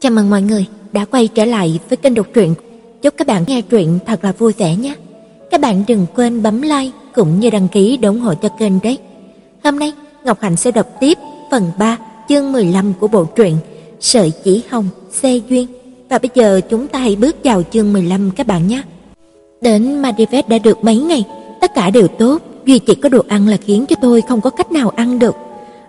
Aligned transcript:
Chào 0.00 0.12
mừng 0.12 0.30
mọi 0.30 0.42
người 0.42 0.66
đã 0.92 1.04
quay 1.04 1.28
trở 1.28 1.44
lại 1.44 1.78
với 1.88 1.96
kênh 1.96 2.14
đọc 2.14 2.26
truyện. 2.34 2.54
Chúc 3.02 3.14
các 3.16 3.26
bạn 3.26 3.44
nghe 3.46 3.62
truyện 3.62 3.98
thật 4.06 4.24
là 4.24 4.32
vui 4.32 4.52
vẻ 4.58 4.76
nhé. 4.76 4.94
Các 5.50 5.60
bạn 5.60 5.84
đừng 5.88 6.06
quên 6.14 6.42
bấm 6.42 6.62
like 6.62 6.90
cũng 7.14 7.40
như 7.40 7.50
đăng 7.50 7.68
ký 7.68 7.96
để 7.96 8.08
ủng 8.08 8.20
hộ 8.20 8.34
cho 8.34 8.48
kênh 8.48 8.72
đấy. 8.82 8.98
Hôm 9.64 9.78
nay 9.78 9.92
Ngọc 10.24 10.40
Hạnh 10.40 10.56
sẽ 10.56 10.70
đọc 10.70 10.86
tiếp 11.00 11.18
phần 11.50 11.70
3 11.78 11.98
chương 12.28 12.52
15 12.52 12.92
của 13.00 13.08
bộ 13.08 13.24
truyện 13.24 13.56
Sợi 14.00 14.32
chỉ 14.44 14.62
hồng 14.70 14.88
xe 15.10 15.36
duyên. 15.48 15.66
Và 16.08 16.18
bây 16.18 16.30
giờ 16.34 16.60
chúng 16.70 16.88
ta 16.88 16.98
hãy 16.98 17.16
bước 17.16 17.36
vào 17.44 17.62
chương 17.70 17.92
15 17.92 18.30
các 18.30 18.46
bạn 18.46 18.68
nhé. 18.68 18.82
Đến 19.60 20.02
Madivet 20.02 20.48
đã 20.48 20.58
được 20.58 20.84
mấy 20.84 20.96
ngày, 20.96 21.24
tất 21.60 21.74
cả 21.74 21.90
đều 21.90 22.08
tốt, 22.08 22.42
duy 22.66 22.78
chỉ 22.78 22.94
có 22.94 23.08
đồ 23.08 23.22
ăn 23.28 23.48
là 23.48 23.56
khiến 23.56 23.86
cho 23.88 23.96
tôi 24.02 24.22
không 24.28 24.40
có 24.40 24.50
cách 24.50 24.72
nào 24.72 24.88
ăn 24.88 25.18
được. 25.18 25.34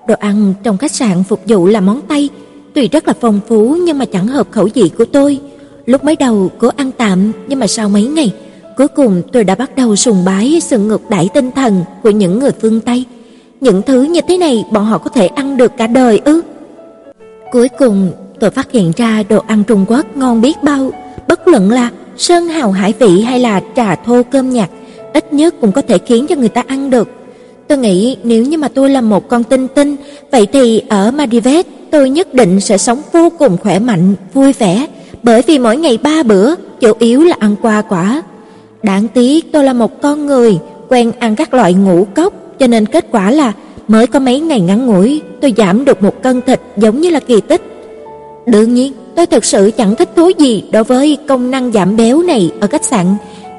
Đồ 0.07 0.15
ăn 0.19 0.53
trong 0.63 0.77
khách 0.77 0.91
sạn 0.91 1.23
phục 1.23 1.41
vụ 1.45 1.67
là 1.67 1.81
món 1.81 2.01
Tây, 2.07 2.29
tuy 2.73 2.87
rất 2.87 3.07
là 3.07 3.13
phong 3.21 3.39
phú 3.47 3.77
nhưng 3.85 3.97
mà 3.97 4.05
chẳng 4.05 4.27
hợp 4.27 4.47
khẩu 4.51 4.69
vị 4.73 4.91
của 4.97 5.05
tôi. 5.05 5.39
Lúc 5.85 6.03
mới 6.03 6.15
đầu 6.15 6.51
cố 6.57 6.69
ăn 6.75 6.91
tạm, 6.97 7.31
nhưng 7.47 7.59
mà 7.59 7.67
sau 7.67 7.89
mấy 7.89 8.03
ngày, 8.03 8.33
cuối 8.77 8.87
cùng 8.87 9.21
tôi 9.31 9.43
đã 9.43 9.55
bắt 9.55 9.75
đầu 9.75 9.95
sùng 9.95 10.25
bái 10.25 10.59
sự 10.61 10.77
ngược 10.77 11.09
đãi 11.09 11.29
tinh 11.33 11.51
thần 11.51 11.83
của 12.03 12.09
những 12.09 12.39
người 12.39 12.51
phương 12.61 12.81
Tây. 12.81 13.05
Những 13.61 13.81
thứ 13.81 14.03
như 14.03 14.21
thế 14.27 14.37
này 14.37 14.65
bọn 14.71 14.85
họ 14.85 14.97
có 14.97 15.09
thể 15.09 15.27
ăn 15.27 15.57
được 15.57 15.71
cả 15.77 15.87
đời 15.87 16.21
ư? 16.25 16.41
Cuối 17.51 17.69
cùng, 17.69 18.11
tôi 18.39 18.51
phát 18.51 18.71
hiện 18.71 18.91
ra 18.97 19.23
đồ 19.29 19.43
ăn 19.47 19.63
Trung 19.63 19.85
Quốc 19.87 20.17
ngon 20.17 20.41
biết 20.41 20.63
bao, 20.63 20.91
bất 21.27 21.47
luận 21.47 21.71
là 21.71 21.89
sơn 22.17 22.47
hào 22.47 22.71
hải 22.71 22.93
vị 22.99 23.21
hay 23.21 23.39
là 23.39 23.61
trà 23.75 23.95
thô 23.95 24.23
cơm 24.31 24.49
nhạt, 24.49 24.69
ít 25.13 25.33
nhất 25.33 25.55
cũng 25.61 25.71
có 25.71 25.81
thể 25.81 25.97
khiến 25.97 26.27
cho 26.27 26.35
người 26.35 26.49
ta 26.49 26.63
ăn 26.67 26.89
được. 26.89 27.09
Tôi 27.71 27.77
nghĩ 27.77 28.17
nếu 28.23 28.43
như 28.43 28.57
mà 28.57 28.67
tôi 28.67 28.89
là 28.89 29.01
một 29.01 29.27
con 29.27 29.43
tinh 29.43 29.67
tinh, 29.67 29.95
vậy 30.31 30.47
thì 30.53 30.81
ở 30.89 31.11
Maldives 31.11 31.65
tôi 31.91 32.09
nhất 32.09 32.33
định 32.33 32.59
sẽ 32.59 32.77
sống 32.77 33.01
vô 33.11 33.29
cùng 33.39 33.57
khỏe 33.57 33.79
mạnh, 33.79 34.13
vui 34.33 34.53
vẻ, 34.53 34.87
bởi 35.23 35.41
vì 35.41 35.59
mỗi 35.59 35.77
ngày 35.77 35.99
ba 36.03 36.23
bữa, 36.23 36.55
chủ 36.79 36.93
yếu 36.99 37.23
là 37.23 37.35
ăn 37.39 37.55
qua 37.61 37.81
quả. 37.81 38.21
Đáng 38.83 39.07
tiếc 39.07 39.51
tôi 39.51 39.63
là 39.63 39.73
một 39.73 40.01
con 40.01 40.25
người 40.25 40.59
quen 40.89 41.11
ăn 41.19 41.35
các 41.35 41.53
loại 41.53 41.73
ngũ 41.73 42.07
cốc, 42.15 42.33
cho 42.59 42.67
nên 42.67 42.85
kết 42.85 43.05
quả 43.11 43.31
là 43.31 43.53
mới 43.87 44.07
có 44.07 44.19
mấy 44.19 44.39
ngày 44.39 44.61
ngắn 44.61 44.85
ngủi, 44.85 45.21
tôi 45.41 45.53
giảm 45.57 45.85
được 45.85 46.03
một 46.03 46.23
cân 46.23 46.41
thịt 46.41 46.61
giống 46.77 47.01
như 47.01 47.09
là 47.09 47.19
kỳ 47.19 47.41
tích. 47.41 47.61
Đương 48.45 48.73
nhiên, 48.73 48.93
tôi 49.15 49.25
thực 49.25 49.45
sự 49.45 49.71
chẳng 49.77 49.95
thích 49.95 50.09
thú 50.15 50.29
gì 50.37 50.63
đối 50.71 50.83
với 50.83 51.17
công 51.27 51.51
năng 51.51 51.71
giảm 51.71 51.97
béo 51.97 52.21
này 52.21 52.51
ở 52.59 52.67
khách 52.67 52.85
sạn, 52.85 53.05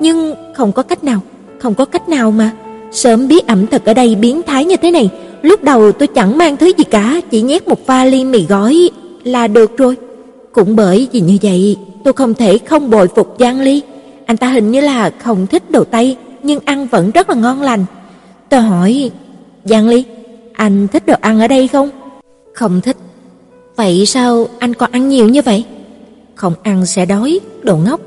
nhưng 0.00 0.34
không 0.54 0.72
có 0.72 0.82
cách 0.82 1.04
nào, 1.04 1.20
không 1.58 1.74
có 1.74 1.84
cách 1.84 2.08
nào 2.08 2.30
mà. 2.30 2.50
Sớm 2.92 3.28
biết 3.28 3.46
ẩm 3.46 3.66
thực 3.66 3.84
ở 3.84 3.94
đây 3.94 4.14
biến 4.14 4.42
thái 4.42 4.64
như 4.64 4.76
thế 4.76 4.90
này, 4.90 5.10
lúc 5.42 5.64
đầu 5.64 5.92
tôi 5.92 6.06
chẳng 6.06 6.38
mang 6.38 6.56
thứ 6.56 6.66
gì 6.66 6.84
cả, 6.84 7.20
chỉ 7.30 7.42
nhét 7.42 7.68
một 7.68 7.86
vali 7.86 8.24
mì 8.24 8.46
gói 8.46 8.90
là 9.24 9.46
được 9.46 9.76
rồi. 9.76 9.96
Cũng 10.52 10.76
bởi 10.76 11.08
vì 11.12 11.20
như 11.20 11.38
vậy, 11.42 11.76
tôi 12.04 12.12
không 12.12 12.34
thể 12.34 12.58
không 12.58 12.90
bồi 12.90 13.08
phục 13.08 13.36
Giang 13.38 13.60
Ly. 13.60 13.82
Anh 14.26 14.36
ta 14.36 14.48
hình 14.48 14.70
như 14.70 14.80
là 14.80 15.10
không 15.18 15.46
thích 15.46 15.70
đồ 15.70 15.84
Tây, 15.84 16.16
nhưng 16.42 16.60
ăn 16.64 16.86
vẫn 16.86 17.10
rất 17.10 17.28
là 17.28 17.34
ngon 17.34 17.62
lành. 17.62 17.84
Tôi 18.48 18.60
hỏi, 18.60 19.10
Giang 19.64 19.88
Ly, 19.88 20.04
anh 20.52 20.88
thích 20.88 21.06
đồ 21.06 21.14
ăn 21.20 21.40
ở 21.40 21.48
đây 21.48 21.68
không? 21.68 21.90
Không 22.52 22.80
thích. 22.80 22.96
Vậy 23.76 24.06
sao 24.06 24.46
anh 24.58 24.74
còn 24.74 24.90
ăn 24.92 25.08
nhiều 25.08 25.28
như 25.28 25.42
vậy? 25.42 25.64
Không 26.34 26.54
ăn 26.62 26.86
sẽ 26.86 27.06
đói, 27.06 27.40
đồ 27.62 27.76
ngốc. 27.76 28.00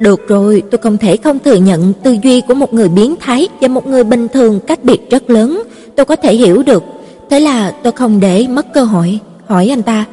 Được 0.00 0.28
rồi, 0.28 0.62
tôi 0.70 0.78
không 0.78 0.98
thể 0.98 1.16
không 1.16 1.38
thừa 1.38 1.54
nhận 1.54 1.92
tư 2.02 2.16
duy 2.22 2.40
của 2.40 2.54
một 2.54 2.74
người 2.74 2.88
biến 2.88 3.14
thái 3.20 3.48
và 3.60 3.68
một 3.68 3.86
người 3.86 4.04
bình 4.04 4.28
thường 4.28 4.60
cách 4.66 4.84
biệt 4.84 5.10
rất 5.10 5.30
lớn, 5.30 5.62
tôi 5.96 6.06
có 6.06 6.16
thể 6.16 6.34
hiểu 6.34 6.62
được. 6.62 6.82
Thế 7.30 7.40
là 7.40 7.70
tôi 7.82 7.92
không 7.92 8.20
để 8.20 8.46
mất 8.48 8.72
cơ 8.74 8.82
hội 8.84 9.18
hỏi 9.46 9.68
anh 9.68 9.82
ta, 9.82 10.04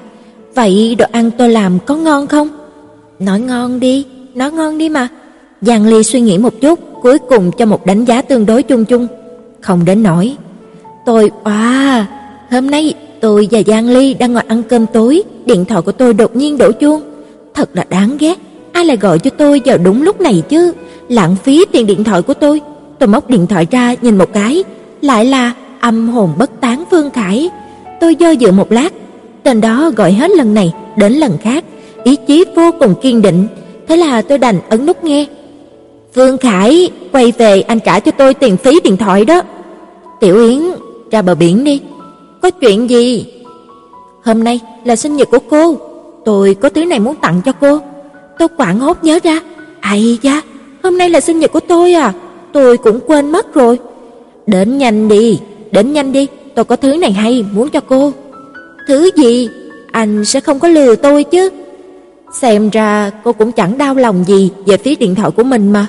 "Vậy 0.55 0.95
đồ 0.95 1.05
ăn 1.11 1.31
tôi 1.37 1.49
làm 1.49 1.79
có 1.85 1.95
ngon 1.95 2.27
không?" 2.27 2.49
"Nói 3.19 3.39
ngon 3.39 3.79
đi, 3.79 4.05
nói 4.35 4.51
ngon 4.51 4.77
đi 4.77 4.89
mà." 4.89 5.07
Giang 5.61 5.87
Ly 5.87 6.03
suy 6.03 6.21
nghĩ 6.21 6.37
một 6.37 6.53
chút, 6.61 6.79
cuối 7.01 7.17
cùng 7.19 7.51
cho 7.57 7.65
một 7.65 7.85
đánh 7.85 8.05
giá 8.05 8.21
tương 8.21 8.45
đối 8.45 8.63
chung 8.63 8.85
chung, 8.85 9.07
không 9.61 9.85
đến 9.85 10.03
nổi. 10.03 10.35
"Tôi 11.05 11.31
à, 11.43 12.05
hôm 12.51 12.71
nay 12.71 12.93
tôi 13.21 13.47
và 13.51 13.61
Giang 13.67 13.89
Ly 13.89 14.13
đang 14.13 14.33
ngồi 14.33 14.43
ăn 14.47 14.63
cơm 14.63 14.85
tối, 14.85 15.23
điện 15.45 15.65
thoại 15.65 15.81
của 15.81 15.91
tôi 15.91 16.13
đột 16.13 16.35
nhiên 16.35 16.57
đổ 16.57 16.71
chuông, 16.71 17.01
thật 17.53 17.69
là 17.73 17.85
đáng 17.89 18.17
ghét." 18.19 18.46
Ai 18.77 18.85
lại 18.85 18.97
gọi 18.97 19.19
cho 19.19 19.29
tôi 19.29 19.61
vào 19.65 19.77
đúng 19.77 20.01
lúc 20.01 20.21
này 20.21 20.43
chứ? 20.49 20.73
Lãng 21.09 21.35
phí 21.35 21.65
tiền 21.71 21.85
điện 21.85 22.03
thoại 22.03 22.21
của 22.21 22.33
tôi. 22.33 22.61
Tôi 22.99 23.07
móc 23.07 23.29
điện 23.29 23.47
thoại 23.47 23.67
ra 23.71 23.95
nhìn 24.01 24.17
một 24.17 24.33
cái, 24.33 24.63
lại 25.01 25.25
là 25.25 25.53
âm 25.79 26.09
hồn 26.09 26.29
bất 26.37 26.61
tán 26.61 26.83
Phương 26.91 27.09
Khải. 27.09 27.49
Tôi 27.99 28.15
do 28.15 28.29
dự 28.31 28.51
một 28.51 28.71
lát, 28.71 28.93
tên 29.43 29.61
đó 29.61 29.91
gọi 29.95 30.11
hết 30.11 30.31
lần 30.31 30.53
này 30.53 30.73
đến 30.95 31.13
lần 31.13 31.37
khác, 31.37 31.63
ý 32.03 32.15
chí 32.15 32.45
vô 32.55 32.71
cùng 32.79 32.95
kiên 33.01 33.21
định, 33.21 33.47
thế 33.87 33.97
là 33.97 34.21
tôi 34.21 34.37
đành 34.37 34.59
ấn 34.69 34.85
nút 34.85 35.03
nghe. 35.03 35.25
Phương 36.15 36.37
Khải, 36.37 36.89
quay 37.11 37.33
về 37.37 37.61
anh 37.61 37.79
trả 37.79 37.99
cho 37.99 38.11
tôi 38.11 38.33
tiền 38.33 38.57
phí 38.57 38.79
điện 38.83 38.97
thoại 38.97 39.25
đó. 39.25 39.41
Tiểu 40.19 40.47
Yến, 40.47 40.61
ra 41.11 41.21
bờ 41.21 41.35
biển 41.35 41.63
đi. 41.63 41.81
Có 42.41 42.49
chuyện 42.49 42.89
gì? 42.89 43.25
Hôm 44.23 44.43
nay 44.43 44.59
là 44.85 44.95
sinh 44.95 45.15
nhật 45.15 45.27
của 45.31 45.39
cô, 45.49 45.77
tôi 46.25 46.53
có 46.53 46.69
thứ 46.69 46.85
này 46.85 46.99
muốn 46.99 47.15
tặng 47.15 47.41
cho 47.45 47.51
cô. 47.51 47.79
Tôi 48.39 48.47
quảng 48.47 48.79
hốt 48.79 49.03
nhớ 49.03 49.19
ra, 49.23 49.39
ai 49.79 50.19
da, 50.21 50.41
hôm 50.83 50.97
nay 50.97 51.09
là 51.09 51.19
sinh 51.19 51.39
nhật 51.39 51.51
của 51.51 51.59
tôi 51.59 51.93
à, 51.93 52.13
tôi 52.53 52.77
cũng 52.77 52.99
quên 53.07 53.31
mất 53.31 53.53
rồi. 53.53 53.79
Đến 54.47 54.77
nhanh 54.77 55.07
đi, 55.07 55.39
đến 55.71 55.93
nhanh 55.93 56.11
đi, 56.11 56.27
tôi 56.55 56.65
có 56.65 56.75
thứ 56.75 56.97
này 56.97 57.11
hay 57.11 57.45
muốn 57.51 57.69
cho 57.69 57.79
cô. 57.79 58.11
Thứ 58.87 59.09
gì? 59.15 59.49
Anh 59.91 60.25
sẽ 60.25 60.39
không 60.39 60.59
có 60.59 60.67
lừa 60.67 60.95
tôi 60.95 61.23
chứ? 61.23 61.49
Xem 62.33 62.69
ra 62.69 63.11
cô 63.23 63.33
cũng 63.33 63.51
chẳng 63.51 63.77
đau 63.77 63.95
lòng 63.95 64.23
gì 64.27 64.51
về 64.65 64.77
phía 64.77 64.95
điện 64.95 65.15
thoại 65.15 65.31
của 65.31 65.43
mình 65.43 65.71
mà. 65.71 65.87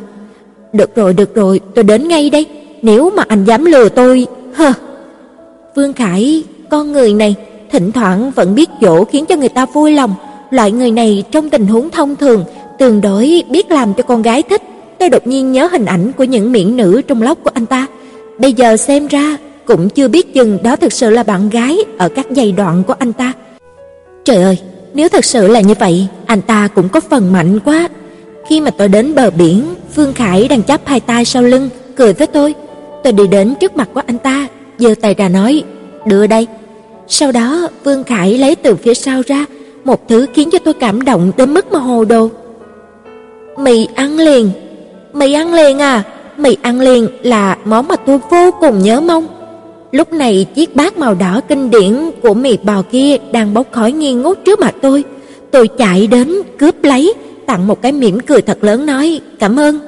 Được 0.72 0.96
rồi, 0.96 1.14
được 1.14 1.34
rồi, 1.34 1.60
tôi 1.74 1.84
đến 1.84 2.08
ngay 2.08 2.30
đây. 2.30 2.46
Nếu 2.82 3.10
mà 3.10 3.24
anh 3.28 3.44
dám 3.44 3.64
lừa 3.64 3.88
tôi, 3.88 4.26
hơ. 4.54 4.72
Vương 5.76 5.92
Khải, 5.92 6.42
con 6.70 6.92
người 6.92 7.12
này 7.12 7.34
thỉnh 7.70 7.92
thoảng 7.92 8.30
vẫn 8.30 8.54
biết 8.54 8.68
dỗ 8.80 9.04
khiến 9.04 9.26
cho 9.26 9.36
người 9.36 9.48
ta 9.48 9.66
vui 9.66 9.92
lòng. 9.92 10.14
Loại 10.50 10.72
người 10.72 10.90
này 10.90 11.24
trong 11.30 11.50
tình 11.50 11.66
huống 11.66 11.90
thông 11.90 12.16
thường 12.16 12.44
tương 12.78 13.00
đối 13.00 13.44
biết 13.50 13.70
làm 13.70 13.94
cho 13.94 14.02
con 14.02 14.22
gái 14.22 14.42
thích. 14.42 14.62
Tôi 14.98 15.08
đột 15.08 15.26
nhiên 15.26 15.52
nhớ 15.52 15.68
hình 15.72 15.84
ảnh 15.84 16.12
của 16.12 16.24
những 16.24 16.52
miễn 16.52 16.76
nữ 16.76 17.02
trong 17.06 17.22
lóc 17.22 17.38
của 17.44 17.50
anh 17.54 17.66
ta. 17.66 17.86
Bây 18.38 18.52
giờ 18.52 18.76
xem 18.76 19.06
ra 19.06 19.36
cũng 19.66 19.88
chưa 19.88 20.08
biết 20.08 20.34
chừng 20.34 20.58
đó 20.62 20.76
thực 20.76 20.92
sự 20.92 21.10
là 21.10 21.22
bạn 21.22 21.50
gái 21.50 21.78
ở 21.98 22.08
các 22.08 22.26
giai 22.30 22.52
đoạn 22.52 22.82
của 22.86 22.94
anh 22.98 23.12
ta. 23.12 23.32
Trời 24.24 24.42
ơi, 24.42 24.58
nếu 24.94 25.08
thật 25.08 25.24
sự 25.24 25.48
là 25.48 25.60
như 25.60 25.74
vậy, 25.80 26.06
anh 26.26 26.42
ta 26.42 26.68
cũng 26.74 26.88
có 26.88 27.00
phần 27.00 27.32
mạnh 27.32 27.60
quá. 27.64 27.88
Khi 28.48 28.60
mà 28.60 28.70
tôi 28.70 28.88
đến 28.88 29.14
bờ 29.14 29.30
biển, 29.30 29.62
Phương 29.94 30.12
Khải 30.12 30.48
đang 30.48 30.62
chắp 30.62 30.80
hai 30.84 31.00
tay 31.00 31.24
sau 31.24 31.42
lưng, 31.42 31.68
cười 31.96 32.12
với 32.12 32.26
tôi. 32.26 32.54
Tôi 33.04 33.12
đi 33.12 33.26
đến 33.26 33.54
trước 33.60 33.76
mặt 33.76 33.88
của 33.94 34.02
anh 34.06 34.18
ta, 34.18 34.46
giơ 34.78 34.94
tay 35.00 35.14
ra 35.14 35.28
nói, 35.28 35.62
"Đưa 36.06 36.26
đây." 36.26 36.46
Sau 37.08 37.32
đó, 37.32 37.68
Vương 37.84 38.04
Khải 38.04 38.38
lấy 38.38 38.54
từ 38.54 38.76
phía 38.76 38.94
sau 38.94 39.22
ra 39.26 39.46
một 39.84 40.08
thứ 40.08 40.26
khiến 40.34 40.50
cho 40.50 40.58
tôi 40.58 40.74
cảm 40.74 41.02
động 41.02 41.32
đến 41.36 41.54
mức 41.54 41.72
mà 41.72 41.78
hồ 41.78 42.04
đồ. 42.04 42.28
Mì 43.58 43.88
ăn 43.94 44.16
liền, 44.16 44.50
mì 45.12 45.32
ăn 45.32 45.54
liền 45.54 45.78
à? 45.78 46.02
Mì 46.36 46.56
ăn 46.62 46.80
liền 46.80 47.08
là 47.22 47.56
món 47.64 47.88
mà 47.88 47.96
tôi 47.96 48.18
vô 48.30 48.50
cùng 48.60 48.78
nhớ 48.82 49.00
mong. 49.00 49.26
Lúc 49.92 50.12
này 50.12 50.46
chiếc 50.54 50.76
bát 50.76 50.98
màu 50.98 51.14
đỏ 51.14 51.40
kinh 51.48 51.70
điển 51.70 52.10
của 52.22 52.34
mì 52.34 52.56
bò 52.56 52.82
kia 52.90 53.16
đang 53.32 53.54
bốc 53.54 53.66
khói 53.72 53.92
nghi 53.92 54.12
ngút 54.12 54.38
trước 54.44 54.60
mặt 54.60 54.74
tôi. 54.82 55.04
Tôi 55.50 55.68
chạy 55.68 56.06
đến 56.06 56.32
cướp 56.58 56.84
lấy, 56.84 57.14
tặng 57.46 57.66
một 57.66 57.82
cái 57.82 57.92
mỉm 57.92 58.20
cười 58.20 58.42
thật 58.42 58.64
lớn 58.64 58.86
nói 58.86 59.20
cảm 59.38 59.56
ơn. 59.56 59.78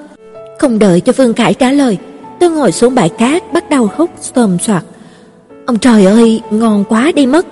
Không 0.59 0.79
đợi 0.79 1.01
cho 1.01 1.13
phương 1.13 1.35
Khải 1.35 1.55
trả 1.55 1.73
lời, 1.73 1.99
tôi 2.41 2.51
ngồi 2.51 2.73
xuống 2.73 2.95
bãi 2.95 3.09
cát 3.09 3.53
bắt 3.53 3.71
đầu 3.71 3.91
hút 3.97 4.11
xồm 4.21 4.59
xoạt. 4.59 4.83
Ông 5.67 5.79
trời 5.79 6.05
ơi, 6.05 6.41
ngon 6.51 6.85
quá 6.89 7.13
đi 7.15 7.27
mất. 7.27 7.47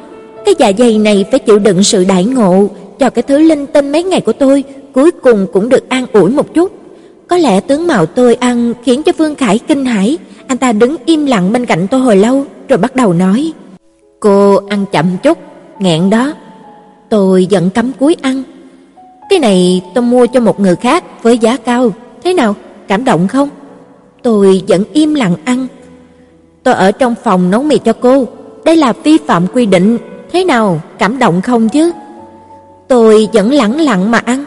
Cái 0.45 0.55
dạ 0.59 0.73
dày 0.79 0.99
này 0.99 1.25
phải 1.31 1.41
chịu 1.41 1.59
đựng 1.59 1.83
sự 1.83 2.05
đại 2.05 2.25
ngộ, 2.25 2.69
cho 2.99 3.11
cái 3.11 3.23
thứ 3.23 3.39
linh 3.39 3.67
tinh 3.67 3.93
mấy 3.93 4.03
ngày 4.03 4.21
của 4.21 4.33
tôi 4.33 4.65
cuối 4.93 5.11
cùng 5.11 5.47
cũng 5.53 5.69
được 5.69 5.89
an 5.89 6.07
ủi 6.13 6.31
một 6.31 6.55
chút. 6.55 6.73
Có 7.29 7.37
lẽ 7.37 7.61
tướng 7.61 7.87
mạo 7.87 8.07
tôi 8.07 8.35
ăn 8.35 8.75
khiến 8.85 9.03
cho 9.03 9.13
Vương 9.19 9.35
Khải 9.35 9.59
kinh 9.59 9.85
hãi, 9.85 10.19
anh 10.47 10.59
ta 10.59 10.73
đứng 10.73 10.97
im 11.07 11.27
lặng 11.27 11.53
bên 11.53 11.67
cạnh 11.67 11.87
tôi 11.91 12.01
hồi 12.01 12.17
lâu 12.17 12.45
rồi 12.69 12.79
bắt 12.79 12.97
đầu 12.97 13.13
nói: 13.13 13.53
"Cô 14.21 14.61
ăn 14.69 14.85
chậm 14.93 15.07
chút, 15.23 15.39
nghẹn 15.79 16.11
đó." 16.11 16.33
Tôi 17.09 17.47
giận 17.47 17.71
cắm 17.71 17.93
cúi 17.93 18.17
ăn. 18.23 18.43
"Cái 19.31 19.39
này 19.39 19.83
tôi 19.95 20.03
mua 20.03 20.27
cho 20.27 20.41
một 20.41 20.61
người 20.61 20.77
khác 20.77 21.23
với 21.23 21.39
giá 21.39 21.57
cao, 21.57 21.93
thế 22.25 22.35
nào, 22.35 22.55
cảm 22.89 23.05
động 23.05 23.29
không?" 23.29 23.49
Tôi 24.23 24.63
vẫn 24.69 24.85
im 24.93 25.15
lặng 25.15 25.35
ăn. 25.45 25.67
"Tôi 26.63 26.75
ở 26.75 26.93
trong 26.93 27.15
phòng 27.25 27.51
nấu 27.51 27.63
mì 27.63 27.79
cho 27.79 27.93
cô, 27.93 28.27
đây 28.65 28.77
là 28.77 28.93
vi 28.93 29.19
phạm 29.27 29.47
quy 29.55 29.67
định, 29.67 29.99
thế 30.33 30.45
nào, 30.45 30.81
cảm 30.99 31.19
động 31.19 31.43
không 31.43 31.69
chứ?" 31.69 31.93
Tôi 32.89 33.29
vẫn 33.33 33.53
lẳng 33.53 33.81
lặng 33.81 34.11
mà 34.11 34.19
ăn. 34.19 34.45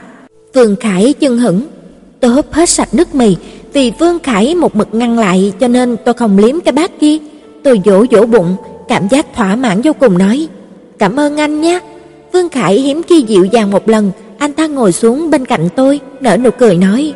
Vương 0.54 0.76
Khải 0.76 1.14
chân 1.14 1.38
hững, 1.38 1.62
tôi 2.20 2.32
húp 2.32 2.54
hết 2.54 2.70
sạch 2.70 2.94
nước 2.94 3.16
mì, 3.16 3.36
vì 3.74 3.92
Vương 4.00 4.20
Khải 4.20 4.56
một 4.56 4.76
mực 4.76 4.94
ngăn 4.94 5.20
lại 5.20 5.54
cho 5.60 5.68
nên 5.68 5.98
tôi 6.06 6.14
không 6.14 6.38
liếm 6.38 6.60
cái 6.62 6.72
bát 6.72 7.00
kia. 7.00 7.18
Tôi 7.64 7.82
vỗ 7.86 8.06
vỗ 8.12 8.26
bụng, 8.26 8.56
cảm 8.88 9.08
giác 9.08 9.36
thỏa 9.36 9.56
mãn 9.56 9.82
vô 9.82 9.92
cùng 10.00 10.18
nói: 10.18 10.48
"Cảm 11.00 11.20
ơn 11.20 11.38
anh 11.38 11.62
nhé." 11.62 11.80
Vương 12.34 12.50
Khải 12.50 12.80
hiếm 12.80 13.02
khi 13.04 13.22
dịu 13.22 13.46
dàng 13.46 13.72
một 13.72 13.90
lần, 13.90 14.12
anh 14.38 14.54
ta 14.54 14.68
ngồi 14.68 14.92
xuống 14.92 15.30
bên 15.32 15.46
cạnh 15.46 15.70
tôi, 15.76 16.00
nở 16.22 16.38
nụ 16.38 16.50
cười 16.60 16.76
nói: 16.76 17.14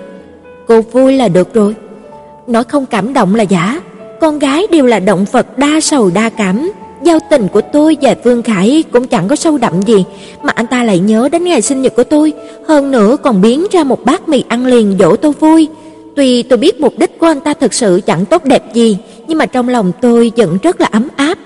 "Cô 0.67 0.81
vui 0.81 1.13
là 1.13 1.27
được 1.27 1.53
rồi." 1.53 1.75
Nói 2.47 2.63
không 2.63 2.85
cảm 2.85 3.13
động 3.13 3.35
là 3.35 3.43
giả, 3.43 3.81
con 4.21 4.39
gái 4.39 4.67
đều 4.71 4.85
là 4.85 4.99
động 4.99 5.25
vật 5.31 5.57
đa 5.57 5.79
sầu 5.81 6.11
đa 6.13 6.29
cảm, 6.29 6.71
giao 7.05 7.19
tình 7.29 7.47
của 7.47 7.61
tôi 7.61 7.97
và 8.01 8.15
Vương 8.23 8.43
Khải 8.43 8.83
cũng 8.91 9.07
chẳng 9.07 9.27
có 9.27 9.35
sâu 9.35 9.57
đậm 9.57 9.81
gì, 9.81 10.05
mà 10.43 10.53
anh 10.55 10.67
ta 10.67 10.83
lại 10.83 10.99
nhớ 10.99 11.29
đến 11.31 11.43
ngày 11.43 11.61
sinh 11.61 11.81
nhật 11.81 11.95
của 11.95 12.03
tôi, 12.03 12.33
hơn 12.67 12.91
nữa 12.91 13.17
còn 13.23 13.41
biến 13.41 13.65
ra 13.71 13.83
một 13.83 14.05
bát 14.05 14.29
mì 14.29 14.43
ăn 14.47 14.65
liền 14.65 14.95
dỗ 14.99 15.15
tôi 15.15 15.31
vui. 15.31 15.67
Tuy 16.15 16.43
tôi 16.43 16.57
biết 16.57 16.81
mục 16.81 16.93
đích 16.99 17.19
của 17.19 17.25
anh 17.25 17.39
ta 17.39 17.53
thực 17.53 17.73
sự 17.73 18.01
chẳng 18.05 18.25
tốt 18.25 18.45
đẹp 18.45 18.73
gì, 18.73 18.97
nhưng 19.27 19.37
mà 19.37 19.45
trong 19.45 19.69
lòng 19.69 19.91
tôi 20.01 20.31
vẫn 20.37 20.57
rất 20.63 20.81
là 20.81 20.87
ấm 20.91 21.07
áp. 21.15 21.37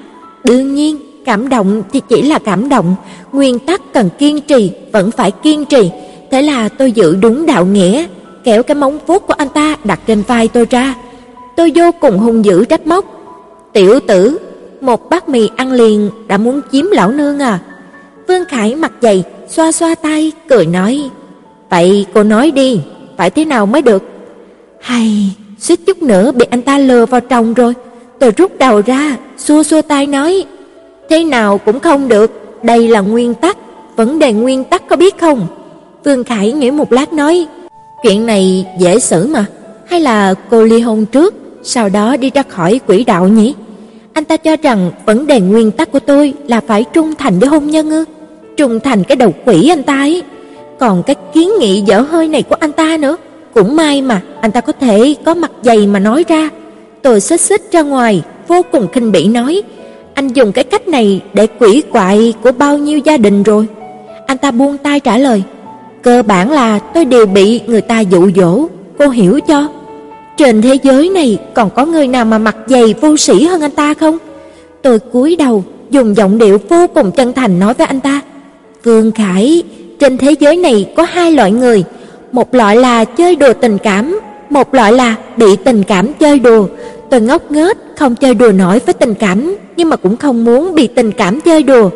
Đương 0.44 0.76
nhiên, 0.76 0.98
cảm 1.26 1.50
động 1.50 1.84
thì 1.94 2.02
chỉ 2.10 2.22
là 2.22 2.40
cảm 2.40 2.70
động, 2.70 2.96
nguyên 3.32 3.60
tắc 3.60 3.94
cần 3.94 4.10
kiên 4.18 4.42
trì 4.42 4.72
vẫn 4.92 5.12
phải 5.12 5.32
kiên 5.32 5.66
trì. 5.66 5.92
Thế 6.32 6.42
là 6.42 6.70
tôi 6.70 6.92
giữ 6.92 7.16
đúng 7.16 7.46
đạo 7.46 7.66
nghĩa, 7.66 8.06
kéo 8.44 8.64
cái 8.64 8.76
móng 8.76 9.00
vuốt 9.08 9.28
của 9.28 9.34
anh 9.34 9.50
ta 9.50 9.76
đặt 9.84 10.00
trên 10.08 10.22
vai 10.28 10.48
tôi 10.48 10.66
ra. 10.70 10.96
Tôi 11.56 11.72
vô 11.76 11.92
cùng 12.00 12.18
hung 12.18 12.46
dữ 12.46 12.66
trách 12.66 12.88
móc. 12.88 13.06
"Tiểu 13.74 14.00
tử, 14.00 14.38
một 14.82 15.10
bát 15.10 15.30
mì 15.30 15.50
ăn 15.56 15.72
liền 15.72 16.10
đã 16.28 16.38
muốn 16.38 16.62
chiếm 16.72 16.86
lão 16.92 17.12
nương 17.12 17.40
à?" 17.40 17.60
Vương 18.28 18.46
Khải 18.46 18.76
mặt 18.76 18.92
dày, 19.02 19.24
xoa 19.48 19.72
xoa 19.72 19.96
tay, 19.96 20.32
cười 20.50 20.66
nói: 20.66 21.10
"Vậy 21.70 22.06
cô 22.14 22.24
nói 22.24 22.52
đi, 22.52 22.82
phải 23.18 23.30
thế 23.30 23.46
nào 23.46 23.66
mới 23.66 23.82
được?" 23.82 24.04
Hay, 24.82 25.36
suýt 25.60 25.80
chút 25.86 26.04
nữa 26.04 26.32
bị 26.32 26.46
anh 26.50 26.62
ta 26.62 26.78
lừa 26.78 27.06
vào 27.06 27.22
trong 27.22 27.54
rồi. 27.54 27.74
Tôi 28.20 28.32
rút 28.32 28.58
đầu 28.58 28.82
ra, 28.86 29.18
xua 29.38 29.64
xua 29.64 29.82
tay 29.82 30.08
nói: 30.08 30.46
"Thế 31.10 31.24
nào 31.24 31.58
cũng 31.58 31.80
không 31.80 32.08
được, 32.08 32.32
đây 32.64 32.88
là 32.88 33.00
nguyên 33.00 33.34
tắc, 33.34 33.58
vấn 33.96 34.20
đề 34.20 34.34
nguyên 34.34 34.64
tắc 34.64 34.88
có 34.88 34.96
biết 34.96 35.18
không?" 35.18 35.48
Vương 36.04 36.24
Khải 36.24 36.52
nghĩ 36.52 36.72
một 36.72 36.92
lát 36.92 37.14
nói: 37.14 37.48
"Chuyện 38.04 38.26
này 38.26 38.66
dễ 38.80 39.00
xử 39.00 39.28
mà, 39.28 39.46
hay 39.90 40.00
là 40.02 40.34
cô 40.50 40.64
ly 40.64 40.80
hôn 40.80 41.06
trước, 41.06 41.34
sau 41.64 41.90
đó 41.90 42.18
đi 42.18 42.32
ra 42.34 42.44
khỏi 42.50 42.80
quỹ 42.88 43.04
đạo 43.04 43.28
nhỉ?" 43.28 43.54
Anh 44.20 44.26
ta 44.26 44.38
cho 44.38 44.56
rằng 44.62 44.92
vấn 45.06 45.28
đề 45.28 45.40
nguyên 45.40 45.72
tắc 45.72 45.92
của 45.92 46.00
tôi 46.00 46.34
là 46.48 46.62
phải 46.68 46.84
trung 46.94 47.14
thành 47.18 47.40
với 47.40 47.50
hôn 47.50 47.68
nhân 47.68 47.90
ư? 47.90 48.06
Trung 48.58 48.80
thành 48.80 49.04
cái 49.04 49.16
đầu 49.16 49.34
quỷ 49.46 49.70
anh 49.70 49.84
ta 49.84 49.98
ấy. 49.98 50.24
Còn 50.80 51.04
cái 51.04 51.16
kiến 51.34 51.50
nghị 51.60 51.82
dở 51.82 52.02
hơi 52.02 52.28
này 52.28 52.44
của 52.44 52.56
anh 52.60 52.72
ta 52.72 52.98
nữa, 52.98 53.18
cũng 53.54 53.76
may 53.76 54.02
mà 54.02 54.22
anh 54.42 54.52
ta 54.52 54.62
có 54.62 54.74
thể 54.74 55.16
có 55.26 55.34
mặt 55.34 55.52
dày 55.62 55.88
mà 55.88 56.00
nói 56.00 56.26
ra. 56.28 56.50
Tôi 57.02 57.22
xích 57.22 57.42
xích 57.42 57.72
ra 57.72 57.82
ngoài, 57.82 58.24
vô 58.48 58.62
cùng 58.72 58.88
khinh 58.88 59.12
bỉ 59.12 59.28
nói, 59.28 59.62
anh 60.14 60.28
dùng 60.28 60.52
cái 60.52 60.64
cách 60.64 60.88
này 60.88 61.22
để 61.34 61.48
quỷ 61.60 61.84
quại 61.92 62.34
của 62.44 62.52
bao 62.52 62.78
nhiêu 62.78 62.98
gia 62.98 63.18
đình 63.18 63.44
rồi. 63.44 63.68
Anh 64.28 64.38
ta 64.38 64.52
buông 64.52 64.78
tay 64.78 65.00
trả 65.00 65.18
lời, 65.18 65.44
cơ 66.02 66.24
bản 66.24 66.52
là 66.52 66.80
tôi 66.80 67.06
đều 67.06 67.26
bị 67.26 67.62
người 67.68 67.82
ta 67.82 68.00
dụ 68.00 68.30
dỗ, 68.36 68.68
cô 68.98 69.10
hiểu 69.10 69.40
cho. 69.40 69.68
Trên 70.40 70.62
thế 70.62 70.78
giới 70.84 71.10
này 71.10 71.38
còn 71.54 71.70
có 71.70 71.86
người 71.86 72.08
nào 72.08 72.26
mà 72.26 72.38
mặt 72.38 72.56
dày 72.68 72.96
vô 73.02 73.18
sĩ 73.18 73.44
hơn 73.44 73.62
anh 73.62 73.72
ta 73.72 73.94
không? 73.94 74.18
Tôi 74.82 75.00
cúi 75.00 75.36
đầu, 75.36 75.64
dùng 75.90 76.16
giọng 76.16 76.38
điệu 76.38 76.58
vô 76.70 76.88
cùng 76.94 77.12
chân 77.12 77.34
thành 77.34 77.60
nói 77.60 77.74
với 77.74 77.88
anh 77.88 78.00
ta, 78.00 78.22
"Vương 78.84 79.12
Khải, 79.12 79.64
trên 80.00 80.18
thế 80.18 80.36
giới 80.40 80.58
này 80.58 80.94
có 80.96 81.04
hai 81.04 81.32
loại 81.32 81.52
người, 81.52 81.84
một 82.32 82.56
loại 82.56 82.76
là 82.76 83.06
chơi 83.06 83.36
đùa 83.36 83.54
tình 83.54 83.78
cảm, 83.78 84.20
một 84.50 84.74
loại 84.74 84.94
là 84.94 85.16
bị 85.38 85.56
tình 85.64 85.84
cảm 85.84 86.14
chơi 86.14 86.40
đùa. 86.40 86.68
Tôi 87.10 87.22
ngốc 87.22 87.52
nghếch, 87.52 87.78
không 87.98 88.16
chơi 88.16 88.34
đùa 88.34 88.52
nổi 88.52 88.80
với 88.86 88.94
tình 88.94 89.14
cảm, 89.14 89.56
nhưng 89.78 89.90
mà 89.90 89.96
cũng 89.96 90.18
không 90.18 90.46
muốn 90.46 90.76
bị 90.76 90.88
tình 90.88 91.12
cảm 91.12 91.42
chơi 91.42 91.64
đùa. 91.64 91.90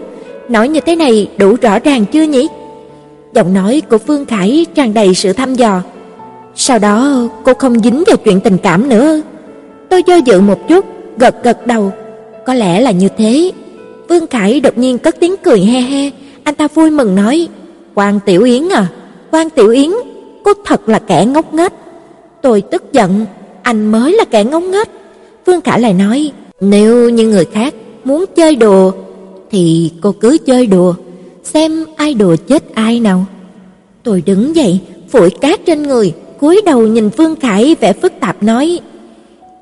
Nói 0.50 0.68
như 0.69 0.80
thế 0.80 0.96
này 0.96 1.30
đủ 1.38 1.56
rõ 1.62 1.80
ràng 1.80 2.06
chưa 2.06 2.24
nhỉ?" 2.24 2.48
Giọng 3.34 3.54
nói 3.54 3.81
của 3.89 3.98
Phương 3.98 4.25
Khải 4.25 4.66
tràn 4.75 4.94
đầy 4.94 5.13
sự 5.13 5.34
thăm 5.34 5.56
dò. 5.56 5.81
Sau 6.55 6.79
đó 6.79 7.27
cô 7.44 7.53
không 7.53 7.79
dính 7.79 8.03
vào 8.07 8.17
chuyện 8.17 8.39
tình 8.39 8.57
cảm 8.57 8.89
nữa. 8.89 9.21
Tôi 9.89 10.03
do 10.07 10.15
dự 10.15 10.41
một 10.41 10.67
chút, 10.67 10.85
gật 11.17 11.44
gật 11.44 11.67
đầu. 11.67 11.91
Có 12.45 12.53
lẽ 12.53 12.81
là 12.81 12.91
như 12.91 13.07
thế. 13.17 13.51
Vương 14.09 14.27
Khải 14.27 14.59
đột 14.59 14.77
nhiên 14.77 14.97
cất 14.97 15.15
tiếng 15.19 15.35
cười 15.44 15.59
he 15.59 15.81
he, 15.81 16.11
anh 16.44 16.55
ta 16.55 16.67
vui 16.67 16.91
mừng 16.91 17.15
nói: 17.15 17.47
"Quan 17.95 18.19
Tiểu 18.25 18.44
Yến 18.44 18.69
à, 18.69 18.88
Quan 19.31 19.50
Tiểu 19.50 19.69
Yến, 19.69 19.91
cô 20.44 20.53
thật 20.65 20.89
là 20.89 21.00
kẻ 21.00 21.25
ngốc 21.25 21.53
nghếch." 21.53 21.71
Tôi 22.41 22.61
tức 22.61 22.83
giận, 22.94 23.25
anh 23.63 23.91
mới 23.91 24.13
là 24.13 24.25
kẻ 24.25 24.44
ngốc 24.44 24.63
nghếch. 24.63 24.88
Vương 25.45 25.61
Khải 25.61 25.81
lại 25.81 25.94
nói: 25.94 26.31
"Nếu 26.59 27.09
như 27.09 27.27
người 27.27 27.45
khác 27.45 27.73
muốn 28.03 28.25
chơi 28.35 28.55
đùa 28.55 28.91
thì 29.51 29.91
cô 30.01 30.11
cứ 30.11 30.38
chơi 30.45 30.67
đùa, 30.67 30.94
xem 31.44 31.85
ai 31.95 32.13
đùa 32.13 32.35
chết 32.47 32.75
ai 32.75 33.00
nào." 33.00 33.25
Tôi 34.03 34.23
đứng 34.25 34.55
dậy, 34.55 34.79
phủi 35.09 35.29
cát 35.29 35.65
trên 35.65 35.83
người, 35.83 36.13
cúi 36.44 36.62
đầu 36.66 36.88
nhìn 36.88 37.10
Vương 37.10 37.36
Khải 37.36 37.75
vẻ 37.80 37.94
phức 37.94 38.13
tạp 38.19 38.44
nói: 38.44 38.80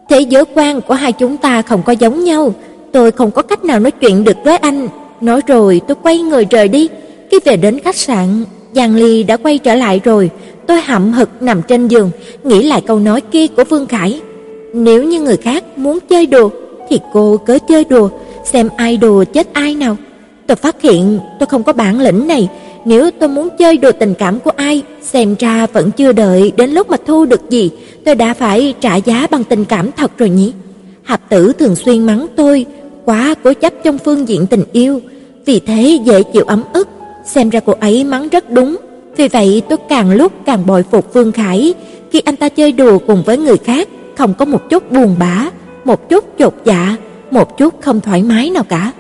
"Thế 0.10 0.20
giới 0.20 0.44
quan 0.56 0.82
của 0.82 0.94
hai 0.94 1.12
chúng 1.12 1.38
ta 1.38 1.62
không 1.62 1.84
có 1.84 1.94
giống 1.94 2.24
nhau, 2.24 2.54
tôi 2.92 3.12
không 3.12 3.32
có 3.32 3.42
cách 3.42 3.64
nào 3.64 3.80
nói 3.80 3.92
chuyện 3.92 4.24
được 4.24 4.38
với 4.44 4.58
anh." 4.58 4.88
Nói 5.22 5.42
rồi 5.48 5.82
tôi 5.88 5.98
quay 6.04 6.20
người 6.20 6.46
rời 6.50 6.68
đi, 6.68 6.90
khi 7.32 7.40
về 7.46 7.58
đến 7.58 7.80
khách 7.80 7.96
sạn, 7.96 8.44
Giang 8.74 8.96
Ly 8.96 9.24
đã 9.24 9.38
quay 9.38 9.58
trở 9.58 9.76
lại 9.76 10.02
rồi, 10.04 10.30
tôi 10.68 10.82
hậm 10.82 11.14
hực 11.14 11.30
nằm 11.42 11.62
trên 11.62 11.88
giường, 11.88 12.12
nghĩ 12.44 12.64
lại 12.64 12.82
câu 12.88 13.00
nói 13.00 13.22
kia 13.22 13.48
của 13.48 13.64
Vương 13.64 13.88
Khải. 13.88 14.22
Nếu 14.74 15.04
như 15.04 15.22
người 15.22 15.38
khác 15.38 15.64
muốn 15.78 16.00
chơi 16.10 16.26
đùa 16.26 16.50
thì 16.90 17.00
cô 17.14 17.38
cứ 17.46 17.58
chơi 17.68 17.84
đùa, 17.84 18.10
xem 18.46 18.70
ai 18.78 18.98
đùa 18.98 19.24
chết 19.24 19.54
ai 19.54 19.76
nào. 19.76 19.98
Tôi 20.48 20.56
phát 20.56 20.82
hiện 20.82 21.20
tôi 21.40 21.48
không 21.48 21.64
có 21.64 21.74
bản 21.74 22.00
lĩnh 22.00 22.28
này, 22.28 22.50
nếu 22.86 23.12
tôi 23.12 23.30
muốn 23.30 23.50
chơi 23.60 23.78
đùa 23.78 23.92
tình 23.92 24.14
cảm 24.14 24.40
của 24.40 24.52
ai, 24.56 24.84
xem 25.02 25.36
ra 25.40 25.68
vẫn 25.74 25.92
chưa 25.92 26.12
đợi 26.12 26.52
đến 26.58 26.70
lúc 26.72 26.90
mà 26.90 26.98
thu 27.06 27.26
được 27.26 27.50
gì, 27.50 27.72
tôi 28.06 28.16
đã 28.16 28.34
phải 28.34 28.74
trả 28.82 28.96
giá 28.96 29.28
bằng 29.32 29.44
tình 29.44 29.66
cảm 29.66 29.92
thật 29.92 30.12
rồi 30.18 30.30
nhỉ. 30.30 30.54
Hạp 31.04 31.30
Tử 31.30 31.54
thường 31.60 31.76
xuyên 31.76 32.06
mắng 32.06 32.28
tôi 32.36 32.66
quá 33.06 33.36
cố 33.44 33.54
chấp 33.54 33.74
trong 33.84 33.98
phương 33.98 34.28
diện 34.28 34.48
tình 34.48 34.64
yêu, 34.72 35.02
vì 35.46 35.60
thế 35.60 36.00
dễ 36.06 36.24
chịu 36.24 36.44
ấm 36.44 36.64
ức, 36.74 36.88
xem 37.26 37.50
ra 37.50 37.60
cô 37.60 37.74
ấy 37.80 38.04
mắng 38.04 38.30
rất 38.30 38.50
đúng. 38.50 38.78
Vì 39.18 39.28
vậy 39.28 39.62
tôi 39.70 39.78
càng 39.90 40.12
lúc 40.12 40.32
càng 40.46 40.66
bội 40.66 40.84
phục 40.92 41.14
Vương 41.14 41.32
Khải, 41.32 41.74
khi 42.12 42.20
anh 42.26 42.36
ta 42.36 42.50
chơi 42.50 42.72
đùa 42.72 42.98
cùng 43.08 43.24
với 43.26 43.38
người 43.38 43.58
khác, 43.58 43.88
không 44.18 44.34
có 44.34 44.46
một 44.46 44.70
chút 44.70 44.92
buồn 44.92 45.16
bã, 45.20 45.50
một 45.86 46.10
chút 46.10 46.26
chột 46.40 46.54
dạ, 46.66 46.96
một 47.32 47.58
chút 47.58 47.82
không 47.82 48.02
thoải 48.02 48.24
mái 48.24 48.50
nào 48.50 48.64
cả. 48.64 48.92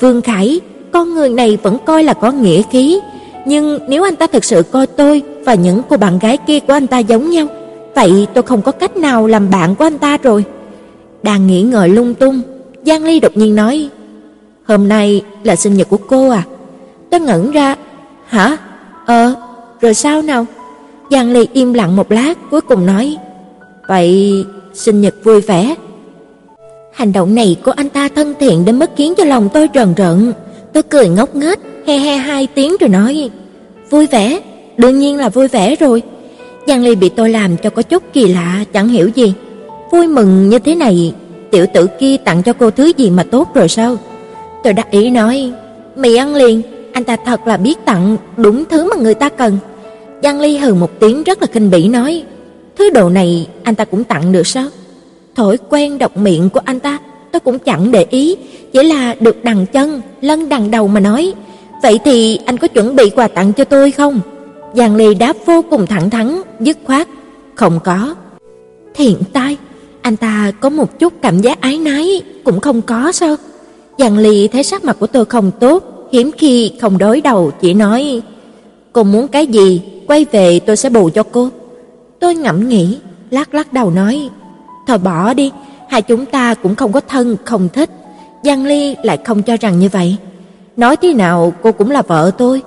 Vương 0.00 0.22
Khải, 0.22 0.60
con 0.92 1.14
người 1.14 1.30
này 1.30 1.58
vẫn 1.62 1.76
coi 1.86 2.04
là 2.04 2.14
có 2.14 2.32
nghĩa 2.32 2.62
khí, 2.70 3.00
nhưng 3.48 3.78
nếu 3.88 4.02
anh 4.02 4.16
ta 4.16 4.26
thực 4.26 4.44
sự 4.44 4.62
coi 4.62 4.86
tôi 4.86 5.22
và 5.44 5.54
những 5.54 5.82
cô 5.88 5.96
bạn 5.96 6.18
gái 6.18 6.36
kia 6.36 6.60
của 6.60 6.72
anh 6.72 6.86
ta 6.86 6.98
giống 6.98 7.30
nhau, 7.30 7.46
vậy 7.94 8.26
tôi 8.34 8.42
không 8.42 8.62
có 8.62 8.72
cách 8.72 8.96
nào 8.96 9.26
làm 9.26 9.50
bạn 9.50 9.74
của 9.74 9.84
anh 9.84 9.98
ta 9.98 10.18
rồi. 10.22 10.44
Đang 11.22 11.46
nghĩ 11.46 11.62
ngợi 11.62 11.88
lung 11.88 12.14
tung, 12.14 12.40
Giang 12.86 13.04
Ly 13.04 13.20
đột 13.20 13.36
nhiên 13.36 13.56
nói: 13.56 13.88
"Hôm 14.64 14.88
nay 14.88 15.22
là 15.44 15.56
sinh 15.56 15.74
nhật 15.74 15.88
của 15.88 15.96
cô 15.96 16.30
à?" 16.30 16.42
Tôi 17.10 17.20
ngẩn 17.20 17.50
ra, 17.50 17.76
"Hả? 18.26 18.56
Ờ, 19.06 19.34
rồi 19.80 19.94
sao 19.94 20.22
nào?" 20.22 20.46
Giang 21.10 21.32
Ly 21.32 21.46
im 21.52 21.72
lặng 21.72 21.96
một 21.96 22.12
lát, 22.12 22.34
cuối 22.50 22.60
cùng 22.60 22.86
nói: 22.86 23.16
"Vậy 23.88 24.44
sinh 24.74 25.00
nhật 25.00 25.14
vui 25.24 25.40
vẻ." 25.40 25.74
Hành 26.92 27.12
động 27.12 27.34
này 27.34 27.56
của 27.64 27.70
anh 27.70 27.88
ta 27.88 28.08
thân 28.08 28.34
thiện 28.40 28.64
đến 28.64 28.78
mức 28.78 28.90
khiến 28.96 29.14
cho 29.16 29.24
lòng 29.24 29.48
tôi 29.54 29.68
rờn 29.74 29.94
rợn. 29.94 30.32
Tôi 30.72 30.82
cười 30.82 31.08
ngốc 31.08 31.36
nghếch, 31.36 31.58
he 31.86 31.98
he 31.98 32.16
hai 32.16 32.48
tiếng 32.54 32.76
rồi 32.80 32.88
nói: 32.90 33.30
"Vui 33.90 34.06
vẻ, 34.06 34.40
đương 34.76 34.98
nhiên 34.98 35.16
là 35.16 35.28
vui 35.28 35.48
vẻ 35.48 35.76
rồi." 35.76 36.02
Giang 36.66 36.84
Ly 36.84 36.94
bị 36.94 37.08
tôi 37.08 37.30
làm 37.30 37.56
cho 37.56 37.70
có 37.70 37.82
chút 37.82 38.02
kỳ 38.12 38.26
lạ, 38.26 38.64
chẳng 38.72 38.88
hiểu 38.88 39.08
gì. 39.08 39.34
Vui 39.92 40.06
mừng 40.06 40.48
như 40.48 40.58
thế 40.58 40.74
này, 40.74 41.14
tiểu 41.50 41.66
tử 41.74 41.86
kia 42.00 42.16
tặng 42.16 42.42
cho 42.42 42.52
cô 42.52 42.70
thứ 42.70 42.92
gì 42.96 43.10
mà 43.10 43.22
tốt 43.22 43.54
rồi 43.54 43.68
sao? 43.68 43.96
Tôi 44.64 44.72
đắc 44.72 44.90
ý 44.90 45.10
nói: 45.10 45.52
"Mì 45.96 46.16
ăn 46.16 46.34
liền, 46.34 46.62
anh 46.92 47.04
ta 47.04 47.16
thật 47.24 47.46
là 47.46 47.56
biết 47.56 47.84
tặng 47.84 48.16
đúng 48.36 48.64
thứ 48.64 48.90
mà 48.90 48.96
người 48.96 49.14
ta 49.14 49.28
cần." 49.28 49.58
Giang 50.22 50.40
Ly 50.40 50.56
hừ 50.56 50.74
một 50.74 50.90
tiếng 51.00 51.22
rất 51.22 51.42
là 51.42 51.46
khinh 51.52 51.70
bỉ 51.70 51.88
nói: 51.88 52.22
"Thứ 52.78 52.90
đồ 52.90 53.08
này 53.08 53.46
anh 53.62 53.74
ta 53.74 53.84
cũng 53.84 54.04
tặng 54.04 54.32
được 54.32 54.46
sao?" 54.46 54.64
Thổi 55.36 55.56
quen 55.68 55.98
độc 55.98 56.16
miệng 56.16 56.50
của 56.50 56.60
anh 56.64 56.80
ta, 56.80 56.98
tôi 57.32 57.40
cũng 57.40 57.58
chẳng 57.58 57.90
để 57.90 58.06
ý, 58.10 58.36
chỉ 58.72 58.82
là 58.82 59.14
được 59.20 59.44
đằng 59.44 59.66
chân, 59.66 60.00
lân 60.20 60.48
đằng 60.48 60.70
đầu 60.70 60.88
mà 60.88 61.00
nói, 61.00 61.32
"Vậy 61.82 61.98
thì 62.04 62.38
anh 62.44 62.56
có 62.56 62.68
chuẩn 62.68 62.96
bị 62.96 63.10
quà 63.10 63.28
tặng 63.28 63.52
cho 63.52 63.64
tôi 63.64 63.90
không?" 63.90 64.20
Giang 64.74 64.96
Ly 64.96 65.14
đáp 65.14 65.36
vô 65.46 65.62
cùng 65.70 65.86
thẳng 65.86 66.10
thắn, 66.10 66.42
dứt 66.60 66.78
khoát, 66.84 67.08
"Không 67.54 67.80
có." 67.84 68.14
Thiện 68.94 69.16
tai, 69.32 69.56
anh 70.02 70.16
ta 70.16 70.52
có 70.60 70.70
một 70.70 70.98
chút 70.98 71.12
cảm 71.22 71.40
giác 71.40 71.60
ái 71.60 71.78
nái 71.78 72.22
cũng 72.44 72.60
không 72.60 72.82
có 72.82 73.12
sao? 73.12 73.36
Giang 73.98 74.18
Ly 74.18 74.48
thấy 74.48 74.62
sắc 74.62 74.84
mặt 74.84 74.96
của 75.00 75.06
tôi 75.06 75.24
không 75.24 75.50
tốt, 75.60 76.08
hiếm 76.12 76.30
khi 76.38 76.72
không 76.80 76.98
đối 76.98 77.20
đầu 77.20 77.50
chỉ 77.60 77.74
nói, 77.74 78.22
"Cô 78.92 79.02
muốn 79.02 79.28
cái 79.28 79.46
gì, 79.46 79.80
quay 80.06 80.26
về 80.32 80.60
tôi 80.60 80.76
sẽ 80.76 80.88
bù 80.90 81.10
cho 81.10 81.22
cô." 81.22 81.48
Tôi 82.20 82.34
ngẫm 82.34 82.68
nghĩ, 82.68 82.98
lắc 83.30 83.54
lắc 83.54 83.72
đầu 83.72 83.90
nói, 83.90 84.28
"Thôi 84.86 84.98
bỏ 84.98 85.34
đi, 85.34 85.50
hai 85.88 86.02
chúng 86.02 86.26
ta 86.26 86.54
cũng 86.54 86.74
không 86.74 86.92
có 86.92 87.00
thân 87.00 87.36
không 87.44 87.68
thích." 87.68 87.90
Giang 88.42 88.66
Ly 88.66 88.96
lại 89.02 89.18
không 89.24 89.42
cho 89.42 89.56
rằng 89.60 89.78
như 89.78 89.88
vậy. 89.92 90.16
Nói 90.76 90.96
thế 90.96 91.14
nào 91.14 91.52
cô 91.62 91.72
cũng 91.72 91.90
là 91.90 92.02
vợ 92.02 92.30
tôi. 92.38 92.62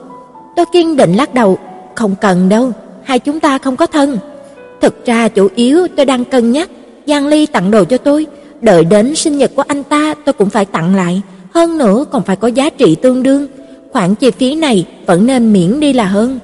Tôi 0.55 0.65
kiên 0.73 0.97
định 0.97 1.13
lắc 1.13 1.33
đầu, 1.33 1.57
không 1.95 2.15
cần 2.21 2.49
đâu, 2.49 2.71
hai 3.03 3.19
chúng 3.19 3.39
ta 3.39 3.57
không 3.57 3.75
có 3.75 3.85
thân. 3.85 4.17
Thực 4.81 5.05
ra 5.05 5.27
chủ 5.27 5.47
yếu 5.55 5.87
tôi 5.95 6.05
đang 6.05 6.25
cân 6.25 6.51
nhắc 6.51 6.69
Giang 7.07 7.27
Ly 7.27 7.45
tặng 7.45 7.71
đồ 7.71 7.83
cho 7.83 7.97
tôi, 7.97 8.25
đợi 8.61 8.85
đến 8.85 9.15
sinh 9.15 9.37
nhật 9.37 9.51
của 9.55 9.63
anh 9.67 9.83
ta 9.83 10.13
tôi 10.25 10.33
cũng 10.33 10.49
phải 10.49 10.65
tặng 10.65 10.95
lại, 10.95 11.21
hơn 11.53 11.77
nữa 11.77 12.05
còn 12.11 12.23
phải 12.23 12.35
có 12.35 12.47
giá 12.47 12.69
trị 12.69 12.95
tương 12.95 13.23
đương. 13.23 13.47
Khoản 13.91 14.15
chi 14.15 14.31
phí 14.31 14.55
này 14.55 14.87
vẫn 15.05 15.25
nên 15.25 15.53
miễn 15.53 15.79
đi 15.79 15.93
là 15.93 16.05
hơn. 16.05 16.39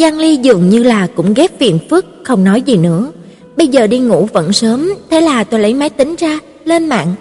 Giang 0.00 0.18
Ly 0.18 0.36
dường 0.36 0.68
như 0.68 0.82
là 0.82 1.06
cũng 1.16 1.34
ghét 1.34 1.58
phiền 1.58 1.78
phức, 1.90 2.06
không 2.24 2.44
nói 2.44 2.62
gì 2.62 2.76
nữa. 2.76 3.10
Bây 3.60 3.68
giờ 3.68 3.86
đi 3.86 3.98
ngủ 3.98 4.28
vẫn 4.32 4.52
sớm, 4.52 4.92
thế 5.10 5.20
là 5.20 5.44
tôi 5.44 5.60
lấy 5.60 5.74
máy 5.74 5.90
tính 5.90 6.14
ra, 6.18 6.38
lên 6.64 6.88
mạng. 6.88 7.14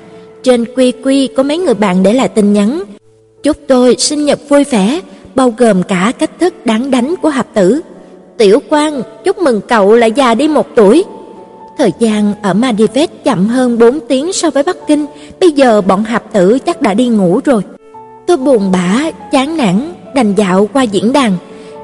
Trên 0.44 0.66
quy 0.76 0.92
quy 0.92 1.28
có 1.28 1.44
mấy 1.44 1.58
người 1.58 1.74
bạn 1.74 2.04
để 2.04 2.14
lại 2.14 2.28
tin 2.28 2.54
nhắn. 2.54 2.84
Chúc 3.44 3.58
tôi 3.68 3.96
sinh 3.98 4.26
nhật 4.26 4.40
vui 4.50 4.64
vẻ, 4.64 5.00
bao 5.36 5.54
gồm 5.58 5.84
cả 5.84 6.14
cách 6.20 6.32
thức 6.40 6.66
đáng 6.66 6.92
đánh 6.92 7.16
của 7.22 7.30
hạp 7.30 7.54
tử. 7.54 7.82
Tiểu 8.38 8.60
Quang, 8.70 9.02
chúc 9.24 9.38
mừng 9.38 9.62
cậu 9.68 9.96
lại 9.96 10.12
già 10.12 10.36
đi 10.36 10.48
một 10.48 10.68
tuổi. 10.76 11.04
Thời 11.78 11.92
gian 12.00 12.34
ở 12.42 12.54
Maldives 12.54 13.10
chậm 13.24 13.48
hơn 13.48 13.80
4 13.80 14.00
tiếng 14.08 14.34
so 14.34 14.50
với 14.50 14.64
Bắc 14.64 14.78
Kinh, 14.88 15.06
bây 15.40 15.52
giờ 15.52 15.82
bọn 15.82 16.04
hạp 16.04 16.34
tử 16.34 16.60
chắc 16.60 16.82
đã 16.82 16.94
đi 16.94 17.08
ngủ 17.08 17.40
rồi. 17.46 17.62
Tôi 18.28 18.38
buồn 18.38 18.72
bã, 18.72 19.12
chán 19.32 19.58
nản, 19.58 19.94
đành 20.16 20.34
dạo 20.36 20.70
qua 20.74 20.84
diễn 20.84 21.14
đàn. 21.14 21.34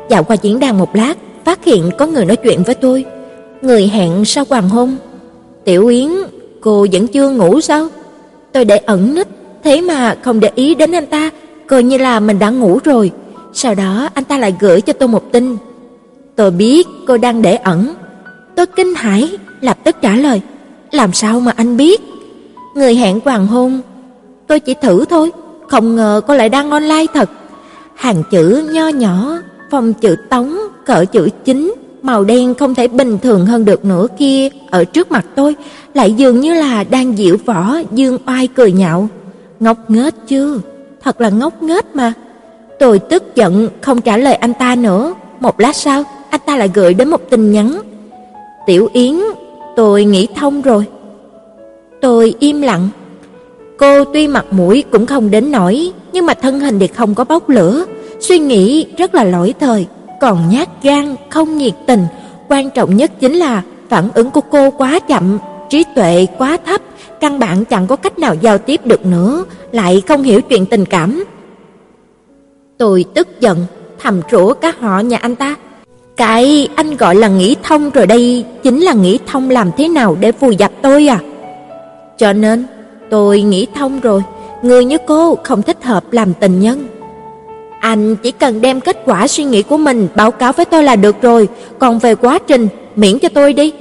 Dạo 0.09 0.23
qua 0.23 0.35
diễn 0.41 0.59
đàn 0.59 0.77
một 0.77 0.95
lát, 0.95 1.13
phát 1.45 1.65
hiện 1.65 1.91
có 1.97 2.07
người 2.07 2.25
nói 2.25 2.35
chuyện 2.35 2.63
với 2.63 2.75
tôi. 2.75 3.05
Người 3.65 3.87
hẹn 3.87 4.25
sau 4.25 4.45
hoàng 4.49 4.69
hôn. 4.69 4.95
Tiểu 5.63 5.87
Yến, 5.87 6.09
cô 6.61 6.87
vẫn 6.91 7.07
chưa 7.07 7.29
ngủ 7.29 7.61
sao? 7.61 7.87
Tôi 8.51 8.65
để 8.65 8.77
ẩn 8.77 9.15
nít, 9.15 9.27
thế 9.63 9.81
mà 9.81 10.15
không 10.21 10.39
để 10.39 10.51
ý 10.55 10.75
đến 10.75 10.91
anh 10.91 11.05
ta, 11.05 11.29
coi 11.67 11.83
như 11.83 11.97
là 11.97 12.19
mình 12.19 12.39
đã 12.39 12.49
ngủ 12.49 12.79
rồi. 12.83 13.11
Sau 13.53 13.75
đó 13.75 14.09
anh 14.13 14.23
ta 14.23 14.37
lại 14.37 14.55
gửi 14.59 14.81
cho 14.81 14.93
tôi 14.93 15.09
một 15.09 15.31
tin. 15.31 15.57
Tôi 16.35 16.51
biết 16.51 16.87
cô 17.07 17.17
đang 17.17 17.41
để 17.41 17.55
ẩn. 17.55 17.93
Tôi 18.55 18.65
kinh 18.65 18.95
hãi, 18.95 19.37
lập 19.61 19.77
tức 19.83 19.95
trả 20.01 20.15
lời. 20.15 20.41
Làm 20.91 21.13
sao 21.13 21.39
mà 21.39 21.53
anh 21.55 21.77
biết? 21.77 22.01
Người 22.75 22.95
hẹn 22.95 23.19
hoàng 23.25 23.47
hôn. 23.47 23.81
Tôi 24.47 24.59
chỉ 24.59 24.73
thử 24.81 25.05
thôi, 25.05 25.31
không 25.67 25.95
ngờ 25.95 26.21
cô 26.27 26.35
lại 26.35 26.49
đang 26.49 26.71
online 26.71 27.05
thật. 27.13 27.29
Hàng 27.95 28.23
chữ 28.31 28.69
nho 28.71 28.87
nhỏ, 28.87 29.37
phòng 29.71 29.93
chữ 29.93 30.15
tống, 30.29 30.57
cỡ 30.85 31.05
chữ 31.05 31.29
chính, 31.45 31.73
màu 32.05 32.23
đen 32.23 32.53
không 32.53 32.75
thể 32.75 32.87
bình 32.87 33.17
thường 33.17 33.45
hơn 33.45 33.65
được 33.65 33.85
nữa 33.85 34.07
kia 34.17 34.49
ở 34.69 34.83
trước 34.85 35.11
mặt 35.11 35.25
tôi, 35.35 35.55
lại 35.93 36.13
dường 36.13 36.39
như 36.39 36.53
là 36.53 36.83
đang 36.83 37.15
diễu 37.15 37.35
võ 37.45 37.77
dương 37.91 38.17
oai 38.27 38.47
cười 38.47 38.71
nhạo. 38.71 39.07
Ngốc 39.59 39.77
nghếch 39.89 40.13
chưa? 40.27 40.59
Thật 41.03 41.21
là 41.21 41.29
ngốc 41.29 41.63
nghếch 41.63 41.95
mà. 41.95 42.13
Tôi 42.79 42.99
tức 42.99 43.35
giận 43.35 43.69
không 43.81 44.01
trả 44.01 44.17
lời 44.17 44.35
anh 44.35 44.53
ta 44.53 44.75
nữa. 44.75 45.13
Một 45.39 45.59
lát 45.59 45.75
sau, 45.75 46.03
anh 46.29 46.41
ta 46.45 46.57
lại 46.57 46.69
gửi 46.73 46.93
đến 46.93 47.09
một 47.09 47.29
tin 47.29 47.51
nhắn. 47.51 47.81
"Tiểu 48.65 48.89
Yến, 48.93 49.15
tôi 49.75 50.05
nghĩ 50.05 50.27
thông 50.35 50.61
rồi." 50.61 50.85
Tôi 52.01 52.35
im 52.39 52.61
lặng. 52.61 52.89
Cô 53.77 54.03
tuy 54.03 54.27
mặt 54.27 54.45
mũi 54.51 54.83
cũng 54.91 55.05
không 55.05 55.31
đến 55.31 55.51
nổi, 55.51 55.91
nhưng 56.13 56.25
mà 56.25 56.33
thân 56.33 56.59
hình 56.59 56.79
thì 56.79 56.87
không 56.87 57.15
có 57.15 57.23
bốc 57.23 57.49
lửa, 57.49 57.85
suy 58.19 58.39
nghĩ 58.39 58.85
rất 58.97 59.15
là 59.15 59.23
lỗi 59.23 59.53
thời, 59.59 59.87
còn 60.21 60.49
nhát 60.49 60.83
gan, 60.83 61.15
không 61.29 61.57
nhiệt 61.57 61.73
tình, 61.85 62.05
quan 62.47 62.69
trọng 62.69 62.97
nhất 62.97 63.11
chính 63.19 63.33
là 63.33 63.61
phản 63.89 64.09
ứng 64.13 64.31
của 64.31 64.41
cô 64.41 64.71
quá 64.71 64.99
chậm, 64.99 65.37
trí 65.69 65.83
tuệ 65.95 66.27
quá 66.37 66.57
thấp, 66.65 66.81
căn 67.19 67.39
bản 67.39 67.65
chẳng 67.65 67.87
có 67.87 67.95
cách 67.95 68.19
nào 68.19 68.35
giao 68.41 68.57
tiếp 68.57 68.81
được 68.85 69.05
nữa, 69.05 69.45
lại 69.71 70.01
không 70.07 70.23
hiểu 70.23 70.41
chuyện 70.41 70.65
tình 70.65 70.85
cảm. 70.85 71.23
Tôi 72.77 73.05
tức 73.13 73.27
giận, 73.39 73.65
thầm 73.99 74.21
rủa 74.31 74.53
cả 74.53 74.73
họ 74.79 74.99
nhà 74.99 75.17
anh 75.17 75.35
ta. 75.35 75.55
Cái 76.17 76.67
anh 76.75 76.97
gọi 76.97 77.15
là 77.15 77.27
nghĩ 77.27 77.55
thông 77.63 77.89
rồi 77.89 78.07
đây 78.07 78.45
chính 78.63 78.79
là 78.79 78.93
nghĩ 78.93 79.19
thông 79.25 79.49
làm 79.49 79.71
thế 79.77 79.87
nào 79.87 80.17
để 80.19 80.31
vùi 80.31 80.55
dập 80.55 80.71
tôi 80.81 81.07
à? 81.07 81.19
Cho 82.17 82.33
nên 82.33 82.65
tôi 83.09 83.41
nghĩ 83.41 83.67
thông 83.75 83.99
rồi, 83.99 84.23
người 84.63 84.85
như 84.85 84.97
cô 85.07 85.37
không 85.43 85.61
thích 85.61 85.83
hợp 85.83 86.13
làm 86.13 86.33
tình 86.33 86.59
nhân. 86.59 86.87
Anh 87.79 88.15
chỉ 88.15 88.31
cần 88.31 88.61
đem 88.61 88.81
kết 88.81 88.97
quả 89.05 89.27
suy 89.27 89.43
nghĩ 89.43 89.61
của 89.61 89.77
mình 89.77 90.07
báo 90.15 90.31
cáo 90.31 90.53
với 90.53 90.65
tôi 90.65 90.83
là 90.83 90.95
được 90.95 91.21
rồi, 91.21 91.47
còn 91.79 91.99
về 91.99 92.15
quá 92.15 92.39
trình 92.47 92.67
miễn 92.95 93.19
cho 93.19 93.29
tôi 93.29 93.53
đi. 93.53 93.73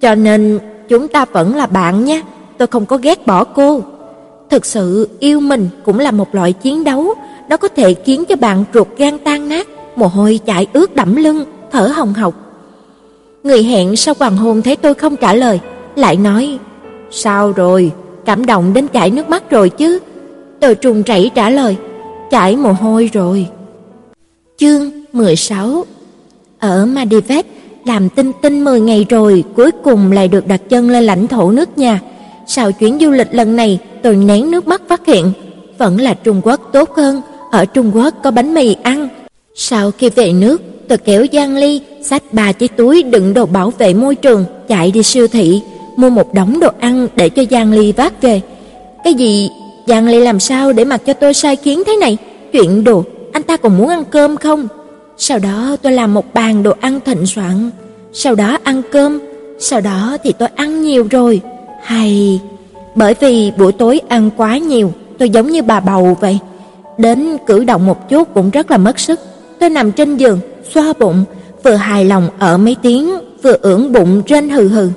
Cho 0.00 0.14
nên 0.14 0.58
chúng 0.88 1.08
ta 1.08 1.24
vẫn 1.24 1.56
là 1.56 1.66
bạn 1.66 2.04
nhé, 2.04 2.22
tôi 2.58 2.68
không 2.68 2.86
có 2.86 2.98
ghét 3.02 3.26
bỏ 3.26 3.44
cô. 3.44 3.82
Thực 4.50 4.66
sự 4.66 5.08
yêu 5.18 5.40
mình 5.40 5.68
cũng 5.84 5.98
là 5.98 6.10
một 6.10 6.34
loại 6.34 6.52
chiến 6.52 6.84
đấu, 6.84 7.14
nó 7.48 7.56
có 7.56 7.68
thể 7.68 7.94
khiến 7.94 8.24
cho 8.24 8.36
bạn 8.36 8.64
ruột 8.74 8.86
gan 8.96 9.18
tan 9.18 9.48
nát, 9.48 9.68
mồ 9.96 10.06
hôi 10.06 10.40
chảy 10.46 10.66
ướt 10.72 10.94
đẫm 10.94 11.16
lưng, 11.16 11.44
thở 11.72 11.86
hồng 11.86 12.14
hộc. 12.14 12.34
Người 13.42 13.62
hẹn 13.62 13.96
sau 13.96 14.14
hoàng 14.18 14.36
hôn 14.36 14.62
thấy 14.62 14.76
tôi 14.76 14.94
không 14.94 15.16
trả 15.16 15.34
lời, 15.34 15.60
lại 15.96 16.16
nói: 16.16 16.58
"Sao 17.10 17.52
rồi, 17.52 17.92
cảm 18.24 18.46
động 18.46 18.72
đến 18.74 18.88
chảy 18.88 19.10
nước 19.10 19.28
mắt 19.28 19.50
rồi 19.50 19.68
chứ?" 19.68 19.98
Tôi 20.60 20.74
trùng 20.74 21.02
chảy 21.02 21.30
trả 21.34 21.50
lời: 21.50 21.76
"Chảy 22.30 22.56
mồ 22.56 22.72
hôi 22.72 23.10
rồi." 23.12 23.46
Chương 24.56 24.90
16 25.12 25.84
Ở 26.58 26.86
Maldives 26.86 27.44
làm 27.84 28.08
tinh 28.08 28.32
tinh 28.42 28.64
10 28.64 28.80
ngày 28.80 29.06
rồi, 29.08 29.44
cuối 29.56 29.70
cùng 29.84 30.12
lại 30.12 30.28
được 30.28 30.46
đặt 30.46 30.60
chân 30.68 30.90
lên 30.90 31.04
lãnh 31.04 31.26
thổ 31.26 31.50
nước 31.50 31.78
nhà. 31.78 32.00
Sau 32.46 32.72
chuyến 32.72 32.98
du 33.00 33.10
lịch 33.10 33.34
lần 33.34 33.56
này, 33.56 33.78
tôi 34.02 34.16
nén 34.16 34.50
nước 34.50 34.66
mắt 34.66 34.82
phát 34.88 35.06
hiện, 35.06 35.32
vẫn 35.78 36.00
là 36.00 36.14
Trung 36.14 36.40
Quốc 36.44 36.60
tốt 36.72 36.90
hơn, 36.96 37.20
ở 37.50 37.64
Trung 37.64 37.90
Quốc 37.94 38.14
có 38.22 38.30
bánh 38.30 38.54
mì 38.54 38.76
ăn. 38.82 39.08
Sau 39.54 39.90
khi 39.90 40.10
về 40.10 40.32
nước, 40.32 40.62
tôi 40.88 40.98
kéo 40.98 41.26
Giang 41.32 41.56
Ly 41.56 41.80
xách 42.02 42.22
ba 42.32 42.52
chiếc 42.52 42.76
túi 42.76 43.02
đựng 43.02 43.34
đồ 43.34 43.46
bảo 43.46 43.72
vệ 43.78 43.94
môi 43.94 44.14
trường, 44.14 44.44
chạy 44.68 44.90
đi 44.90 45.02
siêu 45.02 45.28
thị, 45.28 45.60
mua 45.96 46.10
một 46.10 46.34
đống 46.34 46.60
đồ 46.60 46.68
ăn 46.80 47.08
để 47.16 47.28
cho 47.28 47.42
Giang 47.50 47.72
Ly 47.72 47.92
vác 47.92 48.22
về. 48.22 48.40
Cái 49.04 49.14
gì? 49.14 49.50
Giang 49.88 50.06
Ly 50.06 50.20
làm 50.20 50.40
sao 50.40 50.72
để 50.72 50.84
mặc 50.84 51.00
cho 51.06 51.12
tôi 51.12 51.34
sai 51.34 51.56
khiến 51.56 51.82
thế 51.86 51.96
này? 51.96 52.16
Chuyện 52.52 52.84
đồ, 52.84 53.04
anh 53.32 53.42
ta 53.42 53.56
còn 53.56 53.78
muốn 53.78 53.88
ăn 53.88 54.04
cơm 54.10 54.36
không? 54.36 54.68
Sau 55.16 55.38
đó 55.38 55.76
tôi 55.82 55.92
làm 55.92 56.14
một 56.14 56.34
bàn 56.34 56.62
đồ 56.62 56.72
ăn 56.80 57.00
thịnh 57.04 57.26
soạn, 57.26 57.70
sau 58.12 58.34
đó 58.34 58.58
ăn 58.62 58.82
cơm, 58.92 59.18
sau 59.58 59.80
đó 59.80 60.16
thì 60.24 60.32
tôi 60.38 60.48
ăn 60.54 60.82
nhiều 60.82 61.06
rồi. 61.10 61.40
Hay 61.82 62.40
bởi 62.94 63.14
vì 63.20 63.52
buổi 63.58 63.72
tối 63.72 64.00
ăn 64.08 64.30
quá 64.36 64.58
nhiều, 64.58 64.92
tôi 65.18 65.30
giống 65.30 65.50
như 65.50 65.62
bà 65.62 65.80
bầu 65.80 66.16
vậy. 66.20 66.38
Đến 66.98 67.36
cử 67.46 67.64
động 67.64 67.86
một 67.86 68.08
chút 68.08 68.34
cũng 68.34 68.50
rất 68.50 68.70
là 68.70 68.76
mất 68.76 68.98
sức. 68.98 69.20
Tôi 69.60 69.70
nằm 69.70 69.92
trên 69.92 70.16
giường, 70.16 70.40
xoa 70.74 70.92
bụng, 70.98 71.24
vừa 71.62 71.74
hài 71.74 72.04
lòng 72.04 72.28
ở 72.38 72.58
mấy 72.58 72.76
tiếng, 72.82 73.10
vừa 73.42 73.56
ưỡn 73.62 73.92
bụng 73.92 74.22
trên 74.26 74.48
hừ 74.48 74.68
hừ. 74.68 74.90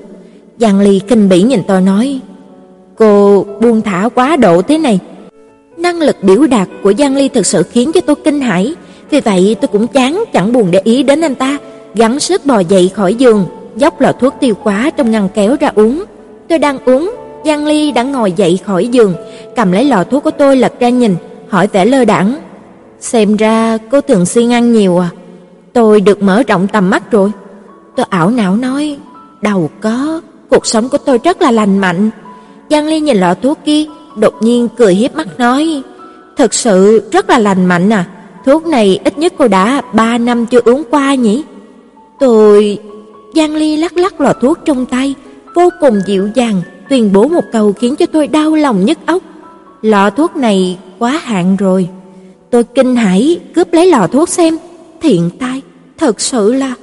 Giang 0.60 0.80
Ly 0.80 1.02
kinh 1.08 1.30
bỉ 1.30 1.42
nhìn 1.42 1.62
tôi 1.68 1.82
nói: 1.82 2.20
"Cô 2.98 3.46
buông 3.62 3.82
thả 3.82 4.10
quá 4.16 4.36
độ 4.36 4.62
thế 4.62 4.78
này." 4.78 5.00
Năng 5.78 6.00
lực 6.00 6.16
biểu 6.22 6.48
đạt 6.48 6.68
của 6.84 6.94
Giang 6.94 7.16
Ly 7.16 7.28
thực 7.28 7.46
sự 7.46 7.64
khiến 7.64 7.92
cho 7.92 8.02
tôi 8.02 8.16
kinh 8.16 8.42
hãi, 8.42 8.76
vì 9.10 9.22
vậy 9.22 9.56
tôi 9.62 9.68
cũng 9.68 9.88
chán 9.88 10.24
chẳng 10.34 10.54
buồn 10.54 10.72
để 10.72 10.82
ý 10.84 11.04
đến 11.04 11.22
anh 11.22 11.36
ta, 11.36 11.58
gắng 11.96 12.20
sức 12.20 12.46
bò 12.46 12.60
dậy 12.60 12.92
khỏi 12.96 13.14
giường, 13.16 13.46
dốc 13.76 14.02
lọ 14.02 14.12
thuốc 14.12 14.34
tiêu 14.40 14.56
quá 14.64 14.90
trong 14.98 15.12
ngăn 15.12 15.30
kéo 15.34 15.56
ra 15.60 15.72
uống. 15.76 16.04
Tôi 16.50 16.60
đang 16.60 16.78
uống, 16.86 17.12
Giang 17.46 17.66
Ly 17.66 17.92
đã 17.92 18.04
ngồi 18.04 18.32
dậy 18.32 18.60
khỏi 18.66 18.88
giường, 18.88 19.14
cầm 19.56 19.72
lấy 19.72 19.86
lọ 19.86 20.04
thuốc 20.04 20.24
của 20.24 20.32
tôi 20.32 20.58
lật 20.58 20.74
ra 20.80 20.90
nhìn, 20.90 21.16
hỏi 21.50 21.68
vẻ 21.68 21.86
lơ 21.86 22.06
đãng. 22.06 22.36
Xem 23.00 23.36
ra 23.36 23.78
cô 23.92 24.02
thường 24.02 24.26
xuyên 24.26 24.54
ăn 24.54 24.74
nhiều 24.74 24.98
à? 24.98 25.10
Tôi 25.74 26.02
được 26.02 26.22
mở 26.22 26.44
rộng 26.48 26.68
tầm 26.68 26.90
mắt 26.90 27.12
rồi. 27.12 27.32
Tôi 27.96 28.06
ảo 28.10 28.30
não 28.30 28.56
nói, 28.56 28.98
đầu 29.42 29.70
có, 29.82 30.22
cuộc 30.50 30.66
sống 30.66 30.90
của 30.90 30.98
tôi 30.98 31.20
rất 31.24 31.42
là 31.42 31.52
lành 31.52 31.80
mạnh. 31.80 32.10
Giang 32.72 32.88
Ly 32.88 33.00
nhìn 33.00 33.18
lọ 33.18 33.34
thuốc 33.34 33.60
kia, 33.66 33.86
đột 34.16 34.34
nhiên 34.42 34.68
cười 34.78 34.94
hiếp 34.96 35.16
mắt 35.16 35.40
nói, 35.40 35.82
thật 36.38 36.54
sự 36.54 37.10
rất 37.12 37.30
là 37.30 37.40
lành 37.40 37.66
mạnh 37.66 37.90
à, 37.90 38.06
thuốc 38.46 38.66
này 38.66 39.00
ít 39.04 39.18
nhất 39.18 39.34
cô 39.38 39.48
đã 39.48 39.82
3 39.94 40.18
năm 40.18 40.46
chưa 40.46 40.62
uống 40.66 40.84
qua 40.92 41.16
nhỉ? 41.16 41.44
Tôi... 42.20 42.80
Giang 43.36 43.56
Ly 43.56 43.78
lắc 43.78 43.98
lắc 43.98 44.22
lọ 44.22 44.34
thuốc 44.42 44.58
trong 44.66 44.86
tay, 44.86 45.16
vô 45.56 45.70
cùng 45.82 46.02
dịu 46.06 46.30
dàng, 46.36 46.62
tuyên 46.90 47.14
bố 47.14 47.28
một 47.28 47.44
câu 47.52 47.74
khiến 47.74 47.96
cho 47.96 48.06
tôi 48.06 48.28
đau 48.28 48.56
lòng 48.56 48.86
nhức 48.86 48.98
óc. 49.06 49.24
Lọ 49.82 50.10
thuốc 50.10 50.36
này 50.36 50.78
quá 51.00 51.12
hạn 51.24 51.56
rồi. 51.56 51.88
Tôi 52.50 52.64
kinh 52.64 52.96
hãi 52.96 53.40
cướp 53.56 53.74
lấy 53.74 53.88
lọ 53.88 54.08
thuốc 54.08 54.30
xem, 54.30 54.58
thiện 55.02 55.30
tai, 55.40 55.62
thật 55.98 56.22
sự 56.22 56.54
là 56.54 56.74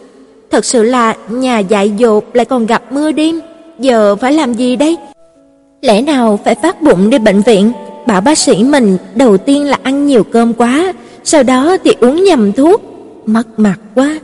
thật 0.51 0.65
sự 0.65 0.83
là 0.83 1.17
nhà 1.29 1.59
dại 1.59 1.91
dột 1.91 2.37
lại 2.37 2.45
còn 2.45 2.67
gặp 2.67 2.93
mưa 2.93 3.13
đêm, 3.13 3.41
giờ 3.79 4.17
phải 4.17 4.33
làm 4.33 4.55
gì 4.55 4.77
đây? 4.77 4.97
Lẽ 5.83 6.03
nào 6.03 6.41
phải 6.45 6.55
phát 6.55 6.83
bụng 6.83 7.11
đi 7.11 7.19
bệnh 7.19 7.41
viện, 7.41 7.73
bảo 8.07 8.21
bác 8.21 8.39
sĩ 8.39 8.65
mình 8.65 8.97
đầu 9.15 9.37
tiên 9.37 9.65
là 9.65 9.79
ăn 9.83 10.07
nhiều 10.07 10.25
cơm 10.25 10.55
quá, 10.55 10.93
sau 11.25 11.43
đó 11.43 11.77
thì 11.85 11.93
uống 12.01 12.25
nhầm 12.25 12.53
thuốc, 12.53 12.83
mất 13.27 13.59
mặt 13.59 13.81
quá. 13.95 14.19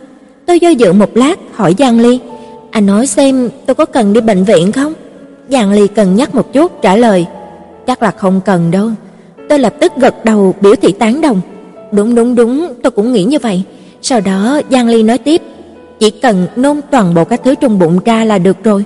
Tôi 0.47 0.61
do 0.61 0.69
dự 0.69 0.93
một 0.93 1.17
lát 1.17 1.39
hỏi 1.53 1.75
Giang 1.79 2.01
Ly, 2.01 2.21
anh 2.71 2.87
nói 2.87 3.07
xem 3.07 3.49
tôi 3.67 3.75
có 3.75 3.85
cần 3.85 4.13
đi 4.13 4.21
bệnh 4.21 4.45
viện 4.45 4.73
không? 4.73 4.93
Giang 5.49 5.73
Ly 5.73 5.87
cần 5.87 6.17
nhắc 6.17 6.35
một 6.35 6.53
chút 6.53 6.83
trả 6.83 6.97
lời, 6.97 7.27
chắc 7.87 8.03
là 8.03 8.11
không 8.11 8.41
cần 8.45 8.71
đâu. 8.71 8.91
Tôi 9.49 9.59
lập 9.59 9.75
tức 9.81 9.93
gật 9.97 10.25
đầu 10.25 10.55
biểu 10.61 10.75
thị 10.75 10.93
tán 10.93 11.21
đồng. 11.21 11.41
Đúng 11.93 12.15
đúng 12.15 12.35
đúng, 12.35 12.75
tôi 12.83 12.91
cũng 12.91 13.13
nghĩ 13.13 13.25
như 13.25 13.39
vậy. 13.39 13.63
Sau 14.03 14.21
đó 14.21 14.61
Giang 14.71 14.89
Ly 14.89 15.03
nói 15.03 15.19
tiếp, 15.19 15.43
chỉ 16.01 16.11
cần 16.11 16.47
nôn 16.57 16.81
toàn 16.91 17.15
bộ 17.15 17.25
các 17.25 17.41
thứ 17.45 17.55
trong 17.55 17.79
bụng 17.79 17.99
ra 18.05 18.25
là 18.25 18.39
được 18.39 18.65
rồi. 18.65 18.85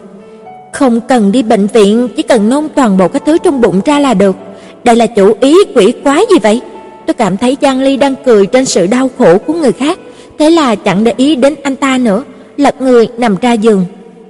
Không 0.79 1.01
cần 1.01 1.33
đi 1.33 1.43
bệnh 1.43 1.67
viện, 1.67 2.09
chỉ 2.17 2.23
cần 2.23 2.49
nôn 2.49 2.69
toàn 2.75 2.99
bộ 2.99 3.09
các 3.09 3.23
thứ 3.27 3.39
trong 3.39 3.61
bụng 3.61 3.81
ra 3.85 3.99
là 3.99 4.15
được. 4.15 4.37
Đây 4.85 4.97
là 4.97 5.07
chủ 5.07 5.33
ý 5.41 5.57
quỷ 5.75 5.93
quái 6.05 6.25
gì 6.31 6.39
vậy? 6.43 6.61
Tôi 7.07 7.15
cảm 7.15 7.37
thấy 7.37 7.57
Giang 7.63 7.81
Ly 7.81 7.97
đang 7.97 8.15
cười 8.25 8.47
trên 8.47 8.65
sự 8.65 8.87
đau 8.87 9.11
khổ 9.19 9.39
của 9.39 9.53
người 9.53 9.73
khác, 9.73 9.99
thế 10.39 10.51
là 10.51 10.75
chẳng 10.75 11.05
để 11.05 11.15
ý 11.17 11.37
đến 11.37 11.55
anh 11.63 11.77
ta 11.77 11.99
nữa, 11.99 12.25
lật 12.57 12.81
người 12.81 13.09
nằm 13.19 13.37
ra 13.41 13.53
giường. 13.53 13.85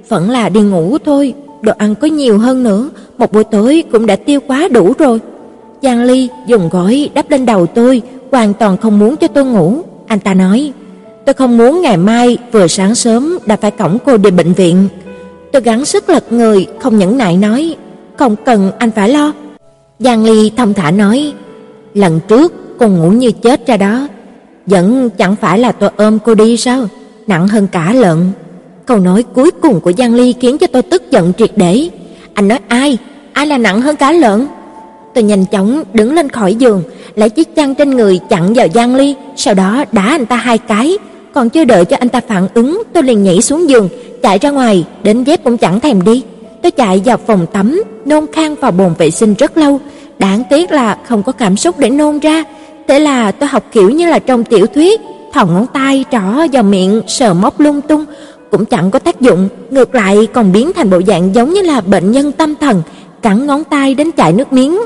Vẫn 0.07 0.29
là 0.29 0.49
đi 0.49 0.61
ngủ 0.61 0.97
thôi, 1.05 1.33
đồ 1.61 1.73
ăn 1.77 1.95
có 1.95 2.07
nhiều 2.07 2.37
hơn 2.37 2.63
nữa, 2.63 2.89
một 3.17 3.31
buổi 3.31 3.43
tối 3.43 3.83
cũng 3.91 4.05
đã 4.05 4.15
tiêu 4.15 4.39
quá 4.47 4.67
đủ 4.71 4.93
rồi. 4.99 5.19
Giang 5.81 6.03
Ly 6.03 6.29
dùng 6.47 6.69
gối 6.69 7.09
đắp 7.13 7.31
lên 7.31 7.45
đầu 7.45 7.65
tôi, 7.65 8.01
hoàn 8.31 8.53
toàn 8.53 8.77
không 8.77 8.99
muốn 8.99 9.15
cho 9.15 9.27
tôi 9.27 9.45
ngủ. 9.45 9.81
Anh 10.07 10.19
ta 10.19 10.33
nói, 10.33 10.71
tôi 11.25 11.33
không 11.33 11.57
muốn 11.57 11.81
ngày 11.81 11.97
mai 11.97 12.37
vừa 12.51 12.67
sáng 12.67 12.95
sớm 12.95 13.39
đã 13.45 13.55
phải 13.55 13.71
cõng 13.71 13.97
cô 14.05 14.17
đi 14.17 14.31
bệnh 14.31 14.53
viện. 14.53 14.87
Tôi 15.51 15.61
gắng 15.61 15.85
sức 15.85 16.09
lật 16.09 16.31
người, 16.31 16.67
không 16.79 16.97
nhẫn 16.97 17.17
nại 17.17 17.37
nói, 17.37 17.75
không 18.17 18.35
cần 18.45 18.71
anh 18.79 18.91
phải 18.91 19.09
lo. 19.09 19.33
Giang 19.99 20.25
Ly 20.25 20.51
thông 20.57 20.73
thả 20.73 20.91
nói, 20.91 21.33
lần 21.93 22.19
trước 22.27 22.53
cô 22.79 22.87
ngủ 22.87 23.09
như 23.09 23.31
chết 23.31 23.67
ra 23.67 23.77
đó, 23.77 24.07
vẫn 24.65 25.09
chẳng 25.09 25.35
phải 25.35 25.59
là 25.59 25.71
tôi 25.71 25.89
ôm 25.97 26.19
cô 26.25 26.35
đi 26.35 26.57
sao, 26.57 26.87
nặng 27.27 27.47
hơn 27.47 27.67
cả 27.67 27.93
lợn. 27.93 28.31
Câu 28.85 28.99
nói 28.99 29.23
cuối 29.33 29.51
cùng 29.51 29.79
của 29.79 29.91
Giang 29.97 30.15
Ly 30.15 30.33
khiến 30.39 30.57
cho 30.57 30.67
tôi 30.67 30.81
tức 30.81 31.11
giận 31.11 31.33
triệt 31.37 31.51
để. 31.55 31.89
Anh 32.33 32.47
nói 32.47 32.59
ai? 32.67 32.97
Ai 33.33 33.47
là 33.47 33.57
nặng 33.57 33.81
hơn 33.81 33.95
cả 33.95 34.11
lợn? 34.11 34.47
Tôi 35.13 35.23
nhanh 35.23 35.45
chóng 35.45 35.83
đứng 35.93 36.13
lên 36.13 36.29
khỏi 36.29 36.55
giường, 36.55 36.83
lấy 37.15 37.29
chiếc 37.29 37.55
chăn 37.55 37.75
trên 37.75 37.89
người 37.89 38.19
chặn 38.29 38.53
vào 38.53 38.67
Giang 38.73 38.95
Ly, 38.95 39.15
sau 39.35 39.53
đó 39.53 39.83
đá 39.91 40.01
anh 40.01 40.25
ta 40.25 40.35
hai 40.35 40.57
cái, 40.57 40.97
còn 41.33 41.49
chưa 41.49 41.65
đợi 41.65 41.85
cho 41.85 41.97
anh 41.99 42.09
ta 42.09 42.21
phản 42.27 42.47
ứng, 42.53 42.83
tôi 42.93 43.03
liền 43.03 43.23
nhảy 43.23 43.41
xuống 43.41 43.69
giường, 43.69 43.89
chạy 44.23 44.39
ra 44.39 44.49
ngoài, 44.49 44.85
đến 45.03 45.23
dép 45.23 45.43
cũng 45.43 45.57
chẳng 45.57 45.79
thèm 45.79 46.03
đi. 46.03 46.23
Tôi 46.61 46.71
chạy 46.71 47.01
vào 47.05 47.17
phòng 47.27 47.45
tắm, 47.53 47.83
nôn 48.05 48.25
khan 48.33 48.55
vào 48.55 48.71
bồn 48.71 48.93
vệ 48.97 49.11
sinh 49.11 49.33
rất 49.33 49.57
lâu, 49.57 49.79
đáng 50.19 50.43
tiếc 50.49 50.71
là 50.71 50.97
không 51.07 51.23
có 51.23 51.31
cảm 51.31 51.57
xúc 51.57 51.79
để 51.79 51.89
nôn 51.89 52.19
ra. 52.19 52.43
Thế 52.87 52.99
là 52.99 53.31
tôi 53.31 53.49
học 53.49 53.63
kiểu 53.71 53.89
như 53.89 54.09
là 54.09 54.19
trong 54.19 54.43
tiểu 54.43 54.65
thuyết, 54.65 55.01
thò 55.33 55.45
ngón 55.45 55.65
tay 55.73 56.05
trỏ 56.11 56.47
vào 56.51 56.63
miệng 56.63 57.01
sờ 57.07 57.33
móc 57.33 57.59
lung 57.59 57.81
tung, 57.81 58.05
cũng 58.51 58.65
chẳng 58.65 58.91
có 58.91 58.99
tác 58.99 59.21
dụng, 59.21 59.49
ngược 59.69 59.95
lại 59.95 60.27
còn 60.33 60.51
biến 60.51 60.71
thành 60.75 60.89
bộ 60.89 61.01
dạng 61.07 61.35
giống 61.35 61.53
như 61.53 61.61
là 61.61 61.81
bệnh 61.81 62.11
nhân 62.11 62.31
tâm 62.31 62.55
thần, 62.55 62.81
cắn 63.21 63.47
ngón 63.47 63.63
tay 63.63 63.95
đến 63.95 64.11
chảy 64.11 64.33
nước 64.33 64.53
miếng. 64.53 64.79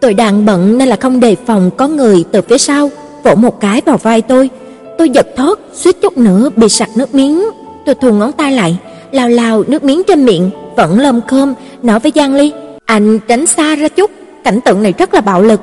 Tôi 0.00 0.14
đang 0.14 0.46
bận 0.46 0.78
nên 0.78 0.88
là 0.88 0.96
không 0.96 1.20
đề 1.20 1.36
phòng 1.46 1.70
có 1.76 1.88
người 1.88 2.24
từ 2.32 2.42
phía 2.42 2.58
sau 2.58 2.90
vỗ 3.22 3.34
một 3.34 3.60
cái 3.60 3.80
vào 3.84 3.96
vai 3.96 4.22
tôi. 4.22 4.50
Tôi 4.98 5.10
giật 5.10 5.26
thót, 5.36 5.58
suýt 5.72 6.00
chút 6.02 6.18
nữa 6.18 6.50
bị 6.56 6.68
sặc 6.68 6.88
nước 6.96 7.14
miếng. 7.14 7.44
Tôi 7.86 7.94
thu 7.94 8.12
ngón 8.12 8.32
tay 8.32 8.52
lại, 8.52 8.76
lao 9.12 9.28
lao 9.28 9.64
nước 9.66 9.84
miếng 9.84 10.02
trên 10.06 10.24
miệng, 10.24 10.50
vẫn 10.76 10.98
lơm 10.98 11.20
khơm, 11.28 11.54
nói 11.82 12.00
với 12.00 12.12
Giang 12.14 12.34
Ly, 12.34 12.52
"Anh 12.84 13.18
tránh 13.28 13.46
xa 13.46 13.76
ra 13.76 13.88
chút, 13.88 14.10
cảnh 14.44 14.60
tượng 14.60 14.82
này 14.82 14.94
rất 14.98 15.14
là 15.14 15.20
bạo 15.20 15.42
lực." 15.42 15.60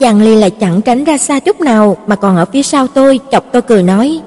Giang 0.00 0.22
Ly 0.22 0.36
lại 0.36 0.50
chẳng 0.50 0.80
tránh 0.82 1.04
ra 1.04 1.18
xa 1.18 1.40
chút 1.40 1.60
nào 1.60 1.96
mà 2.06 2.16
còn 2.16 2.36
ở 2.36 2.44
phía 2.44 2.62
sau 2.62 2.86
tôi, 2.86 3.20
chọc 3.30 3.44
tôi 3.52 3.62
cười 3.62 3.82
nói, 3.82 4.20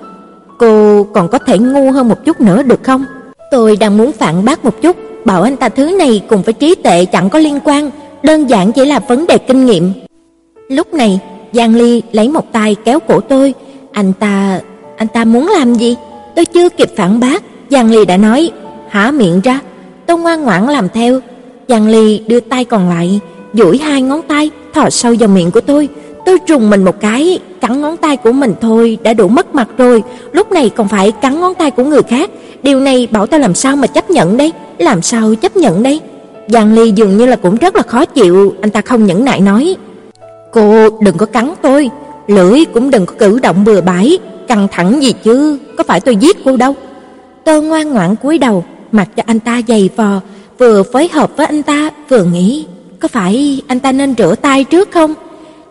"Cô 0.57 1.03
còn 1.13 1.27
có 1.27 1.37
thể 1.37 1.57
ngu 1.57 1.91
hơn 1.91 2.09
một 2.09 2.25
chút 2.25 2.41
nữa 2.41 2.63
được 2.63 2.83
không?" 2.83 3.05
Tôi 3.51 3.75
đang 3.75 3.97
muốn 3.97 4.11
phản 4.11 4.45
bác 4.45 4.65
một 4.65 4.81
chút, 4.81 4.95
bảo 5.25 5.41
anh 5.41 5.57
ta 5.57 5.69
thứ 5.69 5.95
này 5.99 6.23
cùng 6.29 6.41
với 6.41 6.53
trí 6.53 6.75
tệ 6.75 7.05
chẳng 7.05 7.29
có 7.29 7.39
liên 7.39 7.59
quan, 7.63 7.91
đơn 8.23 8.49
giản 8.49 8.71
chỉ 8.71 8.85
là 8.85 8.99
vấn 8.99 9.27
đề 9.27 9.37
kinh 9.37 9.65
nghiệm. 9.65 9.93
Lúc 10.69 10.93
này, 10.93 11.19
Giang 11.53 11.75
Ly 11.75 12.01
lấy 12.11 12.29
một 12.29 12.51
tay 12.51 12.75
kéo 12.85 12.99
cổ 12.99 13.19
tôi, 13.19 13.53
anh 13.97 14.13
ta, 14.13 14.59
anh 14.97 15.07
ta 15.07 15.25
muốn 15.25 15.47
làm 15.47 15.73
gì? 15.73 15.95
Tôi 16.35 16.45
chưa 16.45 16.69
kịp 16.69 16.89
phản 16.97 17.19
bác, 17.19 17.43
Giang 17.69 17.91
Ly 17.91 18.05
đã 18.05 18.17
nói, 18.17 18.51
há 18.89 19.12
miệng 19.12 19.41
ra. 19.41 19.60
Tôi 20.05 20.17
ngoan 20.17 20.43
ngoãn 20.43 20.67
làm 20.67 20.89
theo. 20.89 21.19
Giang 21.67 21.88
Ly 21.88 22.21
đưa 22.27 22.39
tay 22.39 22.65
còn 22.65 22.89
lại, 22.89 23.19
duỗi 23.53 23.77
hai 23.77 24.01
ngón 24.01 24.21
tay 24.27 24.51
thò 24.73 24.89
sâu 24.89 25.15
vào 25.19 25.29
miệng 25.29 25.51
của 25.51 25.62
tôi. 25.62 25.89
Tôi 26.25 26.39
trùng 26.39 26.69
mình 26.69 26.83
một 26.83 26.99
cái, 26.99 27.39
cắn 27.62 27.81
ngón 27.81 27.97
tay 27.97 28.17
của 28.17 28.31
mình 28.31 28.53
thôi 28.62 28.97
đã 29.03 29.13
đủ 29.13 29.27
mất 29.27 29.55
mặt 29.55 29.67
rồi, 29.77 30.03
lúc 30.31 30.51
này 30.51 30.69
còn 30.69 30.88
phải 30.88 31.12
cắn 31.12 31.39
ngón 31.39 31.53
tay 31.53 31.71
của 31.71 31.83
người 31.83 32.03
khác, 32.03 32.29
điều 32.63 32.79
này 32.79 33.07
bảo 33.12 33.27
tôi 33.27 33.39
làm 33.39 33.53
sao 33.53 33.75
mà 33.75 33.88
chấp 33.88 34.10
nhận 34.10 34.38
đây, 34.38 34.53
làm 34.77 35.01
sao 35.01 35.36
chấp 35.36 35.57
nhận 35.57 35.83
đây? 35.83 36.01
Giang 36.47 36.73
Ly 36.73 36.91
dường 36.91 37.17
như 37.17 37.25
là 37.25 37.36
cũng 37.36 37.55
rất 37.55 37.75
là 37.75 37.81
khó 37.81 38.05
chịu, 38.05 38.53
anh 38.62 38.71
ta 38.71 38.81
không 38.81 39.05
nhẫn 39.05 39.25
nại 39.25 39.39
nói: 39.39 39.75
"Cô 40.51 40.89
đừng 41.01 41.17
có 41.17 41.25
cắn 41.25 41.53
tôi, 41.62 41.89
lưỡi 42.27 42.65
cũng 42.73 42.91
đừng 42.91 43.05
có 43.05 43.13
cử 43.19 43.39
động 43.39 43.63
bừa 43.63 43.81
bãi, 43.81 44.17
căng 44.47 44.67
thẳng 44.71 45.03
gì 45.03 45.13
chứ, 45.23 45.59
có 45.77 45.83
phải 45.83 45.99
tôi 45.99 46.15
giết 46.15 46.37
cô 46.45 46.57
đâu." 46.57 46.75
Tôi 47.45 47.61
ngoan 47.61 47.93
ngoãn 47.93 48.15
cúi 48.15 48.37
đầu, 48.37 48.63
mặc 48.91 49.09
cho 49.15 49.23
anh 49.25 49.39
ta 49.39 49.61
giày 49.67 49.89
vò, 49.95 50.21
vừa 50.57 50.83
phối 50.83 51.09
hợp 51.13 51.37
với 51.37 51.45
anh 51.45 51.63
ta, 51.63 51.89
vừa 52.09 52.23
nghĩ, 52.23 52.65
có 52.99 53.07
phải 53.07 53.61
anh 53.67 53.79
ta 53.79 53.91
nên 53.91 54.13
rửa 54.17 54.35
tay 54.41 54.63
trước 54.63 54.91
không? 54.91 55.13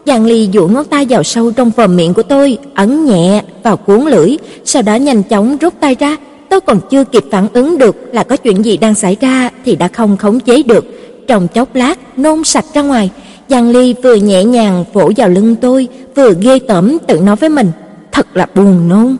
Giang 0.06 0.26
Ly 0.26 0.48
duỗi 0.52 0.68
ngón 0.68 0.84
tay 0.84 1.06
vào 1.08 1.22
sâu 1.22 1.52
trong 1.52 1.70
vòm 1.76 1.96
miệng 1.96 2.14
của 2.14 2.22
tôi, 2.22 2.58
ấn 2.74 3.04
nhẹ 3.04 3.42
vào 3.62 3.76
cuốn 3.76 4.00
lưỡi, 4.00 4.36
sau 4.64 4.82
đó 4.82 4.94
nhanh 4.94 5.22
chóng 5.22 5.56
rút 5.56 5.74
tay 5.80 5.96
ra. 5.98 6.16
Tôi 6.50 6.60
còn 6.60 6.80
chưa 6.90 7.04
kịp 7.04 7.24
phản 7.30 7.48
ứng 7.52 7.78
được 7.78 7.96
là 8.12 8.22
có 8.22 8.36
chuyện 8.36 8.64
gì 8.64 8.76
đang 8.76 8.94
xảy 8.94 9.16
ra 9.20 9.50
thì 9.64 9.76
đã 9.76 9.88
không 9.88 10.16
khống 10.16 10.40
chế 10.40 10.62
được, 10.62 10.84
trong 11.26 11.48
chốc 11.48 11.74
lát 11.74 12.18
nôn 12.18 12.44
sạch 12.44 12.64
ra 12.74 12.82
ngoài. 12.82 13.10
Giang 13.48 13.70
Ly 13.70 13.94
vừa 14.02 14.14
nhẹ 14.14 14.44
nhàng 14.44 14.84
vỗ 14.92 15.12
vào 15.16 15.28
lưng 15.28 15.56
tôi, 15.56 15.88
vừa 16.14 16.32
ghê 16.40 16.58
tởm 16.58 16.98
tự 17.06 17.20
nói 17.20 17.36
với 17.36 17.48
mình, 17.48 17.70
thật 18.12 18.26
là 18.36 18.46
buồn 18.54 18.88
nôn. 18.88 19.16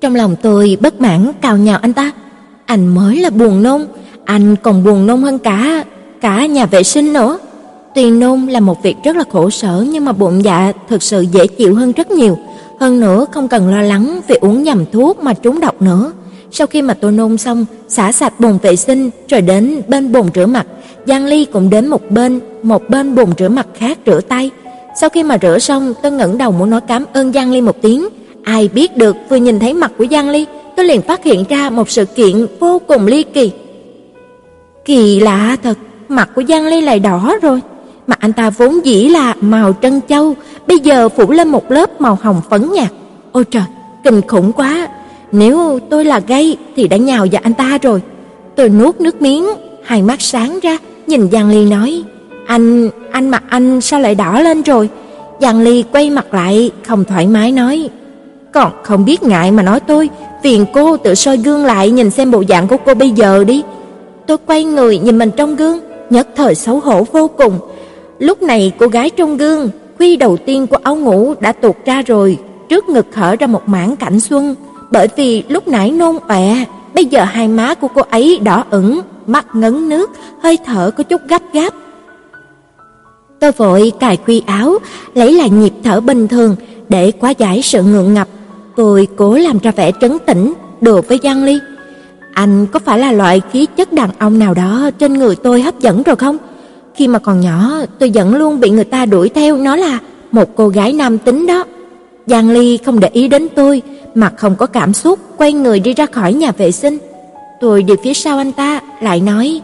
Trong 0.00 0.14
lòng 0.14 0.36
tôi 0.42 0.76
bất 0.80 1.00
mãn 1.00 1.32
cào 1.40 1.56
nhào 1.56 1.78
anh 1.82 1.92
ta, 1.92 2.10
anh 2.66 2.94
mới 2.94 3.16
là 3.16 3.30
buồn 3.30 3.62
nôn, 3.62 3.86
anh 4.24 4.56
còn 4.62 4.84
buồn 4.84 5.06
nôn 5.06 5.22
hơn 5.22 5.38
cả 5.38 5.84
cả 6.20 6.46
nhà 6.46 6.66
vệ 6.66 6.82
sinh 6.82 7.12
nữa. 7.12 7.38
Tuy 7.94 8.10
nôn 8.10 8.46
là 8.46 8.60
một 8.60 8.82
việc 8.82 8.96
rất 9.04 9.16
là 9.16 9.24
khổ 9.32 9.50
sở 9.50 9.84
nhưng 9.88 10.04
mà 10.04 10.12
bụng 10.12 10.44
dạ 10.44 10.72
thực 10.88 11.02
sự 11.02 11.20
dễ 11.20 11.46
chịu 11.46 11.74
hơn 11.74 11.92
rất 11.92 12.10
nhiều, 12.10 12.38
hơn 12.80 13.00
nữa 13.00 13.26
không 13.32 13.48
cần 13.48 13.68
lo 13.68 13.82
lắng 13.82 14.20
vì 14.28 14.34
uống 14.40 14.62
nhầm 14.62 14.84
thuốc 14.92 15.22
mà 15.22 15.34
trúng 15.34 15.60
độc 15.60 15.82
nữa. 15.82 16.12
Sau 16.50 16.66
khi 16.66 16.82
mà 16.82 16.94
tôi 16.94 17.12
nôn 17.12 17.38
xong, 17.38 17.66
xả 17.88 18.12
sạch 18.12 18.40
bồn 18.40 18.58
vệ 18.62 18.76
sinh 18.76 19.10
rồi 19.28 19.40
đến 19.40 19.82
bên 19.88 20.12
bồn 20.12 20.26
rửa 20.34 20.46
mặt, 20.46 20.66
Giang 21.06 21.24
Ly 21.24 21.44
cũng 21.44 21.70
đến 21.70 21.86
một 21.86 22.10
bên, 22.10 22.40
một 22.62 22.88
bên 22.88 23.14
bồn 23.14 23.28
rửa 23.38 23.48
mặt 23.48 23.66
khác 23.74 23.98
rửa 24.06 24.20
tay. 24.20 24.50
Sau 25.00 25.10
khi 25.10 25.22
mà 25.22 25.38
rửa 25.42 25.58
xong, 25.58 25.94
tôi 26.02 26.12
ngẩng 26.12 26.38
đầu 26.38 26.52
muốn 26.52 26.70
nói 26.70 26.80
cảm 26.88 27.04
ơn 27.12 27.32
Giang 27.32 27.52
Ly 27.52 27.60
một 27.60 27.82
tiếng. 27.82 28.08
Ai 28.44 28.68
biết 28.68 28.96
được 28.96 29.16
vừa 29.28 29.36
nhìn 29.36 29.58
thấy 29.58 29.74
mặt 29.74 29.92
của 29.98 30.06
Giang 30.10 30.28
Ly, 30.28 30.46
tôi 30.76 30.86
liền 30.86 31.02
phát 31.02 31.24
hiện 31.24 31.44
ra 31.48 31.70
một 31.70 31.90
sự 31.90 32.04
kiện 32.04 32.46
vô 32.60 32.80
cùng 32.86 33.06
ly 33.06 33.22
kỳ. 33.22 33.50
Kỳ 34.84 35.20
lạ 35.20 35.56
thật, 35.62 35.78
mặt 36.08 36.30
của 36.34 36.42
Giang 36.48 36.66
Ly 36.66 36.80
lại 36.80 36.98
đỏ 36.98 37.34
rồi. 37.42 37.60
mà 38.06 38.16
anh 38.18 38.32
ta 38.32 38.50
vốn 38.50 38.84
dĩ 38.84 39.08
là 39.08 39.34
màu 39.40 39.72
trân 39.82 40.00
châu, 40.08 40.34
bây 40.66 40.78
giờ 40.78 41.08
phủ 41.08 41.30
lên 41.30 41.48
một 41.48 41.70
lớp 41.70 42.00
màu 42.00 42.18
hồng 42.22 42.40
phấn 42.50 42.72
nhạt. 42.72 42.88
Ôi 43.32 43.44
trời, 43.44 43.62
kinh 44.04 44.22
khủng 44.22 44.52
quá. 44.52 44.88
Nếu 45.32 45.78
tôi 45.90 46.04
là 46.04 46.20
gay 46.26 46.56
thì 46.76 46.88
đã 46.88 46.96
nhào 46.96 47.26
vào 47.32 47.40
anh 47.44 47.54
ta 47.54 47.78
rồi. 47.82 48.02
Tôi 48.56 48.68
nuốt 48.68 49.00
nước 49.00 49.22
miếng, 49.22 49.46
hai 49.84 50.02
mắt 50.02 50.20
sáng 50.20 50.60
ra, 50.62 50.78
nhìn 51.06 51.30
Giang 51.32 51.50
Ly 51.50 51.70
nói: 51.70 52.02
"Anh, 52.46 52.90
anh 53.10 53.28
mặt 53.28 53.42
anh 53.48 53.80
sao 53.80 54.00
lại 54.00 54.14
đỏ 54.14 54.40
lên 54.40 54.62
rồi?" 54.62 54.88
Giang 55.40 55.60
Ly 55.60 55.84
quay 55.92 56.10
mặt 56.10 56.34
lại, 56.34 56.70
không 56.86 57.04
thoải 57.04 57.26
mái 57.26 57.52
nói: 57.52 57.90
"Còn 58.52 58.72
không 58.82 59.04
biết 59.04 59.22
ngại 59.22 59.50
mà 59.50 59.62
nói 59.62 59.80
tôi, 59.80 60.08
phiền 60.42 60.66
cô 60.72 60.96
tự 60.96 61.14
soi 61.14 61.36
gương 61.36 61.64
lại 61.64 61.90
nhìn 61.90 62.10
xem 62.10 62.30
bộ 62.30 62.44
dạng 62.48 62.68
của 62.68 62.76
cô 62.86 62.94
bây 62.94 63.10
giờ 63.10 63.44
đi." 63.44 63.62
Tôi 64.26 64.36
quay 64.46 64.64
người 64.64 64.98
nhìn 64.98 65.18
mình 65.18 65.30
trong 65.36 65.56
gương, 65.56 65.78
nhất 66.10 66.28
thời 66.36 66.54
xấu 66.54 66.80
hổ 66.80 67.06
vô 67.12 67.28
cùng. 67.28 67.58
Lúc 68.18 68.42
này 68.42 68.72
cô 68.78 68.86
gái 68.86 69.10
trong 69.10 69.36
gương, 69.36 69.70
khuy 69.98 70.16
đầu 70.16 70.36
tiên 70.36 70.66
của 70.66 70.76
áo 70.82 70.96
ngủ 70.96 71.34
đã 71.40 71.52
tuột 71.52 71.76
ra 71.84 72.02
rồi, 72.02 72.38
trước 72.68 72.88
ngực 72.88 73.06
hở 73.14 73.36
ra 73.36 73.46
một 73.46 73.68
mảng 73.68 73.96
cảnh 73.96 74.20
xuân, 74.20 74.54
bởi 74.90 75.08
vì 75.16 75.42
lúc 75.48 75.68
nãy 75.68 75.90
nôn 75.90 76.16
ọe, 76.28 76.64
bây 76.94 77.04
giờ 77.04 77.24
hai 77.24 77.48
má 77.48 77.74
của 77.74 77.88
cô 77.88 78.02
ấy 78.10 78.40
đỏ 78.42 78.64
ửng, 78.70 79.00
mắt 79.26 79.46
ngấn 79.54 79.88
nước, 79.88 80.10
hơi 80.42 80.58
thở 80.64 80.90
có 80.90 81.02
chút 81.02 81.20
gấp 81.28 81.42
gáp. 81.52 81.74
Tôi 83.40 83.52
vội 83.52 83.92
cài 84.00 84.16
quy 84.16 84.42
áo, 84.46 84.78
lấy 85.14 85.32
lại 85.32 85.50
nhịp 85.50 85.72
thở 85.84 86.00
bình 86.00 86.28
thường 86.28 86.56
để 86.88 87.12
quá 87.20 87.30
giải 87.30 87.62
sự 87.62 87.82
ngượng 87.82 88.14
ngập. 88.14 88.28
Tôi 88.76 89.08
cố 89.16 89.34
làm 89.34 89.58
ra 89.58 89.70
vẻ 89.70 89.92
trấn 90.00 90.18
tĩnh, 90.18 90.52
đùa 90.80 91.02
với 91.08 91.20
Giang 91.22 91.44
Ly. 91.44 91.58
Anh 92.34 92.66
có 92.66 92.78
phải 92.78 92.98
là 92.98 93.12
loại 93.12 93.42
khí 93.52 93.66
chất 93.76 93.92
đàn 93.92 94.10
ông 94.18 94.38
nào 94.38 94.54
đó 94.54 94.90
trên 94.98 95.14
người 95.14 95.36
tôi 95.36 95.62
hấp 95.62 95.80
dẫn 95.80 96.02
rồi 96.02 96.16
không? 96.16 96.38
Khi 96.94 97.08
mà 97.08 97.18
còn 97.18 97.40
nhỏ, 97.40 97.72
tôi 97.98 98.10
vẫn 98.14 98.34
luôn 98.34 98.60
bị 98.60 98.70
người 98.70 98.84
ta 98.84 99.06
đuổi 99.06 99.28
theo 99.28 99.56
nó 99.56 99.76
là 99.76 99.98
một 100.32 100.48
cô 100.56 100.68
gái 100.68 100.92
nam 100.92 101.18
tính 101.18 101.46
đó. 101.46 101.64
Giang 102.26 102.50
Ly 102.50 102.78
không 102.84 103.00
để 103.00 103.08
ý 103.12 103.28
đến 103.28 103.48
tôi, 103.54 103.82
mặt 104.14 104.32
không 104.36 104.56
có 104.56 104.66
cảm 104.66 104.92
xúc, 104.92 105.18
quay 105.36 105.52
người 105.52 105.80
đi 105.80 105.94
ra 105.94 106.06
khỏi 106.06 106.32
nhà 106.32 106.52
vệ 106.52 106.72
sinh. 106.72 106.98
Tôi 107.60 107.82
đi 107.82 107.94
phía 108.04 108.14
sau 108.14 108.38
anh 108.38 108.52
ta, 108.52 108.80
lại 109.00 109.20
nói, 109.20 109.60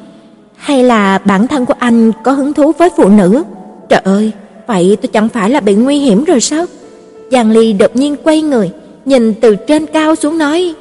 hay 0.56 0.84
là 0.84 1.18
bản 1.18 1.46
thân 1.46 1.66
của 1.66 1.74
anh 1.78 2.12
có 2.24 2.32
hứng 2.32 2.52
thú 2.52 2.72
với 2.78 2.88
phụ 2.96 3.08
nữ? 3.08 3.42
Trời 3.88 4.00
ơi, 4.04 4.32
vậy 4.66 4.96
tôi 5.02 5.08
chẳng 5.12 5.28
phải 5.28 5.50
là 5.50 5.60
bị 5.60 5.74
nguy 5.74 5.98
hiểm 5.98 6.24
rồi 6.24 6.40
sao? 6.40 6.64
Giang 7.30 7.50
Ly 7.50 7.72
đột 7.72 7.96
nhiên 7.96 8.16
quay 8.24 8.42
người, 8.42 8.70
nhìn 9.04 9.34
từ 9.34 9.56
trên 9.56 9.86
cao 9.86 10.14
xuống 10.14 10.38
nói: 10.38 10.74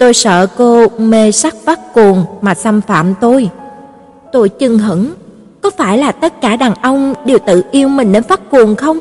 "Tôi 0.00 0.14
sợ 0.14 0.46
cô 0.56 0.86
mê 0.98 1.32
sắc 1.32 1.54
vắt 1.64 1.94
cuồng 1.94 2.24
mà 2.40 2.54
xâm 2.54 2.80
phạm 2.80 3.14
tôi." 3.20 3.50
Tôi 4.32 4.48
chưng 4.48 4.78
hững, 4.78 5.10
có 5.60 5.70
phải 5.70 5.98
là 5.98 6.12
tất 6.12 6.40
cả 6.40 6.56
đàn 6.56 6.74
ông 6.74 7.14
đều 7.24 7.38
tự 7.46 7.62
yêu 7.70 7.88
mình 7.88 8.12
đến 8.12 8.22
phát 8.22 8.50
cuồng 8.50 8.76
không? 8.76 8.98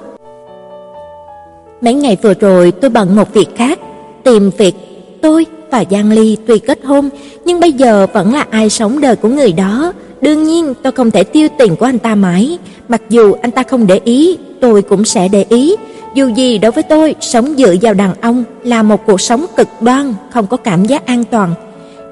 Mấy 1.86 1.93
ngày 1.93 2.17
vừa 2.21 2.34
rồi 2.34 2.71
tôi 2.71 2.89
bận 2.89 3.15
một 3.15 3.34
việc 3.34 3.48
khác, 3.56 3.80
tìm 4.24 4.50
việc. 4.58 4.76
Tôi 5.21 5.45
và 5.71 5.84
Giang 5.91 6.12
Ly 6.12 6.38
tuy 6.48 6.60
kết 6.60 6.80
hôn, 6.84 7.10
nhưng 7.45 7.60
bây 7.60 7.71
giờ 7.71 8.08
vẫn 8.13 8.34
là 8.34 8.45
ai 8.50 8.69
sống 8.69 9.02
đời 9.02 9.15
của 9.15 9.30
người 9.30 9.52
đó. 9.52 9.93
Đương 10.21 10.43
nhiên 10.43 10.74
tôi 10.84 10.91
không 10.91 11.12
thể 11.12 11.24
tiêu 11.24 11.48
tiền 11.60 11.76
của 11.76 11.86
anh 11.86 12.00
ta 12.00 12.15
mãi, 12.15 12.58
mặc 12.88 13.02
dù 13.10 13.34
anh 13.41 13.52
ta 13.52 13.63
không 13.63 13.88
để 13.88 14.00
ý, 14.04 14.38
tôi 14.62 14.82
cũng 14.82 15.06
sẽ 15.06 15.28
để 15.28 15.45
ý. 15.50 15.76
Dù 16.15 16.28
gì 16.28 16.58
đối 16.58 16.71
với 16.71 16.84
tôi, 16.84 17.15
sống 17.21 17.54
dựa 17.58 17.76
vào 17.82 17.93
đàn 17.93 18.13
ông 18.21 18.43
là 18.63 18.84
một 18.84 19.06
cuộc 19.06 19.21
sống 19.21 19.45
cực 19.58 19.67
đoan, 19.82 20.13
không 20.34 20.48
có 20.48 20.58
cảm 20.58 20.86
giác 20.86 21.06
an 21.06 21.24
toàn. 21.24 21.54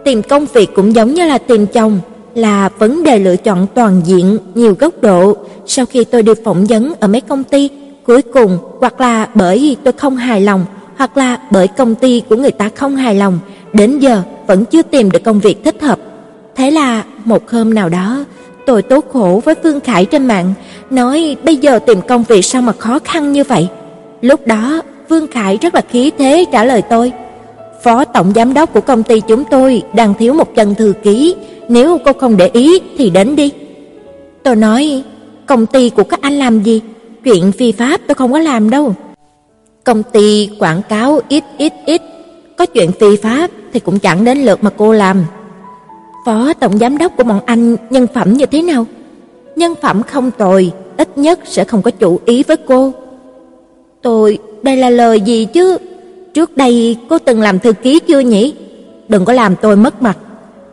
Tìm 0.06 0.22
công 0.22 0.46
việc 0.54 0.70
cũng 0.76 0.96
giống 0.96 1.14
như 1.14 1.26
là 1.26 1.38
tìm 1.38 1.68
chồng, 1.68 2.00
là 2.36 2.70
vấn 2.80 3.04
đề 3.04 3.20
lựa 3.20 3.36
chọn 3.36 3.68
toàn 3.74 4.02
diện, 4.06 4.38
nhiều 4.56 4.76
góc 4.80 5.02
độ. 5.02 5.36
Sau 5.66 5.86
khi 5.86 6.04
tôi 6.04 6.24
được 6.24 6.40
phỏng 6.44 6.66
vấn 6.66 6.94
ở 7.00 7.08
mấy 7.08 7.22
công 7.22 7.44
ty, 7.44 7.70
cuối 8.06 8.22
cùng 8.22 8.58
hoặc 8.80 9.02
là 9.02 9.30
bởi 9.36 9.78
tôi 9.84 9.94
không 9.94 10.16
hài 10.16 10.42
lòng, 10.42 10.66
hoặc 10.98 11.18
là 11.18 11.38
bởi 11.52 11.68
công 11.68 11.96
ty 11.96 12.22
của 12.30 12.36
người 12.36 12.52
ta 12.52 12.70
không 12.76 12.96
hài 12.96 13.16
lòng, 13.16 13.39
đến 13.74 14.00
giờ 14.00 14.22
vẫn 14.48 14.66
chưa 14.66 14.82
tìm 14.82 15.12
được 15.12 15.24
công 15.24 15.39
việc 15.39 15.63
thích 15.63 15.82
hợp. 15.82 16.00
Thế 16.56 16.72
là 16.72 17.04
một 17.26 17.52
hôm 17.52 17.74
nào 17.74 17.89
đó, 17.89 18.26
tôi 18.66 18.82
tố 18.82 19.00
khổ 19.13 19.42
với 19.46 19.56
Phương 19.63 19.80
Khải 19.80 20.06
trên 20.06 20.26
mạng, 20.26 20.54
nói 20.89 21.36
bây 21.44 21.56
giờ 21.56 21.80
tìm 21.80 22.02
công 22.02 22.24
việc 22.24 22.46
sao 22.46 22.62
mà 22.62 22.74
khó 22.74 23.00
khăn 23.04 23.32
như 23.32 23.44
vậy. 23.44 23.68
Lúc 24.22 24.48
đó, 24.48 24.82
Phương 25.10 25.28
Khải 25.28 25.58
rất 25.58 25.76
là 25.76 25.82
khí 25.89 26.12
thế 26.18 26.46
trả 26.52 26.66
lời 26.66 26.82
tôi: 26.82 27.12
"Phó 27.84 28.06
tổng 28.06 28.32
giám 28.36 28.54
đốc 28.54 28.74
của 28.74 28.82
công 28.82 29.04
ty 29.04 29.20
chúng 29.20 29.44
tôi 29.52 29.82
đang 29.96 30.13
thiếu 30.13 30.34
một 30.34 30.56
chân 30.56 30.76
thư 30.76 30.94
ký, 31.04 31.36
nếu 31.70 31.98
cô 32.06 32.13
không 32.13 32.38
để 32.38 32.50
ý 32.54 32.80
thì 32.98 33.10
đến 33.10 33.36
đi." 33.36 33.52
Tôi 34.44 34.56
nói: 34.56 35.04
"Công 35.46 35.66
ty 35.66 35.89
của 35.89 36.04
các 36.04 36.22
anh 36.22 36.34
làm 36.34 36.63
gì? 36.63 36.82
Chuyện 37.24 37.52
phi 37.52 37.72
pháp 37.72 38.02
tôi 38.08 38.16
không 38.16 38.32
có 38.32 38.40
làm 38.40 38.70
đâu." 38.70 38.94
Công 39.84 40.04
ty 40.04 40.50
quảng 40.60 40.82
cáo 40.90 41.20
ít 41.30 41.44
ít 41.58 41.74
ít, 41.86 42.02
có 42.58 42.66
chuyện 42.66 42.92
phi 42.92 43.18
pháp 43.18 43.52
thì 43.74 43.80
cũng 43.80 44.00
chẳng 44.00 44.26
đến 44.26 44.38
lượt 44.38 44.64
mà 44.64 44.70
cô 44.78 44.94
làm. 44.94 45.26
Phó 46.26 46.54
tổng 46.54 46.78
giám 46.78 46.98
đốc 46.98 47.18
của 47.18 47.24
bọn 47.24 47.40
anh 47.46 47.76
nhân 47.90 48.08
phẩm 48.14 48.34
như 48.34 48.46
thế 48.46 48.62
nào? 48.62 48.86
Nhân 49.56 49.74
phẩm 49.82 50.04
không 50.04 50.32
tồi, 50.32 50.72
ít 50.98 51.18
nhất 51.18 51.40
sẽ 51.46 51.64
không 51.64 51.82
có 51.82 51.92
chủ 51.92 52.20
ý 52.26 52.44
với 52.44 52.58
cô. 52.58 52.94
Tôi, 54.02 54.38
đây 54.62 54.78
là 54.78 54.90
lời 54.90 55.22
gì 55.22 55.46
chứ? 55.46 55.78
Trước 56.34 56.58
đây 56.58 56.98
cô 57.10 57.18
từng 57.20 57.42
làm 57.42 57.60
thư 57.60 57.74
ký 57.74 58.00
chưa 58.00 58.20
nhỉ? 58.20 58.54
Đừng 59.08 59.26
có 59.26 59.34
làm 59.34 59.56
tôi 59.56 59.76
mất 59.76 60.02
mặt. 60.02 60.18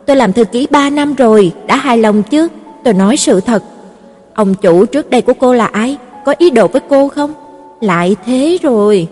Tôi 0.05 0.15
làm 0.15 0.33
thư 0.33 0.43
ký 0.43 0.67
3 0.71 0.89
năm 0.89 1.13
rồi, 1.13 1.51
đã 1.67 1.75
hài 1.75 1.97
lòng 1.97 2.23
chứ? 2.23 2.47
Tôi 2.83 2.93
nói 2.93 3.17
sự 3.17 3.41
thật. 3.41 3.63
Ông 4.33 4.55
chủ 4.55 4.85
trước 4.85 5.09
đây 5.09 5.21
của 5.21 5.33
cô 5.33 5.53
là 5.53 5.65
ai? 5.65 5.97
Có 6.25 6.33
ý 6.37 6.49
đồ 6.49 6.67
với 6.67 6.81
cô 6.89 7.07
không? 7.07 7.33
Lại 7.81 8.15
thế 8.25 8.57
rồi. 8.61 9.07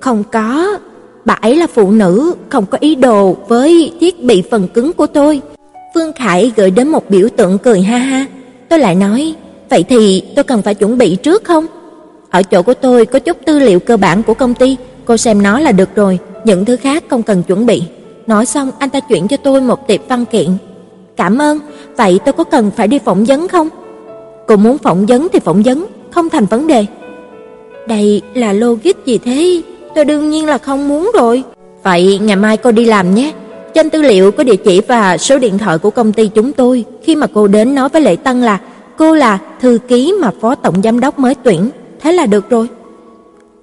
Không 0.00 0.24
có, 0.32 0.78
bà 1.24 1.34
ấy 1.34 1.56
là 1.56 1.66
phụ 1.66 1.90
nữ, 1.90 2.34
không 2.48 2.66
có 2.66 2.78
ý 2.80 2.94
đồ 2.94 3.36
với 3.48 3.92
thiết 4.00 4.24
bị 4.24 4.42
phần 4.50 4.68
cứng 4.68 4.92
của 4.92 5.06
tôi. 5.06 5.40
Phương 5.94 6.12
Khải 6.12 6.52
gửi 6.56 6.70
đến 6.70 6.88
một 6.88 7.10
biểu 7.10 7.28
tượng 7.36 7.58
cười 7.58 7.82
ha 7.82 7.98
ha. 7.98 8.26
Tôi 8.68 8.78
lại 8.78 8.94
nói, 8.94 9.34
vậy 9.70 9.84
thì 9.88 10.22
tôi 10.36 10.44
cần 10.44 10.62
phải 10.62 10.74
chuẩn 10.74 10.98
bị 10.98 11.16
trước 11.16 11.44
không? 11.44 11.66
Ở 12.30 12.42
chỗ 12.42 12.62
của 12.62 12.74
tôi 12.74 13.06
có 13.06 13.18
chút 13.18 13.36
tư 13.46 13.58
liệu 13.58 13.80
cơ 13.80 13.96
bản 13.96 14.22
của 14.22 14.34
công 14.34 14.54
ty, 14.54 14.76
cô 15.04 15.16
xem 15.16 15.42
nó 15.42 15.60
là 15.60 15.72
được 15.72 15.88
rồi, 15.94 16.18
những 16.44 16.64
thứ 16.64 16.76
khác 16.76 17.04
không 17.08 17.22
cần 17.22 17.42
chuẩn 17.42 17.66
bị. 17.66 17.82
Nói 18.26 18.46
xong 18.46 18.70
anh 18.78 18.90
ta 18.90 19.00
chuyển 19.00 19.28
cho 19.28 19.36
tôi 19.36 19.60
một 19.60 19.88
tiệp 19.88 20.00
văn 20.08 20.24
kiện. 20.24 20.48
Cảm 21.16 21.38
ơn, 21.38 21.58
vậy 21.96 22.20
tôi 22.24 22.32
có 22.32 22.44
cần 22.44 22.70
phải 22.76 22.88
đi 22.88 22.98
phỏng 22.98 23.24
vấn 23.24 23.48
không? 23.48 23.68
Cô 24.46 24.56
muốn 24.56 24.78
phỏng 24.78 25.06
vấn 25.06 25.28
thì 25.32 25.38
phỏng 25.38 25.62
vấn, 25.62 25.86
không 26.16 26.30
thành 26.30 26.46
vấn 26.46 26.66
đề. 26.66 26.86
Đây 27.86 28.22
là 28.34 28.52
logic 28.52 29.04
gì 29.04 29.18
thế? 29.18 29.62
Tôi 29.94 30.04
đương 30.04 30.30
nhiên 30.30 30.46
là 30.46 30.58
không 30.58 30.88
muốn 30.88 31.10
rồi. 31.14 31.42
Vậy 31.82 32.18
ngày 32.22 32.36
mai 32.36 32.56
cô 32.56 32.72
đi 32.72 32.84
làm 32.84 33.14
nhé. 33.14 33.32
Trên 33.74 33.90
tư 33.90 34.02
liệu 34.02 34.30
có 34.30 34.44
địa 34.44 34.56
chỉ 34.56 34.80
và 34.80 35.18
số 35.18 35.38
điện 35.38 35.58
thoại 35.58 35.78
của 35.78 35.90
công 35.90 36.12
ty 36.12 36.28
chúng 36.28 36.52
tôi. 36.52 36.84
Khi 37.02 37.16
mà 37.16 37.26
cô 37.34 37.46
đến 37.46 37.74
nói 37.74 37.88
với 37.88 38.02
Lệ 38.02 38.16
Tân 38.16 38.42
là 38.42 38.58
cô 38.98 39.14
là 39.14 39.38
thư 39.60 39.78
ký 39.88 40.14
mà 40.20 40.30
phó 40.40 40.54
tổng 40.54 40.82
giám 40.82 41.00
đốc 41.00 41.18
mới 41.18 41.34
tuyển, 41.34 41.70
thế 42.00 42.12
là 42.12 42.26
được 42.26 42.50
rồi. 42.50 42.68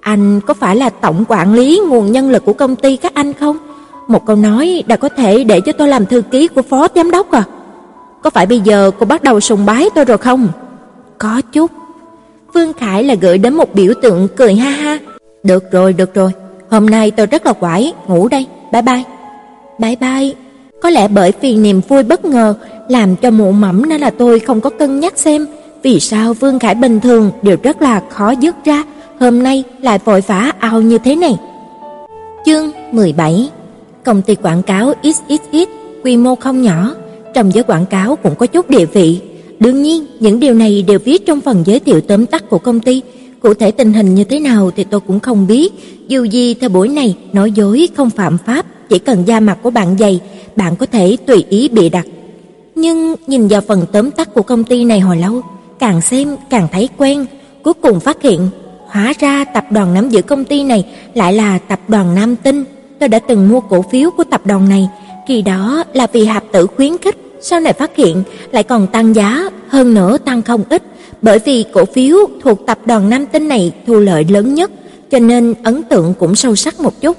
Anh 0.00 0.40
có 0.40 0.54
phải 0.54 0.76
là 0.76 0.90
tổng 0.90 1.24
quản 1.28 1.54
lý 1.54 1.80
nguồn 1.88 2.12
nhân 2.12 2.30
lực 2.30 2.44
của 2.44 2.52
công 2.52 2.76
ty 2.76 2.96
các 2.96 3.14
anh 3.14 3.32
không? 3.32 3.56
Một 4.08 4.26
câu 4.26 4.36
nói 4.36 4.82
đã 4.86 4.96
có 4.96 5.08
thể 5.08 5.44
để 5.44 5.60
cho 5.60 5.72
tôi 5.72 5.88
làm 5.88 6.06
thư 6.06 6.20
ký 6.20 6.48
của 6.48 6.62
phó 6.62 6.88
giám 6.94 7.10
đốc 7.10 7.30
à? 7.30 7.44
Có 8.22 8.30
phải 8.30 8.46
bây 8.46 8.60
giờ 8.60 8.90
cô 8.98 9.06
bắt 9.06 9.22
đầu 9.22 9.40
sùng 9.40 9.66
bái 9.66 9.90
tôi 9.94 10.04
rồi 10.04 10.18
không? 10.18 10.48
Có 11.18 11.40
chút. 11.52 11.70
Vương 12.54 12.72
Khải 12.72 13.04
là 13.04 13.14
gửi 13.14 13.38
đến 13.38 13.54
một 13.54 13.74
biểu 13.74 13.92
tượng 14.02 14.28
cười 14.36 14.54
ha 14.54 14.70
ha. 14.70 14.98
Được 15.42 15.70
rồi, 15.72 15.92
được 15.92 16.14
rồi. 16.14 16.30
Hôm 16.70 16.86
nay 16.86 17.10
tôi 17.10 17.26
rất 17.26 17.46
là 17.46 17.52
quải, 17.52 17.92
ngủ 18.08 18.28
đây. 18.28 18.46
Bye 18.72 18.82
bye. 18.82 19.02
Bye 19.78 19.96
bye. 19.96 20.32
Có 20.82 20.90
lẽ 20.90 21.08
bởi 21.08 21.32
vì 21.40 21.56
niềm 21.56 21.80
vui 21.88 22.02
bất 22.02 22.24
ngờ 22.24 22.54
làm 22.88 23.16
cho 23.16 23.30
mụ 23.30 23.52
mẫm 23.52 23.88
nên 23.88 24.00
là 24.00 24.10
tôi 24.10 24.40
không 24.40 24.60
có 24.60 24.70
cân 24.70 25.00
nhắc 25.00 25.18
xem 25.18 25.46
vì 25.82 26.00
sao 26.00 26.34
Vương 26.34 26.58
Khải 26.58 26.74
bình 26.74 27.00
thường 27.00 27.30
đều 27.42 27.56
rất 27.62 27.82
là 27.82 28.02
khó 28.10 28.30
dứt 28.30 28.56
ra, 28.64 28.84
hôm 29.20 29.42
nay 29.42 29.64
lại 29.80 29.98
vội 30.04 30.20
vã 30.20 30.52
ao 30.58 30.82
như 30.82 30.98
thế 30.98 31.16
này. 31.16 31.36
Chương 32.46 32.70
17. 32.92 33.50
Công 34.04 34.22
ty 34.22 34.34
quảng 34.34 34.62
cáo 34.62 34.92
XXX 35.02 35.68
quy 36.04 36.16
mô 36.16 36.34
không 36.34 36.62
nhỏ, 36.62 36.94
trong 37.34 37.54
giới 37.54 37.64
quảng 37.64 37.86
cáo 37.86 38.16
cũng 38.16 38.34
có 38.34 38.46
chút 38.46 38.70
địa 38.70 38.84
vị. 38.84 39.20
Đương 39.64 39.82
nhiên, 39.82 40.06
những 40.20 40.40
điều 40.40 40.54
này 40.54 40.84
đều 40.86 40.98
viết 40.98 41.26
trong 41.26 41.40
phần 41.40 41.62
giới 41.66 41.80
thiệu 41.80 42.00
tóm 42.00 42.26
tắt 42.26 42.50
của 42.50 42.58
công 42.58 42.80
ty, 42.80 43.02
cụ 43.40 43.54
thể 43.54 43.70
tình 43.70 43.92
hình 43.92 44.14
như 44.14 44.24
thế 44.24 44.40
nào 44.40 44.70
thì 44.76 44.84
tôi 44.84 45.00
cũng 45.00 45.20
không 45.20 45.46
biết, 45.46 45.72
dù 46.08 46.24
gì 46.24 46.54
theo 46.54 46.70
buổi 46.70 46.88
này 46.88 47.16
nói 47.32 47.52
dối 47.52 47.88
không 47.96 48.10
phạm 48.10 48.38
pháp, 48.46 48.66
chỉ 48.88 48.98
cần 48.98 49.24
da 49.26 49.40
mặt 49.40 49.58
của 49.62 49.70
bạn 49.70 49.96
dày, 49.98 50.20
bạn 50.56 50.76
có 50.76 50.86
thể 50.86 51.16
tùy 51.26 51.44
ý 51.48 51.68
bịa 51.68 51.88
đặt. 51.88 52.06
Nhưng 52.74 53.14
nhìn 53.26 53.48
vào 53.48 53.60
phần 53.60 53.84
tóm 53.92 54.10
tắt 54.10 54.34
của 54.34 54.42
công 54.42 54.64
ty 54.64 54.84
này 54.84 55.00
hồi 55.00 55.16
lâu, 55.16 55.40
càng 55.78 56.00
xem 56.00 56.36
càng 56.50 56.68
thấy 56.72 56.88
quen, 56.96 57.26
cuối 57.62 57.74
cùng 57.74 58.00
phát 58.00 58.22
hiện 58.22 58.48
hóa 58.86 59.12
ra 59.18 59.44
tập 59.44 59.64
đoàn 59.70 59.94
nắm 59.94 60.08
giữ 60.08 60.22
công 60.22 60.44
ty 60.44 60.64
này 60.64 60.84
lại 61.14 61.32
là 61.32 61.58
tập 61.58 61.80
đoàn 61.88 62.14
Nam 62.14 62.36
Tinh. 62.36 62.64
Tôi 62.98 63.08
đã 63.08 63.18
từng 63.18 63.48
mua 63.48 63.60
cổ 63.60 63.82
phiếu 63.82 64.10
của 64.10 64.24
tập 64.24 64.40
đoàn 64.44 64.68
này, 64.68 64.88
kỳ 65.28 65.42
đó 65.42 65.84
là 65.92 66.06
vì 66.12 66.24
hạp 66.24 66.44
tử 66.52 66.66
khuyến 66.66 66.98
khích, 66.98 67.23
sau 67.44 67.60
này 67.60 67.72
phát 67.72 67.96
hiện 67.96 68.22
lại 68.52 68.62
còn 68.62 68.86
tăng 68.86 69.14
giá, 69.14 69.50
hơn 69.68 69.94
nữa 69.94 70.18
tăng 70.18 70.42
không 70.42 70.64
ít, 70.68 70.82
bởi 71.22 71.38
vì 71.38 71.64
cổ 71.72 71.84
phiếu 71.84 72.16
thuộc 72.42 72.66
tập 72.66 72.78
đoàn 72.86 73.10
Nam 73.10 73.26
Tinh 73.26 73.48
này 73.48 73.72
thu 73.86 73.94
lợi 73.94 74.26
lớn 74.28 74.54
nhất, 74.54 74.70
cho 75.10 75.18
nên 75.18 75.54
ấn 75.62 75.82
tượng 75.82 76.14
cũng 76.18 76.34
sâu 76.34 76.56
sắc 76.56 76.80
một 76.80 77.00
chút. 77.00 77.16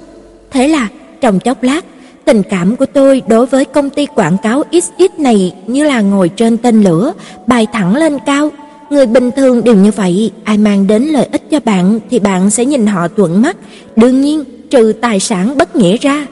Thế 0.50 0.68
là 0.68 0.88
trong 1.20 1.40
chốc 1.40 1.62
lát, 1.62 1.84
tình 2.24 2.42
cảm 2.42 2.76
của 2.76 2.86
tôi 2.86 3.22
đối 3.28 3.46
với 3.46 3.64
công 3.64 3.90
ty 3.90 4.06
quảng 4.06 4.36
cáo 4.42 4.62
XX 4.72 5.18
này 5.18 5.54
như 5.66 5.84
là 5.84 6.00
ngồi 6.00 6.28
trên 6.28 6.56
tên 6.56 6.82
lửa, 6.82 7.12
bay 7.46 7.66
thẳng 7.72 7.96
lên 7.96 8.18
cao. 8.26 8.50
Người 8.90 9.06
bình 9.06 9.30
thường 9.36 9.64
đều 9.64 9.74
như 9.74 9.90
vậy, 9.96 10.30
ai 10.44 10.58
mang 10.58 10.86
đến 10.86 11.02
lợi 11.02 11.28
ích 11.32 11.50
cho 11.50 11.60
bạn 11.60 12.00
thì 12.10 12.18
bạn 12.18 12.50
sẽ 12.50 12.64
nhìn 12.64 12.86
họ 12.86 13.08
thuận 13.08 13.42
mắt, 13.42 13.56
đương 13.96 14.20
nhiên 14.20 14.44
trừ 14.70 14.92
tài 15.00 15.20
sản 15.20 15.58
bất 15.58 15.76
nghĩa 15.76 15.96
ra. 15.96 16.26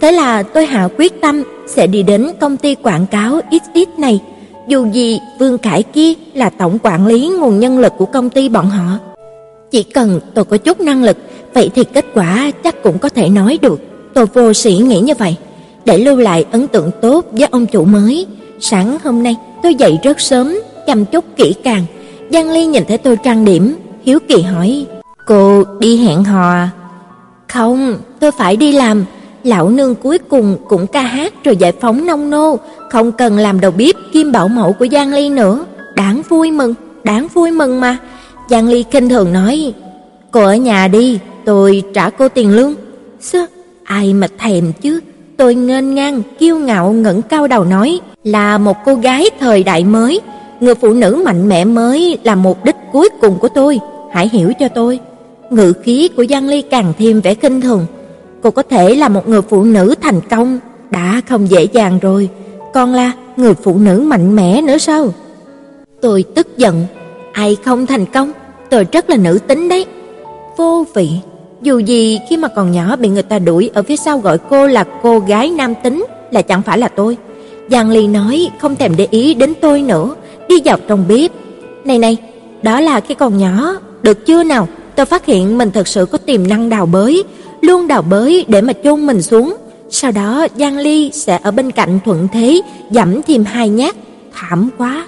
Thế 0.00 0.12
là 0.12 0.42
tôi 0.42 0.66
hạ 0.66 0.88
quyết 0.98 1.20
tâm 1.20 1.42
sẽ 1.66 1.86
đi 1.86 2.02
đến 2.02 2.30
công 2.40 2.56
ty 2.56 2.74
quảng 2.74 3.06
cáo 3.06 3.40
XX 3.50 3.98
này, 3.98 4.20
dù 4.68 4.86
gì 4.92 5.20
Vương 5.38 5.58
Cải 5.58 5.82
kia 5.82 6.12
là 6.34 6.50
tổng 6.50 6.78
quản 6.82 7.06
lý 7.06 7.28
nguồn 7.28 7.60
nhân 7.60 7.78
lực 7.78 7.92
của 7.98 8.06
công 8.06 8.30
ty 8.30 8.48
bọn 8.48 8.70
họ. 8.70 8.98
Chỉ 9.70 9.82
cần 9.82 10.20
tôi 10.34 10.44
có 10.44 10.56
chút 10.56 10.80
năng 10.80 11.04
lực, 11.04 11.16
vậy 11.54 11.70
thì 11.74 11.84
kết 11.84 12.06
quả 12.14 12.50
chắc 12.64 12.82
cũng 12.82 12.98
có 12.98 13.08
thể 13.08 13.28
nói 13.28 13.58
được. 13.62 13.80
Tôi 14.14 14.26
vô 14.26 14.52
sĩ 14.52 14.74
nghĩ 14.74 15.00
như 15.00 15.14
vậy, 15.18 15.36
để 15.84 15.98
lưu 15.98 16.16
lại 16.16 16.44
ấn 16.50 16.68
tượng 16.68 16.90
tốt 17.00 17.26
với 17.32 17.48
ông 17.50 17.66
chủ 17.66 17.84
mới. 17.84 18.26
Sáng 18.60 18.98
hôm 19.04 19.22
nay, 19.22 19.36
tôi 19.62 19.74
dậy 19.74 19.98
rất 20.02 20.20
sớm, 20.20 20.58
chăm 20.86 21.04
chút 21.04 21.24
kỹ 21.36 21.54
càng. 21.64 21.84
Giang 22.32 22.50
Ly 22.50 22.66
nhìn 22.66 22.84
thấy 22.88 22.98
tôi 22.98 23.16
trang 23.16 23.44
điểm, 23.44 23.76
hiếu 24.04 24.18
kỳ 24.28 24.42
hỏi: 24.42 24.86
"Cô 25.26 25.64
đi 25.78 25.96
hẹn 25.96 26.24
hò 26.24 26.50
à?" 26.50 26.70
"Không, 27.48 27.96
tôi 28.20 28.32
phải 28.32 28.56
đi 28.56 28.72
làm." 28.72 29.04
Lão 29.44 29.70
nương 29.70 29.94
cuối 29.94 30.18
cùng 30.18 30.56
cũng 30.68 30.86
ca 30.86 31.02
hát 31.02 31.32
rồi 31.44 31.56
giải 31.56 31.72
phóng 31.72 32.06
nông 32.06 32.30
nô, 32.30 32.58
không 32.90 33.12
cần 33.12 33.38
làm 33.38 33.60
đầu 33.60 33.70
bếp 33.70 33.94
kim 34.12 34.32
bảo 34.32 34.48
mẫu 34.48 34.72
của 34.72 34.86
Giang 34.92 35.12
Ly 35.12 35.28
nữa. 35.28 35.64
Đáng 35.96 36.22
vui 36.28 36.50
mừng, 36.50 36.74
đáng 37.04 37.28
vui 37.34 37.50
mừng 37.50 37.80
mà. 37.80 37.96
Giang 38.50 38.68
Ly 38.68 38.82
kinh 38.82 39.08
thường 39.08 39.32
nói: 39.32 39.72
"Cô 40.30 40.44
ở 40.44 40.54
nhà 40.54 40.88
đi, 40.88 41.18
tôi 41.44 41.82
trả 41.94 42.10
cô 42.10 42.28
tiền 42.28 42.56
lương." 42.56 42.74
Sao? 43.20 43.46
Ai 43.84 44.14
mà 44.14 44.26
thèm 44.38 44.72
chứ? 44.80 45.00
Tôi 45.36 45.54
nghênh 45.54 45.94
ngang, 45.94 46.22
kiêu 46.38 46.58
ngạo 46.58 46.92
ngẩng 46.92 47.22
cao 47.22 47.46
đầu 47.46 47.64
nói, 47.64 48.00
là 48.24 48.58
một 48.58 48.76
cô 48.84 48.94
gái 48.94 49.30
thời 49.40 49.62
đại 49.62 49.84
mới, 49.84 50.20
người 50.60 50.74
phụ 50.74 50.94
nữ 50.94 51.22
mạnh 51.24 51.48
mẽ 51.48 51.64
mới 51.64 52.18
là 52.24 52.34
mục 52.34 52.64
đích 52.64 52.76
cuối 52.92 53.08
cùng 53.20 53.38
của 53.38 53.48
tôi, 53.48 53.78
hãy 54.12 54.28
hiểu 54.32 54.52
cho 54.60 54.68
tôi. 54.68 54.98
Ngữ 55.50 55.72
khí 55.82 56.08
của 56.16 56.24
Giang 56.30 56.48
Ly 56.48 56.62
càng 56.62 56.92
thêm 56.98 57.20
vẻ 57.20 57.34
kinh 57.34 57.60
thường. 57.60 57.86
Cô 58.42 58.50
có 58.50 58.62
thể 58.62 58.94
là 58.94 59.08
một 59.08 59.28
người 59.28 59.42
phụ 59.42 59.62
nữ 59.62 59.94
thành 60.00 60.20
công 60.30 60.58
đã 60.90 61.20
không 61.28 61.50
dễ 61.50 61.64
dàng 61.64 61.98
rồi, 61.98 62.28
còn 62.74 62.94
là 62.94 63.12
người 63.36 63.54
phụ 63.54 63.78
nữ 63.78 64.00
mạnh 64.00 64.36
mẽ 64.36 64.62
nữa 64.62 64.78
sao? 64.78 65.08
Tôi 66.00 66.24
tức 66.34 66.58
giận, 66.58 66.86
ai 67.32 67.56
không 67.64 67.86
thành 67.86 68.06
công, 68.06 68.32
tôi 68.70 68.86
rất 68.92 69.10
là 69.10 69.16
nữ 69.16 69.38
tính 69.46 69.68
đấy. 69.68 69.86
Vô 70.56 70.84
vị, 70.94 71.10
dù 71.62 71.78
gì 71.78 72.18
khi 72.28 72.36
mà 72.36 72.48
còn 72.48 72.72
nhỏ 72.72 72.96
bị 72.96 73.08
người 73.08 73.22
ta 73.22 73.38
đuổi 73.38 73.70
ở 73.74 73.82
phía 73.82 73.96
sau 73.96 74.18
gọi 74.18 74.38
cô 74.50 74.66
là 74.66 74.84
cô 75.02 75.18
gái 75.18 75.50
nam 75.50 75.74
tính 75.82 76.04
là 76.30 76.42
chẳng 76.42 76.62
phải 76.62 76.78
là 76.78 76.88
tôi. 76.88 77.16
Giang 77.70 77.90
Ly 77.90 78.06
nói 78.06 78.50
không 78.60 78.76
thèm 78.76 78.96
để 78.96 79.06
ý 79.10 79.34
đến 79.34 79.52
tôi 79.60 79.82
nữa, 79.82 80.14
đi 80.48 80.56
vào 80.64 80.78
trong 80.88 81.04
bếp. 81.08 81.30
Này 81.84 81.98
này, 81.98 82.16
đó 82.62 82.80
là 82.80 83.00
cái 83.00 83.14
con 83.14 83.38
nhỏ, 83.38 83.74
được 84.02 84.26
chưa 84.26 84.42
nào? 84.42 84.68
Tôi 84.96 85.06
phát 85.06 85.26
hiện 85.26 85.58
mình 85.58 85.70
thật 85.70 85.88
sự 85.88 86.06
có 86.06 86.18
tiềm 86.18 86.48
năng 86.48 86.68
đào 86.68 86.86
bới, 86.86 87.24
luôn 87.60 87.88
đào 87.88 88.02
bới 88.02 88.44
để 88.48 88.60
mà 88.60 88.72
chôn 88.84 89.06
mình 89.06 89.22
xuống. 89.22 89.56
Sau 89.90 90.12
đó 90.12 90.46
Giang 90.56 90.78
Ly 90.78 91.10
sẽ 91.12 91.38
ở 91.42 91.50
bên 91.50 91.70
cạnh 91.70 91.98
thuận 92.04 92.28
thế 92.32 92.60
dẫm 92.90 93.22
thêm 93.22 93.44
hai 93.44 93.68
nhát, 93.68 93.96
thảm 94.32 94.70
quá. 94.78 95.06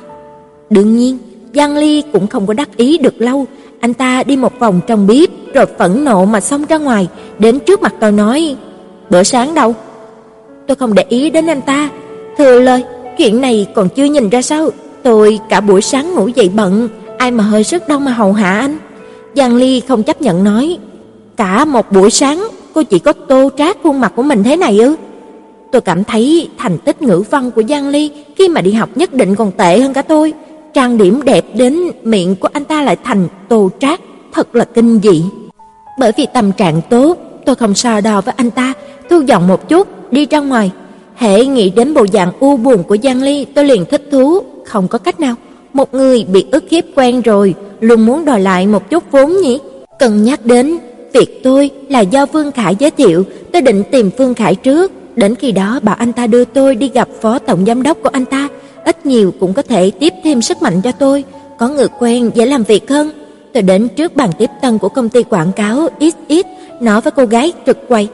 Đương 0.71 0.97
nhiên, 0.97 1.19
Giang 1.55 1.77
Ly 1.77 2.03
cũng 2.13 2.27
không 2.27 2.47
có 2.47 2.55
đắc 2.55 2.77
ý 2.77 2.99
được 2.99 3.15
lâu, 3.21 3.47
anh 3.81 3.95
ta 3.95 4.23
đi 4.23 4.37
một 4.37 4.59
vòng 4.59 4.81
trong 4.87 5.07
bếp 5.07 5.29
rồi 5.55 5.67
phẫn 5.79 6.05
nộ 6.05 6.25
mà 6.25 6.41
xông 6.41 6.65
ra 6.65 6.79
ngoài, 6.79 7.09
đến 7.39 7.59
trước 7.59 7.83
mặt 7.83 7.95
tôi 8.01 8.13
nói: 8.13 8.57
"Bữa 9.11 9.23
sáng 9.23 9.55
đâu?" 9.55 9.75
Tôi 10.67 10.77
không 10.77 10.95
để 10.95 11.05
ý 11.09 11.31
đến 11.31 11.47
anh 11.47 11.61
ta, 11.61 11.91
thừa 12.39 12.61
lời, 12.61 12.85
chuyện 13.19 13.41
này 13.41 13.67
còn 13.75 13.89
chưa 13.89 14.05
nhìn 14.05 14.29
ra 14.29 14.43
sao? 14.43 14.71
Tôi 15.03 15.39
cả 15.49 15.61
buổi 15.61 15.83
sáng 15.83 16.15
ngủ 16.15 16.29
dậy 16.29 16.51
bận, 16.55 16.89
ai 17.19 17.31
mà 17.31 17.45
hơi 17.45 17.65
sức 17.65 17.89
đâu 17.89 17.99
mà 17.99 18.13
hầu 18.13 18.33
hạ 18.33 18.59
anh. 18.61 18.79
Giang 19.37 19.57
Ly 19.57 19.81
không 19.81 20.03
chấp 20.03 20.23
nhận 20.23 20.45
nói, 20.45 20.79
cả 21.37 21.65
một 21.65 21.93
buổi 21.93 22.11
sáng 22.11 22.49
cô 22.75 22.83
chỉ 22.83 22.99
có 22.99 23.13
tô 23.13 23.51
trát 23.59 23.77
khuôn 23.83 24.01
mặt 24.01 24.13
của 24.17 24.23
mình 24.23 24.43
thế 24.43 24.57
này 24.57 24.79
ư? 24.79 24.97
Tôi 25.73 25.81
cảm 25.81 26.05
thấy 26.05 26.49
thành 26.59 26.79
tích 26.79 27.03
ngữ 27.03 27.23
văn 27.31 27.51
của 27.51 27.63
Giang 27.69 27.89
Ly 27.89 28.11
khi 28.37 28.49
mà 28.49 28.61
đi 28.61 28.73
học 28.73 28.89
nhất 28.95 29.15
định 29.15 29.35
còn 29.35 29.53
tệ 29.53 29.79
hơn 29.79 29.93
cả 29.93 30.03
tôi. 30.03 30.33
Trang 30.75 30.99
điểm 30.99 31.23
đẹp 31.25 31.45
đến 31.55 31.79
miệng 32.03 32.37
của 32.37 32.49
anh 32.53 32.65
ta 32.65 32.83
lại 32.83 32.97
thành 33.05 33.29
tô 33.49 33.71
trát, 33.81 34.01
thật 34.33 34.55
là 34.55 34.65
kinh 34.65 35.01
dị. 35.03 35.25
Bởi 35.99 36.13
vì 36.17 36.27
tâm 36.35 36.53
trạng 36.53 36.81
tốt, 36.91 37.19
tôi 37.47 37.55
không 37.55 37.75
so 37.75 38.01
đo 38.01 38.21
với 38.21 38.35
anh 38.37 38.51
ta, 38.51 38.73
thu 39.11 39.21
dọn 39.21 39.49
một 39.49 39.69
chút, 39.69 40.13
đi 40.13 40.27
ra 40.27 40.39
ngoài. 40.41 40.71
Hễ 41.17 41.47
nghĩ 41.47 41.71
đến 41.71 41.95
bộ 41.95 42.07
dạng 42.13 42.33
u 42.41 42.57
buồn 42.57 42.83
của 42.83 42.97
Giang 43.03 43.23
Ly, 43.23 43.45
tôi 43.45 43.65
liền 43.65 43.85
thích 43.85 44.09
thú, 44.11 44.41
không 44.65 44.89
có 44.89 44.99
cách 44.99 45.21
nào. 45.21 45.35
Một 45.73 45.95
người 45.95 46.25
bị 46.25 46.47
ức 46.51 46.65
hiếp 46.71 46.85
quen 46.95 47.21
rồi, 47.21 47.55
luôn 47.81 48.07
muốn 48.07 48.25
đòi 48.25 48.41
lại 48.41 48.67
một 48.67 48.91
chút 48.91 49.05
vốn 49.11 49.37
nhỉ? 49.43 49.59
Cần 49.99 50.25
nhắc 50.25 50.47
đến 50.47 50.79
việc 51.13 51.41
tôi 51.43 51.71
là 51.89 52.01
do 52.01 52.27
Vương 52.27 52.53
Khải 52.53 52.77
giới 52.79 52.91
thiệu, 52.91 53.25
tôi 53.53 53.63
định 53.63 53.83
tìm 53.91 54.11
Vương 54.19 54.35
Khải 54.35 54.55
trước, 54.55 54.93
đến 55.17 55.35
khi 55.35 55.53
đó 55.53 55.81
bảo 55.83 55.97
anh 55.99 56.13
ta 56.13 56.27
đưa 56.27 56.45
tôi 56.45 56.75
đi 56.75 56.89
gặp 56.89 57.09
phó 57.21 57.39
tổng 57.39 57.65
giám 57.67 57.83
đốc 57.83 57.99
của 58.03 58.11
anh 58.13 58.25
ta, 58.25 58.49
ít 58.85 59.07
nhiều 59.07 59.33
cũng 59.41 59.53
có 59.53 59.63
thể 59.63 59.91
tiếp 59.91 60.13
thêm 60.25 60.43
sức 60.43 60.63
mạnh 60.63 60.81
cho 60.83 60.93
tôi, 60.93 61.25
có 61.59 61.69
người 61.69 61.89
quen 61.99 62.31
dễ 62.35 62.47
làm 62.47 62.63
việc 62.63 62.91
hơn. 62.91 63.11
Tôi 63.53 63.63
đến 63.63 63.89
trước 63.89 64.17
bàn 64.17 64.31
tiếp 64.39 64.51
tân 64.63 64.79
của 64.79 64.89
công 64.89 65.09
ty 65.09 65.23
quảng 65.23 65.53
cáo 65.53 65.89
XX, 66.01 66.47
nói 66.81 67.01
với 67.01 67.11
cô 67.11 67.25
gái 67.25 67.53
trực 67.67 67.89
quầy, 67.89 68.09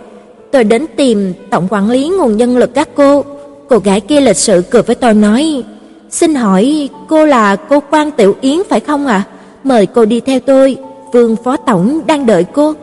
tôi 0.52 0.64
đến 0.64 0.86
tìm 0.96 1.32
tổng 1.50 1.66
quản 1.70 1.90
lý 1.90 2.08
nguồn 2.08 2.36
nhân 2.36 2.56
lực 2.56 2.74
các 2.74 2.88
cô. 2.94 3.24
Cô 3.68 3.78
gái 3.78 4.00
kia 4.00 4.20
lịch 4.20 4.36
sự 4.36 4.62
cười 4.70 4.82
với 4.82 4.94
tôi 4.94 5.14
nói, 5.14 5.62
"Xin 6.10 6.34
hỏi 6.34 6.88
cô 7.08 7.24
là 7.24 7.56
cô 7.56 7.82
Quan 7.90 8.10
Tiểu 8.10 8.36
Yến 8.40 8.58
phải 8.68 8.80
không 8.80 9.06
ạ? 9.06 9.22
Mời 9.64 9.86
cô 9.86 10.04
đi 10.04 10.20
theo 10.20 10.40
tôi, 10.40 10.76
Vương 11.12 11.36
phó 11.44 11.56
tổng 11.56 12.00
đang 12.06 12.26
đợi 12.26 12.44
cô." 12.52 12.74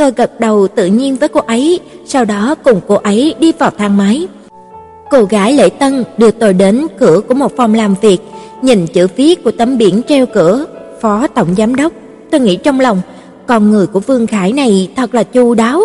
Tôi 0.00 0.12
gật 0.16 0.40
đầu 0.40 0.68
tự 0.68 0.86
nhiên 0.86 1.16
với 1.16 1.28
cô 1.28 1.40
ấy, 1.40 1.80
sau 2.04 2.24
đó 2.24 2.54
cùng 2.64 2.80
cô 2.88 2.94
ấy 2.94 3.34
đi 3.38 3.52
vào 3.58 3.70
thang 3.78 3.96
máy. 3.96 4.28
Cô 5.10 5.24
gái 5.24 5.52
lễ 5.52 5.68
tân 5.68 6.04
đưa 6.18 6.30
tôi 6.30 6.52
đến 6.52 6.86
cửa 6.98 7.20
của 7.28 7.34
một 7.34 7.56
phòng 7.56 7.74
làm 7.74 7.94
việc, 8.00 8.18
nhìn 8.62 8.86
chữ 8.86 9.06
viết 9.16 9.44
của 9.44 9.50
tấm 9.50 9.78
biển 9.78 10.02
treo 10.08 10.26
cửa, 10.26 10.64
phó 11.00 11.26
tổng 11.26 11.54
giám 11.56 11.74
đốc. 11.74 11.92
Tôi 12.30 12.40
nghĩ 12.40 12.56
trong 12.56 12.80
lòng, 12.80 13.00
con 13.46 13.70
người 13.70 13.86
của 13.86 14.00
Vương 14.00 14.26
Khải 14.26 14.52
này 14.52 14.90
thật 14.96 15.14
là 15.14 15.22
chu 15.22 15.54
đáo. 15.54 15.82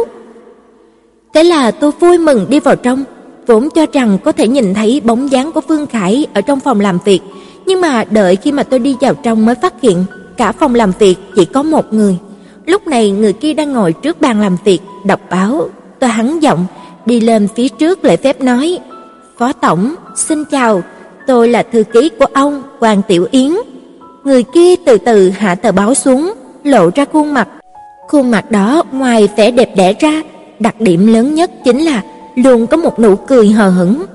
Thế 1.33 1.43
là 1.43 1.71
tôi 1.71 1.91
vui 1.99 2.17
mừng 2.17 2.45
đi 2.49 2.59
vào 2.59 2.75
trong, 2.75 3.03
vốn 3.47 3.69
cho 3.75 3.85
rằng 3.93 4.17
có 4.23 4.31
thể 4.31 4.47
nhìn 4.47 4.73
thấy 4.73 5.01
bóng 5.05 5.31
dáng 5.31 5.51
của 5.51 5.61
Vương 5.67 5.87
Khải 5.87 6.27
ở 6.33 6.41
trong 6.41 6.59
phòng 6.59 6.79
làm 6.79 6.97
việc, 7.05 7.21
nhưng 7.65 7.81
mà 7.81 8.03
đợi 8.03 8.35
khi 8.35 8.51
mà 8.51 8.63
tôi 8.63 8.79
đi 8.79 8.95
vào 9.01 9.13
trong 9.13 9.45
mới 9.45 9.55
phát 9.55 9.81
hiện 9.81 10.05
cả 10.37 10.51
phòng 10.51 10.75
làm 10.75 10.91
việc 10.99 11.15
chỉ 11.35 11.45
có 11.45 11.63
một 11.63 11.93
người. 11.93 12.17
Lúc 12.65 12.87
này 12.87 13.11
người 13.11 13.33
kia 13.33 13.53
đang 13.53 13.73
ngồi 13.73 13.93
trước 13.93 14.21
bàn 14.21 14.41
làm 14.41 14.57
việc, 14.63 14.79
đọc 15.05 15.19
báo. 15.29 15.69
Tôi 15.99 16.09
hắn 16.09 16.39
giọng, 16.39 16.65
đi 17.05 17.19
lên 17.19 17.47
phía 17.55 17.69
trước 17.69 18.03
lễ 18.03 18.17
phép 18.17 18.41
nói, 18.41 18.79
Phó 19.37 19.53
Tổng, 19.53 19.95
xin 20.15 20.45
chào, 20.45 20.83
tôi 21.27 21.47
là 21.49 21.63
thư 21.63 21.83
ký 21.83 22.09
của 22.19 22.25
ông, 22.33 22.63
Hoàng 22.79 23.01
Tiểu 23.07 23.27
Yến. 23.31 23.51
Người 24.23 24.43
kia 24.43 24.75
từ 24.85 24.97
từ 24.97 25.29
hạ 25.29 25.55
tờ 25.55 25.71
báo 25.71 25.93
xuống, 25.93 26.33
lộ 26.63 26.89
ra 26.95 27.05
khuôn 27.13 27.33
mặt. 27.33 27.47
Khuôn 28.07 28.31
mặt 28.31 28.51
đó 28.51 28.83
ngoài 28.91 29.29
vẻ 29.37 29.51
đẹp 29.51 29.69
đẽ 29.75 29.93
ra, 29.99 30.21
đặc 30.59 30.81
điểm 30.81 31.07
lớn 31.07 31.35
nhất 31.35 31.51
chính 31.65 31.79
là 31.81 32.01
luôn 32.35 32.67
có 32.67 32.77
một 32.77 32.99
nụ 32.99 33.15
cười 33.15 33.47
hờ 33.47 33.69
hững. 33.69 34.05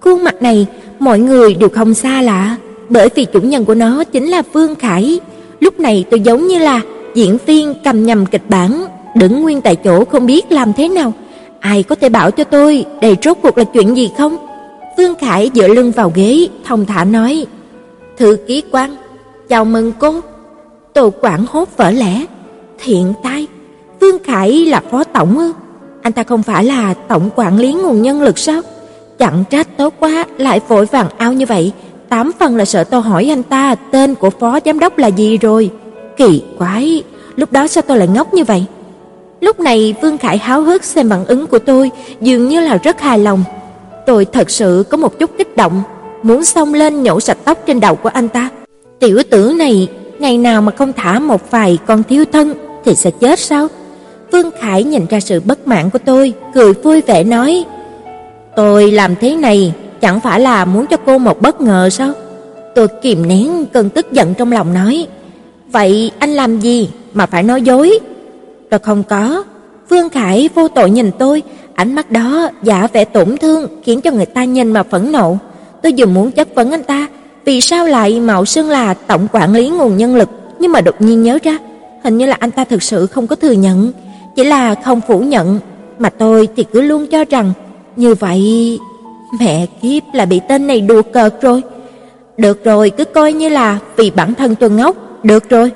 Khuôn 0.00 0.24
mặt 0.24 0.42
này 0.42 0.66
mọi 0.98 1.18
người 1.18 1.54
đều 1.54 1.68
không 1.68 1.94
xa 1.94 2.22
lạ, 2.22 2.56
bởi 2.88 3.08
vì 3.14 3.24
chủ 3.24 3.40
nhân 3.40 3.64
của 3.64 3.74
nó 3.74 4.04
chính 4.04 4.26
là 4.26 4.42
Vương 4.52 4.74
Khải. 4.74 5.20
Lúc 5.60 5.80
này 5.80 6.04
tôi 6.10 6.20
giống 6.20 6.46
như 6.46 6.58
là 6.58 6.80
diễn 7.14 7.38
viên 7.46 7.74
cầm 7.84 8.06
nhầm 8.06 8.26
kịch 8.26 8.44
bản, 8.48 8.84
đứng 9.14 9.42
nguyên 9.42 9.60
tại 9.60 9.76
chỗ 9.76 10.04
không 10.04 10.26
biết 10.26 10.52
làm 10.52 10.72
thế 10.72 10.88
nào. 10.88 11.12
Ai 11.60 11.82
có 11.82 11.94
thể 11.94 12.08
bảo 12.08 12.30
cho 12.30 12.44
tôi 12.44 12.84
đây 13.00 13.16
rốt 13.22 13.36
cuộc 13.42 13.58
là 13.58 13.64
chuyện 13.64 13.96
gì 13.96 14.10
không? 14.18 14.36
Vương 14.98 15.14
Khải 15.14 15.50
dựa 15.54 15.68
lưng 15.68 15.92
vào 15.92 16.12
ghế, 16.14 16.48
thông 16.64 16.86
thả 16.86 17.04
nói: 17.04 17.46
"Thư 18.18 18.36
ký 18.46 18.62
quan, 18.70 18.96
chào 19.48 19.64
mừng 19.64 19.92
cô." 19.98 20.20
Tô 20.92 21.12
Quảng 21.20 21.44
hốt 21.48 21.68
vỡ 21.76 21.90
lẽ, 21.90 22.24
thiện 22.78 23.12
tai, 23.22 23.46
Vương 24.00 24.24
Khải 24.24 24.66
là 24.66 24.82
phó 24.90 25.04
tổng 25.04 25.38
ư? 25.38 25.52
Anh 26.02 26.12
ta 26.12 26.22
không 26.22 26.42
phải 26.42 26.64
là 26.64 26.94
tổng 26.94 27.30
quản 27.36 27.58
lý 27.58 27.72
nguồn 27.72 28.02
nhân 28.02 28.22
lực 28.22 28.38
sao? 28.38 28.60
Chẳng 29.18 29.44
trách 29.50 29.76
tốt 29.76 29.94
quá 30.00 30.24
lại 30.38 30.60
vội 30.68 30.86
vàng 30.86 31.06
ao 31.18 31.32
như 31.32 31.46
vậy, 31.46 31.72
tám 32.08 32.30
phần 32.38 32.56
là 32.56 32.64
sợ 32.64 32.84
tôi 32.84 33.00
hỏi 33.00 33.30
anh 33.30 33.42
ta 33.42 33.74
tên 33.74 34.14
của 34.14 34.30
phó 34.30 34.58
giám 34.64 34.78
đốc 34.78 34.98
là 34.98 35.08
gì 35.08 35.38
rồi. 35.38 35.70
Kỳ 36.20 36.42
quái, 36.58 37.02
lúc 37.36 37.52
đó 37.52 37.66
sao 37.66 37.82
tôi 37.86 37.98
lại 37.98 38.08
ngốc 38.08 38.34
như 38.34 38.44
vậy? 38.44 38.64
Lúc 39.40 39.60
này 39.60 39.94
Vương 40.02 40.18
Khải 40.18 40.38
háo 40.38 40.62
hức 40.62 40.84
xem 40.84 41.10
phản 41.10 41.24
ứng 41.24 41.46
của 41.46 41.58
tôi, 41.58 41.90
dường 42.20 42.48
như 42.48 42.60
là 42.60 42.76
rất 42.76 43.00
hài 43.00 43.18
lòng. 43.18 43.44
Tôi 44.06 44.24
thật 44.24 44.50
sự 44.50 44.84
có 44.90 44.96
một 44.96 45.18
chút 45.18 45.30
kích 45.38 45.56
động, 45.56 45.82
muốn 46.22 46.44
xông 46.44 46.74
lên 46.74 47.02
nhổ 47.02 47.20
sạch 47.20 47.38
tóc 47.44 47.58
trên 47.66 47.80
đầu 47.80 47.96
của 47.96 48.08
anh 48.08 48.28
ta. 48.28 48.48
Tiểu 48.98 49.22
tử 49.30 49.54
này, 49.58 49.88
ngày 50.18 50.38
nào 50.38 50.62
mà 50.62 50.72
không 50.72 50.92
thả 50.92 51.18
một 51.18 51.50
vài 51.50 51.78
con 51.86 52.02
thiếu 52.02 52.24
thân 52.32 52.54
thì 52.84 52.94
sẽ 52.94 53.10
chết 53.10 53.38
sao? 53.38 53.68
Vương 54.32 54.50
Khải 54.60 54.84
nhìn 54.84 55.06
ra 55.10 55.20
sự 55.20 55.40
bất 55.40 55.66
mãn 55.66 55.90
của 55.90 55.98
tôi, 56.04 56.32
cười 56.54 56.72
vui 56.72 57.00
vẻ 57.00 57.24
nói: 57.24 57.64
"Tôi 58.56 58.90
làm 58.90 59.16
thế 59.20 59.36
này 59.36 59.74
chẳng 60.00 60.20
phải 60.20 60.40
là 60.40 60.64
muốn 60.64 60.86
cho 60.86 60.96
cô 61.06 61.18
một 61.18 61.40
bất 61.42 61.60
ngờ 61.60 61.88
sao?" 61.90 62.12
Tôi 62.74 62.88
kìm 63.02 63.28
nén 63.28 63.66
cơn 63.72 63.90
tức 63.90 64.12
giận 64.12 64.34
trong 64.34 64.52
lòng 64.52 64.74
nói: 64.74 65.06
"Vậy 65.72 66.10
anh 66.18 66.30
làm 66.30 66.60
gì 66.60 66.88
mà 67.14 67.26
phải 67.26 67.42
nói 67.42 67.62
dối?" 67.62 67.98
"Tôi 68.70 68.80
không 68.80 69.02
có." 69.02 69.44
Vương 69.88 70.08
Khải 70.08 70.48
vô 70.54 70.68
tội 70.68 70.90
nhìn 70.90 71.10
tôi, 71.18 71.42
ánh 71.74 71.94
mắt 71.94 72.10
đó 72.10 72.48
giả 72.62 72.88
vẻ 72.92 73.04
tổn 73.04 73.36
thương 73.36 73.66
khiến 73.82 74.00
cho 74.00 74.10
người 74.10 74.26
ta 74.26 74.44
nhìn 74.44 74.72
mà 74.72 74.82
phẫn 74.82 75.12
nộ. 75.12 75.38
Tôi 75.82 75.94
vừa 75.98 76.06
muốn 76.06 76.30
chất 76.30 76.54
vấn 76.54 76.70
anh 76.70 76.82
ta, 76.82 77.06
vì 77.44 77.60
sao 77.60 77.86
lại 77.86 78.20
mạo 78.20 78.44
xưng 78.44 78.68
là 78.68 78.94
tổng 78.94 79.26
quản 79.32 79.54
lý 79.54 79.68
nguồn 79.68 79.96
nhân 79.96 80.16
lực, 80.16 80.28
nhưng 80.58 80.72
mà 80.72 80.80
đột 80.80 80.94
nhiên 80.98 81.22
nhớ 81.22 81.38
ra, 81.42 81.58
hình 82.04 82.18
như 82.18 82.26
là 82.26 82.36
anh 82.40 82.50
ta 82.50 82.64
thực 82.64 82.82
sự 82.82 83.06
không 83.06 83.26
có 83.26 83.36
thừa 83.36 83.52
nhận, 83.52 83.92
chỉ 84.36 84.44
là 84.44 84.74
không 84.74 85.00
phủ 85.08 85.20
nhận, 85.20 85.58
mà 85.98 86.10
tôi 86.10 86.48
thì 86.56 86.64
cứ 86.72 86.80
luôn 86.80 87.06
cho 87.06 87.24
rằng 87.24 87.52
như 87.96 88.14
vậy 88.14 88.78
mẹ 89.40 89.66
kiếp 89.82 90.02
là 90.12 90.24
bị 90.24 90.40
tên 90.48 90.66
này 90.66 90.80
đùa 90.80 91.02
cợt 91.02 91.42
rồi. 91.42 91.62
Được 92.36 92.64
rồi, 92.64 92.90
cứ 92.90 93.04
coi 93.04 93.32
như 93.32 93.48
là 93.48 93.78
vì 93.96 94.10
bản 94.10 94.34
thân 94.34 94.54
tôi 94.54 94.70
ngốc, 94.70 94.96
được 95.22 95.48
rồi. 95.48 95.70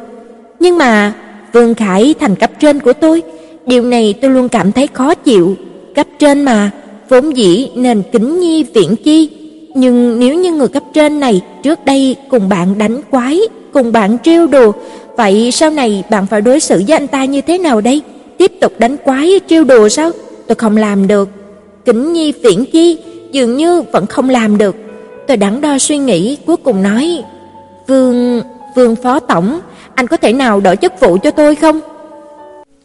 Nhưng 0.61 0.79
mà 0.79 1.13
Vương 1.53 1.75
Khải 1.75 2.15
thành 2.21 2.37
cấp 2.37 2.51
trên 2.61 2.81
của 2.81 2.93
tôi, 2.93 3.23
điều 3.67 3.83
này 3.83 4.15
tôi 4.23 4.31
luôn 4.31 4.49
cảm 4.49 4.73
thấy 4.73 4.87
khó 4.87 5.15
chịu, 5.15 5.57
cấp 5.95 6.07
trên 6.19 6.43
mà, 6.43 6.71
vốn 7.09 7.37
dĩ 7.37 7.69
nên 7.75 8.03
kính 8.13 8.41
nhi 8.41 8.63
viễn 8.75 8.97
chi, 8.97 9.31
nhưng 9.75 10.21
nếu 10.21 10.35
như 10.35 10.53
người 10.53 10.69
cấp 10.69 10.83
trên 10.95 11.21
này 11.21 11.41
trước 11.63 11.85
đây 11.85 12.17
cùng 12.29 12.49
bạn 12.49 12.79
đánh 12.79 13.01
quái, 13.11 13.41
cùng 13.73 13.93
bạn 13.93 14.17
trêu 14.23 14.47
đùa, 14.47 14.73
vậy 15.17 15.51
sau 15.51 15.71
này 15.71 16.05
bạn 16.11 16.27
phải 16.27 16.41
đối 16.41 16.61
xử 16.61 16.83
với 16.89 16.97
anh 16.97 17.07
ta 17.07 17.25
như 17.25 17.41
thế 17.41 17.59
nào 17.59 17.81
đây? 17.81 18.03
Tiếp 18.39 18.53
tục 18.61 18.73
đánh 18.79 18.97
quái 18.97 19.41
trêu 19.49 19.65
đùa 19.65 19.89
sao? 19.89 20.11
Tôi 20.47 20.55
không 20.55 20.77
làm 20.77 21.07
được. 21.07 21.29
Kính 21.85 22.13
nhi 22.13 22.33
viễn 22.33 22.65
chi, 22.73 22.99
dường 23.33 23.57
như 23.57 23.83
vẫn 23.83 24.07
không 24.07 24.31
làm 24.31 24.59
được. 24.59 24.77
Tôi 25.27 25.37
đắn 25.37 25.61
đo 25.61 25.79
suy 25.79 25.99
nghĩ, 25.99 26.37
cuối 26.47 26.57
cùng 26.57 26.83
nói: 26.83 27.23
"Vương, 27.87 28.43
Vương 28.75 28.97
phó 28.97 29.21
tổng, 29.21 29.61
anh 29.95 30.07
có 30.07 30.17
thể 30.17 30.33
nào 30.33 30.61
đổi 30.61 30.77
chức 30.77 31.01
vụ 31.01 31.19
cho 31.23 31.31
tôi 31.31 31.55
không? 31.55 31.81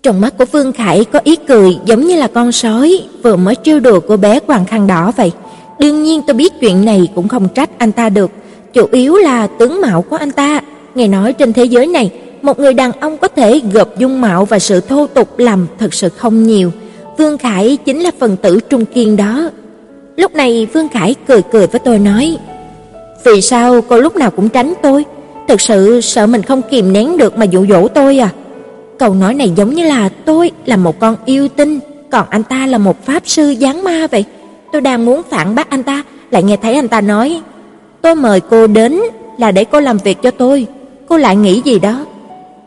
Trong 0.04 0.22
mắt 0.22 0.38
của 0.38 0.46
Vương 0.46 0.72
Khải 0.72 1.06
có 1.06 1.20
ý 1.24 1.36
cười 1.36 1.78
giống 1.86 2.08
như 2.08 2.16
là 2.16 2.28
con 2.28 2.52
sói 2.52 3.04
vừa 3.24 3.36
mới 3.36 3.56
trêu 3.64 3.80
đùa 3.80 4.00
cô 4.08 4.18
bé 4.18 4.40
quàng 4.40 4.66
khăn 4.66 4.88
đỏ 4.88 5.12
vậy. 5.18 5.32
Đương 5.80 6.04
nhiên 6.04 6.22
tôi 6.28 6.34
biết 6.34 6.54
chuyện 6.60 6.86
này 6.86 7.08
cũng 7.16 7.28
không 7.28 7.48
trách 7.56 7.70
anh 7.78 7.92
ta 7.92 8.10
được, 8.10 8.32
chủ 8.74 8.88
yếu 8.92 9.16
là 9.16 9.48
tướng 9.48 9.82
mạo 9.82 10.02
của 10.02 10.16
anh 10.16 10.32
ta. 10.32 10.62
Nghe 10.96 11.08
nói 11.08 11.34
trên 11.34 11.54
thế 11.54 11.64
giới 11.64 11.88
này, 11.88 12.12
một 12.42 12.60
người 12.60 12.74
đàn 12.74 12.92
ông 12.92 13.18
có 13.18 13.28
thể 13.28 13.62
gộp 13.74 13.98
dung 13.98 14.22
mạo 14.22 14.46
và 14.46 14.60
sự 14.60 14.82
thô 14.82 15.08
tục 15.08 15.40
làm 15.40 15.68
thật 15.80 15.94
sự 15.94 16.10
không 16.10 16.44
nhiều. 16.44 16.72
Vương 17.18 17.38
Khải 17.38 17.78
chính 17.86 18.00
là 18.00 18.12
phần 18.20 18.38
tử 18.38 18.60
trung 18.70 18.86
kiên 18.86 19.18
đó. 19.18 19.50
Lúc 20.16 20.36
này 20.36 20.68
Vương 20.74 20.90
Khải 20.90 21.16
cười 21.28 21.42
cười 21.42 21.68
với 21.68 21.80
tôi 21.80 22.00
nói: 22.00 22.38
"Vì 23.24 23.42
sao 23.42 23.82
cô 23.82 23.98
lúc 23.98 24.16
nào 24.16 24.32
cũng 24.32 24.50
tránh 24.50 24.74
tôi? 24.82 25.06
Thực 25.50 25.62
sự 25.62 26.02
sợ 26.02 26.28
mình 26.28 26.42
không 26.42 26.62
kìm 26.62 26.94
nén 26.94 27.18
được 27.18 27.38
mà 27.38 27.46
dụ 27.46 27.66
dỗ 27.70 27.88
tôi 27.88 28.18
à?" 28.18 28.30
Câu 29.00 29.14
nói 29.14 29.34
này 29.34 29.52
giống 29.56 29.74
như 29.74 29.84
là 29.84 30.10
tôi 30.26 30.52
là 30.66 30.78
một 30.78 31.00
con 31.00 31.16
yêu 31.26 31.48
tinh, 31.48 31.80
còn 32.12 32.26
anh 32.30 32.44
ta 32.44 32.68
là 32.68 32.78
một 32.78 33.06
pháp 33.06 33.24
sư 33.26 33.56
giáng 33.62 33.84
ma 33.84 34.08
vậy. 34.12 34.26
Tôi 34.72 34.82
đang 34.82 35.06
muốn 35.06 35.22
phản 35.30 35.56
bác 35.56 35.70
anh 35.70 35.84
ta, 35.84 36.04
lại 36.32 36.44
nghe 36.44 36.58
thấy 36.58 36.76
anh 36.76 36.88
ta 36.88 37.02
nói: 37.02 37.42
"Tôi 38.02 38.16
mời 38.16 38.40
cô 38.40 38.68
đến 38.68 39.00
là 39.38 39.52
để 39.52 39.64
cô 39.64 39.80
làm 39.80 39.98
việc 39.98 40.22
cho 40.22 40.32
tôi." 40.32 40.68
Cô 41.08 41.18
lại 41.18 41.36
nghĩ 41.36 41.62
gì 41.66 41.80
đó? 41.80 42.06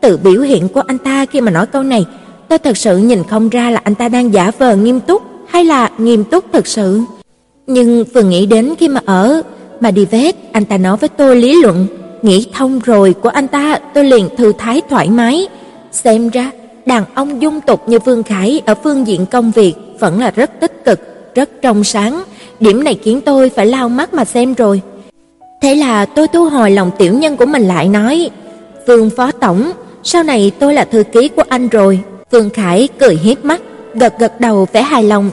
Từ 0.01 0.17
biểu 0.17 0.41
hiện 0.41 0.69
của 0.69 0.81
anh 0.87 0.97
ta 0.97 1.25
khi 1.25 1.41
mà 1.41 1.51
nói 1.51 1.65
câu 1.65 1.83
này, 1.83 2.05
tôi 2.47 2.59
thật 2.59 2.77
sự 2.77 2.97
nhìn 2.97 3.23
không 3.23 3.49
ra 3.49 3.69
là 3.69 3.81
anh 3.83 3.95
ta 3.95 4.09
đang 4.09 4.33
giả 4.33 4.51
vờ 4.57 4.75
nghiêm 4.75 4.99
túc 4.99 5.21
hay 5.47 5.65
là 5.65 5.89
nghiêm 5.97 6.23
túc 6.23 6.45
thật 6.53 6.67
sự. 6.67 7.01
Nhưng 7.67 8.03
vừa 8.13 8.23
nghĩ 8.23 8.45
đến 8.45 8.73
khi 8.79 8.87
mà 8.87 9.01
ở 9.05 9.41
mà 9.79 9.91
đi 9.91 10.05
vét, 10.05 10.35
anh 10.51 10.65
ta 10.65 10.77
nói 10.77 10.97
với 10.97 11.09
tôi 11.09 11.35
lý 11.35 11.61
luận, 11.61 11.87
nghĩ 12.23 12.47
thông 12.53 12.79
rồi 12.79 13.13
của 13.13 13.29
anh 13.29 13.47
ta, 13.47 13.79
tôi 13.93 14.03
liền 14.03 14.29
thư 14.37 14.53
thái 14.57 14.81
thoải 14.89 15.09
mái. 15.09 15.47
Xem 15.91 16.29
ra, 16.29 16.51
đàn 16.85 17.03
ông 17.13 17.41
dung 17.41 17.61
tục 17.61 17.89
như 17.89 17.99
Vương 17.99 18.23
Khải 18.23 18.61
ở 18.65 18.75
phương 18.75 19.07
diện 19.07 19.25
công 19.25 19.51
việc 19.51 19.73
vẫn 19.99 20.19
là 20.19 20.31
rất 20.31 20.59
tích 20.59 20.85
cực, 20.85 20.99
rất 21.35 21.49
trong 21.61 21.83
sáng, 21.83 22.23
điểm 22.59 22.83
này 22.83 22.99
khiến 23.03 23.21
tôi 23.21 23.49
phải 23.49 23.65
lau 23.65 23.89
mắt 23.89 24.13
mà 24.13 24.25
xem 24.25 24.53
rồi. 24.53 24.81
Thế 25.61 25.75
là 25.75 26.05
tôi 26.05 26.27
thu 26.27 26.49
hồi 26.49 26.71
lòng 26.71 26.91
tiểu 26.97 27.13
nhân 27.13 27.37
của 27.37 27.45
mình 27.45 27.63
lại 27.63 27.87
nói, 27.87 28.29
"Vương 28.87 29.09
phó 29.09 29.31
tổng, 29.31 29.71
sau 30.03 30.23
này 30.23 30.51
tôi 30.59 30.73
là 30.73 30.85
thư 30.85 31.03
ký 31.03 31.27
của 31.27 31.43
anh 31.49 31.67
rồi." 31.67 31.99
Vương 32.31 32.49
Khải 32.49 32.89
cười 32.99 33.15
hiếp 33.15 33.45
mắt, 33.45 33.61
gật 33.93 34.19
gật 34.19 34.39
đầu 34.39 34.67
vẻ 34.73 34.81
hài 34.81 35.03
lòng. 35.03 35.29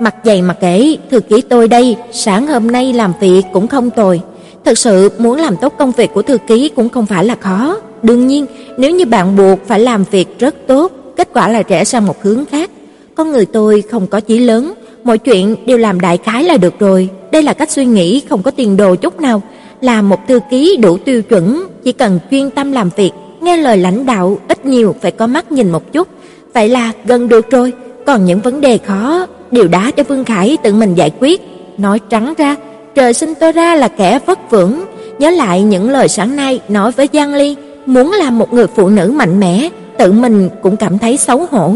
Mặt 0.00 0.14
dày 0.24 0.42
mặt 0.42 0.56
kể, 0.60 0.96
thư 1.10 1.20
ký 1.20 1.40
tôi 1.40 1.68
đây, 1.68 1.96
sáng 2.12 2.46
hôm 2.46 2.66
nay 2.66 2.92
làm 2.92 3.12
việc 3.20 3.42
cũng 3.52 3.68
không 3.68 3.90
tồi. 3.90 4.20
Thật 4.64 4.78
sự 4.78 5.10
muốn 5.18 5.36
làm 5.36 5.56
tốt 5.56 5.74
công 5.78 5.92
việc 5.92 6.10
của 6.14 6.22
thư 6.22 6.38
ký 6.46 6.68
cũng 6.76 6.88
không 6.88 7.06
phải 7.06 7.24
là 7.24 7.36
khó. 7.40 7.76
Đương 8.02 8.26
nhiên, 8.26 8.46
nếu 8.78 8.90
như 8.90 9.04
bạn 9.04 9.36
buộc 9.36 9.58
phải 9.66 9.80
làm 9.80 10.04
việc 10.10 10.38
rất 10.38 10.54
tốt, 10.66 10.92
kết 11.16 11.28
quả 11.32 11.48
là 11.48 11.62
rẽ 11.68 11.84
sang 11.84 12.06
một 12.06 12.22
hướng 12.22 12.44
khác. 12.44 12.70
Con 13.14 13.32
người 13.32 13.46
tôi 13.46 13.82
không 13.90 14.06
có 14.06 14.20
chí 14.20 14.38
lớn, 14.38 14.74
mọi 15.04 15.18
chuyện 15.18 15.56
đều 15.66 15.78
làm 15.78 16.00
đại 16.00 16.18
khái 16.18 16.44
là 16.44 16.56
được 16.56 16.78
rồi. 16.78 17.08
Đây 17.32 17.42
là 17.42 17.52
cách 17.52 17.70
suy 17.70 17.84
nghĩ 17.84 18.22
không 18.28 18.42
có 18.42 18.50
tiền 18.50 18.76
đồ 18.76 18.94
chút 18.94 19.20
nào, 19.20 19.42
là 19.80 20.02
một 20.02 20.28
thư 20.28 20.40
ký 20.50 20.76
đủ 20.82 20.98
tiêu 20.98 21.22
chuẩn, 21.22 21.66
chỉ 21.84 21.92
cần 21.92 22.18
chuyên 22.30 22.50
tâm 22.50 22.72
làm 22.72 22.90
việc, 22.96 23.10
nghe 23.40 23.56
lời 23.56 23.76
lãnh 23.76 24.06
đạo, 24.06 24.38
ít 24.48 24.66
nhiều 24.66 24.94
phải 25.02 25.10
có 25.10 25.26
mắt 25.26 25.52
nhìn 25.52 25.70
một 25.70 25.92
chút, 25.92 26.08
vậy 26.54 26.68
là 26.68 26.92
gần 27.04 27.28
được 27.28 27.50
rồi. 27.50 27.72
Còn 28.06 28.24
những 28.24 28.40
vấn 28.40 28.60
đề 28.60 28.78
khó, 28.78 29.26
đều 29.50 29.68
đã 29.68 29.90
cho 29.90 30.02
Vương 30.02 30.24
Khải 30.24 30.56
tự 30.62 30.74
mình 30.74 30.94
giải 30.94 31.10
quyết. 31.20 31.40
Nói 31.78 32.00
trắng 32.10 32.34
ra, 32.38 32.56
trời 32.94 33.14
sinh 33.14 33.34
tôi 33.40 33.52
ra 33.52 33.74
là 33.74 33.88
kẻ 33.88 34.18
vất 34.26 34.50
vưởng, 34.50 34.84
nhớ 35.18 35.30
lại 35.30 35.62
những 35.62 35.90
lời 35.90 36.08
sáng 36.08 36.36
nay 36.36 36.60
nói 36.68 36.92
với 36.92 37.08
Giang 37.12 37.34
Ly, 37.34 37.56
muốn 37.86 38.12
làm 38.12 38.38
một 38.38 38.52
người 38.52 38.66
phụ 38.66 38.88
nữ 38.88 39.12
mạnh 39.14 39.40
mẽ, 39.40 39.68
tự 39.98 40.12
mình 40.12 40.48
cũng 40.62 40.76
cảm 40.76 40.98
thấy 40.98 41.16
xấu 41.16 41.46
hổ. 41.50 41.74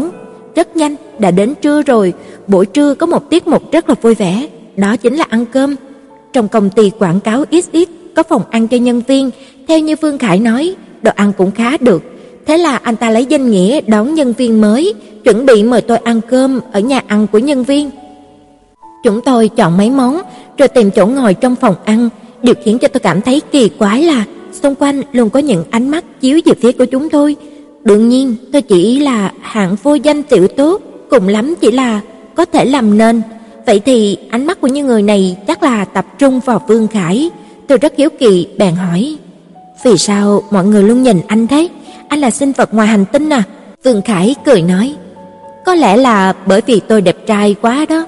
Rất 0.55 0.75
nhanh 0.75 0.95
đã 1.19 1.31
đến 1.31 1.53
trưa 1.61 1.81
rồi, 1.81 2.13
buổi 2.47 2.65
trưa 2.65 2.93
có 2.93 3.05
một 3.05 3.29
tiết 3.29 3.47
mục 3.47 3.71
rất 3.71 3.89
là 3.89 3.95
vui 4.01 4.15
vẻ, 4.15 4.47
đó 4.75 4.95
chính 4.95 5.15
là 5.15 5.25
ăn 5.29 5.45
cơm. 5.45 5.75
Trong 6.33 6.47
công 6.47 6.69
ty 6.69 6.91
quảng 6.99 7.19
cáo 7.19 7.43
XX 7.51 7.91
có 8.15 8.23
phòng 8.23 8.41
ăn 8.49 8.67
cho 8.67 8.77
nhân 8.77 9.01
viên, 9.07 9.29
theo 9.67 9.79
như 9.79 9.95
phương 9.95 10.17
Khải 10.17 10.39
nói, 10.39 10.75
đồ 11.01 11.11
ăn 11.15 11.31
cũng 11.37 11.51
khá 11.51 11.77
được. 11.79 12.03
Thế 12.45 12.57
là 12.57 12.79
anh 12.83 12.95
ta 12.95 13.09
lấy 13.09 13.25
danh 13.25 13.51
nghĩa 13.51 13.81
đón 13.81 14.15
nhân 14.15 14.33
viên 14.33 14.61
mới, 14.61 14.93
chuẩn 15.23 15.45
bị 15.45 15.63
mời 15.63 15.81
tôi 15.81 15.97
ăn 15.97 16.21
cơm 16.29 16.59
ở 16.71 16.79
nhà 16.79 17.01
ăn 17.07 17.27
của 17.31 17.39
nhân 17.39 17.63
viên. 17.63 17.89
Chúng 19.03 19.21
tôi 19.21 19.47
chọn 19.47 19.77
mấy 19.77 19.89
món 19.89 20.21
rồi 20.57 20.67
tìm 20.67 20.91
chỗ 20.91 21.05
ngồi 21.05 21.33
trong 21.33 21.55
phòng 21.55 21.75
ăn, 21.85 22.09
điều 22.41 22.55
khiến 22.63 22.79
cho 22.79 22.87
tôi 22.87 22.99
cảm 22.99 23.21
thấy 23.21 23.41
kỳ 23.51 23.69
quái 23.69 24.03
là 24.03 24.25
xung 24.51 24.75
quanh 24.75 25.01
luôn 25.11 25.29
có 25.29 25.39
những 25.39 25.63
ánh 25.71 25.89
mắt 25.89 26.21
chiếu 26.21 26.39
về 26.45 26.53
phía 26.61 26.71
của 26.71 26.85
chúng 26.85 27.09
tôi. 27.09 27.35
Đương 27.83 28.09
nhiên, 28.09 28.35
tôi 28.53 28.61
chỉ 28.61 28.99
là 28.99 29.31
hạng 29.41 29.75
vô 29.83 29.95
danh 29.95 30.23
tiểu 30.23 30.47
tốt, 30.47 30.81
cùng 31.09 31.27
lắm 31.27 31.55
chỉ 31.61 31.71
là 31.71 32.01
có 32.35 32.45
thể 32.45 32.65
làm 32.65 32.97
nên. 32.97 33.21
Vậy 33.65 33.79
thì 33.79 34.17
ánh 34.29 34.45
mắt 34.45 34.61
của 34.61 34.67
những 34.67 34.87
người 34.87 35.01
này 35.01 35.37
chắc 35.47 35.63
là 35.63 35.85
tập 35.85 36.05
trung 36.17 36.39
vào 36.39 36.61
Vương 36.67 36.87
Khải. 36.87 37.29
Tôi 37.67 37.77
rất 37.77 37.93
hiếu 37.97 38.09
kỳ 38.19 38.47
bèn 38.57 38.75
hỏi: 38.75 39.17
"Vì 39.83 39.97
sao 39.97 40.43
mọi 40.51 40.65
người 40.65 40.83
luôn 40.83 41.03
nhìn 41.03 41.21
anh 41.27 41.47
thế? 41.47 41.67
Anh 42.07 42.19
là 42.19 42.29
sinh 42.29 42.51
vật 42.51 42.73
ngoài 42.73 42.87
hành 42.87 43.05
tinh 43.05 43.29
à?" 43.29 43.43
Vương 43.83 44.01
Khải 44.01 44.35
cười 44.45 44.61
nói: 44.61 44.95
"Có 45.65 45.75
lẽ 45.75 45.97
là 45.97 46.33
bởi 46.45 46.61
vì 46.65 46.79
tôi 46.79 47.01
đẹp 47.01 47.17
trai 47.27 47.55
quá 47.61 47.85
đó." 47.89 48.05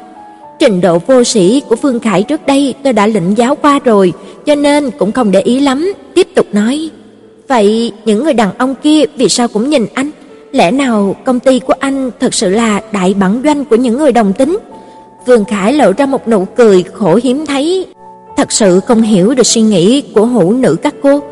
Trình 0.60 0.82
độ 0.82 0.98
vô 1.08 1.24
sĩ 1.24 1.62
của 1.70 1.76
phương 1.76 2.00
Khải 2.00 2.24
trước 2.24 2.46
đây 2.46 2.74
tôi 2.84 2.94
đã 2.94 3.08
lĩnh 3.08 3.38
giáo 3.38 3.56
qua 3.56 3.80
rồi, 3.86 4.14
cho 4.46 4.56
nên 4.56 4.92
cũng 4.92 5.12
không 5.12 5.32
để 5.32 5.42
ý 5.42 5.60
lắm, 5.60 5.94
tiếp 6.14 6.28
tục 6.36 6.46
nói: 6.52 6.90
"Vậy 7.48 7.92
những 8.06 8.24
người 8.24 8.34
đàn 8.34 8.58
ông 8.58 8.76
kia 8.84 9.04
vì 9.18 9.30
sao 9.30 9.48
cũng 9.48 9.70
nhìn 9.70 9.86
anh? 9.94 10.12
Lẽ 10.52 10.72
nào 10.72 11.16
công 11.26 11.40
ty 11.40 11.60
của 11.60 11.74
anh 11.80 12.12
thật 12.20 12.34
sự 12.34 12.50
là 12.50 12.82
đại 12.92 13.14
bản 13.14 13.42
doanh 13.44 13.66
của 13.66 13.76
những 13.76 13.98
người 13.98 14.12
đồng 14.12 14.34
tính?" 14.34 14.58
Vương 15.26 15.46
Khải 15.46 15.74
lộ 15.74 15.92
ra 15.98 16.06
một 16.06 16.28
nụ 16.28 16.46
cười 16.46 16.84
khổ 16.94 17.20
hiếm 17.24 17.46
thấy, 17.46 17.86
thật 18.38 18.52
sự 18.52 18.80
không 18.80 19.02
hiểu 19.02 19.34
được 19.34 19.46
suy 19.46 19.62
nghĩ 19.62 20.02
của 20.02 20.26
hữu 20.26 20.54
nữ 20.54 20.76
các 20.82 20.96
cô, 21.04 21.24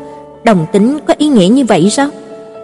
đồng 0.44 0.66
tính 0.72 0.98
có 1.06 1.14
ý 1.18 1.28
nghĩa 1.28 1.48
như 1.48 1.64
vậy 1.64 1.90
sao? 1.90 2.08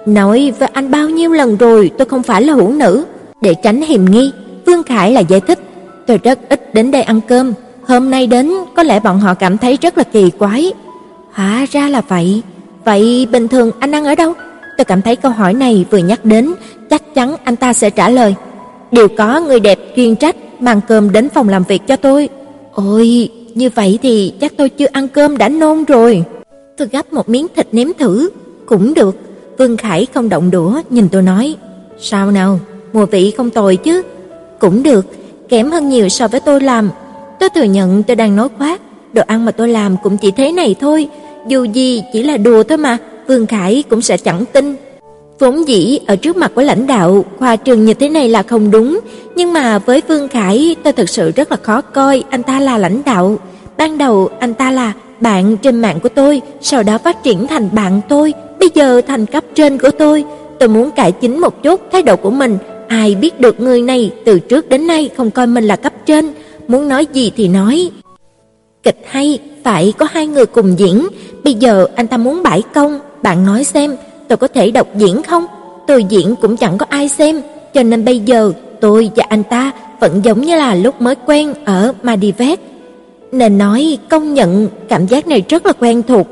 Nói 0.07 0.53
với 0.59 0.69
anh 0.73 0.91
bao 0.91 1.09
nhiêu 1.09 1.33
lần 1.33 1.57
rồi, 1.57 1.91
tôi 1.99 2.09
không 2.09 2.23
phải 2.23 2.43
là 2.43 2.53
hữu 2.53 2.73
nữ, 2.73 3.05
để 3.41 3.55
tránh 3.55 3.83
hiềm 3.83 4.05
nghi, 4.05 4.33
Vương 4.67 4.83
Khải 4.83 5.13
là 5.13 5.21
giải 5.21 5.41
thích, 5.41 5.59
tôi 6.07 6.19
rất 6.19 6.39
ít 6.49 6.75
đến 6.75 6.91
đây 6.91 7.03
ăn 7.03 7.21
cơm, 7.29 7.53
hôm 7.87 8.11
nay 8.11 8.27
đến 8.27 8.53
có 8.77 8.83
lẽ 8.83 9.01
bọn 9.01 9.21
họ 9.21 9.35
cảm 9.35 9.59
thấy 9.59 9.79
rất 9.83 9.99
là 9.99 10.05
kỳ 10.05 10.31
quái. 10.31 10.73
Hóa 11.33 11.67
ra 11.71 11.89
là 11.89 12.01
vậy, 12.09 12.43
vậy 12.85 13.27
bình 13.33 13.49
thường 13.49 13.71
anh 13.79 13.95
ăn 13.95 14.05
ở 14.05 14.15
đâu? 14.15 14.33
Tôi 14.79 14.85
cảm 14.85 15.03
thấy 15.03 15.17
câu 15.17 15.33
hỏi 15.33 15.55
này 15.55 15.85
vừa 15.91 15.99
nhắc 15.99 16.25
đến, 16.25 16.55
chắc 16.91 17.15
chắn 17.15 17.37
anh 17.45 17.57
ta 17.57 17.73
sẽ 17.73 17.91
trả 17.91 18.09
lời. 18.09 18.35
Đều 18.93 19.09
có 19.09 19.41
người 19.41 19.61
đẹp 19.61 19.79
chuyên 19.97 20.17
trách 20.17 20.37
mang 20.61 20.81
cơm 20.89 21.13
đến 21.13 21.29
phòng 21.29 21.49
làm 21.49 21.65
việc 21.65 21.83
cho 21.87 21.97
tôi. 21.97 22.29
Ôi, 22.73 23.29
như 23.55 23.71
vậy 23.75 23.99
thì 24.03 24.33
chắc 24.41 24.53
tôi 24.57 24.69
chưa 24.69 24.87
ăn 24.93 25.09
cơm 25.09 25.39
đã 25.39 25.49
nôn 25.49 25.85
rồi. 25.85 26.25
Tôi 26.77 26.89
gắp 26.89 27.13
một 27.13 27.29
miếng 27.29 27.47
thịt 27.57 27.69
nếm 27.73 27.89
thử, 27.99 28.31
cũng 28.67 28.95
được. 28.95 29.17
Vương 29.59 29.77
Khải 29.77 30.07
không 30.15 30.29
động 30.29 30.51
đũa, 30.51 30.81
nhìn 30.91 31.09
tôi 31.09 31.23
nói, 31.23 31.57
"Sao 31.99 32.31
nào, 32.31 32.61
mùa 32.93 33.07
vị 33.07 33.31
không 33.37 33.51
tồi 33.51 33.77
chứ?" 33.77 34.03
"Cũng 34.59 34.83
được, 34.83 35.07
kém 35.49 35.71
hơn 35.71 35.89
nhiều 35.89 36.09
so 36.09 36.29
với 36.29 36.41
tôi 36.41 36.61
làm." 36.61 36.91
Tôi 37.41 37.49
thừa 37.49 37.63
nhận 37.63 38.03
tôi 38.03 38.17
đang 38.17 38.37
nói 38.37 38.49
khoác, 38.59 38.81
đồ 39.13 39.23
ăn 39.27 39.45
mà 39.45 39.53
tôi 39.53 39.69
làm 39.69 39.97
cũng 40.03 40.17
chỉ 40.17 40.31
thế 40.31 40.53
này 40.53 40.75
thôi, 40.81 41.09
dù 41.49 41.65
gì 41.65 42.03
chỉ 42.13 42.23
là 42.23 42.37
đùa 42.37 42.63
thôi 42.63 42.79
mà, 42.79 42.99
Vương 43.29 43.47
Khải 43.47 43.85
cũng 43.91 44.03
sẽ 44.03 44.17
chẳng 44.17 44.45
tin. 44.53 44.77
Vốn 45.39 45.69
dĩ 45.69 45.99
ở 46.07 46.17
trước 46.17 46.37
mặt 46.37 46.53
của 46.55 46.63
lãnh 46.63 46.87
đạo, 46.87 47.25
khoa 47.39 47.57
trường 47.57 47.85
như 47.85 47.95
thế 47.95 48.09
này 48.09 48.29
là 48.29 48.43
không 48.43 48.71
đúng, 48.71 49.01
nhưng 49.37 49.53
mà 49.53 49.79
với 49.79 50.03
Vương 50.09 50.29
Khải, 50.29 50.77
tôi 50.83 50.93
thật 50.93 51.09
sự 51.09 51.31
rất 51.31 51.51
là 51.51 51.57
khó 51.63 51.81
coi 51.81 52.25
anh 52.31 52.43
ta 52.43 52.61
là 52.61 52.79
lãnh 52.79 53.03
đạo. 53.05 53.39
Ban 53.77 53.99
đầu 53.99 54.29
anh 54.39 54.55
ta 54.55 54.71
là 54.71 54.93
bạn 55.21 55.57
trên 55.57 55.81
mạng 55.81 56.01
của 56.03 56.09
tôi, 56.09 56.43
sau 56.61 56.83
đó 56.83 56.99
phát 56.99 57.23
triển 57.23 57.47
thành 57.47 57.69
bạn 57.73 58.01
tôi, 58.09 58.35
bây 58.61 58.71
giờ 58.75 59.01
thành 59.07 59.27
cấp 59.27 59.45
trên 59.55 59.79
của 59.79 59.91
tôi. 59.91 60.25
Tôi 60.59 60.69
muốn 60.69 60.91
cải 60.91 61.13
chính 61.13 61.41
một 61.41 61.63
chút 61.63 61.81
thái 61.93 62.03
độ 62.03 62.17
của 62.17 62.31
mình, 62.31 62.59
ai 62.89 63.15
biết 63.15 63.41
được 63.41 63.61
người 63.61 63.83
này 63.83 64.11
từ 64.25 64.39
trước 64.39 64.69
đến 64.69 64.87
nay 64.87 65.11
không 65.17 65.31
coi 65.31 65.47
mình 65.47 65.65
là 65.65 65.77
cấp 65.77 65.93
trên, 66.07 66.33
muốn 66.69 66.89
nói 66.89 67.07
gì 67.13 67.33
thì 67.37 67.49
nói. 67.49 67.91
Kịch 68.83 69.01
hay, 69.07 69.39
phải 69.65 69.93
có 69.99 70.07
hai 70.11 70.27
người 70.27 70.47
cùng 70.47 70.79
diễn, 70.79 71.09
bây 71.45 71.55
giờ 71.55 71.87
anh 71.95 72.07
ta 72.07 72.17
muốn 72.17 72.43
bãi 72.43 72.63
công, 72.75 72.99
bạn 73.23 73.47
nói 73.47 73.65
xem, 73.65 73.97
tôi 74.29 74.37
có 74.37 74.49
thể 74.49 74.71
độc 74.71 74.89
diễn 74.97 75.23
không? 75.23 75.47
Tôi 75.87 76.05
diễn 76.05 76.35
cũng 76.37 76.57
chẳng 76.57 76.79
có 76.79 76.87
ai 76.89 77.09
xem, 77.09 77.43
cho 77.75 77.83
nên 77.83 78.05
bây 78.05 78.19
giờ 78.19 78.53
tôi 78.81 79.11
và 79.17 79.25
anh 79.29 79.43
ta 79.43 79.73
vẫn 80.01 80.25
giống 80.25 80.41
như 80.41 80.57
là 80.57 80.75
lúc 80.75 81.01
mới 81.01 81.15
quen 81.27 81.55
ở 81.65 81.93
Madivet. 82.03 82.61
Nên 83.33 83.59
nói 83.59 83.99
công 84.09 84.35
nhận 84.35 84.69
cảm 84.89 85.07
giác 85.07 85.27
này 85.27 85.45
rất 85.49 85.67
là 85.67 85.73
quen 85.73 86.03
thuộc. 86.03 86.27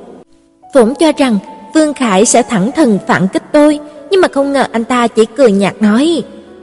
Vốn 0.75 0.95
cho 0.95 1.13
rằng 1.17 1.39
Vương 1.75 1.95
Khải 1.95 2.25
sẽ 2.25 2.43
thẳng 2.43 2.71
thừng 2.77 2.99
phản 3.07 3.29
kích 3.33 3.43
tôi, 3.53 3.79
nhưng 4.11 4.21
mà 4.21 4.29
không 4.29 4.53
ngờ 4.53 4.67
anh 4.73 4.85
ta 4.85 5.07
chỉ 5.07 5.25
cười 5.25 5.53
nhạt 5.53 5.83
nói, 5.83 6.23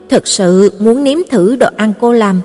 "Thực 0.10 0.28
sự 0.28 0.72
muốn 0.80 1.04
nếm 1.04 1.18
thử 1.30 1.56
đồ 1.56 1.68
ăn 1.78 1.94
cô 2.00 2.14
làm." 2.14 2.42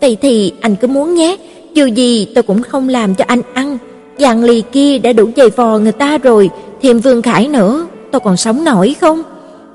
"Vậy 0.00 0.16
thì 0.22 0.52
anh 0.60 0.76
cứ 0.76 0.86
muốn 0.86 1.14
nhé, 1.14 1.36
dù 1.74 1.86
gì 1.86 2.28
tôi 2.34 2.42
cũng 2.42 2.62
không 2.62 2.88
làm 2.88 3.14
cho 3.14 3.24
anh 3.28 3.42
ăn." 3.54 3.78
Dạng 4.18 4.44
lì 4.44 4.62
kia 4.72 4.98
đã 4.98 5.12
đủ 5.12 5.30
dày 5.36 5.50
vò 5.50 5.78
người 5.78 5.92
ta 5.92 6.18
rồi, 6.18 6.50
thêm 6.82 7.00
Vương 7.00 7.22
Khải 7.22 7.48
nữa, 7.48 7.86
tôi 8.12 8.20
còn 8.20 8.36
sống 8.36 8.64
nổi 8.64 8.96
không? 9.00 9.22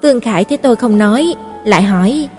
Vương 0.02 0.20
Khải 0.20 0.44
thấy 0.46 0.58
tôi 0.58 0.76
không 0.76 0.98
nói, 0.98 1.34
lại 1.66 1.82
hỏi: 1.82 2.30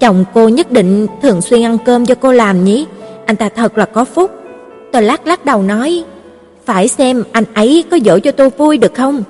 "Chồng 0.00 0.24
cô 0.34 0.48
nhất 0.48 0.72
định 0.72 1.06
thường 1.22 1.40
xuyên 1.42 1.62
ăn 1.62 1.78
cơm 1.84 2.06
cho 2.06 2.14
cô 2.14 2.32
làm 2.32 2.64
nhỉ? 2.64 2.86
Anh 3.26 3.36
ta 3.36 3.48
thật 3.48 3.78
là 3.78 3.84
có 3.84 4.04
phúc." 4.04 4.30
Tôi 4.92 5.02
lắc 5.02 5.26
lắc 5.26 5.44
đầu 5.44 5.62
nói: 5.62 6.04
"Phải 6.64 6.88
xem 6.88 7.24
anh 7.32 7.44
ấy 7.54 7.84
có 7.90 7.98
dỗ 8.04 8.18
cho 8.18 8.30
tôi 8.30 8.50
vui 8.50 8.78
được 8.78 8.94
không? 8.94 9.22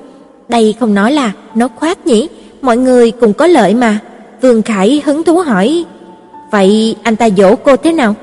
Đây 0.48 0.74
không 0.80 0.94
nói 0.94 1.12
là 1.12 1.32
nó 1.54 1.68
khoát 1.68 2.06
nhỉ, 2.06 2.28
mọi 2.62 2.76
người 2.76 3.10
cùng 3.10 3.32
có 3.32 3.46
lợi 3.46 3.74
mà." 3.74 3.98
Vương 4.44 4.62
Khải 4.62 5.02
hứng 5.04 5.24
thú 5.24 5.38
hỏi: 5.38 5.84
"Vậy 6.50 6.96
anh 7.02 7.16
ta 7.16 7.28
dỗ 7.36 7.56
cô 7.56 7.76
thế 7.76 7.92
nào?" 7.92 8.14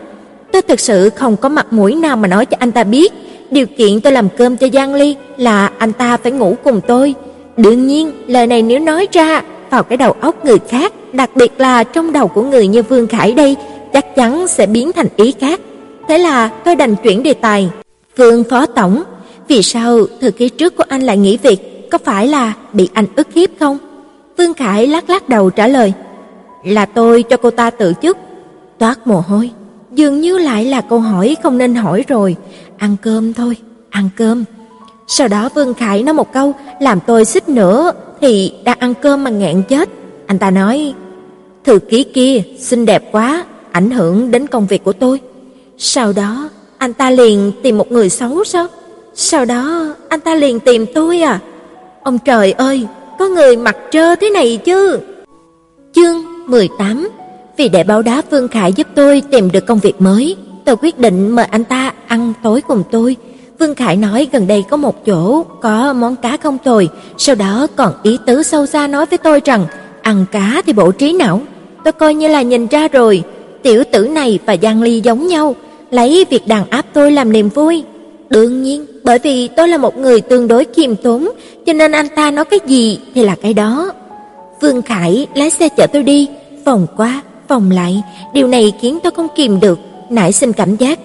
Tôi 0.51 0.61
thực 0.61 0.79
sự 0.79 1.09
không 1.09 1.37
có 1.37 1.49
mặt 1.49 1.73
mũi 1.73 1.95
nào 1.95 2.15
mà 2.17 2.27
nói 2.27 2.45
cho 2.45 2.57
anh 2.59 2.71
ta 2.71 2.83
biết, 2.83 3.13
điều 3.51 3.65
kiện 3.65 4.01
tôi 4.01 4.13
làm 4.13 4.29
cơm 4.37 4.57
cho 4.57 4.67
Giang 4.73 4.93
Ly 4.93 5.15
là 5.37 5.71
anh 5.77 5.93
ta 5.93 6.17
phải 6.17 6.31
ngủ 6.31 6.55
cùng 6.63 6.81
tôi. 6.87 7.15
Đương 7.57 7.87
nhiên, 7.87 8.11
lời 8.27 8.47
này 8.47 8.61
nếu 8.61 8.79
nói 8.79 9.07
ra 9.11 9.41
vào 9.69 9.83
cái 9.83 9.97
đầu 9.97 10.15
óc 10.21 10.45
người 10.45 10.57
khác, 10.69 10.93
đặc 11.13 11.29
biệt 11.35 11.51
là 11.57 11.83
trong 11.83 12.13
đầu 12.13 12.27
của 12.27 12.43
người 12.43 12.67
như 12.67 12.83
Vương 12.83 13.07
Khải 13.07 13.31
đây, 13.31 13.55
chắc 13.93 14.15
chắn 14.15 14.47
sẽ 14.47 14.65
biến 14.65 14.91
thành 14.91 15.07
ý 15.15 15.33
khác. 15.39 15.59
Thế 16.07 16.17
là 16.17 16.47
tôi 16.47 16.75
đành 16.75 16.95
chuyển 16.95 17.23
đề 17.23 17.33
tài. 17.33 17.69
Vương 18.17 18.43
phó 18.49 18.65
tổng, 18.65 19.03
vì 19.47 19.61
sao 19.61 19.99
thời 20.21 20.31
kỳ 20.31 20.49
trước 20.49 20.75
của 20.75 20.83
anh 20.87 21.01
lại 21.01 21.17
nghỉ 21.17 21.37
việc, 21.37 21.89
có 21.91 21.97
phải 21.97 22.27
là 22.27 22.53
bị 22.73 22.89
anh 22.93 23.05
ức 23.15 23.27
hiếp 23.35 23.49
không? 23.59 23.77
Vương 24.37 24.53
Khải 24.53 24.87
lắc 24.87 25.09
lắc 25.09 25.29
đầu 25.29 25.49
trả 25.49 25.67
lời, 25.67 25.93
là 26.63 26.85
tôi 26.85 27.23
cho 27.23 27.37
cô 27.37 27.51
ta 27.51 27.69
tự 27.69 27.93
chức. 28.01 28.17
Toát 28.77 29.07
mồ 29.07 29.19
hôi, 29.19 29.51
dường 29.91 30.21
như 30.21 30.37
lại 30.37 30.65
là 30.65 30.81
câu 30.81 30.99
hỏi 30.99 31.35
không 31.43 31.57
nên 31.57 31.75
hỏi 31.75 32.03
rồi, 32.07 32.35
ăn 32.77 32.95
cơm 33.01 33.33
thôi, 33.33 33.55
ăn 33.89 34.09
cơm. 34.17 34.43
Sau 35.07 35.27
đó 35.27 35.49
Vương 35.55 35.73
Khải 35.73 36.03
nói 36.03 36.13
một 36.13 36.33
câu 36.33 36.53
làm 36.79 36.99
tôi 36.99 37.25
xích 37.25 37.49
nữa 37.49 37.91
thì 38.21 38.53
đang 38.63 38.79
ăn 38.79 38.93
cơm 39.01 39.23
mà 39.23 39.29
nghẹn 39.29 39.63
chết. 39.69 39.89
Anh 40.27 40.39
ta 40.39 40.51
nói: 40.51 40.93
"Thư 41.63 41.79
ký 41.79 42.03
kia 42.03 42.41
xinh 42.59 42.85
đẹp 42.85 43.11
quá, 43.11 43.45
ảnh 43.71 43.91
hưởng 43.91 44.31
đến 44.31 44.47
công 44.47 44.67
việc 44.67 44.83
của 44.83 44.93
tôi." 44.93 45.19
Sau 45.77 46.13
đó, 46.13 46.49
anh 46.77 46.93
ta 46.93 47.09
liền 47.09 47.51
tìm 47.63 47.77
một 47.77 47.91
người 47.91 48.09
xấu 48.09 48.43
sao? 48.43 48.67
Sau 49.13 49.45
đó, 49.45 49.95
anh 50.09 50.19
ta 50.19 50.35
liền 50.35 50.59
tìm 50.59 50.85
tôi 50.93 51.21
à? 51.21 51.39
Ông 52.03 52.17
trời 52.25 52.51
ơi, 52.51 52.87
có 53.19 53.27
người 53.27 53.57
mặt 53.57 53.77
trơ 53.91 54.15
thế 54.15 54.29
này 54.29 54.59
chứ. 54.65 54.99
Chương 55.93 56.30
18 56.47 57.09
Vì 57.57 57.69
để 57.69 57.83
báo 57.83 58.01
đáp 58.01 58.21
Vương 58.31 58.47
Khải 58.47 58.73
giúp 58.73 58.87
tôi 58.95 59.21
tìm 59.31 59.51
được 59.51 59.65
công 59.65 59.79
việc 59.79 60.01
mới, 60.01 60.35
tôi 60.65 60.75
quyết 60.81 60.99
định 60.99 61.29
mời 61.29 61.45
anh 61.45 61.63
ta 61.63 61.93
ăn 62.07 62.33
tối 62.43 62.61
cùng 62.61 62.83
tôi. 62.91 63.15
Vương 63.59 63.75
Khải 63.75 63.95
nói 63.95 64.27
gần 64.31 64.47
đây 64.47 64.63
có 64.69 64.77
một 64.77 65.05
chỗ 65.05 65.43
có 65.43 65.93
món 65.93 66.15
cá 66.15 66.37
không 66.37 66.57
tồi, 66.57 66.89
sau 67.17 67.35
đó 67.35 67.67
còn 67.75 67.93
ý 68.03 68.17
tứ 68.25 68.43
sâu 68.43 68.65
xa 68.65 68.87
nói 68.87 69.05
với 69.05 69.17
tôi 69.17 69.41
rằng 69.45 69.65
ăn 70.01 70.25
cá 70.31 70.61
thì 70.65 70.73
bổ 70.73 70.91
trí 70.91 71.13
não. 71.13 71.41
Tôi 71.83 71.91
coi 71.91 72.13
như 72.13 72.27
là 72.27 72.41
nhìn 72.41 72.67
ra 72.67 72.87
rồi, 72.87 73.23
tiểu 73.63 73.83
tử 73.91 74.07
này 74.07 74.39
và 74.45 74.55
Giang 74.61 74.81
Ly 74.81 75.01
giống 75.01 75.27
nhau, 75.27 75.55
lấy 75.91 76.25
việc 76.29 76.47
đàn 76.47 76.69
áp 76.69 76.85
tôi 76.93 77.11
làm 77.11 77.31
niềm 77.31 77.49
vui. 77.49 77.83
Đương 78.29 78.63
nhiên, 78.63 78.85
bởi 79.03 79.19
vì 79.19 79.47
tôi 79.47 79.67
là 79.67 79.77
một 79.77 79.97
người 79.97 80.21
tương 80.21 80.47
đối 80.47 80.65
khiêm 80.73 80.95
tốn, 80.95 81.29
cho 81.65 81.73
nên 81.73 81.91
anh 81.91 82.07
ta 82.15 82.31
nói 82.31 82.45
cái 82.45 82.59
gì 82.67 82.99
thì 83.15 83.23
là 83.23 83.35
cái 83.41 83.53
đó. 83.53 83.91
Vương 84.61 84.81
Khải 84.81 85.27
lái 85.35 85.49
xe 85.49 85.69
chở 85.69 85.87
tôi 85.87 86.03
đi, 86.03 86.29
vòng 86.65 86.87
qua, 86.97 87.21
vòng 87.47 87.71
lại, 87.71 88.03
điều 88.33 88.47
này 88.47 88.73
khiến 88.81 88.99
tôi 89.03 89.11
không 89.11 89.27
kìm 89.35 89.59
được, 89.59 89.79
nảy 90.09 90.31
sinh 90.31 90.53
cảm 90.53 90.75
giác 90.75 90.99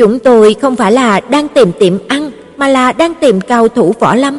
Chúng 0.00 0.18
tôi 0.18 0.54
không 0.54 0.76
phải 0.76 0.92
là 0.92 1.20
đang 1.20 1.48
tìm 1.48 1.72
tiệm 1.78 1.98
ăn, 2.08 2.30
mà 2.56 2.68
là 2.68 2.92
đang 2.92 3.14
tìm 3.20 3.40
cao 3.40 3.68
thủ 3.68 3.94
võ 4.00 4.14
lâm. 4.14 4.38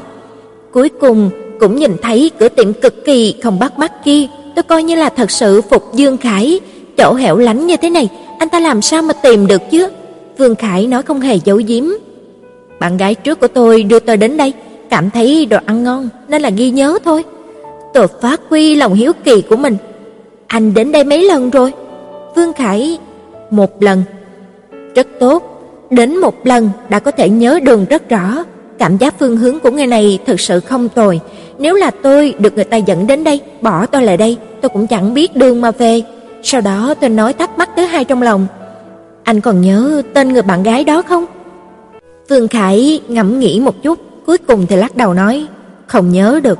Cuối 0.71 0.89
cùng 0.89 1.29
cũng 1.59 1.75
nhìn 1.75 1.95
thấy 2.01 2.31
cửa 2.39 2.49
tiệm 2.49 2.73
cực 2.73 3.05
kỳ 3.05 3.35
không 3.43 3.59
bắt 3.59 3.79
mắt 3.79 4.03
kia, 4.03 4.27
tôi 4.55 4.63
coi 4.63 4.83
như 4.83 4.95
là 4.95 5.09
thật 5.09 5.31
sự 5.31 5.61
phục 5.61 5.93
Dương 5.93 6.17
Khải, 6.17 6.59
chỗ 6.97 7.13
hẻo 7.13 7.37
lánh 7.37 7.67
như 7.67 7.77
thế 7.77 7.89
này, 7.89 8.09
anh 8.39 8.49
ta 8.49 8.59
làm 8.59 8.81
sao 8.81 9.01
mà 9.01 9.13
tìm 9.13 9.47
được 9.47 9.61
chứ? 9.71 9.87
Vương 10.37 10.55
Khải 10.55 10.87
nói 10.87 11.03
không 11.03 11.21
hề 11.21 11.39
giấu 11.45 11.61
giếm. 11.67 11.83
Bạn 12.79 12.97
gái 12.97 13.15
trước 13.15 13.39
của 13.39 13.47
tôi 13.47 13.83
đưa 13.83 13.99
tôi 13.99 14.17
đến 14.17 14.37
đây, 14.37 14.53
cảm 14.89 15.09
thấy 15.09 15.45
đồ 15.45 15.57
ăn 15.65 15.83
ngon 15.83 16.09
nên 16.27 16.41
là 16.41 16.49
ghi 16.49 16.69
nhớ 16.69 16.97
thôi. 17.05 17.23
Tôi 17.93 18.07
phát 18.21 18.41
huy 18.49 18.75
lòng 18.75 18.93
hiếu 18.93 19.11
kỳ 19.23 19.41
của 19.41 19.55
mình. 19.55 19.77
Anh 20.47 20.73
đến 20.73 20.91
đây 20.91 21.03
mấy 21.03 21.23
lần 21.23 21.49
rồi? 21.49 21.71
Vương 22.35 22.53
Khải 22.53 22.99
một 23.49 23.83
lần. 23.83 24.03
Rất 24.95 25.07
tốt, 25.19 25.51
Đến 25.91 26.17
một 26.17 26.47
lần 26.47 26.69
đã 26.89 26.99
có 26.99 27.11
thể 27.11 27.29
nhớ 27.29 27.59
đường 27.63 27.85
rất 27.89 28.09
rõ, 28.09 28.43
cảm 28.77 28.97
giác 28.97 29.15
phương 29.19 29.37
hướng 29.37 29.59
của 29.59 29.71
người 29.71 29.87
này 29.87 30.19
thực 30.25 30.39
sự 30.39 30.59
không 30.59 30.89
tồi. 30.89 31.19
Nếu 31.59 31.75
là 31.75 31.91
tôi 31.91 32.35
được 32.39 32.55
người 32.55 32.63
ta 32.63 32.77
dẫn 32.77 33.07
đến 33.07 33.23
đây, 33.23 33.41
bỏ 33.61 33.85
tôi 33.85 34.03
lại 34.03 34.17
đây, 34.17 34.37
tôi 34.61 34.69
cũng 34.69 34.87
chẳng 34.87 35.13
biết 35.13 35.35
đường 35.35 35.61
mà 35.61 35.71
về. 35.71 36.01
Sau 36.43 36.61
đó 36.61 36.93
tôi 37.01 37.09
nói 37.09 37.33
thắc 37.33 37.57
mắc 37.57 37.69
thứ 37.75 37.85
hai 37.85 38.05
trong 38.05 38.21
lòng. 38.21 38.47
Anh 39.23 39.41
còn 39.41 39.61
nhớ 39.61 40.01
tên 40.13 40.33
người 40.33 40.41
bạn 40.41 40.63
gái 40.63 40.83
đó 40.83 41.01
không? 41.01 41.25
Vương 42.29 42.47
Khải 42.47 43.01
ngẫm 43.07 43.39
nghĩ 43.39 43.59
một 43.59 43.83
chút, 43.83 43.99
cuối 44.25 44.37
cùng 44.37 44.65
thì 44.67 44.75
lắc 44.75 44.95
đầu 44.95 45.13
nói, 45.13 45.47
không 45.87 46.11
nhớ 46.11 46.39
được. 46.43 46.59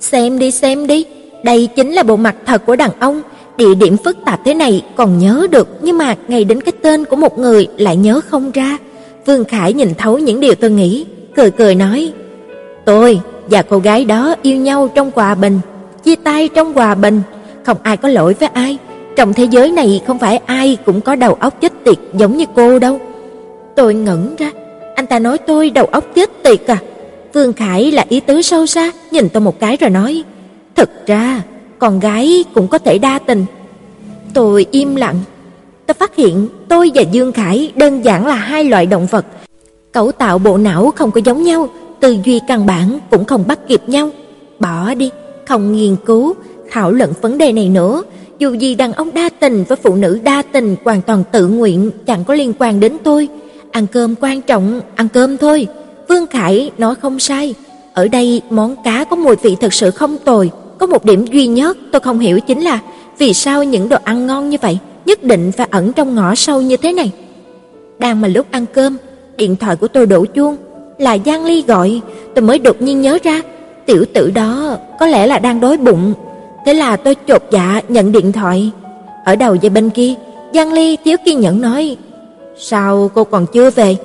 Xem 0.00 0.38
đi 0.38 0.50
xem 0.50 0.86
đi, 0.86 1.04
đây 1.42 1.68
chính 1.76 1.92
là 1.92 2.02
bộ 2.02 2.16
mặt 2.16 2.36
thật 2.46 2.66
của 2.66 2.76
đàn 2.76 2.90
ông, 3.00 3.22
Địa 3.56 3.74
điểm 3.74 3.96
phức 3.96 4.16
tạp 4.24 4.40
thế 4.44 4.54
này 4.54 4.84
còn 4.96 5.18
nhớ 5.18 5.46
được, 5.50 5.68
nhưng 5.82 5.98
mà 5.98 6.14
ngay 6.28 6.44
đến 6.44 6.60
cái 6.60 6.72
tên 6.82 7.04
của 7.04 7.16
một 7.16 7.38
người 7.38 7.66
lại 7.78 7.96
nhớ 7.96 8.20
không 8.28 8.50
ra. 8.50 8.78
Vương 9.26 9.44
Khải 9.44 9.72
nhìn 9.72 9.94
thấu 9.94 10.18
những 10.18 10.40
điều 10.40 10.54
tôi 10.54 10.70
nghĩ, 10.70 11.06
cười 11.36 11.50
cười 11.50 11.74
nói: 11.74 12.12
"Tôi 12.84 13.20
và 13.46 13.62
cô 13.62 13.78
gái 13.78 14.04
đó 14.04 14.34
yêu 14.42 14.56
nhau 14.56 14.88
trong 14.94 15.10
hòa 15.14 15.34
bình, 15.34 15.60
chia 16.04 16.16
tay 16.16 16.48
trong 16.48 16.72
hòa 16.72 16.94
bình, 16.94 17.22
không 17.64 17.76
ai 17.82 17.96
có 17.96 18.08
lỗi 18.08 18.34
với 18.40 18.48
ai. 18.48 18.78
Trong 19.16 19.32
thế 19.32 19.44
giới 19.44 19.70
này 19.70 20.02
không 20.06 20.18
phải 20.18 20.36
ai 20.46 20.76
cũng 20.86 21.00
có 21.00 21.16
đầu 21.16 21.34
óc 21.34 21.60
chết 21.60 21.72
tiệt 21.84 21.98
giống 22.14 22.36
như 22.36 22.44
cô 22.54 22.78
đâu." 22.78 23.00
Tôi 23.76 23.94
ngẩn 23.94 24.36
ra, 24.38 24.50
anh 24.94 25.06
ta 25.06 25.18
nói 25.18 25.38
tôi 25.38 25.70
đầu 25.70 25.84
óc 25.84 26.04
chết 26.14 26.30
tiệt 26.42 26.66
à? 26.66 26.78
Vương 27.34 27.52
Khải 27.52 27.90
là 27.90 28.04
ý 28.08 28.20
tứ 28.20 28.42
sâu 28.42 28.66
xa, 28.66 28.92
nhìn 29.10 29.28
tôi 29.28 29.40
một 29.40 29.60
cái 29.60 29.76
rồi 29.76 29.90
nói: 29.90 30.22
"Thực 30.74 31.06
ra, 31.06 31.42
con 31.78 32.00
gái 32.00 32.44
cũng 32.54 32.68
có 32.68 32.78
thể 32.78 32.98
đa 32.98 33.18
tình. 33.18 33.44
Tôi 34.34 34.66
im 34.70 34.96
lặng. 34.96 35.16
Tôi 35.86 35.94
phát 35.94 36.16
hiện 36.16 36.48
tôi 36.68 36.90
và 36.94 37.02
Dương 37.02 37.32
Khải 37.32 37.72
đơn 37.76 38.04
giản 38.04 38.26
là 38.26 38.34
hai 38.34 38.64
loại 38.64 38.86
động 38.86 39.06
vật. 39.10 39.26
Cấu 39.92 40.12
tạo 40.12 40.38
bộ 40.38 40.56
não 40.58 40.92
không 40.96 41.10
có 41.10 41.20
giống 41.24 41.42
nhau, 41.42 41.68
tư 42.00 42.16
duy 42.24 42.40
căn 42.48 42.66
bản 42.66 42.98
cũng 43.10 43.24
không 43.24 43.44
bắt 43.46 43.58
kịp 43.68 43.82
nhau. 43.86 44.10
Bỏ 44.58 44.94
đi, 44.94 45.10
không 45.48 45.72
nghiên 45.72 45.96
cứu, 46.06 46.34
thảo 46.70 46.90
luận 46.90 47.12
vấn 47.20 47.38
đề 47.38 47.52
này 47.52 47.68
nữa. 47.68 48.02
Dù 48.38 48.52
gì 48.52 48.74
đàn 48.74 48.92
ông 48.92 49.10
đa 49.14 49.28
tình 49.40 49.64
với 49.68 49.78
phụ 49.82 49.94
nữ 49.94 50.18
đa 50.24 50.42
tình 50.52 50.76
hoàn 50.84 51.02
toàn 51.02 51.24
tự 51.32 51.48
nguyện, 51.48 51.90
chẳng 52.06 52.24
có 52.24 52.34
liên 52.34 52.52
quan 52.58 52.80
đến 52.80 52.96
tôi. 53.02 53.28
Ăn 53.70 53.86
cơm 53.86 54.14
quan 54.20 54.42
trọng, 54.42 54.80
ăn 54.94 55.08
cơm 55.08 55.36
thôi. 55.36 55.66
Vương 56.08 56.26
Khải 56.26 56.70
nói 56.78 56.94
không 56.94 57.18
sai. 57.18 57.54
Ở 57.94 58.08
đây 58.08 58.42
món 58.50 58.76
cá 58.84 59.04
có 59.04 59.16
mùi 59.16 59.36
vị 59.36 59.56
thật 59.60 59.72
sự 59.74 59.90
không 59.90 60.18
tồi, 60.18 60.50
có 60.78 60.86
một 60.86 61.04
điểm 61.04 61.26
duy 61.26 61.46
nhất 61.46 61.76
tôi 61.92 62.00
không 62.00 62.18
hiểu 62.18 62.40
chính 62.40 62.60
là 62.60 62.78
vì 63.18 63.34
sao 63.34 63.64
những 63.64 63.88
đồ 63.88 63.96
ăn 64.04 64.26
ngon 64.26 64.50
như 64.50 64.56
vậy 64.60 64.78
nhất 65.06 65.22
định 65.22 65.52
phải 65.52 65.68
ẩn 65.70 65.92
trong 65.92 66.14
ngõ 66.14 66.34
sâu 66.34 66.60
như 66.60 66.76
thế 66.76 66.92
này. 66.92 67.12
Đang 67.98 68.20
mà 68.20 68.28
lúc 68.28 68.46
ăn 68.50 68.66
cơm, 68.74 68.96
điện 69.36 69.56
thoại 69.56 69.76
của 69.76 69.88
tôi 69.88 70.06
đổ 70.06 70.24
chuông, 70.24 70.56
là 70.98 71.18
Giang 71.26 71.44
Ly 71.44 71.62
gọi, 71.66 72.00
tôi 72.34 72.42
mới 72.42 72.58
đột 72.58 72.82
nhiên 72.82 73.00
nhớ 73.00 73.18
ra, 73.22 73.40
tiểu 73.86 74.04
tử 74.14 74.30
đó 74.30 74.76
có 75.00 75.06
lẽ 75.06 75.26
là 75.26 75.38
đang 75.38 75.60
đói 75.60 75.76
bụng. 75.76 76.14
Thế 76.66 76.74
là 76.74 76.96
tôi 76.96 77.16
chột 77.28 77.42
dạ 77.50 77.80
nhận 77.88 78.12
điện 78.12 78.32
thoại. 78.32 78.70
Ở 79.24 79.36
đầu 79.36 79.54
dây 79.54 79.70
bên 79.70 79.90
kia, 79.90 80.14
Giang 80.54 80.72
Ly 80.72 80.96
thiếu 81.04 81.16
kiên 81.24 81.40
nhẫn 81.40 81.60
nói: 81.60 81.96
"Sao 82.58 83.10
cô 83.14 83.24
còn 83.24 83.46
chưa 83.46 83.70
về?" 83.70 83.96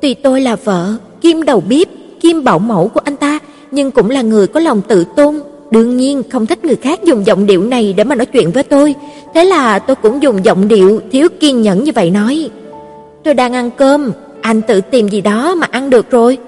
Tuy 0.00 0.14
tôi 0.14 0.40
là 0.40 0.56
vợ, 0.56 0.94
kim 1.20 1.42
đầu 1.42 1.62
bếp, 1.68 1.88
kim 2.20 2.44
bảo 2.44 2.58
mẫu 2.58 2.88
của 2.88 3.00
anh 3.04 3.16
ta, 3.16 3.38
nhưng 3.70 3.90
cũng 3.90 4.10
là 4.10 4.22
người 4.22 4.46
có 4.46 4.60
lòng 4.60 4.82
tự 4.88 5.04
tôn, 5.16 5.40
Đương 5.70 5.96
nhiên 5.96 6.22
không 6.30 6.46
thích 6.46 6.64
người 6.64 6.76
khác 6.76 7.04
dùng 7.04 7.26
giọng 7.26 7.46
điệu 7.46 7.62
này 7.62 7.92
để 7.96 8.04
mà 8.04 8.14
nói 8.14 8.26
chuyện 8.26 8.50
với 8.50 8.62
tôi, 8.62 8.94
thế 9.34 9.44
là 9.44 9.78
tôi 9.78 9.96
cũng 9.96 10.22
dùng 10.22 10.44
giọng 10.44 10.68
điệu 10.68 11.00
thiếu 11.12 11.28
kiên 11.40 11.62
nhẫn 11.62 11.84
như 11.84 11.92
vậy 11.94 12.10
nói. 12.10 12.50
Tôi 13.24 13.34
đang 13.34 13.52
ăn 13.52 13.70
cơm, 13.70 14.12
anh 14.40 14.62
tự 14.62 14.80
tìm 14.80 15.08
gì 15.08 15.20
đó 15.20 15.54
mà 15.54 15.66
ăn 15.70 15.90
được 15.90 16.10
rồi. 16.10 16.38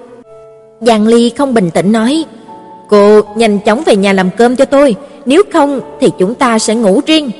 Giang 0.81 1.07
Ly 1.07 1.29
không 1.29 1.53
bình 1.53 1.69
tĩnh 1.71 1.91
nói, 1.91 2.25
cô 2.89 3.21
nhanh 3.35 3.59
chóng 3.59 3.83
về 3.85 3.95
nhà 3.95 4.13
làm 4.13 4.29
cơm 4.37 4.55
cho 4.55 4.65
tôi, 4.65 4.95
nếu 5.25 5.43
không 5.53 5.79
thì 5.99 6.11
chúng 6.19 6.35
ta 6.35 6.59
sẽ 6.59 6.75
ngủ 6.75 7.01
riêng. 7.05 7.31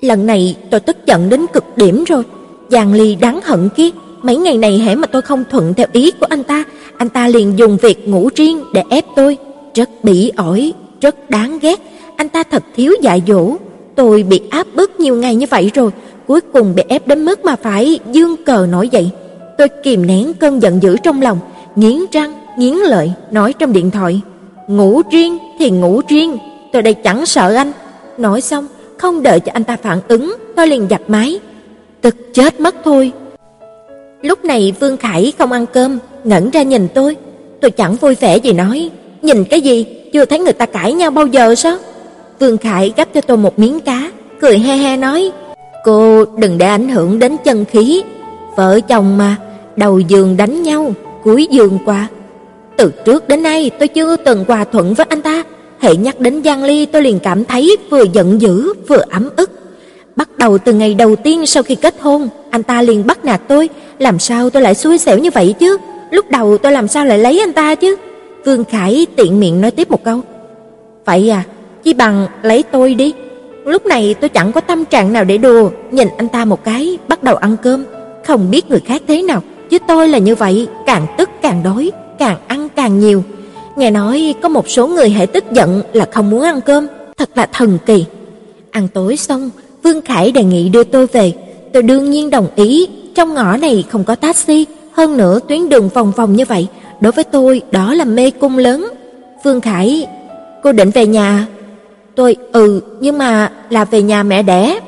Lần 0.00 0.26
này 0.26 0.56
tôi 0.70 0.80
tức 0.80 0.96
giận 1.06 1.28
đến 1.28 1.46
cực 1.52 1.64
điểm 1.76 2.04
rồi, 2.04 2.22
Giang 2.68 2.94
Ly 2.94 3.14
đáng 3.14 3.40
hận 3.44 3.68
kia, 3.76 3.90
mấy 4.22 4.36
ngày 4.36 4.58
này 4.58 4.78
hễ 4.78 4.94
mà 4.94 5.06
tôi 5.06 5.22
không 5.22 5.44
thuận 5.50 5.74
theo 5.74 5.86
ý 5.92 6.10
của 6.10 6.26
anh 6.28 6.44
ta, 6.44 6.64
anh 6.96 7.08
ta 7.08 7.28
liền 7.28 7.58
dùng 7.58 7.76
việc 7.76 8.08
ngủ 8.08 8.28
riêng 8.34 8.64
để 8.72 8.82
ép 8.90 9.04
tôi, 9.16 9.36
rất 9.74 9.90
bỉ 10.02 10.32
ổi, 10.36 10.72
rất 11.00 11.30
đáng 11.30 11.58
ghét, 11.58 11.80
anh 12.16 12.28
ta 12.28 12.42
thật 12.42 12.62
thiếu 12.76 12.92
dạy 13.02 13.22
dỗ. 13.26 13.56
Tôi 13.94 14.22
bị 14.22 14.40
áp 14.50 14.66
bức 14.74 15.00
nhiều 15.00 15.16
ngày 15.16 15.34
như 15.34 15.46
vậy 15.50 15.70
rồi, 15.74 15.90
cuối 16.26 16.40
cùng 16.40 16.74
bị 16.74 16.82
ép 16.88 17.06
đến 17.06 17.24
mức 17.24 17.44
mà 17.44 17.56
phải 17.56 17.98
dương 18.12 18.36
cờ 18.46 18.66
nổi 18.70 18.88
dậy. 18.88 19.10
Tôi 19.58 19.68
kìm 19.68 20.06
nén 20.06 20.34
cơn 20.34 20.62
giận 20.62 20.82
dữ 20.82 20.96
trong 21.02 21.22
lòng, 21.22 21.38
nghiến 21.76 21.98
răng, 22.12 22.32
nghiến 22.58 22.74
lợi 22.74 23.12
nói 23.30 23.52
trong 23.52 23.72
điện 23.72 23.90
thoại: 23.90 24.20
Ngủ 24.68 25.02
riêng 25.10 25.38
thì 25.58 25.70
ngủ 25.70 26.00
riêng, 26.08 26.38
tôi 26.72 26.82
đây 26.82 26.94
chẳng 26.94 27.26
sợ 27.26 27.54
anh. 27.54 27.72
Nói 28.18 28.40
xong, 28.40 28.66
không 28.98 29.22
đợi 29.22 29.40
cho 29.40 29.52
anh 29.54 29.64
ta 29.64 29.76
phản 29.76 29.98
ứng, 30.08 30.36
tôi 30.56 30.66
liền 30.66 30.86
giặt 30.90 31.00
máy. 31.08 31.40
Tức 32.00 32.16
chết 32.34 32.60
mất 32.60 32.74
thôi. 32.84 33.12
Lúc 34.22 34.44
này 34.44 34.74
Vương 34.80 34.96
Khải 34.96 35.32
không 35.38 35.52
ăn 35.52 35.66
cơm, 35.66 35.98
ngẩn 36.24 36.50
ra 36.50 36.62
nhìn 36.62 36.88
tôi. 36.94 37.16
Tôi 37.60 37.70
chẳng 37.70 37.96
vui 37.96 38.14
vẻ 38.14 38.36
gì 38.36 38.52
nói, 38.52 38.90
nhìn 39.22 39.44
cái 39.44 39.60
gì, 39.60 39.86
chưa 40.12 40.24
thấy 40.24 40.38
người 40.38 40.52
ta 40.52 40.66
cãi 40.66 40.92
nhau 40.92 41.10
bao 41.10 41.26
giờ 41.26 41.54
sao? 41.54 41.76
Vương 42.40 42.58
Khải 42.58 42.92
gắp 42.96 43.08
cho 43.14 43.20
tôi 43.20 43.36
một 43.36 43.58
miếng 43.58 43.80
cá, 43.80 44.10
cười 44.40 44.58
he 44.58 44.76
he 44.76 44.96
nói, 44.96 45.30
cô 45.84 46.24
đừng 46.24 46.58
để 46.58 46.66
ảnh 46.66 46.88
hưởng 46.88 47.18
đến 47.18 47.36
chân 47.44 47.64
khí. 47.64 48.02
Vợ 48.56 48.80
chồng 48.80 49.18
mà, 49.18 49.36
đầu 49.76 50.00
giường 50.00 50.36
đánh 50.36 50.62
nhau, 50.62 50.92
cuối 51.24 51.46
giường 51.50 51.78
qua. 51.84 52.08
Từ 52.76 52.92
trước 53.04 53.28
đến 53.28 53.42
nay 53.42 53.70
tôi 53.78 53.88
chưa 53.88 54.16
từng 54.16 54.44
hòa 54.48 54.64
thuận 54.64 54.94
với 54.94 55.06
anh 55.08 55.22
ta, 55.22 55.42
hệ 55.80 55.96
nhắc 55.96 56.20
đến 56.20 56.42
Giang 56.44 56.64
Ly 56.64 56.86
tôi 56.86 57.02
liền 57.02 57.18
cảm 57.18 57.44
thấy 57.44 57.76
vừa 57.90 58.04
giận 58.12 58.40
dữ 58.40 58.72
vừa 58.88 59.02
ấm 59.10 59.28
ức. 59.36 59.50
Bắt 60.18 60.38
đầu 60.38 60.58
từ 60.58 60.72
ngày 60.72 60.94
đầu 60.94 61.16
tiên 61.16 61.46
sau 61.46 61.62
khi 61.62 61.74
kết 61.74 61.94
hôn, 62.00 62.28
anh 62.50 62.62
ta 62.62 62.82
liền 62.82 63.06
bắt 63.06 63.24
nạt 63.24 63.40
tôi, 63.48 63.68
làm 63.98 64.18
sao 64.18 64.50
tôi 64.50 64.62
lại 64.62 64.74
xui 64.74 64.98
xẻo 64.98 65.18
như 65.18 65.30
vậy 65.30 65.54
chứ? 65.58 65.76
Lúc 66.10 66.30
đầu 66.30 66.58
tôi 66.58 66.72
làm 66.72 66.88
sao 66.88 67.04
lại 67.04 67.18
lấy 67.18 67.40
anh 67.40 67.52
ta 67.52 67.74
chứ? 67.74 67.96
Vương 68.44 68.64
Khải 68.64 69.06
tiện 69.16 69.40
miệng 69.40 69.60
nói 69.60 69.70
tiếp 69.70 69.90
một 69.90 70.04
câu. 70.04 70.20
Vậy 71.04 71.30
à, 71.30 71.44
chỉ 71.84 71.92
bằng 71.92 72.26
lấy 72.42 72.62
tôi 72.62 72.94
đi. 72.94 73.14
Lúc 73.64 73.86
này 73.86 74.14
tôi 74.20 74.28
chẳng 74.28 74.52
có 74.52 74.60
tâm 74.60 74.84
trạng 74.84 75.12
nào 75.12 75.24
để 75.24 75.38
đùa, 75.38 75.70
nhìn 75.90 76.08
anh 76.16 76.28
ta 76.28 76.44
một 76.44 76.64
cái, 76.64 76.98
bắt 77.08 77.22
đầu 77.22 77.36
ăn 77.36 77.56
cơm, 77.62 77.84
không 78.26 78.50
biết 78.50 78.70
người 78.70 78.80
khác 78.80 79.02
thế 79.08 79.22
nào, 79.22 79.42
chứ 79.70 79.78
tôi 79.88 80.08
là 80.08 80.18
như 80.18 80.34
vậy, 80.34 80.68
càng 80.86 81.06
tức 81.18 81.30
càng 81.42 81.62
đói, 81.62 81.92
càng 82.18 82.36
ăn 82.46 82.68
càng 82.76 82.98
nhiều. 83.00 83.22
Nghe 83.76 83.90
nói 83.90 84.34
có 84.42 84.48
một 84.48 84.68
số 84.68 84.86
người 84.86 85.10
hãy 85.10 85.26
tức 85.26 85.44
giận 85.52 85.82
là 85.92 86.06
không 86.12 86.30
muốn 86.30 86.42
ăn 86.42 86.60
cơm, 86.60 86.86
thật 87.16 87.28
là 87.34 87.46
thần 87.52 87.78
kỳ. 87.86 88.04
Ăn 88.70 88.88
tối 88.88 89.16
xong, 89.16 89.50
Vương 89.82 90.00
Khải 90.00 90.32
đề 90.32 90.44
nghị 90.44 90.68
đưa 90.68 90.84
tôi 90.84 91.06
về, 91.06 91.32
tôi 91.72 91.82
đương 91.82 92.10
nhiên 92.10 92.30
đồng 92.30 92.46
ý, 92.56 92.88
trong 93.14 93.34
ngõ 93.34 93.56
này 93.56 93.84
không 93.88 94.04
có 94.04 94.14
taxi, 94.14 94.66
hơn 94.92 95.16
nữa 95.16 95.40
tuyến 95.48 95.68
đường 95.68 95.88
vòng 95.88 96.12
vòng 96.16 96.36
như 96.36 96.44
vậy, 96.44 96.66
đối 97.00 97.12
với 97.12 97.24
tôi 97.24 97.62
đó 97.70 97.94
là 97.94 98.04
mê 98.04 98.30
cung 98.30 98.58
lớn. 98.58 98.88
Vương 99.44 99.60
Khải, 99.60 100.06
cô 100.62 100.72
định 100.72 100.90
về 100.90 101.06
nhà? 101.06 101.46
Tôi 102.14 102.36
ừ, 102.52 102.80
nhưng 103.00 103.18
mà 103.18 103.52
là 103.70 103.84
về 103.84 104.02
nhà 104.02 104.22
mẹ 104.22 104.42
đẻ. 104.42 104.78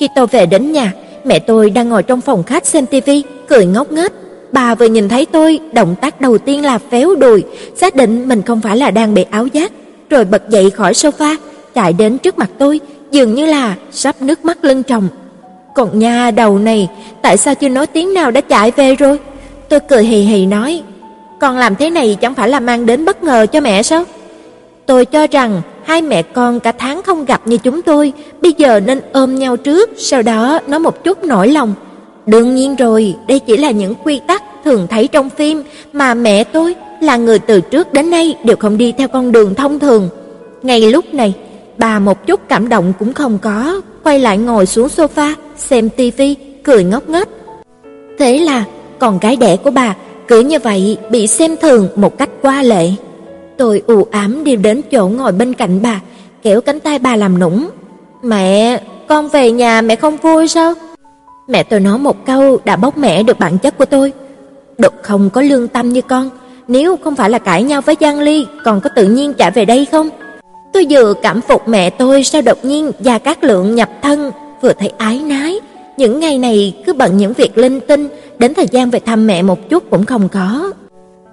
Khi 0.00 0.08
tôi 0.14 0.26
về 0.26 0.46
đến 0.46 0.72
nhà, 0.72 0.92
mẹ 1.24 1.38
tôi 1.38 1.70
đang 1.70 1.88
ngồi 1.88 2.02
trong 2.02 2.20
phòng 2.20 2.42
khách 2.42 2.66
xem 2.66 2.86
tivi, 2.86 3.22
cười 3.48 3.66
ngốc 3.66 3.92
nghếch. 3.92 4.12
Bà 4.52 4.74
vừa 4.74 4.86
nhìn 4.86 5.08
thấy 5.08 5.26
tôi, 5.26 5.60
động 5.72 5.94
tác 6.00 6.20
đầu 6.20 6.38
tiên 6.38 6.64
là 6.64 6.78
phéo 6.78 7.14
đùi, 7.14 7.44
xác 7.76 7.94
định 7.94 8.28
mình 8.28 8.42
không 8.42 8.60
phải 8.60 8.76
là 8.76 8.90
đang 8.90 9.14
bị 9.14 9.24
áo 9.30 9.46
giác, 9.46 9.72
rồi 10.10 10.24
bật 10.24 10.48
dậy 10.48 10.70
khỏi 10.70 10.92
sofa, 10.92 11.36
chạy 11.74 11.92
đến 11.92 12.18
trước 12.18 12.38
mặt 12.38 12.50
tôi, 12.58 12.80
dường 13.16 13.34
như 13.34 13.46
là 13.46 13.74
sắp 13.90 14.22
nước 14.22 14.44
mắt 14.44 14.64
lưng 14.64 14.82
tròng. 14.84 15.08
Còn 15.74 15.98
nha 15.98 16.30
đầu 16.30 16.58
này, 16.58 16.88
tại 17.22 17.36
sao 17.36 17.54
chưa 17.54 17.68
nói 17.68 17.86
tiếng 17.86 18.14
nào 18.14 18.30
đã 18.30 18.40
chạy 18.40 18.70
về 18.70 18.94
rồi? 18.94 19.18
Tôi 19.68 19.80
cười 19.80 20.04
hì 20.04 20.20
hì 20.20 20.46
nói, 20.46 20.82
con 21.40 21.58
làm 21.58 21.76
thế 21.76 21.90
này 21.90 22.16
chẳng 22.20 22.34
phải 22.34 22.48
là 22.48 22.60
mang 22.60 22.86
đến 22.86 23.04
bất 23.04 23.22
ngờ 23.22 23.46
cho 23.52 23.60
mẹ 23.60 23.82
sao? 23.82 24.04
Tôi 24.86 25.04
cho 25.04 25.26
rằng 25.26 25.62
hai 25.84 26.02
mẹ 26.02 26.22
con 26.22 26.60
cả 26.60 26.72
tháng 26.72 27.02
không 27.02 27.24
gặp 27.24 27.40
như 27.44 27.58
chúng 27.58 27.82
tôi, 27.82 28.12
bây 28.40 28.52
giờ 28.58 28.80
nên 28.80 29.00
ôm 29.12 29.34
nhau 29.34 29.56
trước, 29.56 29.90
sau 29.96 30.22
đó 30.22 30.60
nói 30.66 30.80
một 30.80 31.04
chút 31.04 31.24
nỗi 31.24 31.48
lòng. 31.48 31.74
Đương 32.26 32.54
nhiên 32.54 32.76
rồi, 32.76 33.14
đây 33.28 33.38
chỉ 33.38 33.56
là 33.56 33.70
những 33.70 33.94
quy 34.04 34.20
tắc 34.26 34.42
thường 34.64 34.86
thấy 34.90 35.08
trong 35.08 35.30
phim 35.30 35.62
mà 35.92 36.14
mẹ 36.14 36.44
tôi 36.44 36.74
là 37.00 37.16
người 37.16 37.38
từ 37.38 37.60
trước 37.60 37.92
đến 37.92 38.10
nay 38.10 38.36
đều 38.44 38.56
không 38.56 38.78
đi 38.78 38.92
theo 38.92 39.08
con 39.08 39.32
đường 39.32 39.54
thông 39.54 39.78
thường. 39.78 40.08
Ngay 40.62 40.80
lúc 40.80 41.14
này, 41.14 41.34
bà 41.78 41.98
một 41.98 42.26
chút 42.26 42.40
cảm 42.48 42.68
động 42.68 42.92
cũng 42.98 43.12
không 43.12 43.38
có, 43.38 43.80
quay 44.04 44.18
lại 44.18 44.38
ngồi 44.38 44.66
xuống 44.66 44.88
sofa, 44.88 45.34
xem 45.56 45.88
tivi, 45.88 46.34
cười 46.64 46.84
ngốc 46.84 47.08
nghếch. 47.08 47.28
Thế 48.18 48.38
là 48.38 48.64
con 48.98 49.18
gái 49.18 49.36
đẻ 49.36 49.56
của 49.56 49.70
bà 49.70 49.94
cứ 50.28 50.40
như 50.40 50.58
vậy 50.58 50.98
bị 51.10 51.26
xem 51.26 51.56
thường 51.56 51.88
một 51.96 52.18
cách 52.18 52.30
qua 52.42 52.62
lệ. 52.62 52.90
Tôi 53.56 53.82
u 53.86 54.06
ám 54.10 54.44
đi 54.44 54.56
đến 54.56 54.82
chỗ 54.90 55.08
ngồi 55.08 55.32
bên 55.32 55.54
cạnh 55.54 55.82
bà, 55.82 56.00
kéo 56.42 56.60
cánh 56.60 56.80
tay 56.80 56.98
bà 56.98 57.16
làm 57.16 57.38
nũng. 57.38 57.68
"Mẹ, 58.22 58.80
con 59.08 59.28
về 59.28 59.50
nhà 59.50 59.80
mẹ 59.80 59.96
không 59.96 60.16
vui 60.16 60.48
sao?" 60.48 60.74
Mẹ 61.48 61.62
tôi 61.62 61.80
nói 61.80 61.98
một 61.98 62.26
câu 62.26 62.58
đã 62.64 62.76
bóc 62.76 62.98
mẻ 62.98 63.22
được 63.22 63.38
bản 63.38 63.58
chất 63.58 63.78
của 63.78 63.84
tôi. 63.84 64.12
Đột 64.78 64.92
không 65.02 65.30
có 65.30 65.42
lương 65.42 65.68
tâm 65.68 65.88
như 65.88 66.00
con, 66.02 66.30
nếu 66.68 66.96
không 66.96 67.16
phải 67.16 67.30
là 67.30 67.38
cãi 67.38 67.62
nhau 67.62 67.80
với 67.80 67.96
Giang 68.00 68.20
Ly, 68.20 68.46
còn 68.64 68.80
có 68.80 68.90
tự 68.90 69.04
nhiên 69.04 69.34
trả 69.34 69.50
về 69.50 69.64
đây 69.64 69.84
không? 69.84 70.08
Tôi 70.76 70.86
vừa 70.90 71.14
cảm 71.22 71.40
phục 71.40 71.68
mẹ 71.68 71.90
tôi 71.90 72.24
sao 72.24 72.42
đột 72.42 72.64
nhiên 72.64 72.92
Gia 73.00 73.18
Cát 73.18 73.44
Lượng 73.44 73.74
nhập 73.74 73.90
thân, 74.02 74.30
vừa 74.62 74.72
thấy 74.72 74.92
ái 74.98 75.18
nái. 75.18 75.60
Những 75.96 76.20
ngày 76.20 76.38
này 76.38 76.76
cứ 76.86 76.92
bận 76.92 77.16
những 77.16 77.32
việc 77.32 77.58
linh 77.58 77.80
tinh, 77.80 78.08
đến 78.38 78.54
thời 78.54 78.66
gian 78.66 78.90
về 78.90 79.00
thăm 79.00 79.26
mẹ 79.26 79.42
một 79.42 79.68
chút 79.68 79.90
cũng 79.90 80.04
không 80.04 80.28
có. 80.28 80.72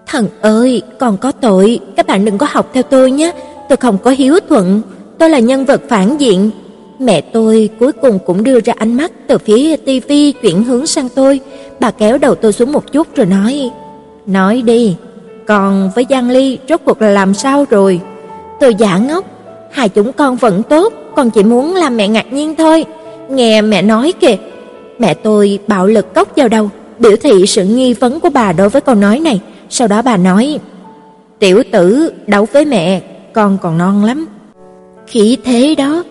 Thần 0.08 0.28
ơi, 0.42 0.82
còn 1.00 1.18
có 1.18 1.32
tội, 1.32 1.80
các 1.96 2.08
bạn 2.08 2.26
đừng 2.26 2.38
có 2.38 2.48
học 2.50 2.70
theo 2.74 2.84
tôi 2.84 3.12
nhé, 3.12 3.32
tôi 3.70 3.78
không 3.78 3.98
có 3.98 4.12
hiếu 4.12 4.40
thuận, 4.50 4.82
tôi 5.18 5.30
là 5.30 5.40
nhân 5.40 5.66
vật 5.66 5.82
phản 5.90 6.18
diện. 6.18 6.52
Mẹ 7.00 7.22
tôi 7.22 7.70
cuối 7.80 7.92
cùng 7.92 8.20
cũng 8.26 8.44
đưa 8.44 8.60
ra 8.60 8.74
ánh 8.78 8.94
mắt 8.94 9.12
từ 9.28 9.38
phía 9.38 9.76
tivi 9.76 10.32
chuyển 10.32 10.64
hướng 10.64 10.86
sang 10.86 11.10
tôi, 11.10 11.40
bà 11.80 11.92
kéo 11.92 12.18
đầu 12.18 12.36
tôi 12.36 12.54
xuống 12.54 12.72
một 12.72 12.92
chút 12.92 13.08
rồi 13.16 13.26
nói: 13.26 13.70
"Nói 14.26 14.62
đi, 14.66 14.96
còn 15.48 15.92
với 15.96 16.06
Giang 16.10 16.30
Ly 16.30 16.58
rốt 16.70 16.82
cuộc 16.86 17.02
là 17.02 17.10
làm 17.10 17.34
sao 17.34 17.66
rồi?" 17.70 18.02
Tôi 18.60 18.76
giả 18.76 18.98
ngốc, 18.98 19.26
hai 19.74 19.90
chúng 19.90 20.14
con 20.14 20.36
vẫn 20.36 20.64
tốt, 20.64 20.94
con 21.16 21.30
chỉ 21.30 21.44
muốn 21.44 21.76
làm 21.76 21.98
mẹ 21.98 22.08
ngạc 22.08 22.34
nhiên 22.34 22.56
thôi. 22.56 22.86
Nghe 23.30 23.62
mẹ 23.62 23.82
nói 23.82 24.14
kìa. 24.20 24.38
Mẹ 25.00 25.14
tôi 25.14 25.60
bạo 25.68 25.88
lực 25.88 26.14
cốc 26.14 26.28
vào 26.36 26.48
đầu, 26.48 26.70
biểu 27.00 27.16
thị 27.16 27.46
sự 27.48 27.64
nghi 27.64 27.94
vấn 27.94 28.20
của 28.20 28.30
bà 28.30 28.54
đối 28.54 28.70
với 28.70 28.82
câu 28.82 28.96
nói 28.96 29.20
này. 29.20 29.42
Sau 29.70 29.88
đó 29.88 30.02
bà 30.02 30.18
nói, 30.18 30.60
tiểu 31.40 31.64
tử 31.72 32.14
đấu 32.28 32.48
với 32.54 32.66
mẹ, 32.66 33.02
con 33.34 33.58
còn 33.62 33.78
non 33.78 34.06
lắm. 34.06 34.26
Khí 35.08 35.38
thế 35.44 35.76
đó, 35.76 36.04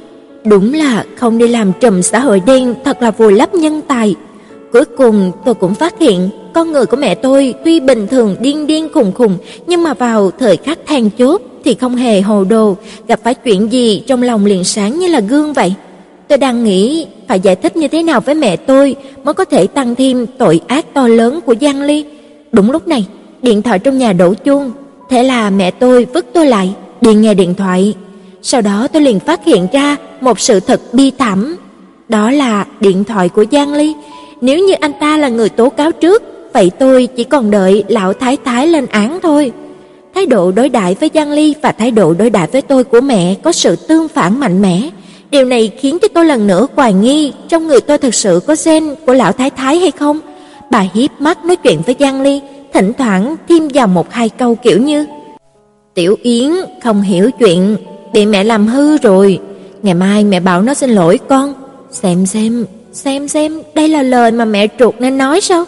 đúng 0.45 0.75
là 0.75 1.05
không 1.17 1.39
đi 1.39 1.49
làm 1.49 1.73
trùm 1.81 2.03
xã 2.03 2.19
hội 2.19 2.43
đen 2.47 2.75
thật 2.85 3.03
là 3.03 3.11
vùi 3.11 3.33
lấp 3.33 3.55
nhân 3.55 3.81
tài. 3.89 4.15
Cuối 4.73 4.85
cùng 4.85 5.33
tôi 5.45 5.55
cũng 5.55 5.75
phát 5.75 5.99
hiện 5.99 6.31
con 6.55 6.73
người 6.73 6.87
của 6.87 6.97
mẹ 6.97 7.15
tôi 7.15 7.55
tuy 7.65 7.81
bình 7.81 8.07
thường 8.07 8.37
điên 8.41 8.67
điên 8.67 8.89
khùng 8.95 9.13
khùng 9.13 9.37
nhưng 9.67 9.83
mà 9.83 9.95
vào 9.95 10.31
thời 10.39 10.57
khắc 10.57 10.79
than 10.87 11.11
chốt 11.11 11.43
thì 11.65 11.75
không 11.75 11.97
hề 11.97 12.21
hồ 12.21 12.45
đồ, 12.45 12.77
gặp 13.09 13.21
phải 13.25 13.35
chuyện 13.35 13.73
gì 13.73 14.03
trong 14.07 14.23
lòng 14.23 14.47
liền 14.47 14.65
sáng 14.65 14.99
như 14.99 15.07
là 15.07 15.21
gương 15.21 15.53
vậy. 15.53 15.75
Tôi 16.29 16.39
đang 16.39 16.65
nghĩ 16.65 17.07
phải 17.29 17.41
giải 17.41 17.57
thích 17.57 17.77
như 17.77 17.89
thế 17.89 18.03
nào 18.03 18.21
với 18.21 18.35
mẹ 18.35 18.57
tôi 18.57 18.97
mới 19.25 19.35
có 19.35 19.45
thể 19.45 19.67
tăng 19.67 19.95
thêm 19.95 20.27
tội 20.39 20.61
ác 20.67 20.95
to 20.95 21.09
lớn 21.09 21.41
của 21.47 21.55
Giang 21.61 21.83
Ly. 21.83 22.05
Đúng 22.53 22.71
lúc 22.71 22.89
này, 22.89 23.07
điện 23.43 23.63
thoại 23.63 23.79
trong 23.79 23.99
nhà 23.99 24.13
đổ 24.13 24.35
chuông, 24.35 24.73
thế 25.11 25.23
là 25.23 25.51
mẹ 25.51 25.71
tôi 25.71 26.05
vứt 26.05 26.27
tôi 26.33 26.47
lại, 26.47 26.75
đi 27.01 27.15
nghe 27.15 27.35
điện 27.35 27.55
thoại. 27.55 27.95
Sau 28.43 28.61
đó 28.61 28.89
tôi 28.93 29.03
liền 29.03 29.21
phát 29.21 29.45
hiện 29.45 29.67
ra 29.73 29.97
một 30.21 30.41
sự 30.41 30.61
thật 30.61 30.81
bi 30.93 31.13
thảm, 31.19 31.57
đó 32.09 32.31
là 32.31 32.67
điện 32.81 33.05
thoại 33.05 33.29
của 33.29 33.45
Giang 33.53 33.75
Ly. 33.75 33.95
Nếu 34.43 34.59
như 34.59 34.75
anh 34.81 34.93
ta 35.01 35.17
là 35.17 35.29
người 35.29 35.49
tố 35.49 35.69
cáo 35.69 35.93
trước, 35.93 36.23
vậy 36.53 36.71
tôi 36.79 37.09
chỉ 37.17 37.25
còn 37.25 37.51
đợi 37.51 37.85
lão 37.89 38.13
thái 38.13 38.37
thái 38.45 38.67
lên 38.67 38.87
án 38.87 39.19
thôi. 39.23 39.53
Thái 40.15 40.27
độ 40.27 40.53
đối 40.53 40.69
đãi 40.69 40.95
với 40.95 41.11
Giang 41.15 41.33
Ly 41.33 41.55
và 41.63 41.73
thái 41.73 41.91
độ 41.91 42.15
đối 42.15 42.31
đãi 42.31 42.47
với 42.47 42.63
tôi 42.63 42.85
của 42.85 43.01
mẹ 43.01 43.35
có 43.43 43.53
sự 43.53 43.77
tương 43.77 44.09
phản 44.09 44.41
mạnh 44.41 44.63
mẽ. 44.63 44.91
Điều 45.31 45.45
này 45.45 45.71
khiến 45.79 45.99
cho 46.03 46.09
tôi 46.15 46.25
lần 46.25 46.47
nữa 46.47 46.67
hoài 46.77 46.93
nghi 46.93 47.33
trong 47.49 47.67
người 47.67 47.81
tôi 47.81 47.99
thực 47.99 48.15
sự 48.15 48.41
có 48.47 48.57
gen 48.65 48.95
của 49.07 49.13
lão 49.13 49.33
thái 49.33 49.51
thái 49.51 49.79
hay 49.79 49.91
không. 49.91 50.21
Bà 50.71 50.85
hiếp 50.95 51.11
mắt 51.21 51.45
nói 51.45 51.57
chuyện 51.57 51.81
với 51.87 51.97
Giang 52.01 52.23
Ly, 52.23 52.41
thỉnh 52.73 52.93
thoảng 52.99 53.37
thêm 53.49 53.69
vào 53.75 53.87
một 53.87 54.13
hai 54.13 54.29
câu 54.29 54.55
kiểu 54.55 54.79
như 54.79 55.07
Tiểu 55.95 56.17
Yến 56.23 56.51
không 56.83 57.03
hiểu 57.03 57.31
chuyện, 57.39 57.77
bị 58.13 58.27
mẹ 58.27 58.45
làm 58.45 58.67
hư 58.67 58.99
rồi. 58.99 59.41
Ngày 59.83 59.95
mai 59.95 60.25
mẹ 60.25 60.41
bảo 60.41 60.63
nó 60.63 60.75
xin 60.75 60.91
lỗi 60.91 61.19
con. 61.29 61.55
Xem 61.91 62.27
xem, 62.27 62.65
xem 62.93 63.29
xem, 63.29 63.63
đây 63.75 63.89
là 63.89 64.03
lời 64.03 64.33
mà 64.33 64.45
mẹ 64.45 64.67
ruột 64.79 64.95
nên 64.99 65.19
nói 65.19 65.41
sao? 65.41 65.65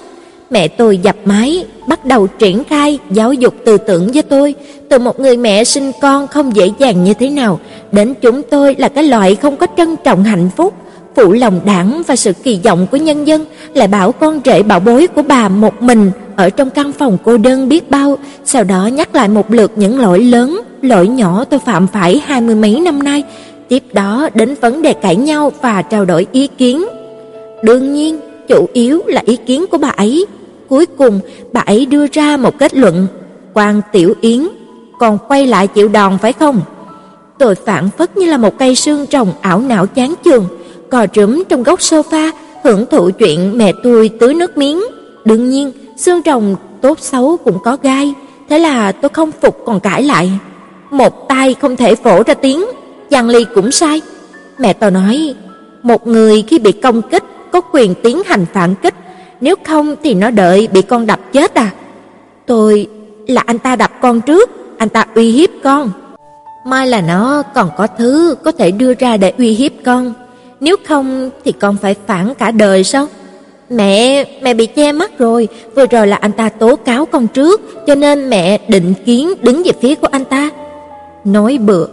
Mẹ 0.50 0.68
tôi 0.68 0.98
dập 0.98 1.16
máy, 1.24 1.64
bắt 1.88 2.04
đầu 2.04 2.26
triển 2.26 2.64
khai 2.64 2.98
giáo 3.10 3.32
dục 3.32 3.54
tư 3.64 3.78
tưởng 3.78 4.10
với 4.12 4.22
tôi, 4.22 4.54
từ 4.88 4.98
một 4.98 5.20
người 5.20 5.36
mẹ 5.36 5.64
sinh 5.64 5.92
con 6.00 6.26
không 6.26 6.56
dễ 6.56 6.70
dàng 6.78 7.04
như 7.04 7.14
thế 7.14 7.30
nào, 7.30 7.60
đến 7.92 8.14
chúng 8.20 8.42
tôi 8.42 8.74
là 8.78 8.88
cái 8.88 9.04
loại 9.04 9.34
không 9.34 9.56
có 9.56 9.66
trân 9.76 9.96
trọng 10.04 10.24
hạnh 10.24 10.50
phúc, 10.56 10.74
phụ 11.16 11.32
lòng 11.32 11.60
đảng 11.64 12.02
và 12.06 12.16
sự 12.16 12.32
kỳ 12.32 12.60
vọng 12.64 12.86
của 12.90 12.96
nhân 12.96 13.24
dân, 13.24 13.44
lại 13.74 13.88
bảo 13.88 14.12
con 14.12 14.40
rể 14.44 14.62
bảo 14.62 14.80
bối 14.80 15.06
của 15.06 15.22
bà 15.22 15.48
một 15.48 15.82
mình 15.82 16.10
ở 16.36 16.50
trong 16.50 16.70
căn 16.70 16.92
phòng 16.92 17.18
cô 17.24 17.36
đơn 17.36 17.68
biết 17.68 17.90
bao, 17.90 18.18
sau 18.44 18.64
đó 18.64 18.86
nhắc 18.86 19.14
lại 19.14 19.28
một 19.28 19.50
lượt 19.50 19.72
những 19.76 20.00
lỗi 20.00 20.20
lớn, 20.20 20.60
lỗi 20.82 21.08
nhỏ 21.08 21.44
tôi 21.44 21.60
phạm 21.60 21.86
phải 21.86 22.22
hai 22.26 22.40
mươi 22.40 22.54
mấy 22.54 22.80
năm 22.80 23.02
nay, 23.02 23.22
tiếp 23.68 23.82
đó 23.92 24.28
đến 24.34 24.54
vấn 24.60 24.82
đề 24.82 24.92
cãi 24.92 25.16
nhau 25.16 25.52
và 25.60 25.82
trao 25.82 26.04
đổi 26.04 26.26
ý 26.32 26.46
kiến. 26.46 26.84
Đương 27.64 27.92
nhiên, 27.92 28.20
chủ 28.48 28.68
yếu 28.72 29.02
là 29.06 29.22
ý 29.26 29.36
kiến 29.36 29.64
của 29.70 29.78
bà 29.78 29.88
ấy. 29.88 30.26
Cuối 30.68 30.86
cùng, 30.86 31.20
bà 31.52 31.60
ấy 31.60 31.86
đưa 31.86 32.06
ra 32.12 32.36
một 32.36 32.58
kết 32.58 32.74
luận, 32.74 33.06
Quan 33.54 33.80
Tiểu 33.92 34.14
Yến, 34.20 34.48
còn 34.98 35.18
quay 35.28 35.46
lại 35.46 35.66
chịu 35.66 35.88
đòn 35.88 36.18
phải 36.18 36.32
không? 36.32 36.60
Tôi 37.38 37.54
phản 37.54 37.88
phất 37.98 38.16
như 38.16 38.26
là 38.26 38.36
một 38.36 38.58
cây 38.58 38.74
xương 38.74 39.06
rồng 39.12 39.32
ảo 39.40 39.60
não 39.60 39.86
chán 39.86 40.14
chường, 40.24 40.46
cò 40.90 41.06
trúm 41.06 41.42
trong 41.48 41.62
góc 41.62 41.78
sofa, 41.78 42.30
hưởng 42.64 42.86
thụ 42.90 43.10
chuyện 43.18 43.58
mẹ 43.58 43.72
tôi 43.82 44.10
tưới 44.20 44.34
nước 44.34 44.58
miếng. 44.58 44.82
Đương 45.24 45.50
nhiên, 45.50 45.72
xương 45.96 46.20
rồng 46.24 46.56
tốt 46.80 46.98
xấu 47.00 47.36
cũng 47.36 47.58
có 47.64 47.76
gai, 47.82 48.14
thế 48.48 48.58
là 48.58 48.92
tôi 48.92 49.08
không 49.08 49.30
phục 49.40 49.58
còn 49.66 49.80
cãi 49.80 50.02
lại. 50.02 50.30
Một 50.90 51.28
tay 51.28 51.54
không 51.54 51.76
thể 51.76 51.94
phổ 51.94 52.22
ra 52.22 52.34
tiếng, 52.34 52.64
Giang 53.10 53.28
Ly 53.28 53.44
cũng 53.54 53.70
sai. 53.70 54.02
Mẹ 54.58 54.72
tôi 54.72 54.90
nói, 54.90 55.34
một 55.82 56.06
người 56.06 56.42
khi 56.42 56.58
bị 56.58 56.72
công 56.72 57.02
kích 57.02 57.24
có 57.54 57.60
quyền 57.60 57.94
tiến 57.94 58.22
hành 58.26 58.46
phản 58.52 58.74
kích, 58.74 58.94
nếu 59.40 59.54
không 59.64 59.94
thì 60.02 60.14
nó 60.14 60.30
đợi 60.30 60.68
bị 60.72 60.82
con 60.82 61.06
đập 61.06 61.20
chết 61.32 61.54
à. 61.54 61.70
Tôi 62.46 62.86
là 63.26 63.42
anh 63.46 63.58
ta 63.58 63.76
đập 63.76 63.90
con 64.02 64.20
trước, 64.20 64.50
anh 64.78 64.88
ta 64.88 65.06
uy 65.14 65.30
hiếp 65.30 65.50
con. 65.62 65.90
Mai 66.66 66.86
là 66.86 67.00
nó 67.00 67.42
còn 67.54 67.70
có 67.76 67.86
thứ 67.98 68.36
có 68.44 68.52
thể 68.52 68.70
đưa 68.70 68.94
ra 68.94 69.16
để 69.16 69.32
uy 69.38 69.50
hiếp 69.50 69.72
con, 69.84 70.14
nếu 70.60 70.76
không 70.86 71.30
thì 71.44 71.52
con 71.52 71.76
phải 71.82 71.94
phản 72.06 72.34
cả 72.34 72.50
đời 72.50 72.84
sao? 72.84 73.06
Mẹ, 73.70 74.24
mẹ 74.42 74.54
bị 74.54 74.66
che 74.66 74.92
mắt 74.92 75.18
rồi, 75.18 75.48
vừa 75.76 75.86
rồi 75.86 76.06
là 76.06 76.16
anh 76.16 76.32
ta 76.32 76.48
tố 76.48 76.76
cáo 76.76 77.06
con 77.06 77.26
trước, 77.26 77.86
cho 77.86 77.94
nên 77.94 78.30
mẹ 78.30 78.58
định 78.68 78.94
kiến 79.06 79.32
đứng 79.42 79.62
về 79.62 79.72
phía 79.82 79.94
của 79.94 80.08
anh 80.10 80.24
ta. 80.24 80.50
Nói 81.24 81.58
bừa, 81.58 81.86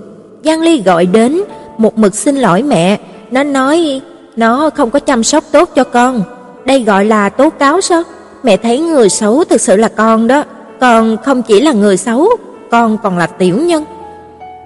Giang 0.44 0.62
Ly 0.62 0.82
gọi 0.86 1.06
đến, 1.06 1.42
một 1.78 1.98
mực 1.98 2.16
xin 2.16 2.36
lỗi 2.36 2.64
mẹ, 2.64 3.00
nó 3.32 3.44
nói 3.44 4.02
nó 4.36 4.70
không 4.70 4.90
có 4.90 5.00
chăm 5.00 5.24
sóc 5.24 5.44
tốt 5.52 5.70
cho 5.76 5.84
con. 5.84 6.24
Đây 6.66 6.84
gọi 6.84 7.06
là 7.06 7.30
tố 7.30 7.50
cáo 7.50 7.82
sao? 7.82 8.04
Mẹ 8.44 8.58
thấy 8.58 8.80
người 8.80 9.10
xấu 9.10 9.44
thực 9.44 9.62
sự 9.62 9.76
là 9.76 9.88
con 9.88 10.28
đó, 10.28 10.44
con 10.80 11.18
không 11.26 11.44
chỉ 11.44 11.62
là 11.62 11.72
người 11.72 11.98
xấu, 11.98 12.30
con 12.72 12.98
còn 13.04 13.18
là 13.18 13.28
tiểu 13.28 13.58
nhân. 13.58 13.86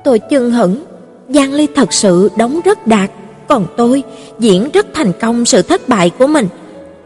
Tôi 0.04 0.20
chưng 0.20 0.52
hững, 0.52 0.84
Giang 1.30 1.54
Ly 1.54 1.68
thật 1.76 1.94
sự 1.94 2.30
đóng 2.38 2.60
rất 2.66 2.88
đạt, 2.88 3.12
còn 3.48 3.66
tôi 3.78 4.04
diễn 4.40 4.70
rất 4.74 4.88
thành 4.94 5.12
công 5.22 5.46
sự 5.46 5.62
thất 5.62 5.90
bại 5.90 6.10
của 6.10 6.28
mình. 6.28 6.48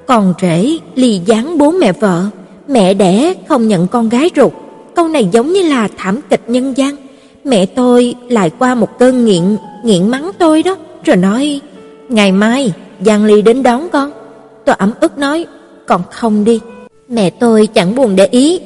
Còn 0.06 0.34
rể 0.42 0.78
ly 0.96 1.22
gián 1.26 1.58
bố 1.58 1.72
mẹ 1.72 1.92
vợ, 1.92 2.24
mẹ 2.68 2.94
đẻ 2.94 3.34
không 3.50 3.68
nhận 3.68 3.88
con 3.88 4.10
gái 4.10 4.30
ruột. 4.36 4.52
Câu 4.96 5.08
này 5.08 5.30
giống 5.32 5.54
như 5.54 5.62
là 5.64 5.88
thảm 5.98 6.20
kịch 6.30 6.44
nhân 6.48 6.74
gian. 6.78 6.96
Mẹ 7.44 7.66
tôi 7.66 8.16
lại 8.30 8.52
qua 8.60 8.76
một 8.76 9.00
cơn 9.00 9.26
nghiện, 9.26 9.58
nghiện 9.84 10.08
mắng 10.08 10.32
tôi 10.40 10.64
đó, 10.64 10.76
rồi 11.04 11.16
nói: 11.16 11.62
"Ngày 12.10 12.32
mai 12.32 12.74
Giang 13.06 13.26
Ly 13.26 13.42
đến 13.42 13.64
đón 13.64 13.90
con." 13.90 14.12
Tôi 14.66 14.76
ấm 14.80 14.94
ức 15.00 15.18
nói: 15.18 15.46
"Còn 15.86 16.02
không 16.12 16.44
đi." 16.44 16.60
Mẹ 17.10 17.30
tôi 17.30 17.68
chẳng 17.68 17.96
buồn 17.96 18.16
để 18.16 18.26
ý, 18.26 18.60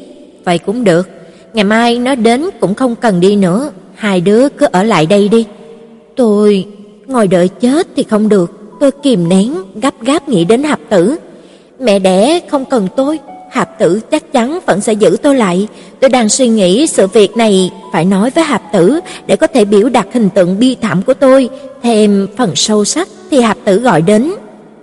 vậy 0.44 0.58
cũng 0.58 0.84
được, 0.84 1.10
ngày 1.54 1.64
mai 1.64 2.00
nó 2.00 2.16
đến 2.16 2.50
cũng 2.60 2.74
không 2.74 2.96
cần 2.96 3.20
đi 3.20 3.36
nữa, 3.36 3.72
hai 3.96 4.22
đứa 4.22 4.50
cứ 4.50 4.68
ở 4.72 4.84
lại 4.84 5.06
đây 5.06 5.30
đi. 5.30 5.46
Tôi 6.16 6.66
ngồi 7.08 7.28
đợi 7.28 7.48
chết 7.48 7.88
thì 7.96 8.04
không 8.04 8.30
được, 8.30 8.52
tôi 8.80 8.92
kìm 8.92 9.30
nén, 9.30 9.54
gấp 9.82 10.02
gáp 10.02 10.30
nghĩ 10.30 10.46
đến 10.46 10.64
Hạp 10.64 10.80
Tử. 10.90 11.16
Mẹ 11.80 12.00
đẻ 12.00 12.40
không 12.52 12.66
cần 12.66 12.88
tôi, 12.96 13.20
Hạp 13.54 13.80
Tử 13.80 14.00
chắc 14.12 14.32
chắn 14.34 14.60
vẫn 14.66 14.82
sẽ 14.82 14.94
giữ 14.94 15.18
tôi 15.22 15.36
lại. 15.36 15.68
Tôi 16.00 16.10
đang 16.10 16.30
suy 16.30 16.48
nghĩ 16.48 16.88
sự 16.88 17.08
việc 17.08 17.38
này 17.38 17.72
phải 17.92 18.06
nói 18.06 18.30
với 18.30 18.44
Hạp 18.44 18.62
Tử 18.74 19.00
để 19.28 19.36
có 19.36 19.48
thể 19.48 19.66
biểu 19.66 19.90
đạt 19.90 20.08
hình 20.14 20.30
tượng 20.30 20.60
bi 20.60 20.76
thảm 20.82 21.02
của 21.02 21.14
tôi, 21.14 21.50
thêm 21.84 22.28
phần 22.38 22.56
sâu 22.56 22.86
sắc 22.86 23.08
thì 23.32 23.42
Hạp 23.42 23.58
Tử 23.64 23.80
gọi 23.80 24.02
đến. 24.02 24.32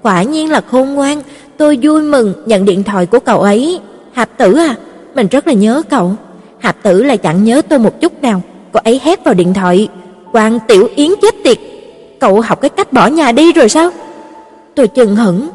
Quả 0.02 0.22
nhiên 0.22 0.50
là 0.50 0.60
khôn 0.70 0.94
ngoan, 0.94 1.22
tôi 1.56 1.78
vui 1.82 2.02
mừng 2.02 2.34
nhận 2.46 2.64
điện 2.64 2.82
thoại 2.82 3.06
của 3.06 3.18
cậu 3.18 3.40
ấy. 3.40 3.80
"Hạp 4.12 4.38
Tử 4.38 4.54
à, 4.54 4.74
mình 5.14 5.26
rất 5.30 5.46
là 5.46 5.52
nhớ 5.52 5.82
cậu." 5.90 6.14
Hạp 6.58 6.82
Tử 6.82 7.02
lại 7.02 7.16
chẳng 7.16 7.44
nhớ 7.44 7.62
tôi 7.68 7.78
một 7.78 8.00
chút 8.00 8.22
nào. 8.22 8.42
Cô 8.72 8.80
ấy 8.84 9.00
hét 9.04 9.24
vào 9.24 9.34
điện 9.34 9.54
thoại, 9.54 9.88
"Quan 10.32 10.58
Tiểu 10.68 10.88
Yến 10.96 11.10
chết 11.22 11.34
tiệt, 11.44 11.58
cậu 12.20 12.40
học 12.40 12.60
cái 12.60 12.68
cách 12.68 12.92
bỏ 12.92 13.06
nhà 13.06 13.32
đi 13.32 13.52
rồi 13.52 13.68
sao?" 13.68 13.90
Tôi 14.74 14.88
chừng 14.88 15.16
hững, 15.16 15.48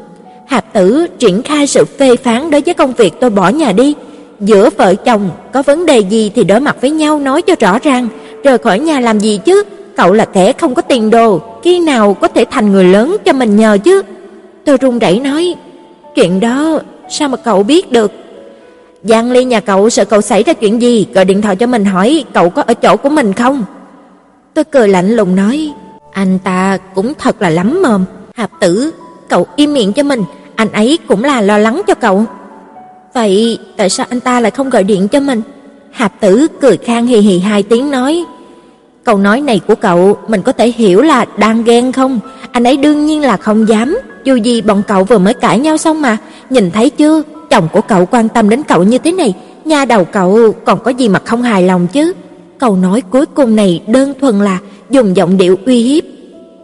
Hạp 0.46 0.72
Tử 0.72 1.06
triển 1.18 1.42
khai 1.42 1.66
sự 1.66 1.84
phê 1.84 2.16
phán 2.16 2.50
đối 2.50 2.60
với 2.60 2.74
công 2.74 2.92
việc 2.92 3.14
tôi 3.20 3.30
bỏ 3.30 3.48
nhà 3.48 3.72
đi. 3.72 3.94
Giữa 4.40 4.70
vợ 4.76 4.94
chồng 4.94 5.30
có 5.52 5.62
vấn 5.62 5.86
đề 5.86 5.98
gì 5.98 6.32
thì 6.34 6.44
đối 6.44 6.60
mặt 6.60 6.76
với 6.80 6.90
nhau 6.90 7.18
nói 7.18 7.42
cho 7.42 7.54
rõ 7.60 7.78
ràng, 7.78 8.08
rời 8.44 8.58
khỏi 8.58 8.78
nhà 8.78 9.00
làm 9.00 9.18
gì 9.18 9.40
chứ? 9.44 9.62
Cậu 9.96 10.12
là 10.12 10.24
kẻ 10.24 10.52
không 10.52 10.74
có 10.74 10.82
tiền 10.82 11.10
đồ, 11.10 11.40
khi 11.62 11.78
nào 11.80 12.14
có 12.14 12.28
thể 12.28 12.44
thành 12.50 12.72
người 12.72 12.84
lớn 12.84 13.16
cho 13.24 13.32
mình 13.32 13.56
nhờ 13.56 13.78
chứ? 13.84 14.02
Tôi 14.64 14.76
run 14.76 14.98
rẩy 14.98 15.20
nói, 15.20 15.54
chuyện 16.14 16.40
đó 16.40 16.80
sao 17.08 17.28
mà 17.28 17.36
cậu 17.36 17.62
biết 17.62 17.92
được? 17.92 18.12
Giang 19.02 19.30
Ly 19.30 19.44
nhà 19.44 19.60
cậu 19.60 19.90
sợ 19.90 20.04
cậu 20.04 20.20
xảy 20.20 20.42
ra 20.42 20.52
chuyện 20.52 20.82
gì, 20.82 21.06
gọi 21.14 21.24
điện 21.24 21.42
thoại 21.42 21.56
cho 21.56 21.66
mình 21.66 21.84
hỏi 21.84 22.24
cậu 22.34 22.50
có 22.50 22.62
ở 22.62 22.74
chỗ 22.74 22.96
của 22.96 23.08
mình 23.08 23.32
không? 23.32 23.64
Tôi 24.54 24.64
cười 24.64 24.88
lạnh 24.88 25.16
lùng 25.16 25.36
nói, 25.36 25.72
anh 26.12 26.38
ta 26.44 26.78
cũng 26.94 27.12
thật 27.18 27.42
là 27.42 27.50
lắm 27.50 27.82
mồm, 27.82 28.04
Hạp 28.34 28.50
Tử, 28.60 28.90
cậu 29.28 29.46
im 29.56 29.72
miệng 29.72 29.92
cho 29.92 30.02
mình, 30.02 30.24
anh 30.54 30.72
ấy 30.72 30.98
cũng 31.08 31.24
là 31.24 31.40
lo 31.40 31.58
lắng 31.58 31.82
cho 31.86 31.94
cậu. 31.94 32.24
Vậy 33.14 33.58
tại 33.76 33.90
sao 33.90 34.06
anh 34.10 34.20
ta 34.20 34.40
lại 34.40 34.50
không 34.50 34.70
gọi 34.70 34.84
điện 34.84 35.08
cho 35.08 35.20
mình? 35.20 35.42
Hạp 35.90 36.20
Tử 36.20 36.46
cười 36.60 36.76
khang 36.76 37.06
hì 37.06 37.16
hì 37.16 37.38
hai 37.38 37.62
tiếng 37.62 37.90
nói, 37.90 38.24
câu 39.04 39.18
nói 39.18 39.40
này 39.40 39.60
của 39.66 39.74
cậu 39.74 40.18
mình 40.28 40.42
có 40.42 40.52
thể 40.52 40.72
hiểu 40.76 41.02
là 41.02 41.24
đang 41.38 41.64
ghen 41.64 41.92
không? 41.92 42.20
Anh 42.52 42.64
ấy 42.64 42.76
đương 42.76 43.06
nhiên 43.06 43.22
là 43.22 43.36
không 43.36 43.68
dám, 43.68 43.98
dù 44.24 44.34
gì 44.34 44.60
bọn 44.60 44.82
cậu 44.86 45.04
vừa 45.04 45.18
mới 45.18 45.34
cãi 45.34 45.58
nhau 45.58 45.76
xong 45.76 46.02
mà, 46.02 46.16
nhìn 46.50 46.70
thấy 46.70 46.90
chưa, 46.90 47.22
chồng 47.50 47.68
của 47.72 47.80
cậu 47.80 48.06
quan 48.06 48.28
tâm 48.28 48.48
đến 48.48 48.62
cậu 48.62 48.82
như 48.82 48.98
thế 48.98 49.12
này, 49.12 49.34
nha 49.64 49.84
đầu 49.84 50.04
cậu 50.04 50.52
còn 50.64 50.78
có 50.78 50.90
gì 50.90 51.08
mà 51.08 51.18
không 51.24 51.42
hài 51.42 51.62
lòng 51.62 51.86
chứ? 51.86 52.12
Câu 52.58 52.76
nói 52.76 53.02
cuối 53.10 53.26
cùng 53.26 53.56
này 53.56 53.82
đơn 53.86 54.14
thuần 54.20 54.38
là 54.44 54.58
dùng 54.90 55.16
giọng 55.16 55.36
điệu 55.36 55.58
uy 55.66 55.82
hiếp. 55.82 56.04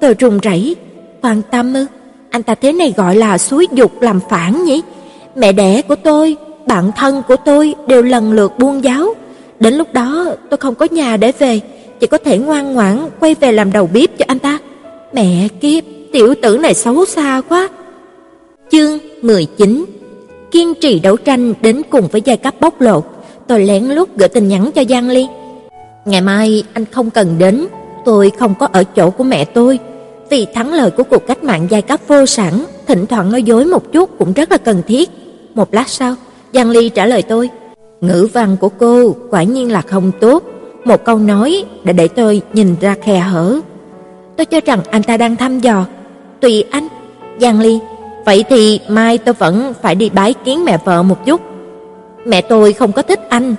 Tôi 0.00 0.14
run 0.14 0.38
rẩy, 0.38 0.76
quan 1.22 1.42
tâm 1.50 1.74
ư? 1.74 1.86
Anh 2.32 2.42
ta 2.42 2.54
thế 2.54 2.72
này 2.72 2.94
gọi 2.96 3.16
là 3.16 3.38
suối 3.38 3.66
dục 3.72 4.02
làm 4.02 4.20
phản 4.30 4.64
nhỉ? 4.64 4.82
Mẹ 5.36 5.52
đẻ 5.52 5.82
của 5.82 5.96
tôi, 5.96 6.36
bạn 6.66 6.90
thân 6.96 7.22
của 7.28 7.36
tôi 7.36 7.74
đều 7.86 8.02
lần 8.02 8.32
lượt 8.32 8.58
buông 8.58 8.84
giáo. 8.84 9.14
Đến 9.60 9.74
lúc 9.74 9.92
đó 9.92 10.26
tôi 10.50 10.58
không 10.58 10.74
có 10.74 10.88
nhà 10.90 11.16
để 11.16 11.32
về, 11.38 11.60
chỉ 12.00 12.06
có 12.06 12.18
thể 12.18 12.38
ngoan 12.38 12.74
ngoãn 12.74 13.08
quay 13.20 13.34
về 13.34 13.52
làm 13.52 13.72
đầu 13.72 13.88
bếp 13.92 14.18
cho 14.18 14.24
anh 14.28 14.38
ta. 14.38 14.58
Mẹ 15.12 15.48
kiếp, 15.60 15.84
tiểu 16.12 16.34
tử 16.42 16.58
này 16.58 16.74
xấu 16.74 17.04
xa 17.04 17.42
quá. 17.48 17.68
Chương 18.70 18.98
19 19.22 19.84
Kiên 20.50 20.74
trì 20.80 21.00
đấu 21.00 21.16
tranh 21.16 21.54
đến 21.60 21.82
cùng 21.90 22.08
với 22.08 22.22
giai 22.24 22.36
cấp 22.36 22.54
bóc 22.60 22.80
lột, 22.80 23.04
tôi 23.46 23.64
lén 23.64 23.84
lút 23.84 24.08
gửi 24.16 24.28
tin 24.28 24.48
nhắn 24.48 24.70
cho 24.74 24.84
Giang 24.88 25.08
Ly. 25.08 25.26
Ngày 26.04 26.20
mai 26.20 26.64
anh 26.72 26.84
không 26.84 27.10
cần 27.10 27.38
đến, 27.38 27.66
tôi 28.04 28.32
không 28.38 28.54
có 28.58 28.68
ở 28.72 28.84
chỗ 28.84 29.10
của 29.10 29.24
mẹ 29.24 29.44
tôi. 29.44 29.78
Vì 30.32 30.46
thắng 30.46 30.72
lợi 30.72 30.90
của 30.90 31.02
cuộc 31.02 31.26
cách 31.26 31.44
mạng 31.44 31.66
giai 31.70 31.82
cấp 31.82 32.00
vô 32.08 32.26
sản, 32.26 32.64
thỉnh 32.86 33.06
thoảng 33.06 33.32
nói 33.32 33.42
dối 33.42 33.64
một 33.64 33.92
chút 33.92 34.18
cũng 34.18 34.32
rất 34.32 34.52
là 34.52 34.58
cần 34.58 34.82
thiết. 34.86 35.10
Một 35.54 35.74
lát 35.74 35.88
sau, 35.88 36.14
Giang 36.54 36.70
Ly 36.70 36.88
trả 36.88 37.06
lời 37.06 37.22
tôi, 37.22 37.50
ngữ 38.00 38.28
văn 38.32 38.56
của 38.60 38.68
cô 38.68 39.16
quả 39.30 39.42
nhiên 39.42 39.72
là 39.72 39.82
không 39.82 40.12
tốt. 40.20 40.42
Một 40.84 41.04
câu 41.04 41.18
nói 41.18 41.64
đã 41.84 41.92
để 41.92 42.08
tôi 42.08 42.42
nhìn 42.52 42.76
ra 42.80 42.94
khe 43.02 43.18
hở. 43.18 43.60
Tôi 44.36 44.44
cho 44.44 44.60
rằng 44.64 44.80
anh 44.90 45.02
ta 45.02 45.16
đang 45.16 45.36
thăm 45.36 45.60
dò. 45.60 45.84
Tùy 46.40 46.64
anh, 46.70 46.88
Giang 47.40 47.60
Ly, 47.60 47.78
vậy 48.24 48.44
thì 48.48 48.80
mai 48.88 49.18
tôi 49.18 49.34
vẫn 49.34 49.74
phải 49.82 49.94
đi 49.94 50.10
bái 50.10 50.34
kiến 50.44 50.64
mẹ 50.64 50.78
vợ 50.84 51.02
một 51.02 51.26
chút. 51.26 51.40
Mẹ 52.26 52.40
tôi 52.40 52.72
không 52.72 52.92
có 52.92 53.02
thích 53.02 53.20
anh, 53.28 53.54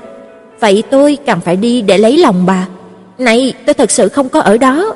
vậy 0.60 0.84
tôi 0.90 1.18
càng 1.26 1.42
phải 1.42 1.56
đi 1.56 1.82
để 1.82 1.98
lấy 1.98 2.18
lòng 2.18 2.46
bà. 2.46 2.68
Này, 3.18 3.54
tôi 3.66 3.74
thật 3.74 3.92
sự 3.92 4.10
không 4.10 4.30
có 4.30 4.40
ở 4.40 4.58
đó. 4.58 4.96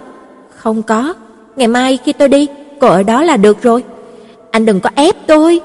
Không 0.56 0.84
có, 0.84 1.14
ngày 1.58 1.68
mai 1.68 1.98
khi 2.06 2.14
tôi 2.14 2.30
đi, 2.30 2.48
cô 2.80 2.88
ở 2.88 3.04
đó 3.04 3.24
là 3.24 3.38
được 3.38 3.62
rồi. 3.62 3.84
Anh 4.52 4.66
đừng 4.66 4.80
có 4.80 4.90
ép 4.96 5.16
tôi. 5.28 5.62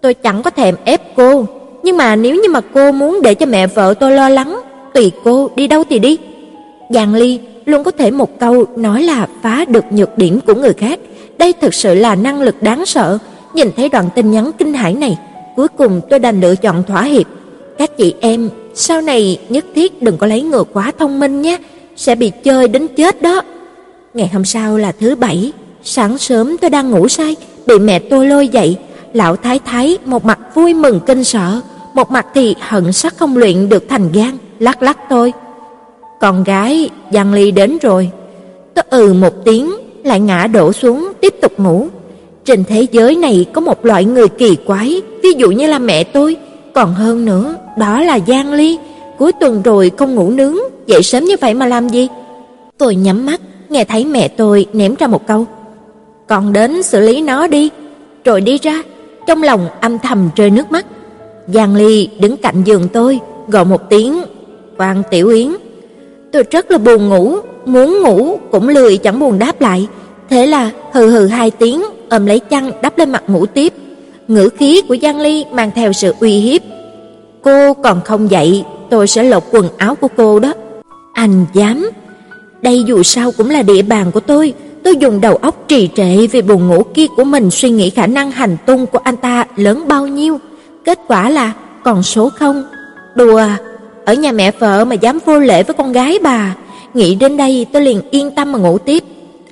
Tôi 0.00 0.14
chẳng 0.14 0.42
có 0.42 0.50
thèm 0.50 0.74
ép 0.84 1.16
cô, 1.16 1.46
nhưng 1.82 1.96
mà 1.96 2.16
nếu 2.16 2.34
như 2.34 2.48
mà 2.50 2.60
cô 2.74 2.92
muốn 2.92 3.20
để 3.22 3.34
cho 3.34 3.46
mẹ 3.46 3.66
vợ 3.66 3.94
tôi 3.94 4.10
lo 4.10 4.28
lắng, 4.28 4.60
tùy 4.94 5.12
cô 5.24 5.50
đi 5.56 5.66
đâu 5.66 5.84
thì 5.90 5.98
đi. 5.98 6.18
Giang 6.90 7.14
Ly 7.14 7.40
luôn 7.64 7.84
có 7.84 7.90
thể 7.90 8.10
một 8.10 8.38
câu 8.38 8.64
nói 8.76 9.02
là 9.02 9.26
phá 9.42 9.64
được 9.68 9.84
nhược 9.90 10.18
điểm 10.18 10.40
của 10.46 10.54
người 10.54 10.72
khác. 10.72 10.98
Đây 11.38 11.52
thực 11.52 11.74
sự 11.74 11.94
là 11.94 12.14
năng 12.14 12.42
lực 12.42 12.62
đáng 12.62 12.86
sợ. 12.86 13.18
Nhìn 13.54 13.68
thấy 13.76 13.88
đoạn 13.88 14.08
tin 14.14 14.30
nhắn 14.30 14.50
kinh 14.58 14.74
hãi 14.74 14.94
này, 14.94 15.18
cuối 15.56 15.68
cùng 15.68 16.00
tôi 16.10 16.18
đành 16.18 16.40
lựa 16.40 16.56
chọn 16.56 16.82
thỏa 16.82 17.02
hiệp. 17.02 17.26
Các 17.78 17.96
chị 17.96 18.14
em, 18.20 18.50
sau 18.74 19.00
này 19.00 19.38
nhất 19.48 19.64
thiết 19.74 20.02
đừng 20.02 20.18
có 20.18 20.26
lấy 20.26 20.42
người 20.42 20.62
quá 20.72 20.92
thông 20.98 21.20
minh 21.20 21.42
nhé, 21.42 21.58
sẽ 21.96 22.14
bị 22.14 22.32
chơi 22.44 22.68
đến 22.68 22.88
chết 22.96 23.22
đó. 23.22 23.42
Ngày 24.14 24.30
hôm 24.32 24.44
sau 24.44 24.76
là 24.76 24.92
thứ 24.92 25.14
bảy, 25.14 25.52
sáng 25.82 26.18
sớm 26.18 26.56
tôi 26.60 26.70
đang 26.70 26.90
ngủ 26.90 27.08
say, 27.08 27.36
bị 27.66 27.78
mẹ 27.78 27.98
tôi 27.98 28.26
lôi 28.26 28.48
dậy, 28.48 28.76
lão 29.12 29.36
thái 29.36 29.58
thái 29.58 29.98
một 30.04 30.24
mặt 30.24 30.38
vui 30.54 30.74
mừng 30.74 31.00
kinh 31.06 31.24
sợ, 31.24 31.60
một 31.94 32.10
mặt 32.10 32.26
thì 32.34 32.54
hận 32.60 32.92
sắc 32.92 33.16
không 33.16 33.36
luyện 33.36 33.68
được 33.68 33.84
thành 33.88 34.12
gan, 34.12 34.30
lắc 34.58 34.82
lắc 34.82 34.98
tôi. 35.08 35.32
Con 36.20 36.44
gái, 36.44 36.90
Giang 37.12 37.32
Ly 37.32 37.50
đến 37.50 37.78
rồi. 37.82 38.10
Tôi 38.74 38.84
ừ 38.90 39.12
một 39.12 39.44
tiếng, 39.44 39.72
lại 40.04 40.20
ngã 40.20 40.46
đổ 40.46 40.72
xuống 40.72 41.12
tiếp 41.20 41.34
tục 41.42 41.52
ngủ. 41.56 41.86
Trên 42.44 42.64
thế 42.64 42.86
giới 42.92 43.16
này 43.16 43.46
có 43.52 43.60
một 43.60 43.84
loại 43.84 44.04
người 44.04 44.28
kỳ 44.28 44.56
quái, 44.56 45.02
ví 45.22 45.32
dụ 45.32 45.50
như 45.50 45.66
là 45.66 45.78
mẹ 45.78 46.04
tôi, 46.04 46.36
còn 46.74 46.94
hơn 46.94 47.24
nữa, 47.24 47.54
đó 47.78 48.02
là 48.02 48.18
Giang 48.26 48.52
Ly. 48.52 48.78
cuối 49.18 49.32
tuần 49.40 49.62
rồi 49.62 49.90
không 49.96 50.14
ngủ 50.14 50.30
nướng, 50.30 50.56
dậy 50.86 51.02
sớm 51.02 51.24
như 51.24 51.36
vậy 51.40 51.54
mà 51.54 51.66
làm 51.66 51.88
gì? 51.88 52.08
Tôi 52.78 52.96
nhắm 52.96 53.26
mắt, 53.26 53.40
nghe 53.74 53.84
thấy 53.84 54.04
mẹ 54.04 54.28
tôi 54.28 54.66
ném 54.72 54.94
ra 54.94 55.06
một 55.06 55.26
câu. 55.26 55.46
Còn 56.26 56.52
đến 56.52 56.82
xử 56.82 57.00
lý 57.00 57.22
nó 57.22 57.46
đi, 57.46 57.70
rồi 58.24 58.40
đi 58.40 58.58
ra, 58.58 58.82
trong 59.26 59.42
lòng 59.42 59.68
âm 59.80 59.98
thầm 59.98 60.30
rơi 60.36 60.50
nước 60.50 60.72
mắt. 60.72 60.86
Giang 61.46 61.76
Ly 61.76 62.08
đứng 62.20 62.36
cạnh 62.36 62.62
giường 62.64 62.88
tôi, 62.88 63.18
gọi 63.48 63.64
một 63.64 63.90
tiếng, 63.90 64.22
"Quan 64.78 65.02
Tiểu 65.10 65.28
Yến." 65.28 65.48
Tôi 66.32 66.44
rất 66.50 66.70
là 66.70 66.78
buồn 66.78 67.08
ngủ, 67.08 67.36
muốn 67.66 68.02
ngủ 68.02 68.38
cũng 68.50 68.68
lười 68.68 68.96
chẳng 68.96 69.20
buồn 69.20 69.38
đáp 69.38 69.60
lại, 69.60 69.86
thế 70.30 70.46
là 70.46 70.70
hừ 70.92 71.10
hừ 71.10 71.26
hai 71.26 71.50
tiếng, 71.50 71.82
ôm 72.10 72.26
lấy 72.26 72.38
chăn 72.38 72.70
đắp 72.82 72.98
lên 72.98 73.10
mặt 73.10 73.22
ngủ 73.26 73.46
tiếp. 73.46 73.72
Ngữ 74.28 74.48
khí 74.48 74.82
của 74.88 74.96
Giang 75.02 75.20
Ly 75.20 75.44
mang 75.52 75.70
theo 75.74 75.92
sự 75.92 76.14
uy 76.20 76.30
hiếp. 76.30 76.62
"Cô 77.42 77.74
còn 77.74 78.00
không 78.04 78.30
dậy, 78.30 78.64
tôi 78.90 79.06
sẽ 79.06 79.22
lột 79.22 79.42
quần 79.50 79.68
áo 79.76 79.94
của 79.94 80.08
cô 80.16 80.38
đó." 80.38 80.52
Anh 81.12 81.46
dám? 81.54 81.90
Đây 82.64 82.84
dù 82.86 83.02
sao 83.02 83.32
cũng 83.32 83.50
là 83.50 83.62
địa 83.62 83.82
bàn 83.82 84.12
của 84.12 84.20
tôi, 84.20 84.54
tôi 84.84 84.96
dùng 84.96 85.20
đầu 85.20 85.36
óc 85.36 85.64
trì 85.68 85.88
trệ 85.96 86.26
vì 86.26 86.42
buồn 86.42 86.68
ngủ 86.68 86.82
kia 86.94 87.06
của 87.16 87.24
mình 87.24 87.50
suy 87.50 87.70
nghĩ 87.70 87.90
khả 87.90 88.06
năng 88.06 88.30
hành 88.30 88.56
tung 88.66 88.86
của 88.86 88.98
anh 88.98 89.16
ta 89.16 89.44
lớn 89.56 89.84
bao 89.88 90.06
nhiêu. 90.06 90.40
Kết 90.84 90.98
quả 91.06 91.30
là 91.30 91.52
còn 91.84 92.02
số 92.02 92.28
không. 92.28 92.64
Đùa, 93.14 93.42
ở 94.04 94.14
nhà 94.14 94.32
mẹ 94.32 94.50
vợ 94.58 94.84
mà 94.84 94.94
dám 94.94 95.18
vô 95.24 95.38
lễ 95.38 95.62
với 95.62 95.74
con 95.74 95.92
gái 95.92 96.18
bà. 96.22 96.54
Nghĩ 96.94 97.14
đến 97.14 97.36
đây 97.36 97.66
tôi 97.72 97.82
liền 97.82 98.02
yên 98.10 98.30
tâm 98.30 98.52
mà 98.52 98.58
ngủ 98.58 98.78
tiếp. 98.78 99.04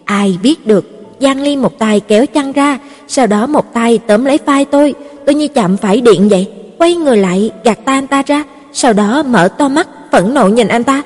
Ai 0.05 0.39
biết 0.43 0.67
được, 0.67 0.85
Giang 1.21 1.41
Ly 1.41 1.57
một 1.57 1.79
tay 1.79 2.01
kéo 2.01 2.27
chăn 2.27 2.53
ra, 2.53 2.79
sau 3.09 3.27
đó 3.27 3.47
một 3.47 3.75
tay 3.75 3.99
tóm 4.07 4.25
lấy 4.25 4.39
vai 4.47 4.65
tôi, 4.65 4.95
tôi 5.27 5.35
như 5.35 5.49
chạm 5.49 5.77
phải 5.77 6.01
điện 6.01 6.29
vậy, 6.29 6.47
quay 6.79 6.95
người 6.95 7.17
lại 7.17 7.51
gạt 7.65 7.79
tay 7.85 7.95
anh 7.95 8.07
ta 8.07 8.23
ra, 8.27 8.45
sau 8.73 8.93
đó 8.93 9.23
mở 9.23 9.49
to 9.49 9.69
mắt 9.69 9.89
phẫn 10.13 10.35
nộ 10.35 10.49
nhìn 10.49 10.69
anh 10.69 10.85
ta. 10.85 11.03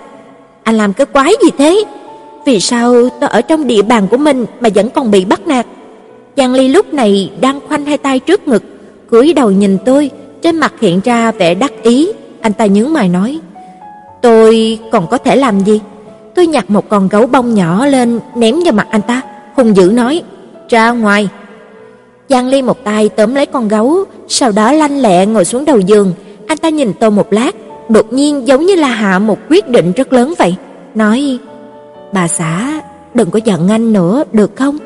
Anh 0.67 0.77
làm 0.77 0.93
cái 0.93 1.07
quái 1.07 1.33
gì 1.43 1.51
thế? 1.59 1.85
Vì 2.47 2.61
sao 2.61 3.09
tôi 3.21 3.31
ở 3.31 3.41
trong 3.41 3.67
địa 3.67 3.83
bàn 3.83 4.07
của 4.11 4.17
mình 4.17 4.47
mà 4.61 4.69
vẫn 4.75 4.91
còn 4.91 5.11
bị 5.11 5.25
bắt 5.25 5.47
nạt? 5.47 5.67
Giang 6.37 6.55
Ly 6.55 6.69
lúc 6.69 6.95
này 6.95 7.31
đang 7.41 7.61
khoanh 7.69 7.85
hai 7.85 7.99
tay 7.99 8.19
trước 8.19 8.49
ngực, 8.49 8.63
cúi 9.11 9.33
đầu 9.33 9.51
nhìn 9.51 9.79
tôi, 9.85 10.11
trên 10.43 10.57
mặt 10.57 10.73
hiện 10.81 11.01
ra 11.05 11.33
vẻ 11.33 11.55
đắc 11.55 11.73
ý, 11.83 12.13
anh 12.41 12.53
ta 12.53 12.67
nhướng 12.67 12.93
mày 12.93 13.09
nói: 13.09 13.39
"Tôi 14.23 14.79
còn 14.93 15.07
có 15.07 15.19
thể 15.19 15.37
làm 15.37 15.61
gì?" 15.61 15.81
Tôi 16.35 16.47
nhặt 16.47 16.71
một 16.71 16.89
con 16.89 17.09
gấu 17.09 17.27
bông 17.27 17.55
nhỏ 17.55 17.87
lên 17.87 18.21
ném 18.37 18.55
vào 18.65 18.73
mặt 18.73 18.87
anh 18.91 19.03
ta, 19.03 19.21
hung 19.55 19.77
dữ 19.77 19.91
nói: 19.95 20.23
"Ra 20.69 20.91
ngoài." 20.91 21.29
Giang 22.29 22.47
Ly 22.49 22.63
một 22.63 22.85
tay 22.85 23.09
tóm 23.09 23.35
lấy 23.35 23.47
con 23.47 23.69
gấu, 23.69 24.05
sau 24.29 24.53
đó 24.53 24.73
lanh 24.73 25.03
lẹ 25.03 25.27
ngồi 25.27 25.45
xuống 25.45 25.65
đầu 25.65 25.81
giường, 25.81 26.13
anh 26.47 26.59
ta 26.59 26.69
nhìn 26.69 26.93
tôi 27.01 27.11
một 27.11 27.33
lát, 27.33 27.55
đột 27.89 28.13
nhiên 28.13 28.49
giống 28.49 28.67
như 28.67 28.75
là 28.75 28.89
hạ 28.89 29.19
một 29.19 29.39
quyết 29.51 29.69
định 29.69 29.93
rất 29.93 30.13
lớn 30.13 30.35
vậy, 30.39 30.55
nói: 30.95 31.39
"Bà 32.13 32.29
xã, 32.29 32.81
đừng 33.15 33.31
có 33.31 33.41
giận 33.45 33.69
anh 33.69 33.93
nữa 33.93 34.25
được 34.33 34.57
không?" 34.57 34.79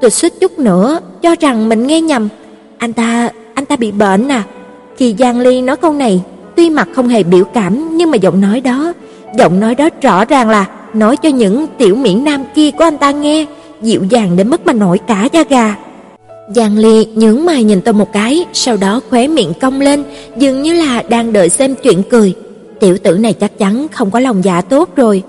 Tôi 0.00 0.10
suýt 0.10 0.40
chút 0.40 0.58
nữa 0.58 1.00
cho 1.22 1.34
rằng 1.40 1.68
mình 1.68 1.86
nghe 1.86 2.00
nhầm. 2.00 2.28
Anh 2.78 2.92
ta, 2.92 3.30
anh 3.54 3.64
ta 3.64 3.76
bị 3.76 3.92
bệnh 3.92 4.28
à? 4.28 4.42
Khi 4.96 5.14
Giang 5.18 5.40
Ly 5.40 5.62
nói 5.62 5.76
câu 5.76 5.92
này, 5.92 6.22
tuy 6.56 6.70
mặt 6.70 6.88
không 6.94 7.08
hề 7.08 7.22
biểu 7.22 7.44
cảm 7.44 7.96
nhưng 7.96 8.10
mà 8.10 8.16
giọng 8.16 8.40
nói 8.40 8.60
đó, 8.60 8.92
giọng 9.38 9.60
nói 9.60 9.74
đó 9.74 9.88
rõ 10.02 10.24
ràng 10.24 10.50
là 10.50 10.66
nói 10.94 11.16
cho 11.16 11.28
những 11.28 11.66
tiểu 11.78 11.96
miễn 11.96 12.24
nam 12.24 12.44
kia 12.54 12.70
của 12.70 12.84
anh 12.84 12.98
ta 12.98 13.10
nghe, 13.10 13.46
dịu 13.82 14.04
dàng 14.04 14.36
đến 14.36 14.50
mức 14.50 14.66
mà 14.66 14.72
nổi 14.72 14.98
cả 15.06 15.28
da 15.32 15.42
gà. 15.42 15.74
Giang 16.54 16.78
Ly 16.78 17.06
nhướng 17.14 17.44
mày 17.44 17.64
nhìn 17.64 17.80
tôi 17.80 17.94
một 17.94 18.12
cái, 18.12 18.46
sau 18.52 18.76
đó 18.76 19.00
khóe 19.10 19.28
miệng 19.28 19.52
cong 19.60 19.80
lên, 19.80 20.04
dường 20.36 20.62
như 20.62 20.72
là 20.72 21.02
đang 21.08 21.32
đợi 21.32 21.48
xem 21.48 21.74
chuyện 21.82 22.02
cười. 22.10 22.34
Tiểu 22.80 22.96
tử 22.98 23.18
này 23.18 23.32
chắc 23.32 23.58
chắn 23.58 23.86
không 23.92 24.10
có 24.10 24.20
lòng 24.20 24.44
dạ 24.44 24.60
tốt 24.60 24.96
rồi. 24.96 25.22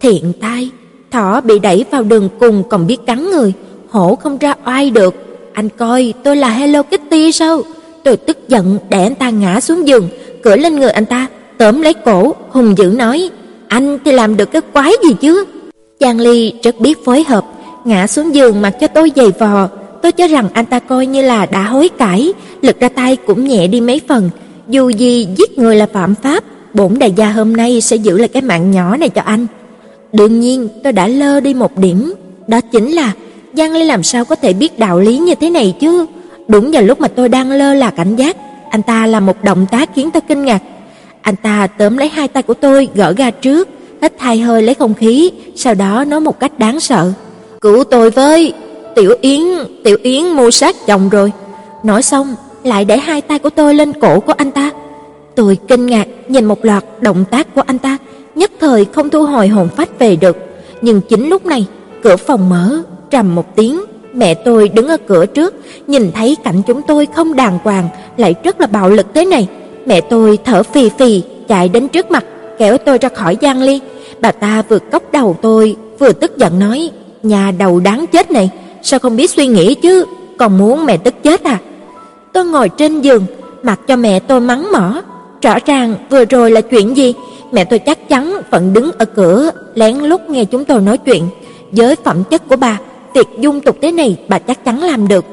Thiện 0.00 0.32
tai, 0.40 0.70
thỏ 1.10 1.40
bị 1.40 1.58
đẩy 1.58 1.84
vào 1.90 2.02
đường 2.02 2.28
cùng 2.40 2.62
còn 2.68 2.86
biết 2.86 2.96
cắn 3.06 3.30
người, 3.30 3.52
hổ 3.90 4.14
không 4.14 4.38
ra 4.38 4.54
oai 4.66 4.90
được. 4.90 5.14
Anh 5.52 5.68
coi 5.68 6.14
tôi 6.22 6.36
là 6.36 6.48
Hello 6.48 6.82
Kitty 6.82 7.32
sao? 7.32 7.62
Tôi 8.04 8.16
tức 8.16 8.38
giận 8.48 8.78
để 8.88 9.02
anh 9.02 9.14
ta 9.14 9.30
ngã 9.30 9.60
xuống 9.60 9.86
giường, 9.86 10.08
cởi 10.42 10.58
lên 10.58 10.76
người 10.76 10.90
anh 10.90 11.06
ta, 11.06 11.26
tóm 11.58 11.82
lấy 11.82 11.94
cổ, 11.94 12.34
hùng 12.50 12.74
dữ 12.78 12.94
nói: 12.96 13.30
"Anh 13.68 13.98
thì 14.04 14.12
làm 14.12 14.36
được 14.36 14.52
cái 14.52 14.62
quái 14.72 14.92
gì 15.04 15.14
chứ?" 15.20 15.44
Giang 16.00 16.20
Ly 16.20 16.52
rất 16.62 16.80
biết 16.80 17.04
phối 17.04 17.24
hợp, 17.24 17.44
ngã 17.84 18.06
xuống 18.06 18.34
giường 18.34 18.62
mặc 18.62 18.70
cho 18.80 18.86
tôi 18.86 19.12
giày 19.16 19.30
vò. 19.38 19.68
Tôi 20.02 20.12
cho 20.12 20.26
rằng 20.26 20.48
anh 20.52 20.66
ta 20.66 20.78
coi 20.78 21.06
như 21.06 21.22
là 21.22 21.46
đã 21.46 21.62
hối 21.62 21.88
cải, 21.88 22.32
lực 22.62 22.80
ra 22.80 22.88
tay 22.88 23.16
cũng 23.16 23.48
nhẹ 23.48 23.66
đi 23.66 23.80
mấy 23.80 24.00
phần. 24.08 24.30
Dù 24.68 24.88
gì 24.88 25.28
giết 25.36 25.58
người 25.58 25.76
là 25.76 25.86
phạm 25.92 26.14
pháp, 26.14 26.44
bổn 26.74 26.98
đại 26.98 27.12
gia 27.12 27.30
hôm 27.30 27.56
nay 27.56 27.80
sẽ 27.80 27.96
giữ 27.96 28.18
lại 28.18 28.28
cái 28.28 28.42
mạng 28.42 28.70
nhỏ 28.70 28.96
này 28.96 29.08
cho 29.08 29.22
anh. 29.22 29.46
Đương 30.12 30.40
nhiên, 30.40 30.68
tôi 30.84 30.92
đã 30.92 31.06
lơ 31.06 31.40
đi 31.40 31.54
một 31.54 31.78
điểm, 31.78 32.14
đó 32.46 32.60
chính 32.60 32.92
là 32.92 33.12
Giang 33.56 33.72
Ly 33.72 33.84
làm 33.84 34.02
sao 34.02 34.24
có 34.24 34.34
thể 34.34 34.52
biết 34.52 34.78
đạo 34.78 35.00
lý 35.00 35.18
như 35.18 35.34
thế 35.34 35.50
này 35.50 35.74
chứ? 35.80 36.06
Đúng 36.48 36.70
vào 36.70 36.82
lúc 36.82 37.00
mà 37.00 37.08
tôi 37.08 37.28
đang 37.28 37.50
lơ 37.50 37.74
là 37.74 37.90
cảnh 37.90 38.16
giác, 38.16 38.36
anh 38.70 38.82
ta 38.82 39.06
làm 39.06 39.26
một 39.26 39.44
động 39.44 39.66
tác 39.70 39.90
khiến 39.94 40.10
tôi 40.10 40.20
kinh 40.28 40.44
ngạc. 40.44 40.62
Anh 41.22 41.36
ta 41.36 41.66
tóm 41.66 41.96
lấy 41.96 42.08
hai 42.08 42.28
tay 42.28 42.42
của 42.42 42.54
tôi 42.54 42.88
gỡ 42.94 43.14
ra 43.16 43.30
trước, 43.30 43.68
hít 44.02 44.12
hai 44.18 44.38
hơi 44.38 44.62
lấy 44.62 44.74
không 44.74 44.94
khí, 44.94 45.30
sau 45.56 45.74
đó 45.74 46.04
nói 46.04 46.20
một 46.20 46.40
cách 46.40 46.58
đáng 46.58 46.80
sợ: 46.80 47.12
"Cứu 47.60 47.84
tôi 47.84 48.10
với, 48.10 48.52
Tiểu 48.96 49.14
Yến, 49.20 49.40
Tiểu 49.84 49.96
Yến 50.02 50.24
mua 50.24 50.50
sát 50.50 50.76
chồng 50.86 51.08
rồi." 51.08 51.32
Nói 51.82 52.02
xong, 52.02 52.34
lại 52.64 52.84
để 52.84 52.96
hai 52.98 53.20
tay 53.20 53.38
của 53.38 53.50
tôi 53.50 53.74
lên 53.74 53.92
cổ 53.92 54.20
của 54.20 54.32
anh 54.36 54.50
ta. 54.50 54.70
Tôi 55.34 55.58
kinh 55.68 55.86
ngạc 55.86 56.08
nhìn 56.28 56.44
một 56.44 56.64
loạt 56.64 56.84
động 57.00 57.24
tác 57.30 57.54
của 57.54 57.62
anh 57.66 57.78
ta, 57.78 57.98
nhất 58.34 58.50
thời 58.60 58.84
không 58.84 59.10
thu 59.10 59.26
hồi 59.26 59.48
hồn 59.48 59.68
phách 59.76 59.98
về 59.98 60.16
được. 60.16 60.36
Nhưng 60.82 61.00
chính 61.00 61.28
lúc 61.28 61.46
này, 61.46 61.66
cửa 62.02 62.16
phòng 62.16 62.48
mở, 62.48 62.82
trầm 63.10 63.34
một 63.34 63.56
tiếng, 63.56 63.80
mẹ 64.14 64.34
tôi 64.34 64.68
đứng 64.68 64.88
ở 64.88 64.96
cửa 64.96 65.26
trước, 65.26 65.54
nhìn 65.86 66.12
thấy 66.12 66.36
cảnh 66.44 66.62
chúng 66.66 66.82
tôi 66.82 67.06
không 67.14 67.36
đàng 67.36 67.58
hoàng, 67.64 67.88
lại 68.16 68.34
rất 68.44 68.60
là 68.60 68.66
bạo 68.66 68.90
lực 68.90 69.06
thế 69.14 69.24
này. 69.24 69.48
Mẹ 69.86 70.00
tôi 70.00 70.38
thở 70.44 70.62
phì 70.62 70.88
phì 70.88 71.22
chạy 71.48 71.68
đến 71.68 71.88
trước 71.88 72.10
mặt, 72.10 72.24
kéo 72.58 72.78
tôi 72.78 72.98
ra 72.98 73.08
khỏi 73.08 73.36
gian 73.40 73.62
ly. 73.62 73.80
Bà 74.20 74.32
ta 74.32 74.62
vừa 74.68 74.78
cốc 74.78 75.02
đầu 75.12 75.36
tôi, 75.42 75.76
vừa 75.98 76.12
tức 76.12 76.36
giận 76.36 76.58
nói: 76.58 76.90
"Nhà 77.22 77.52
đầu 77.58 77.80
đáng 77.80 78.06
chết 78.06 78.30
này, 78.30 78.50
sao 78.86 79.00
không 79.00 79.16
biết 79.16 79.30
suy 79.30 79.46
nghĩ 79.46 79.74
chứ, 79.74 80.04
còn 80.38 80.58
muốn 80.58 80.86
mẹ 80.86 80.96
tức 80.96 81.14
chết 81.22 81.44
à?" 81.44 81.58
Tôi 82.32 82.44
ngồi 82.44 82.68
trên 82.68 83.00
giường, 83.00 83.26
mặc 83.62 83.80
cho 83.88 83.96
mẹ 83.96 84.20
tôi 84.20 84.40
mắng 84.40 84.72
mỏ, 84.72 85.02
rõ 85.42 85.54
ràng 85.66 85.94
vừa 86.10 86.24
rồi 86.24 86.50
là 86.50 86.60
chuyện 86.60 86.96
gì? 86.96 87.14
Mẹ 87.52 87.64
tôi 87.64 87.78
chắc 87.78 88.08
chắn 88.08 88.40
vẫn 88.50 88.72
đứng 88.72 88.90
ở 88.98 89.04
cửa, 89.04 89.50
lén 89.74 89.96
lút 89.96 90.20
nghe 90.28 90.44
chúng 90.44 90.64
tôi 90.64 90.80
nói 90.80 90.98
chuyện. 90.98 91.28
Với 91.72 91.96
phẩm 92.04 92.24
chất 92.30 92.48
của 92.48 92.56
bà, 92.56 92.78
việc 93.14 93.26
dung 93.40 93.60
tục 93.60 93.76
thế 93.82 93.92
này 93.92 94.16
bà 94.28 94.38
chắc 94.38 94.64
chắn 94.64 94.82
làm 94.82 95.08
được. 95.08 95.24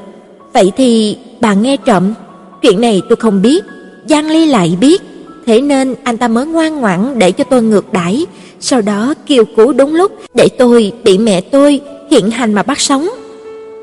Vậy 0.52 0.72
thì 0.76 1.16
bà 1.40 1.54
nghe 1.54 1.76
trộm, 1.76 2.14
chuyện 2.62 2.80
này 2.80 3.02
tôi 3.08 3.16
không 3.16 3.42
biết, 3.42 3.64
Giang 4.08 4.30
Ly 4.30 4.46
lại 4.46 4.76
biết, 4.80 5.02
thế 5.46 5.60
nên 5.60 5.94
anh 6.04 6.16
ta 6.16 6.28
mới 6.28 6.46
ngoan 6.46 6.80
ngoãn 6.80 7.18
để 7.18 7.32
cho 7.32 7.44
tôi 7.44 7.62
ngược 7.62 7.92
đãi, 7.92 8.26
sau 8.60 8.80
đó 8.80 9.14
kêu 9.26 9.44
cứu 9.56 9.72
đúng 9.72 9.94
lúc 9.94 10.12
để 10.34 10.48
tôi 10.58 10.92
bị 11.04 11.18
mẹ 11.18 11.40
tôi 11.40 11.80
hiện 12.10 12.30
hành 12.30 12.54
mà 12.54 12.62
bắt 12.62 12.80
sống. 12.80 13.08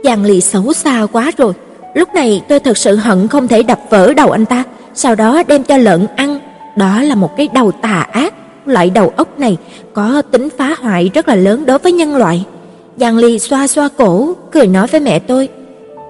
Giang 0.04 0.26
Ly 0.26 0.42
xấu 0.42 0.74
xa 0.74 1.08
quá 1.12 1.32
rồi, 1.38 1.54
lúc 1.94 2.14
này 2.14 2.42
tôi 2.48 2.60
thật 2.60 2.78
sự 2.78 2.96
hận 2.96 3.28
không 3.28 3.48
thể 3.48 3.64
đập 3.64 3.80
vỡ 3.90 4.14
đầu 4.14 4.32
anh 4.32 4.46
ta, 4.46 4.64
sau 4.94 5.16
đó 5.16 5.44
đem 5.48 5.64
cho 5.64 5.78
lợn 5.78 6.08
ăn, 6.16 6.40
đó 6.76 7.02
là 7.02 7.16
một 7.16 7.38
cái 7.38 7.50
đầu 7.54 7.72
tà 7.72 8.08
ác, 8.12 8.34
loại 8.66 8.90
đầu 8.90 9.14
óc 9.16 9.40
này 9.40 9.58
có 9.94 10.22
tính 10.32 10.50
phá 10.58 10.76
hoại 10.80 11.12
rất 11.14 11.28
là 11.28 11.36
lớn 11.36 11.66
đối 11.66 11.78
với 11.78 11.92
nhân 11.92 12.16
loại. 12.16 12.46
Giang 12.98 13.18
Ly 13.18 13.40
xoa 13.40 13.68
xoa 13.68 13.90
cổ, 13.98 14.34
cười 14.52 14.68
nói 14.68 14.88
với 14.88 15.00
mẹ 15.00 15.20
tôi: 15.20 15.50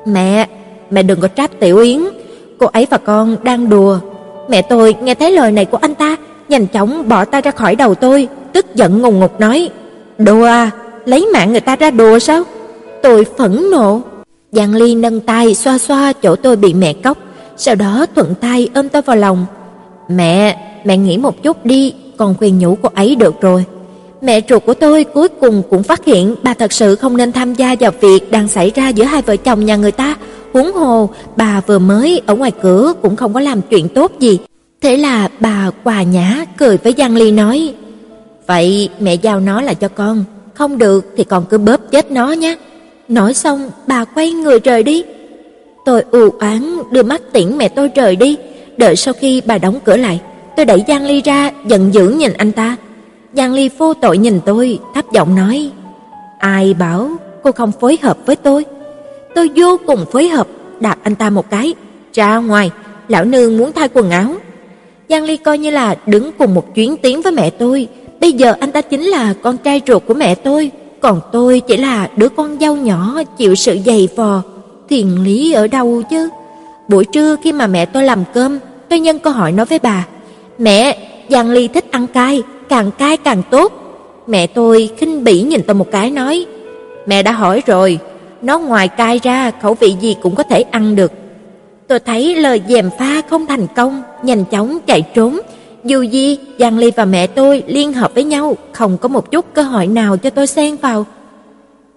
"Mẹ, 0.05 0.47
mẹ 0.91 1.03
đừng 1.03 1.21
có 1.21 1.27
trách 1.27 1.59
Tiểu 1.59 1.77
Yến, 1.77 2.01
cô 2.59 2.67
ấy 2.67 2.87
và 2.89 2.97
con 2.97 3.35
đang 3.43 3.69
đùa." 3.69 3.99
Mẹ 4.49 4.61
tôi 4.61 4.95
nghe 5.01 5.15
thấy 5.15 5.31
lời 5.31 5.51
này 5.51 5.65
của 5.65 5.77
anh 5.81 5.95
ta, 5.95 6.15
nhanh 6.49 6.67
chóng 6.67 7.09
bỏ 7.09 7.25
tay 7.25 7.41
ra 7.41 7.51
khỏi 7.51 7.75
đầu 7.75 7.95
tôi, 7.95 8.27
tức 8.53 8.75
giận 8.75 9.01
ngùng 9.01 9.19
ngục 9.19 9.39
nói: 9.39 9.69
"Đùa 10.17 10.45
à, 10.45 10.71
lấy 11.05 11.27
mạng 11.33 11.51
người 11.51 11.61
ta 11.61 11.75
ra 11.75 11.91
đùa 11.91 12.19
sao?" 12.19 12.43
Tôi 13.01 13.25
phẫn 13.37 13.71
nộ. 13.71 14.01
Giang 14.51 14.75
Ly 14.75 14.95
nâng 14.95 15.19
tay 15.19 15.55
xoa 15.55 15.77
xoa 15.77 16.13
chỗ 16.13 16.35
tôi 16.35 16.55
bị 16.55 16.73
mẹ 16.73 16.93
cốc, 16.93 17.17
sau 17.57 17.75
đó 17.75 18.05
thuận 18.15 18.35
tay 18.35 18.69
ôm 18.73 18.89
tôi 18.89 19.01
vào 19.01 19.15
lòng. 19.15 19.45
"Mẹ, 20.09 20.57
mẹ 20.85 20.97
nghĩ 20.97 21.17
một 21.17 21.43
chút 21.43 21.65
đi, 21.65 21.93
còn 22.17 22.35
khuyên 22.37 22.59
nhủ 22.59 22.77
cô 22.81 22.89
ấy 22.95 23.15
được 23.15 23.41
rồi." 23.41 23.65
Mẹ 24.21 24.41
ruột 24.49 24.65
của 24.65 24.73
tôi 24.73 25.03
cuối 25.03 25.27
cùng 25.27 25.63
cũng 25.69 25.83
phát 25.83 26.05
hiện 26.05 26.35
bà 26.43 26.53
thật 26.53 26.71
sự 26.71 26.95
không 26.95 27.17
nên 27.17 27.31
tham 27.31 27.53
gia 27.53 27.75
vào 27.79 27.91
việc 28.01 28.31
đang 28.31 28.47
xảy 28.47 28.71
ra 28.75 28.89
giữa 28.89 29.03
hai 29.03 29.21
vợ 29.21 29.35
chồng 29.35 29.65
nhà 29.65 29.75
người 29.75 29.91
ta, 29.91 30.15
huống 30.53 30.73
hồ 30.73 31.09
bà 31.35 31.61
vừa 31.67 31.79
mới 31.79 32.21
ở 32.25 32.35
ngoài 32.35 32.51
cửa 32.61 32.93
cũng 33.01 33.15
không 33.15 33.33
có 33.33 33.39
làm 33.39 33.61
chuyện 33.61 33.89
tốt 33.89 34.11
gì. 34.19 34.39
Thế 34.81 34.97
là 34.97 35.29
bà 35.39 35.71
quà 35.83 36.03
nhã 36.03 36.45
cười 36.57 36.77
với 36.77 36.95
Giang 36.97 37.15
Ly 37.15 37.31
nói: 37.31 37.73
"Vậy 38.47 38.89
mẹ 38.99 39.13
giao 39.13 39.39
nó 39.39 39.61
là 39.61 39.73
cho 39.73 39.87
con, 39.87 40.23
không 40.53 40.77
được 40.77 41.13
thì 41.17 41.23
con 41.23 41.45
cứ 41.49 41.57
bóp 41.57 41.81
chết 41.91 42.11
nó 42.11 42.31
nhé." 42.31 42.55
Nói 43.11 43.33
xong, 43.33 43.71
bà 43.87 44.05
quay 44.05 44.31
người 44.31 44.59
rời 44.59 44.83
đi. 44.83 45.03
Tôi 45.85 46.03
u 46.11 46.29
oán 46.39 46.77
đưa 46.91 47.03
mắt 47.03 47.21
tiễn 47.33 47.57
mẹ 47.57 47.67
tôi 47.69 47.89
rời 47.95 48.15
đi, 48.15 48.37
đợi 48.77 48.95
sau 48.95 49.13
khi 49.13 49.41
bà 49.45 49.57
đóng 49.57 49.79
cửa 49.83 49.97
lại, 49.97 50.21
tôi 50.55 50.65
đẩy 50.65 50.83
Giang 50.87 51.05
Ly 51.05 51.21
ra, 51.21 51.51
giận 51.65 51.93
dữ 51.93 52.09
nhìn 52.09 52.33
anh 52.33 52.51
ta. 52.51 52.77
Giang 53.33 53.53
Ly 53.53 53.69
vô 53.77 53.93
tội 53.93 54.17
nhìn 54.17 54.39
tôi, 54.45 54.79
thấp 54.93 55.05
giọng 55.11 55.35
nói: 55.35 55.71
"Ai 56.39 56.73
bảo 56.73 57.09
cô 57.43 57.51
không 57.51 57.71
phối 57.71 57.97
hợp 58.01 58.17
với 58.25 58.35
tôi?" 58.35 58.65
Tôi 59.35 59.49
vô 59.55 59.77
cùng 59.87 60.05
phối 60.11 60.27
hợp, 60.27 60.47
đạp 60.79 60.97
anh 61.03 61.15
ta 61.15 61.29
một 61.29 61.49
cái, 61.49 61.73
"Ra 62.13 62.37
ngoài, 62.37 62.71
lão 63.07 63.25
nương 63.25 63.57
muốn 63.57 63.71
thay 63.71 63.89
quần 63.93 64.11
áo." 64.11 64.35
Giang 65.09 65.23
Ly 65.23 65.37
coi 65.37 65.57
như 65.57 65.71
là 65.71 65.95
đứng 66.05 66.31
cùng 66.37 66.53
một 66.53 66.75
chuyến 66.75 66.97
tiến 66.97 67.21
với 67.21 67.31
mẹ 67.31 67.49
tôi, 67.49 67.87
bây 68.19 68.33
giờ 68.33 68.53
anh 68.59 68.71
ta 68.71 68.81
chính 68.81 69.01
là 69.01 69.33
con 69.41 69.57
trai 69.57 69.81
ruột 69.87 70.03
của 70.07 70.13
mẹ 70.13 70.35
tôi, 70.35 70.71
còn 71.01 71.21
tôi 71.31 71.59
chỉ 71.59 71.77
là 71.77 72.09
đứa 72.15 72.29
con 72.29 72.59
dâu 72.59 72.75
nhỏ 72.75 73.21
chịu 73.37 73.55
sự 73.55 73.77
dày 73.85 74.07
vò, 74.15 74.41
thiền 74.89 75.07
lý 75.07 75.53
ở 75.53 75.67
đâu 75.67 76.01
chứ? 76.09 76.29
Buổi 76.87 77.05
trưa 77.05 77.35
khi 77.43 77.51
mà 77.51 77.67
mẹ 77.67 77.85
tôi 77.85 78.03
làm 78.03 78.23
cơm, 78.33 78.59
tôi 78.89 78.99
nhân 78.99 79.19
cơ 79.19 79.29
hội 79.29 79.51
nói 79.51 79.65
với 79.65 79.79
bà, 79.79 80.07
"Mẹ, 80.57 80.97
Giang 81.29 81.49
Ly 81.49 81.67
thích 81.67 81.85
ăn 81.91 82.07
cay, 82.07 82.43
càng 82.69 82.91
cay 82.91 83.17
càng 83.17 83.43
tốt." 83.49 83.73
Mẹ 84.27 84.47
tôi 84.47 84.89
khinh 84.97 85.23
bỉ 85.23 85.41
nhìn 85.41 85.61
tôi 85.67 85.73
một 85.73 85.91
cái 85.91 86.11
nói, 86.11 86.45
"Mẹ 87.05 87.23
đã 87.23 87.31
hỏi 87.31 87.63
rồi, 87.65 87.99
nó 88.41 88.59
ngoài 88.59 88.87
cay 88.87 89.19
ra 89.23 89.51
khẩu 89.61 89.73
vị 89.73 89.95
gì 90.01 90.15
cũng 90.21 90.35
có 90.35 90.43
thể 90.43 90.61
ăn 90.61 90.95
được." 90.95 91.11
Tôi 91.87 91.99
thấy 91.99 92.35
lời 92.35 92.61
dèm 92.67 92.89
pha 92.99 93.21
không 93.29 93.45
thành 93.45 93.67
công, 93.75 94.01
nhanh 94.23 94.45
chóng 94.45 94.79
chạy 94.87 95.01
trốn. 95.15 95.39
Dù 95.83 96.01
gì, 96.01 96.37
Giang 96.59 96.77
Ly 96.77 96.91
và 96.95 97.05
mẹ 97.05 97.27
tôi 97.27 97.63
liên 97.67 97.93
hợp 97.93 98.13
với 98.15 98.23
nhau, 98.23 98.57
không 98.71 98.97
có 98.97 99.09
một 99.09 99.31
chút 99.31 99.45
cơ 99.53 99.61
hội 99.61 99.87
nào 99.87 100.17
cho 100.17 100.29
tôi 100.29 100.47
xen 100.47 100.75
vào. 100.75 101.05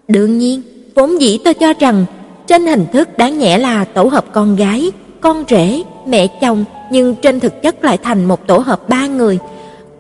Đương 0.08 0.38
nhiên, 0.38 0.62
vốn 0.94 1.20
dĩ 1.20 1.38
tôi 1.44 1.54
cho 1.54 1.72
rằng 1.80 2.04
trên 2.46 2.66
hình 2.66 2.86
thức 2.92 3.18
đáng 3.18 3.38
nhẽ 3.38 3.58
là 3.58 3.84
tổ 3.84 4.04
hợp 4.04 4.24
con 4.32 4.56
gái, 4.56 4.92
con 5.20 5.44
rể, 5.48 5.82
mẹ 6.06 6.26
chồng, 6.40 6.64
nhưng 6.90 7.14
trên 7.14 7.40
thực 7.40 7.62
chất 7.62 7.84
lại 7.84 7.98
thành 8.02 8.24
một 8.24 8.46
tổ 8.46 8.58
hợp 8.58 8.88
ba 8.88 9.06
người. 9.06 9.38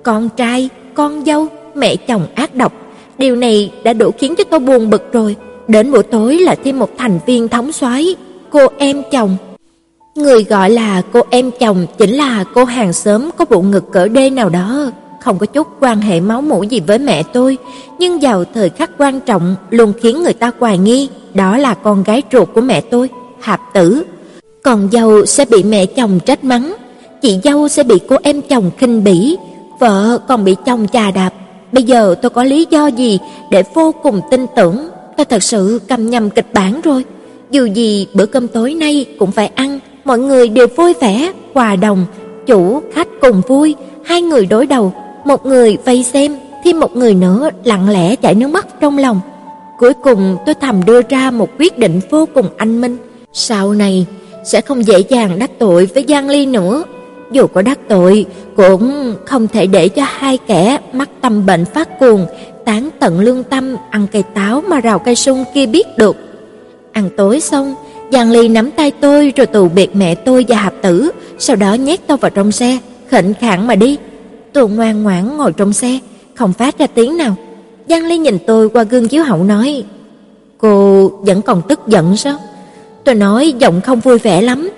Con 0.02 0.28
trai, 0.36 0.68
con 0.94 1.24
dâu, 1.24 1.46
mẹ 1.74 1.96
chồng 1.96 2.26
ác 2.34 2.54
độc. 2.54 2.72
Điều 3.18 3.36
này 3.36 3.72
đã 3.84 3.92
đủ 3.92 4.10
khiến 4.18 4.34
cho 4.38 4.44
tôi 4.44 4.60
buồn 4.60 4.90
bực 4.90 5.12
rồi. 5.12 5.36
Đến 5.68 5.92
buổi 5.92 6.02
tối 6.02 6.38
là 6.38 6.54
thêm 6.64 6.78
một 6.78 6.90
thành 6.98 7.18
viên 7.26 7.48
thống 7.48 7.72
soái, 7.72 8.16
cô 8.50 8.60
em 8.78 9.02
chồng. 9.12 9.36
Người 10.14 10.44
gọi 10.44 10.70
là 10.70 11.02
cô 11.12 11.20
em 11.30 11.50
chồng 11.60 11.86
chính 11.98 12.10
là 12.10 12.44
cô 12.54 12.64
hàng 12.64 12.92
xóm 12.92 13.30
có 13.36 13.44
bộ 13.44 13.62
ngực 13.62 13.92
cỡ 13.92 14.08
đê 14.08 14.30
nào 14.30 14.48
đó, 14.48 14.90
không 15.20 15.38
có 15.38 15.46
chút 15.46 15.66
quan 15.80 16.00
hệ 16.00 16.20
máu 16.20 16.42
mủ 16.42 16.62
gì 16.62 16.80
với 16.80 16.98
mẹ 16.98 17.22
tôi, 17.22 17.58
nhưng 17.98 18.18
vào 18.18 18.44
thời 18.54 18.70
khắc 18.70 18.90
quan 18.98 19.20
trọng 19.20 19.56
luôn 19.70 19.92
khiến 20.00 20.22
người 20.22 20.32
ta 20.32 20.50
hoài 20.58 20.78
nghi, 20.78 21.08
đó 21.34 21.56
là 21.56 21.74
con 21.74 22.02
gái 22.02 22.22
ruột 22.32 22.48
của 22.54 22.60
mẹ 22.60 22.80
tôi, 22.80 23.08
Hạp 23.40 23.60
Tử. 23.74 24.04
Còn 24.62 24.88
dâu 24.92 25.26
sẽ 25.26 25.44
bị 25.44 25.62
mẹ 25.62 25.86
chồng 25.86 26.20
trách 26.26 26.44
mắng, 26.44 26.74
chị 27.22 27.40
dâu 27.44 27.68
sẽ 27.68 27.82
bị 27.82 27.98
cô 28.08 28.16
em 28.22 28.42
chồng 28.42 28.70
khinh 28.78 29.04
bỉ, 29.04 29.36
vợ 29.80 30.18
còn 30.28 30.44
bị 30.44 30.56
chồng 30.66 30.86
chà 30.92 31.10
đạp. 31.10 31.30
Bây 31.72 31.82
giờ 31.82 32.14
tôi 32.22 32.30
có 32.30 32.44
lý 32.44 32.66
do 32.70 32.86
gì 32.86 33.18
để 33.50 33.62
vô 33.74 33.94
cùng 34.02 34.20
tin 34.30 34.46
tưởng, 34.56 34.88
tôi 35.16 35.24
thật 35.24 35.42
sự 35.42 35.80
cầm 35.88 36.10
nhầm 36.10 36.30
kịch 36.30 36.52
bản 36.52 36.80
rồi. 36.80 37.04
Dù 37.50 37.64
gì 37.64 38.06
bữa 38.14 38.26
cơm 38.26 38.48
tối 38.48 38.74
nay 38.74 39.06
cũng 39.18 39.30
phải 39.32 39.46
ăn, 39.46 39.80
mọi 40.04 40.18
người 40.18 40.48
đều 40.48 40.66
vui 40.76 40.94
vẻ, 41.00 41.32
hòa 41.54 41.76
đồng, 41.76 42.06
chủ 42.46 42.82
khách 42.92 43.08
cùng 43.20 43.42
vui, 43.48 43.74
hai 44.04 44.22
người 44.22 44.46
đối 44.46 44.66
đầu, 44.66 44.92
một 45.24 45.46
người 45.46 45.78
vây 45.84 46.02
xem, 46.02 46.36
thêm 46.64 46.80
một 46.80 46.96
người 46.96 47.14
nữa 47.14 47.50
lặng 47.64 47.88
lẽ 47.88 48.16
chảy 48.16 48.34
nước 48.34 48.48
mắt 48.48 48.66
trong 48.80 48.98
lòng. 48.98 49.20
Cuối 49.78 49.92
cùng 49.94 50.36
tôi 50.46 50.54
thầm 50.54 50.84
đưa 50.84 51.00
ra 51.02 51.30
một 51.30 51.48
quyết 51.58 51.78
định 51.78 52.00
vô 52.10 52.28
cùng 52.34 52.46
anh 52.56 52.80
minh, 52.80 52.96
sau 53.32 53.72
này 53.72 54.06
sẽ 54.44 54.60
không 54.60 54.86
dễ 54.86 54.98
dàng 55.08 55.38
đắc 55.38 55.50
tội 55.58 55.86
với 55.86 56.04
Giang 56.08 56.28
Ly 56.28 56.46
nữa. 56.46 56.84
Dù 57.30 57.46
có 57.46 57.62
đắc 57.62 57.78
tội, 57.88 58.26
cũng 58.56 59.14
không 59.24 59.48
thể 59.48 59.66
để 59.66 59.88
cho 59.88 60.02
hai 60.06 60.38
kẻ 60.46 60.78
mắc 60.92 61.08
tâm 61.20 61.46
bệnh 61.46 61.64
phát 61.64 61.98
cuồng, 62.00 62.26
tán 62.64 62.88
tận 63.00 63.20
lương 63.20 63.42
tâm 63.42 63.76
ăn 63.90 64.06
cây 64.12 64.22
táo 64.34 64.62
mà 64.68 64.80
rào 64.80 64.98
cây 64.98 65.16
sung 65.16 65.44
kia 65.54 65.66
biết 65.66 65.86
được. 65.98 66.16
Ăn 66.92 67.10
tối 67.16 67.40
xong, 67.40 67.74
Giang 68.14 68.30
Ly 68.30 68.48
nắm 68.48 68.70
tay 68.70 68.90
tôi 68.90 69.32
rồi 69.36 69.46
tù 69.46 69.68
biệt 69.68 69.96
mẹ 69.96 70.14
tôi 70.14 70.44
và 70.48 70.56
Hạp 70.56 70.74
Tử, 70.82 71.10
sau 71.38 71.56
đó 71.56 71.74
nhét 71.74 72.00
tôi 72.06 72.16
vào 72.16 72.30
trong 72.30 72.52
xe, 72.52 72.78
khệnh 73.08 73.34
khạng 73.34 73.66
mà 73.66 73.74
đi. 73.74 73.98
Tôi 74.52 74.68
ngoan 74.68 75.02
ngoãn 75.02 75.36
ngồi 75.36 75.52
trong 75.52 75.72
xe, 75.72 75.98
không 76.34 76.52
phát 76.52 76.78
ra 76.78 76.86
tiếng 76.86 77.16
nào. 77.16 77.36
Giang 77.88 78.06
Ly 78.06 78.18
nhìn 78.18 78.38
tôi 78.46 78.68
qua 78.68 78.82
gương 78.82 79.08
chiếu 79.08 79.22
hậu 79.24 79.44
nói: 79.44 79.84
"Cô 80.58 81.08
vẫn 81.08 81.42
còn 81.42 81.62
tức 81.68 81.80
giận 81.86 82.16
sao?" 82.16 82.36
Tôi 83.04 83.14
nói 83.14 83.54
giọng 83.58 83.80
không 83.80 84.00
vui 84.00 84.18
vẻ 84.18 84.42
lắm. 84.42 84.70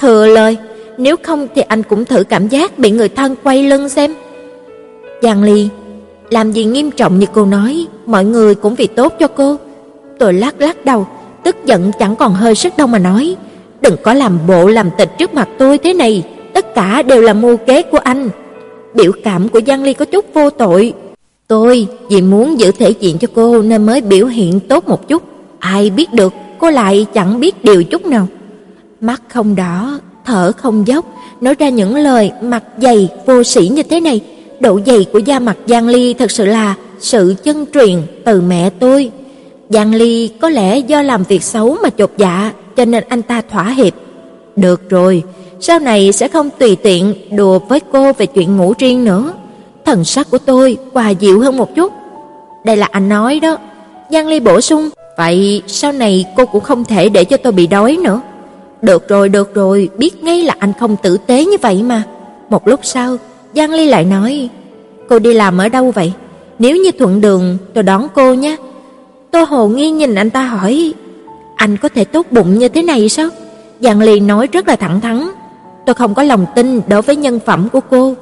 "Thừa 0.00 0.26
lời, 0.26 0.56
nếu 0.98 1.16
không 1.22 1.48
thì 1.54 1.62
anh 1.62 1.82
cũng 1.82 2.04
thử 2.04 2.24
cảm 2.24 2.48
giác 2.48 2.78
bị 2.78 2.90
người 2.90 3.08
thân 3.08 3.36
quay 3.44 3.62
lưng 3.62 3.88
xem." 3.88 4.14
Giang 5.22 5.42
Ly, 5.42 5.68
làm 6.30 6.52
gì 6.52 6.64
nghiêm 6.64 6.90
trọng 6.90 7.18
như 7.18 7.26
cô 7.34 7.46
nói, 7.46 7.86
mọi 8.06 8.24
người 8.24 8.54
cũng 8.54 8.74
vì 8.74 8.86
tốt 8.86 9.12
cho 9.18 9.28
cô. 9.28 9.56
Tôi 10.18 10.32
lắc 10.32 10.60
lắc 10.60 10.84
đầu, 10.84 11.06
tức 11.44 11.56
giận 11.64 11.90
chẳng 11.98 12.16
còn 12.16 12.34
hơi 12.34 12.54
sức 12.54 12.76
đâu 12.76 12.86
mà 12.86 12.98
nói, 12.98 13.36
đừng 13.80 13.96
có 14.02 14.14
làm 14.14 14.38
bộ 14.46 14.66
làm 14.66 14.90
tịch 14.98 15.10
trước 15.18 15.34
mặt 15.34 15.48
tôi 15.58 15.78
thế 15.78 15.94
này, 15.94 16.24
tất 16.54 16.74
cả 16.74 17.02
đều 17.02 17.22
là 17.22 17.32
mưu 17.32 17.56
kế 17.56 17.82
của 17.82 17.98
anh. 17.98 18.30
Biểu 18.94 19.12
cảm 19.24 19.48
của 19.48 19.60
Giang 19.66 19.82
Ly 19.82 19.94
có 19.94 20.04
chút 20.04 20.24
vô 20.34 20.50
tội. 20.50 20.92
Tôi 21.48 21.86
vì 22.10 22.22
muốn 22.22 22.60
giữ 22.60 22.72
thể 22.72 22.90
diện 22.90 23.18
cho 23.18 23.28
cô 23.34 23.62
nên 23.62 23.86
mới 23.86 24.00
biểu 24.00 24.26
hiện 24.26 24.60
tốt 24.60 24.88
một 24.88 25.08
chút, 25.08 25.22
ai 25.58 25.90
biết 25.90 26.12
được 26.12 26.32
cô 26.58 26.70
lại 26.70 27.06
chẳng 27.14 27.40
biết 27.40 27.64
điều 27.64 27.84
chút 27.84 28.06
nào. 28.06 28.26
Mắt 29.00 29.22
không 29.28 29.56
đỏ, 29.56 29.98
thở 30.24 30.52
không 30.56 30.86
dốc, 30.86 31.04
nói 31.40 31.54
ra 31.58 31.68
những 31.68 31.96
lời 31.96 32.30
mặt 32.42 32.64
dày 32.82 33.08
vô 33.26 33.42
sĩ 33.42 33.68
như 33.68 33.82
thế 33.82 34.00
này, 34.00 34.20
độ 34.60 34.80
dày 34.86 35.06
của 35.12 35.18
da 35.18 35.38
mặt 35.38 35.56
Giang 35.66 35.88
Ly 35.88 36.14
thật 36.14 36.30
sự 36.30 36.44
là 36.44 36.74
sự 37.00 37.34
chân 37.44 37.66
truyền 37.74 38.02
từ 38.24 38.40
mẹ 38.40 38.70
tôi. 38.70 39.10
Giang 39.70 39.94
Ly 39.94 40.30
có 40.40 40.48
lẽ 40.48 40.78
do 40.78 41.02
làm 41.02 41.22
việc 41.24 41.42
xấu 41.42 41.76
mà 41.82 41.90
chột 41.90 42.10
dạ, 42.16 42.52
cho 42.76 42.84
nên 42.84 43.04
anh 43.08 43.22
ta 43.22 43.42
thỏa 43.50 43.70
hiệp. 43.70 43.94
Được 44.56 44.90
rồi, 44.90 45.22
sau 45.60 45.78
này 45.78 46.12
sẽ 46.12 46.28
không 46.28 46.50
tùy 46.58 46.76
tiện 46.76 47.14
đùa 47.36 47.58
với 47.58 47.80
cô 47.92 48.12
về 48.12 48.26
chuyện 48.26 48.56
ngủ 48.56 48.74
riêng 48.78 49.04
nữa. 49.04 49.32
Thần 49.84 50.04
sắc 50.04 50.30
của 50.30 50.38
tôi 50.38 50.76
hòa 50.92 51.10
dịu 51.10 51.40
hơn 51.40 51.56
một 51.56 51.74
chút. 51.74 51.92
Đây 52.64 52.76
là 52.76 52.88
anh 52.90 53.08
nói 53.08 53.40
đó. 53.40 53.56
Giang 54.10 54.28
Ly 54.28 54.40
bổ 54.40 54.60
sung, 54.60 54.88
vậy 55.16 55.62
sau 55.66 55.92
này 55.92 56.24
cô 56.36 56.46
cũng 56.46 56.64
không 56.64 56.84
thể 56.84 57.08
để 57.08 57.24
cho 57.24 57.36
tôi 57.36 57.52
bị 57.52 57.66
đói 57.66 57.96
nữa. 58.04 58.20
Được 58.82 59.08
rồi, 59.08 59.28
được 59.28 59.54
rồi, 59.54 59.88
biết 59.98 60.24
ngay 60.24 60.42
là 60.42 60.54
anh 60.58 60.72
không 60.80 60.96
tử 61.02 61.16
tế 61.26 61.44
như 61.44 61.56
vậy 61.62 61.82
mà. 61.82 62.02
Một 62.48 62.68
lúc 62.68 62.80
sau, 62.82 63.16
Giang 63.54 63.72
Ly 63.72 63.88
lại 63.88 64.04
nói, 64.04 64.48
cô 65.08 65.18
đi 65.18 65.34
làm 65.34 65.58
ở 65.58 65.68
đâu 65.68 65.90
vậy? 65.90 66.12
Nếu 66.58 66.76
như 66.76 66.90
thuận 66.92 67.20
đường, 67.20 67.58
tôi 67.74 67.82
đón 67.82 68.06
cô 68.14 68.34
nhé. 68.34 68.56
Tôi 69.30 69.44
hồ 69.44 69.68
nghi 69.68 69.90
nhìn 69.90 70.14
anh 70.14 70.30
ta 70.30 70.42
hỏi, 70.42 70.94
anh 71.56 71.76
có 71.76 71.88
thể 71.88 72.04
tốt 72.04 72.26
bụng 72.30 72.58
như 72.58 72.68
thế 72.68 72.82
này 72.82 73.08
sao? 73.08 73.28
Giang 73.80 74.00
Ly 74.00 74.20
nói 74.20 74.48
rất 74.52 74.68
là 74.68 74.76
thẳng 74.76 75.00
thắn, 75.00 75.28
tôi 75.86 75.94
không 75.94 76.14
có 76.14 76.22
lòng 76.22 76.46
tin 76.54 76.80
đối 76.88 77.02
với 77.02 77.16
nhân 77.16 77.40
phẩm 77.46 77.68
của 77.72 77.80
cô. 77.90 78.14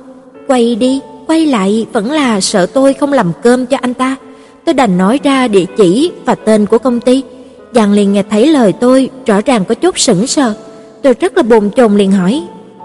Quay 0.48 0.74
đi, 0.74 1.00
quay 1.26 1.46
lại 1.46 1.86
vẫn 1.92 2.10
là 2.10 2.40
sợ 2.40 2.66
tôi 2.66 2.94
không 2.94 3.12
làm 3.12 3.32
cơm 3.42 3.66
cho 3.66 3.76
anh 3.80 3.94
ta. 3.94 4.16
Tôi 4.64 4.74
đành 4.74 4.98
nói 4.98 5.20
ra 5.22 5.48
địa 5.48 5.64
chỉ 5.76 6.12
và 6.24 6.34
tên 6.34 6.66
của 6.66 6.78
công 6.78 7.00
ty. 7.00 7.22
Giang 7.74 7.92
Ly 7.92 8.04
nghe 8.04 8.22
thấy 8.30 8.46
lời 8.46 8.72
tôi, 8.72 9.10
rõ 9.26 9.40
ràng 9.40 9.64
có 9.64 9.74
chút 9.74 9.98
sững 9.98 10.26
sờ. 10.26 10.54
Tôi 11.02 11.14
rất 11.20 11.36
là 11.36 11.42
bồn 11.42 11.70
chồn 11.76 11.96
liền 11.96 12.12
hỏi, 12.12 12.42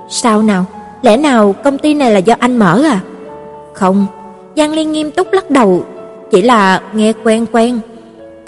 "Sao 0.09 0.43
nào? 0.43 0.65
Lẽ 1.01 1.17
nào 1.17 1.55
công 1.63 1.77
ty 1.77 1.93
này 1.93 2.11
là 2.11 2.19
do 2.19 2.35
anh 2.39 2.57
mở 2.57 2.83
à?" 2.83 2.99
"Không." 3.73 4.05
Giang 4.55 4.73
Ly 4.73 4.85
nghiêm 4.85 5.11
túc 5.11 5.33
lắc 5.33 5.51
đầu, 5.51 5.83
"Chỉ 6.31 6.41
là 6.41 6.81
nghe 6.93 7.13
quen 7.23 7.45
quen, 7.51 7.79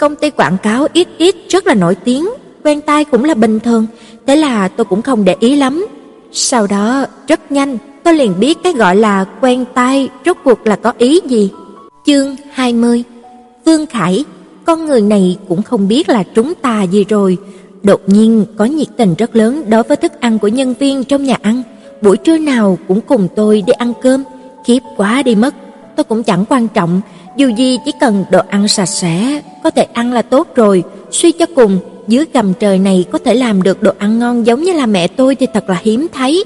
Công 0.04 0.16
ty 0.16 0.30
quảng 0.30 0.56
cáo 0.62 0.86
ít 0.92 1.08
ít 1.18 1.36
rất 1.48 1.66
là 1.66 1.74
nổi 1.74 1.94
tiếng, 1.94 2.28
quen 2.64 2.80
tai 2.80 3.04
cũng 3.04 3.24
là 3.24 3.34
bình 3.34 3.60
thường, 3.60 3.86
thế 4.26 4.36
là 4.36 4.68
tôi 4.68 4.84
cũng 4.84 5.02
không 5.02 5.24
để 5.24 5.36
ý 5.40 5.56
lắm. 5.56 5.86
Sau 6.32 6.66
đó, 6.66 7.06
rất 7.28 7.52
nhanh, 7.52 7.78
tôi 8.02 8.14
liền 8.14 8.40
biết 8.40 8.58
cái 8.64 8.72
gọi 8.72 8.96
là 8.96 9.24
quen 9.40 9.64
tai 9.74 10.08
rốt 10.24 10.36
cuộc 10.44 10.66
là 10.66 10.76
có 10.76 10.92
ý 10.98 11.20
gì. 11.26 11.50
Chương 12.06 12.36
20 12.52 13.04
Vương 13.64 13.86
Khải, 13.86 14.24
con 14.64 14.86
người 14.86 15.00
này 15.00 15.38
cũng 15.48 15.62
không 15.62 15.88
biết 15.88 16.08
là 16.08 16.22
trúng 16.22 16.52
tà 16.62 16.82
gì 16.82 17.04
rồi. 17.08 17.38
Đột 17.82 18.00
nhiên 18.06 18.44
có 18.56 18.64
nhiệt 18.64 18.88
tình 18.96 19.14
rất 19.18 19.36
lớn 19.36 19.70
đối 19.70 19.82
với 19.82 19.96
thức 19.96 20.12
ăn 20.20 20.38
của 20.38 20.48
nhân 20.48 20.74
viên 20.78 21.04
trong 21.04 21.24
nhà 21.24 21.36
ăn. 21.42 21.62
Buổi 22.02 22.16
trưa 22.16 22.38
nào 22.38 22.78
cũng 22.88 23.00
cùng 23.00 23.28
tôi 23.36 23.62
đi 23.66 23.72
ăn 23.72 23.92
cơm, 24.02 24.24
khiếp 24.66 24.80
quá 24.96 25.22
đi 25.22 25.34
mất. 25.34 25.54
Tôi 25.96 26.04
cũng 26.04 26.22
chẳng 26.22 26.44
quan 26.48 26.68
trọng, 26.68 27.00
dù 27.36 27.48
gì 27.48 27.78
chỉ 27.84 27.92
cần 28.00 28.24
đồ 28.30 28.40
ăn 28.48 28.68
sạch 28.68 28.86
sẽ, 28.86 29.42
có 29.64 29.70
thể 29.70 29.82
ăn 29.92 30.12
là 30.12 30.22
tốt 30.22 30.48
rồi, 30.54 30.82
suy 31.10 31.32
cho 31.32 31.46
cùng, 31.54 31.78
dưới 32.08 32.24
gầm 32.34 32.54
trời 32.54 32.78
này 32.78 33.04
có 33.12 33.18
thể 33.18 33.34
làm 33.34 33.62
được 33.62 33.82
đồ 33.82 33.92
ăn 33.98 34.18
ngon 34.18 34.46
giống 34.46 34.62
như 34.62 34.72
là 34.72 34.86
mẹ 34.86 35.08
tôi 35.08 35.34
thì 35.34 35.46
thật 35.54 35.70
là 35.70 35.80
hiếm 35.82 36.06
thấy. 36.12 36.44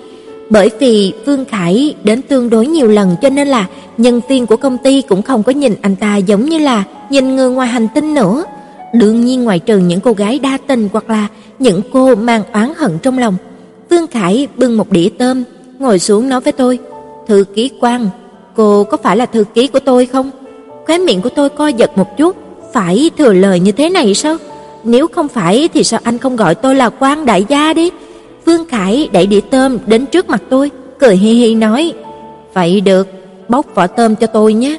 Bởi 0.51 0.71
vì 0.79 1.13
Vương 1.27 1.45
Khải 1.45 1.95
đến 2.05 2.23
tương 2.23 2.51
đối 2.51 2.67
nhiều 2.67 2.89
lần 2.89 3.17
cho 3.23 3.31
nên 3.31 3.49
là 3.49 3.67
nhân 3.99 4.21
viên 4.29 4.47
của 4.47 4.57
công 4.57 4.79
ty 4.79 5.03
cũng 5.03 5.23
không 5.23 5.43
có 5.43 5.53
nhìn 5.53 5.75
anh 5.83 5.97
ta 5.97 6.17
giống 6.17 6.45
như 6.45 6.59
là 6.59 6.85
nhìn 7.11 7.37
người 7.37 7.51
ngoài 7.51 7.69
hành 7.69 7.89
tinh 7.95 8.15
nữa. 8.15 8.45
Đương 8.95 9.25
nhiên 9.25 9.45
ngoài 9.45 9.59
trừ 9.59 9.79
những 9.79 10.01
cô 10.01 10.13
gái 10.13 10.39
đa 10.39 10.59
tình 10.67 10.89
hoặc 10.93 11.11
là 11.11 11.29
những 11.59 11.81
cô 11.93 12.15
mang 12.15 12.43
oán 12.53 12.73
hận 12.77 12.99
trong 13.03 13.19
lòng. 13.19 13.37
Vương 13.91 14.07
Khải 14.07 14.49
bưng 14.57 14.77
một 14.77 14.93
đĩa 14.93 15.09
tôm, 15.19 15.45
ngồi 15.79 15.99
xuống 15.99 16.29
nói 16.29 16.41
với 16.41 16.53
tôi, 16.53 16.79
thư 17.27 17.45
ký 17.55 17.71
quan, 17.81 18.09
cô 18.57 18.85
có 18.85 18.97
phải 18.97 19.17
là 19.17 19.27
thư 19.27 19.45
ký 19.45 19.67
của 19.67 19.81
tôi 19.81 20.07
không? 20.07 20.31
Khóe 20.89 20.99
miệng 20.99 21.23
của 21.23 21.29
tôi 21.29 21.49
co 21.49 21.69
giật 21.69 21.99
một 21.99 22.17
chút, 22.17 22.37
phải 22.73 23.11
thừa 23.19 23.33
lời 23.33 23.61
như 23.61 23.73
thế 23.73 23.89
này 23.89 24.15
sao? 24.15 24.37
Nếu 24.85 25.09
không 25.09 25.29
phải 25.29 25.69
thì 25.75 25.85
sao 25.85 26.01
anh 26.03 26.19
không 26.19 26.37
gọi 26.37 26.55
tôi 26.55 26.75
là 26.75 26.91
quan 26.99 27.27
đại 27.27 27.45
gia 27.49 27.73
đi? 27.73 27.91
Vương 28.45 28.69
Khải 28.69 29.09
đẩy 29.13 29.27
đĩa 29.27 29.41
tôm 29.41 29.79
đến 29.87 30.07
trước 30.07 30.29
mặt 30.29 30.43
tôi, 30.49 30.71
cười 30.99 31.17
hi 31.17 31.33
hi 31.33 31.55
nói: 31.55 31.93
"Vậy 32.55 32.81
được, 32.81 33.09
bóc 33.49 33.67
vỏ 33.75 33.87
tôm 33.87 34.17
cho 34.17 34.27
tôi 34.27 34.55
nhé." 34.55 34.79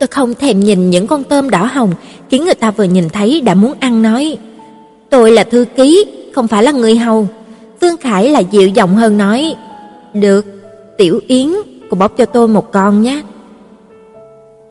Tôi 0.00 0.06
không 0.06 0.34
thèm 0.34 0.60
nhìn 0.60 0.90
những 0.90 1.06
con 1.06 1.24
tôm 1.24 1.50
đỏ 1.50 1.64
hồng, 1.72 1.92
khiến 2.30 2.44
người 2.44 2.54
ta 2.54 2.70
vừa 2.70 2.84
nhìn 2.84 3.08
thấy 3.08 3.40
đã 3.40 3.54
muốn 3.54 3.74
ăn 3.80 4.02
nói: 4.02 4.36
"Tôi 5.10 5.30
là 5.30 5.44
thư 5.44 5.64
ký, 5.76 6.04
không 6.34 6.48
phải 6.48 6.62
là 6.62 6.72
người 6.72 6.96
hầu." 6.96 7.28
Vương 7.80 7.96
Khải 7.96 8.30
là 8.30 8.40
dịu 8.40 8.68
giọng 8.68 8.96
hơn 8.96 9.18
nói: 9.18 9.54
"Được, 10.14 10.46
Tiểu 10.98 11.20
Yến, 11.26 11.52
cô 11.90 11.94
bóc 11.94 12.12
cho 12.16 12.24
tôi 12.24 12.48
một 12.48 12.72
con 12.72 13.02
nhé." 13.02 13.22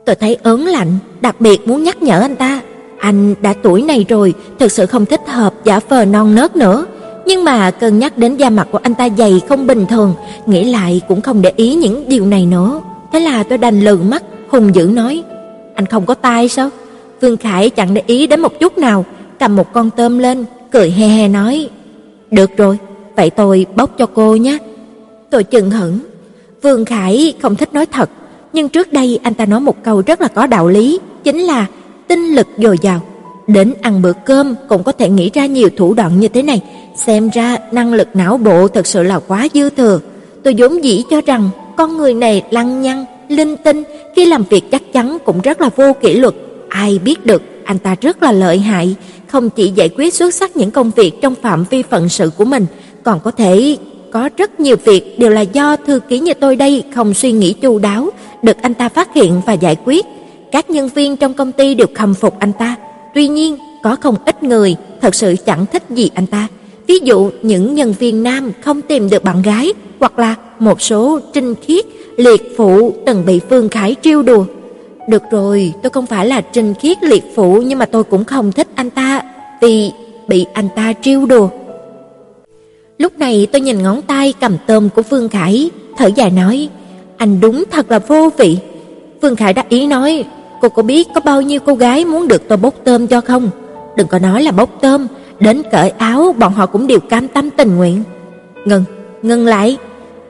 Tôi 0.08 0.16
thấy 0.16 0.38
ớn 0.43 0.66
lạnh, 0.66 0.97
đặc 1.22 1.41
biệt 1.41 1.68
muốn 1.68 1.84
nhắc 1.84 2.01
nhở 2.01 2.22
anh 2.22 2.36
ta, 2.36 2.62
anh 2.99 3.36
đã 3.41 3.53
tuổi 3.64 3.82
này 3.82 4.05
rồi, 4.10 4.34
thực 4.60 4.72
sự 4.72 4.86
không 4.86 5.05
thích 5.05 5.22
hợp 5.28 5.53
giả 5.64 5.80
vờ 5.89 6.05
non 6.05 6.36
nớt 6.36 6.55
nữa. 6.55 6.86
Nhưng 7.26 7.43
mà 7.43 7.72
cân 7.72 7.99
nhắc 7.99 8.18
đến 8.18 8.36
da 8.36 8.49
mặt 8.49 8.68
của 8.72 8.80
anh 8.84 8.93
ta 8.93 9.10
dày 9.18 9.41
không 9.49 9.68
bình 9.68 9.86
thường, 9.86 10.14
nghĩ 10.45 10.64
lại 10.64 11.01
cũng 11.08 11.22
không 11.22 11.41
để 11.41 11.53
ý 11.55 11.76
những 11.76 12.10
điều 12.10 12.26
này 12.26 12.45
nữa. 12.45 12.82
Thế 13.14 13.20
là 13.20 13.43
tôi 13.43 13.58
đành 13.58 13.82
lừ 13.82 13.97
mắt, 13.97 14.24
hùng 14.47 14.76
dữ 14.76 14.89
nói: 14.93 15.24
"Anh 15.76 15.86
không 15.86 16.05
có 16.05 16.14
tai 16.14 16.47
sao?" 16.47 16.70
Vương 17.22 17.38
Khải 17.38 17.70
chẳng 17.70 17.93
để 17.93 18.03
ý 18.08 18.28
đến 18.28 18.39
một 18.39 18.60
chút 18.60 18.78
nào, 18.78 19.05
cầm 19.39 19.55
một 19.55 19.74
con 19.74 19.89
tôm 19.89 20.20
lên, 20.20 20.45
cười 20.72 20.89
he 20.89 21.08
he 21.08 21.28
nói: 21.28 21.70
"Được 22.32 22.58
rồi, 22.58 22.78
vậy 23.16 23.30
tôi 23.30 23.66
bóc 23.76 23.89
cho 23.97 24.05
cô 24.05 24.36
nhé." 24.36 24.58
Tôi 25.30 25.43
chừng 25.43 25.72
hững. 25.72 25.99
Vương 26.62 26.86
Khải 26.86 27.34
không 27.41 27.55
thích 27.55 27.74
nói 27.74 27.86
thật, 27.86 28.10
nhưng 28.54 28.70
trước 28.70 28.93
đây 28.93 29.20
anh 29.24 29.34
ta 29.34 29.45
nói 29.45 29.60
một 29.60 29.84
câu 29.84 30.04
rất 30.06 30.22
là 30.22 30.28
có 30.28 30.48
đạo 30.48 30.68
lý, 30.68 31.00
chính 31.24 31.39
là 31.39 31.66
tinh 32.08 32.36
lực 32.36 32.48
dồi 32.58 32.78
dào. 32.82 33.02
Đến 33.48 33.74
ăn 33.82 34.02
bữa 34.02 34.14
cơm 34.26 34.56
cũng 34.70 34.84
có 34.84 34.91
thể 34.91 35.10
nghĩ 35.10 35.32
ra 35.34 35.45
nhiều 35.45 35.70
thủ 35.78 35.93
đoạn 35.93 36.20
như 36.20 36.28
thế 36.28 36.41
này, 36.41 36.62
xem 36.95 37.30
ra 37.30 37.58
năng 37.72 37.93
lực 37.93 38.08
não 38.14 38.38
bộ 38.38 38.68
thật 38.68 38.88
sự 38.88 39.04
là 39.04 39.20
quá 39.20 39.48
dư 39.54 39.70
thừa. 39.70 40.00
Tôi 40.43 40.56
vốn 40.58 40.84
dĩ 40.84 41.04
cho 41.10 41.22
rằng 41.22 41.50
con 41.78 41.98
người 41.98 42.14
này 42.14 42.43
lăng 42.52 42.82
nhăng, 42.82 43.06
linh 43.30 43.58
tinh, 43.58 43.84
khi 44.16 44.26
làm 44.26 44.43
việc 44.50 44.72
chắc 44.72 44.93
chắn 44.93 45.18
cũng 45.26 45.41
rất 45.41 45.62
là 45.62 45.70
vô 45.76 45.93
kỷ 46.02 46.14
luật. 46.14 46.34
Ai 46.70 47.00
biết 47.00 47.26
được 47.26 47.41
anh 47.66 47.80
ta 47.80 47.95
rất 48.02 48.24
là 48.24 48.32
lợi 48.32 48.60
hại, 48.60 48.95
không 49.28 49.50
chỉ 49.50 49.72
giải 49.76 49.89
quyết 49.98 50.14
xuất 50.14 50.34
sắc 50.34 50.56
những 50.56 50.72
công 50.72 50.91
việc 50.95 51.22
trong 51.22 51.36
phạm 51.36 51.66
vi 51.70 51.84
phận 51.84 52.10
sự 52.10 52.30
của 52.38 52.45
mình, 52.45 52.66
còn 53.04 53.20
có 53.20 53.32
thể 53.32 53.78
có 54.12 54.30
rất 54.38 54.60
nhiều 54.60 54.76
việc 54.86 55.20
đều 55.20 55.30
là 55.30 55.41
do 55.41 55.76
thư 55.76 56.00
ký 56.00 56.20
như 56.20 56.34
tôi 56.34 56.56
đây 56.56 56.84
không 56.95 57.14
suy 57.14 57.32
nghĩ 57.32 57.54
chu 57.54 57.80
đáo, 57.80 58.10
được 58.43 58.61
anh 58.61 58.73
ta 58.73 58.89
phát 58.89 59.13
hiện 59.13 59.41
và 59.45 59.53
giải 59.53 59.75
quyết. 59.85 60.05
Các 60.51 60.69
nhân 60.69 60.89
viên 60.95 61.17
trong 61.17 61.33
công 61.33 61.51
ty 61.51 61.75
đều 61.75 61.88
khâm 61.95 62.13
phục 62.13 62.39
anh 62.39 62.53
ta. 62.53 62.75
Tuy 63.13 63.27
nhiên, 63.27 63.57
có 63.83 63.95
không 64.01 64.15
ít 64.25 64.43
người 64.43 64.75
thật 65.01 65.15
sự 65.15 65.35
chẳng 65.45 65.65
thích 65.65 65.83
gì 65.89 66.11
anh 66.13 66.27
ta. 66.27 66.47
Ví 66.88 66.99
dụ 67.03 67.29
những 67.41 67.75
nhân 67.75 67.93
viên 67.99 68.23
nam 68.23 68.51
không 68.61 68.81
tìm 68.81 69.09
được 69.09 69.23
bạn 69.23 69.41
gái 69.41 69.73
hoặc 69.99 70.19
là 70.19 70.35
một 70.59 70.81
số 70.81 71.19
trinh 71.33 71.55
khiết, 71.55 71.85
liệt 72.17 72.53
phụ 72.57 72.93
từng 73.05 73.25
bị 73.25 73.39
Phương 73.49 73.69
Khải 73.69 73.95
trêu 74.01 74.23
đùa. 74.23 74.45
Được 75.09 75.23
rồi, 75.31 75.73
tôi 75.83 75.89
không 75.89 76.05
phải 76.05 76.27
là 76.27 76.41
trinh 76.41 76.73
khiết 76.73 77.03
liệt 77.03 77.23
phụ 77.35 77.61
nhưng 77.65 77.79
mà 77.79 77.85
tôi 77.85 78.03
cũng 78.03 78.23
không 78.23 78.51
thích 78.51 78.67
anh 78.75 78.89
ta 78.89 79.21
vì 79.61 79.91
bị 80.27 80.45
anh 80.53 80.67
ta 80.75 80.93
trêu 81.01 81.25
đùa. 81.25 81.49
Lúc 82.97 83.19
này 83.19 83.47
tôi 83.51 83.61
nhìn 83.61 83.83
ngón 83.83 84.01
tay 84.01 84.33
cầm 84.39 84.57
tôm 84.67 84.89
của 84.95 85.01
Phương 85.01 85.29
Khải, 85.29 85.69
thở 85.97 86.07
dài 86.15 86.31
nói: 86.31 86.69
"Anh 87.18 87.39
đúng 87.39 87.63
thật 87.72 87.91
là 87.91 87.99
vô 87.99 88.30
vị." 88.38 88.57
Phương 89.22 89.36
Khải 89.36 89.53
đắc 89.53 89.70
ý 89.70 89.88
nói: 89.88 90.26
"Cô 90.61 90.70
có 90.70 90.84
biết 90.84 91.07
có 91.15 91.22
bao 91.22 91.41
nhiêu 91.41 91.59
cô 91.65 91.76
gái 91.76 92.05
muốn 92.05 92.28
được 92.28 92.47
tôi 92.47 92.57
bốc 92.57 92.74
tôm 92.84 93.07
cho 93.07 93.22
không? 93.22 93.49
Đừng 93.95 94.07
có 94.07 94.20
nói 94.20 94.43
là 94.43 94.51
bốc 94.51 94.70
tôm, 94.82 95.07
đến 95.39 95.61
cởi 95.72 95.89
áo 95.89 96.36
bọn 96.39 96.53
họ 96.53 96.65
cũng 96.65 96.88
đều 96.88 96.99
cam 96.99 97.28
tâm 97.28 97.49
tình 97.49 97.76
nguyện." 97.76 98.03
Ngừng, 98.65 98.84
ngừng 99.22 99.45
lại. 99.45 99.78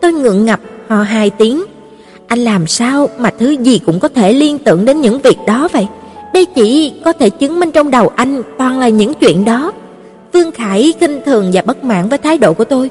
Tôi 0.01 0.13
ngượng 0.13 0.45
ngập 0.45 0.59
hò 0.88 1.03
hai 1.03 1.29
tiếng. 1.29 1.63
Anh 2.27 2.39
làm 2.39 2.67
sao 2.67 3.09
mà 3.17 3.31
thứ 3.39 3.49
gì 3.49 3.79
cũng 3.85 3.99
có 3.99 4.07
thể 4.07 4.33
liên 4.33 4.57
tưởng 4.57 4.85
đến 4.85 5.01
những 5.01 5.19
việc 5.19 5.38
đó 5.47 5.67
vậy? 5.73 5.88
Đây 6.33 6.45
chỉ 6.45 6.93
có 7.05 7.13
thể 7.13 7.29
chứng 7.29 7.59
minh 7.59 7.71
trong 7.71 7.91
đầu 7.91 8.11
anh 8.15 8.41
toàn 8.57 8.79
là 8.79 8.89
những 8.89 9.13
chuyện 9.13 9.45
đó. 9.45 9.71
Vương 10.33 10.51
Khải 10.51 10.93
kinh 10.99 11.21
thường 11.25 11.49
và 11.53 11.61
bất 11.65 11.83
mãn 11.83 12.09
với 12.09 12.17
thái 12.17 12.38
độ 12.38 12.53
của 12.53 12.63
tôi. 12.63 12.89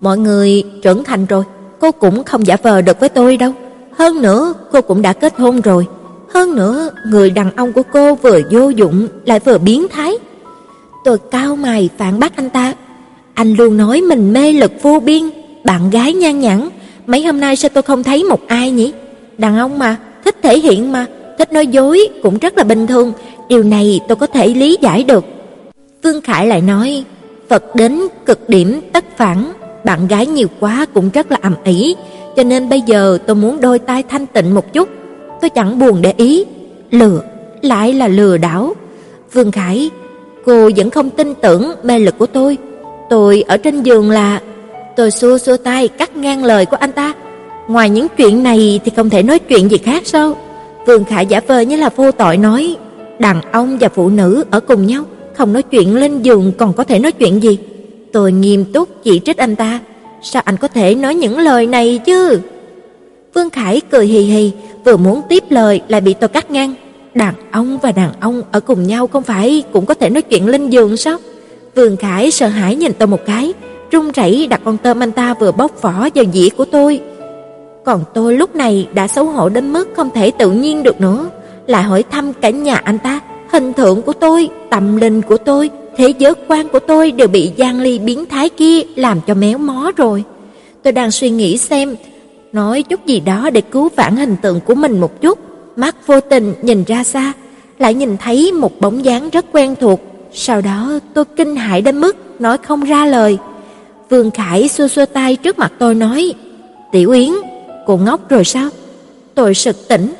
Mọi 0.00 0.18
người 0.18 0.64
trưởng 0.82 1.04
thành 1.04 1.26
rồi, 1.26 1.44
cô 1.82 1.92
cũng 1.92 2.24
không 2.24 2.46
giả 2.46 2.56
vờ 2.62 2.82
được 2.82 3.00
với 3.00 3.08
tôi 3.08 3.36
đâu. 3.36 3.52
Hơn 3.98 4.22
nữa, 4.22 4.54
cô 4.72 4.80
cũng 4.80 5.02
đã 5.02 5.12
kết 5.12 5.34
hôn 5.36 5.60
rồi. 5.60 5.86
Hơn 6.34 6.54
nữa, 6.54 6.90
người 7.06 7.30
đàn 7.30 7.56
ông 7.56 7.72
của 7.72 7.82
cô 7.92 8.14
vừa 8.14 8.40
vô 8.50 8.68
dụng 8.68 9.08
lại 9.24 9.40
vừa 9.40 9.58
biến 9.58 9.86
thái. 9.88 10.14
Tôi 11.04 11.18
cao 11.30 11.56
mày 11.56 11.90
phản 11.98 12.20
bác 12.20 12.36
anh 12.36 12.50
ta. 12.50 12.74
Anh 13.34 13.54
luôn 13.54 13.76
nói 13.76 14.00
mình 14.00 14.32
mê 14.32 14.52
lực 14.52 14.72
vô 14.82 15.00
biên, 15.00 15.30
bạn 15.64 15.90
gái 15.90 16.12
nhan 16.12 16.40
nhãn, 16.40 16.68
mấy 17.06 17.24
hôm 17.24 17.40
nay 17.40 17.56
sao 17.56 17.68
tôi 17.74 17.82
không 17.82 18.02
thấy 18.02 18.24
một 18.24 18.40
ai 18.46 18.70
nhỉ? 18.70 18.92
Đàn 19.38 19.58
ông 19.58 19.78
mà, 19.78 19.96
thích 20.24 20.36
thể 20.42 20.58
hiện 20.58 20.92
mà, 20.92 21.06
thích 21.38 21.52
nói 21.52 21.66
dối 21.66 22.08
cũng 22.22 22.38
rất 22.38 22.58
là 22.58 22.64
bình 22.64 22.86
thường, 22.86 23.12
điều 23.48 23.62
này 23.62 24.00
tôi 24.08 24.16
có 24.16 24.26
thể 24.26 24.48
lý 24.48 24.78
giải 24.80 25.04
được. 25.04 25.24
Vương 26.02 26.20
Khải 26.20 26.46
lại 26.46 26.60
nói, 26.60 27.04
Phật 27.48 27.76
đến 27.76 28.00
cực 28.26 28.48
điểm 28.48 28.80
tất 28.92 29.04
phản, 29.16 29.52
bạn 29.84 30.08
gái 30.08 30.26
nhiều 30.26 30.48
quá 30.60 30.86
cũng 30.94 31.10
rất 31.10 31.30
là 31.30 31.38
ầm 31.42 31.54
ĩ, 31.64 31.96
cho 32.36 32.42
nên 32.42 32.68
bây 32.68 32.80
giờ 32.80 33.18
tôi 33.26 33.36
muốn 33.36 33.60
đôi 33.60 33.78
tai 33.78 34.02
thanh 34.02 34.26
tịnh 34.26 34.54
một 34.54 34.72
chút. 34.72 34.88
Tôi 35.40 35.50
chẳng 35.50 35.78
buồn 35.78 36.02
để 36.02 36.14
ý, 36.16 36.44
lừa, 36.90 37.20
lại 37.62 37.92
là 37.92 38.08
lừa 38.08 38.36
đảo. 38.36 38.74
Vương 39.32 39.52
Khải, 39.52 39.90
cô 40.44 40.70
vẫn 40.76 40.90
không 40.90 41.10
tin 41.10 41.34
tưởng 41.34 41.72
mê 41.82 41.98
lực 41.98 42.18
của 42.18 42.26
tôi. 42.26 42.58
Tôi 43.10 43.44
ở 43.48 43.56
trên 43.56 43.82
giường 43.82 44.10
là 44.10 44.40
tôi 44.96 45.10
xua 45.10 45.38
xua 45.38 45.56
tay 45.56 45.88
cắt 45.88 46.16
ngang 46.16 46.44
lời 46.44 46.66
của 46.66 46.76
anh 46.76 46.92
ta. 46.92 47.12
Ngoài 47.68 47.90
những 47.90 48.06
chuyện 48.16 48.42
này 48.42 48.80
thì 48.84 48.92
không 48.96 49.10
thể 49.10 49.22
nói 49.22 49.38
chuyện 49.38 49.70
gì 49.70 49.78
khác 49.78 50.02
sao? 50.06 50.36
Vương 50.86 51.04
Khải 51.04 51.26
giả 51.26 51.40
vờ 51.46 51.60
như 51.60 51.76
là 51.76 51.88
vô 51.96 52.10
tội 52.12 52.36
nói, 52.36 52.76
đàn 53.18 53.40
ông 53.52 53.78
và 53.80 53.88
phụ 53.88 54.08
nữ 54.08 54.44
ở 54.50 54.60
cùng 54.60 54.86
nhau 54.86 55.04
không 55.34 55.52
nói 55.52 55.62
chuyện 55.62 55.96
lên 55.96 56.22
giường 56.22 56.52
còn 56.58 56.72
có 56.72 56.84
thể 56.84 56.98
nói 56.98 57.12
chuyện 57.12 57.42
gì? 57.42 57.58
Tôi 58.12 58.32
nghiêm 58.32 58.64
túc 58.72 58.88
chỉ 59.02 59.20
trích 59.24 59.36
anh 59.36 59.56
ta, 59.56 59.80
sao 60.22 60.42
anh 60.44 60.56
có 60.56 60.68
thể 60.68 60.94
nói 60.94 61.14
những 61.14 61.38
lời 61.38 61.66
này 61.66 62.00
chứ? 62.06 62.40
Vương 63.34 63.50
Khải 63.50 63.80
cười 63.90 64.06
hì 64.06 64.20
hì, 64.20 64.52
vừa 64.84 64.96
muốn 64.96 65.20
tiếp 65.28 65.44
lời 65.50 65.80
lại 65.88 66.00
bị 66.00 66.14
tôi 66.14 66.28
cắt 66.28 66.50
ngang. 66.50 66.74
Đàn 67.14 67.34
ông 67.50 67.78
và 67.82 67.92
đàn 67.92 68.12
ông 68.20 68.42
ở 68.52 68.60
cùng 68.60 68.86
nhau 68.86 69.06
không 69.06 69.22
phải 69.22 69.62
cũng 69.72 69.86
có 69.86 69.94
thể 69.94 70.10
nói 70.10 70.22
chuyện 70.22 70.48
lên 70.48 70.70
giường 70.70 70.96
sao? 70.96 71.18
Vương 71.74 71.96
Khải 71.96 72.30
sợ 72.30 72.46
hãi 72.46 72.76
nhìn 72.76 72.92
tôi 72.98 73.08
một 73.08 73.26
cái, 73.26 73.52
run 73.90 74.10
rẩy 74.12 74.46
đặt 74.46 74.60
con 74.64 74.76
tôm 74.76 75.02
anh 75.02 75.12
ta 75.12 75.34
vừa 75.34 75.52
bóc 75.52 75.82
vỏ 75.82 76.08
vào 76.14 76.24
dĩa 76.32 76.48
của 76.56 76.64
tôi. 76.64 77.00
Còn 77.84 78.04
tôi 78.14 78.36
lúc 78.36 78.56
này 78.56 78.88
đã 78.94 79.08
xấu 79.08 79.24
hổ 79.24 79.48
đến 79.48 79.72
mức 79.72 79.88
không 79.96 80.10
thể 80.14 80.30
tự 80.30 80.50
nhiên 80.50 80.82
được 80.82 81.00
nữa, 81.00 81.30
lại 81.66 81.82
hỏi 81.82 82.04
thăm 82.10 82.32
cả 82.32 82.50
nhà 82.50 82.76
anh 82.76 82.98
ta 82.98 83.20
hình 83.52 83.72
tượng 83.72 84.02
của 84.02 84.12
tôi, 84.12 84.48
tâm 84.70 84.96
linh 84.96 85.22
của 85.22 85.36
tôi, 85.36 85.70
thế 85.96 86.12
giới 86.18 86.34
quan 86.48 86.68
của 86.68 86.78
tôi 86.78 87.10
đều 87.10 87.28
bị 87.28 87.52
Giang 87.58 87.80
Ly 87.80 87.98
biến 87.98 88.26
thái 88.26 88.48
kia 88.48 88.80
làm 88.96 89.20
cho 89.26 89.34
méo 89.34 89.58
mó 89.58 89.92
rồi. 89.96 90.24
Tôi 90.82 90.92
đang 90.92 91.10
suy 91.10 91.30
nghĩ 91.30 91.58
xem 91.58 91.96
nói 92.52 92.82
chút 92.82 93.06
gì 93.06 93.20
đó 93.20 93.50
để 93.50 93.60
cứu 93.60 93.88
vãn 93.96 94.16
hình 94.16 94.36
tượng 94.42 94.60
của 94.60 94.74
mình 94.74 95.00
một 95.00 95.20
chút, 95.20 95.38
mắt 95.76 96.06
vô 96.06 96.20
tình 96.20 96.54
nhìn 96.62 96.84
ra 96.84 97.04
xa, 97.04 97.32
lại 97.78 97.94
nhìn 97.94 98.16
thấy 98.16 98.52
một 98.52 98.80
bóng 98.80 99.04
dáng 99.04 99.30
rất 99.30 99.46
quen 99.52 99.74
thuộc, 99.80 100.00
sau 100.32 100.60
đó 100.60 100.98
tôi 101.14 101.24
kinh 101.36 101.56
hãi 101.56 101.82
đến 101.82 102.00
mức 102.00 102.40
nói 102.40 102.58
không 102.58 102.84
ra 102.84 103.06
lời. 103.06 103.38
Vương 104.10 104.30
Khải 104.30 104.68
xua 104.68 104.88
xua 104.88 105.06
tay 105.06 105.36
trước 105.36 105.58
mặt 105.58 105.72
tôi 105.78 105.94
nói: 105.94 106.34
"Tiểu 106.92 107.10
Yến, 107.10 107.32
cô 107.86 107.96
ngốc 107.96 108.28
rồi 108.28 108.44
sao?" 108.44 108.68
Tôi 109.34 109.54
sực 109.54 109.88
tỉnh. 109.88 110.12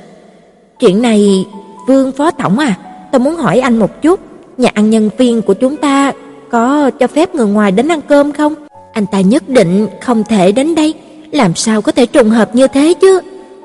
"Chuyện 0.80 1.02
này, 1.02 1.44
Vương 1.86 2.12
phó 2.12 2.30
tổng 2.30 2.58
à?" 2.58 2.74
tôi 3.12 3.20
muốn 3.20 3.36
hỏi 3.36 3.58
anh 3.60 3.78
một 3.78 4.02
chút, 4.02 4.20
nhà 4.57 4.70
ăn 4.74 4.90
nhân 4.90 5.11
viên 5.18 5.42
của 5.42 5.55
chúng 5.55 5.76
ta 5.76 6.12
có 6.50 6.90
cho 6.90 7.07
phép 7.07 7.34
người 7.34 7.46
ngoài 7.46 7.72
đến 7.72 7.88
ăn 7.88 8.00
cơm 8.09 8.32
không? 8.32 8.55
Anh 8.92 9.07
ta 9.07 9.20
nhất 9.20 9.48
định 9.48 9.86
không 10.00 10.24
thể 10.24 10.53
đến 10.53 10.74
đây, 10.74 10.94
làm 11.30 11.55
sao 11.55 11.82
có 11.82 11.92
thể 11.92 12.07
trùng 12.07 12.30
hợp 12.30 12.55
như 12.55 12.66
thế 12.66 12.94
chứ? 12.94 13.20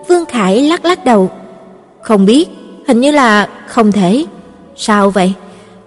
Vương 0.07 0.25
Khải 0.25 0.61
lắc 0.61 0.85
lắc 0.85 1.05
đầu. 1.05 1.29
Không 2.01 2.25
biết, 2.25 2.49
hình 2.87 3.01
như 3.01 3.11
là 3.11 3.49
không 3.67 3.91
thể. 3.91 4.25
Sao 4.75 5.09
vậy? 5.09 5.33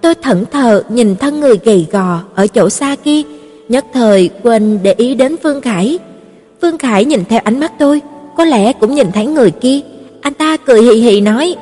Tôi 0.00 0.14
thẫn 0.14 0.44
thờ 0.52 0.82
nhìn 0.88 1.16
thân 1.16 1.40
người 1.40 1.58
gầy 1.64 1.86
gò 1.92 2.20
ở 2.34 2.46
chỗ 2.46 2.70
xa 2.70 2.96
kia, 3.04 3.22
nhất 3.68 3.84
thời 3.92 4.30
quên 4.42 4.78
để 4.82 4.94
ý 4.96 5.14
đến 5.14 5.36
Vương 5.42 5.60
Khải. 5.60 5.98
Vương 6.60 6.78
Khải 6.78 7.04
nhìn 7.04 7.24
theo 7.24 7.40
ánh 7.44 7.60
mắt 7.60 7.72
tôi, 7.78 8.00
có 8.36 8.44
lẽ 8.44 8.72
cũng 8.72 8.94
nhìn 8.94 9.12
thấy 9.12 9.26
người 9.26 9.50
kia. 9.50 9.80
Anh 10.20 10.34
ta 10.34 10.56
cười 10.56 10.82
hì 10.82 10.92
hì 10.92 11.20
nói: 11.20 11.56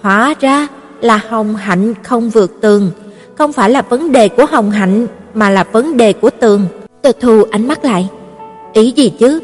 "Hóa 0.00 0.34
ra 0.40 0.68
là 1.00 1.20
Hồng 1.28 1.56
Hạnh 1.56 1.94
không 2.02 2.30
vượt 2.30 2.60
tường, 2.60 2.90
không 3.34 3.52
phải 3.52 3.70
là 3.70 3.82
vấn 3.82 4.12
đề 4.12 4.28
của 4.28 4.46
Hồng 4.46 4.70
Hạnh 4.70 5.06
mà 5.34 5.50
là 5.50 5.64
vấn 5.64 5.96
đề 5.96 6.12
của 6.12 6.30
tường. 6.30 6.66
Tôi 7.02 7.12
thu 7.20 7.42
ánh 7.50 7.68
mắt 7.68 7.84
lại. 7.84 8.08
Ý 8.72 8.92
gì 8.96 9.12
chứ? 9.18 9.40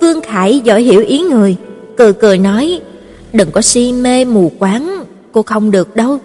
Vương 0.00 0.20
Khải 0.20 0.60
giỏi 0.64 0.82
hiểu 0.82 1.00
ý 1.00 1.20
người, 1.20 1.56
cười 1.96 2.12
cười 2.12 2.38
nói, 2.38 2.80
đừng 3.32 3.50
có 3.50 3.62
si 3.62 3.92
mê 3.92 4.24
mù 4.24 4.52
quáng, 4.58 5.04
cô 5.32 5.42
không 5.42 5.70
được 5.70 5.96
đâu. 5.96 6.18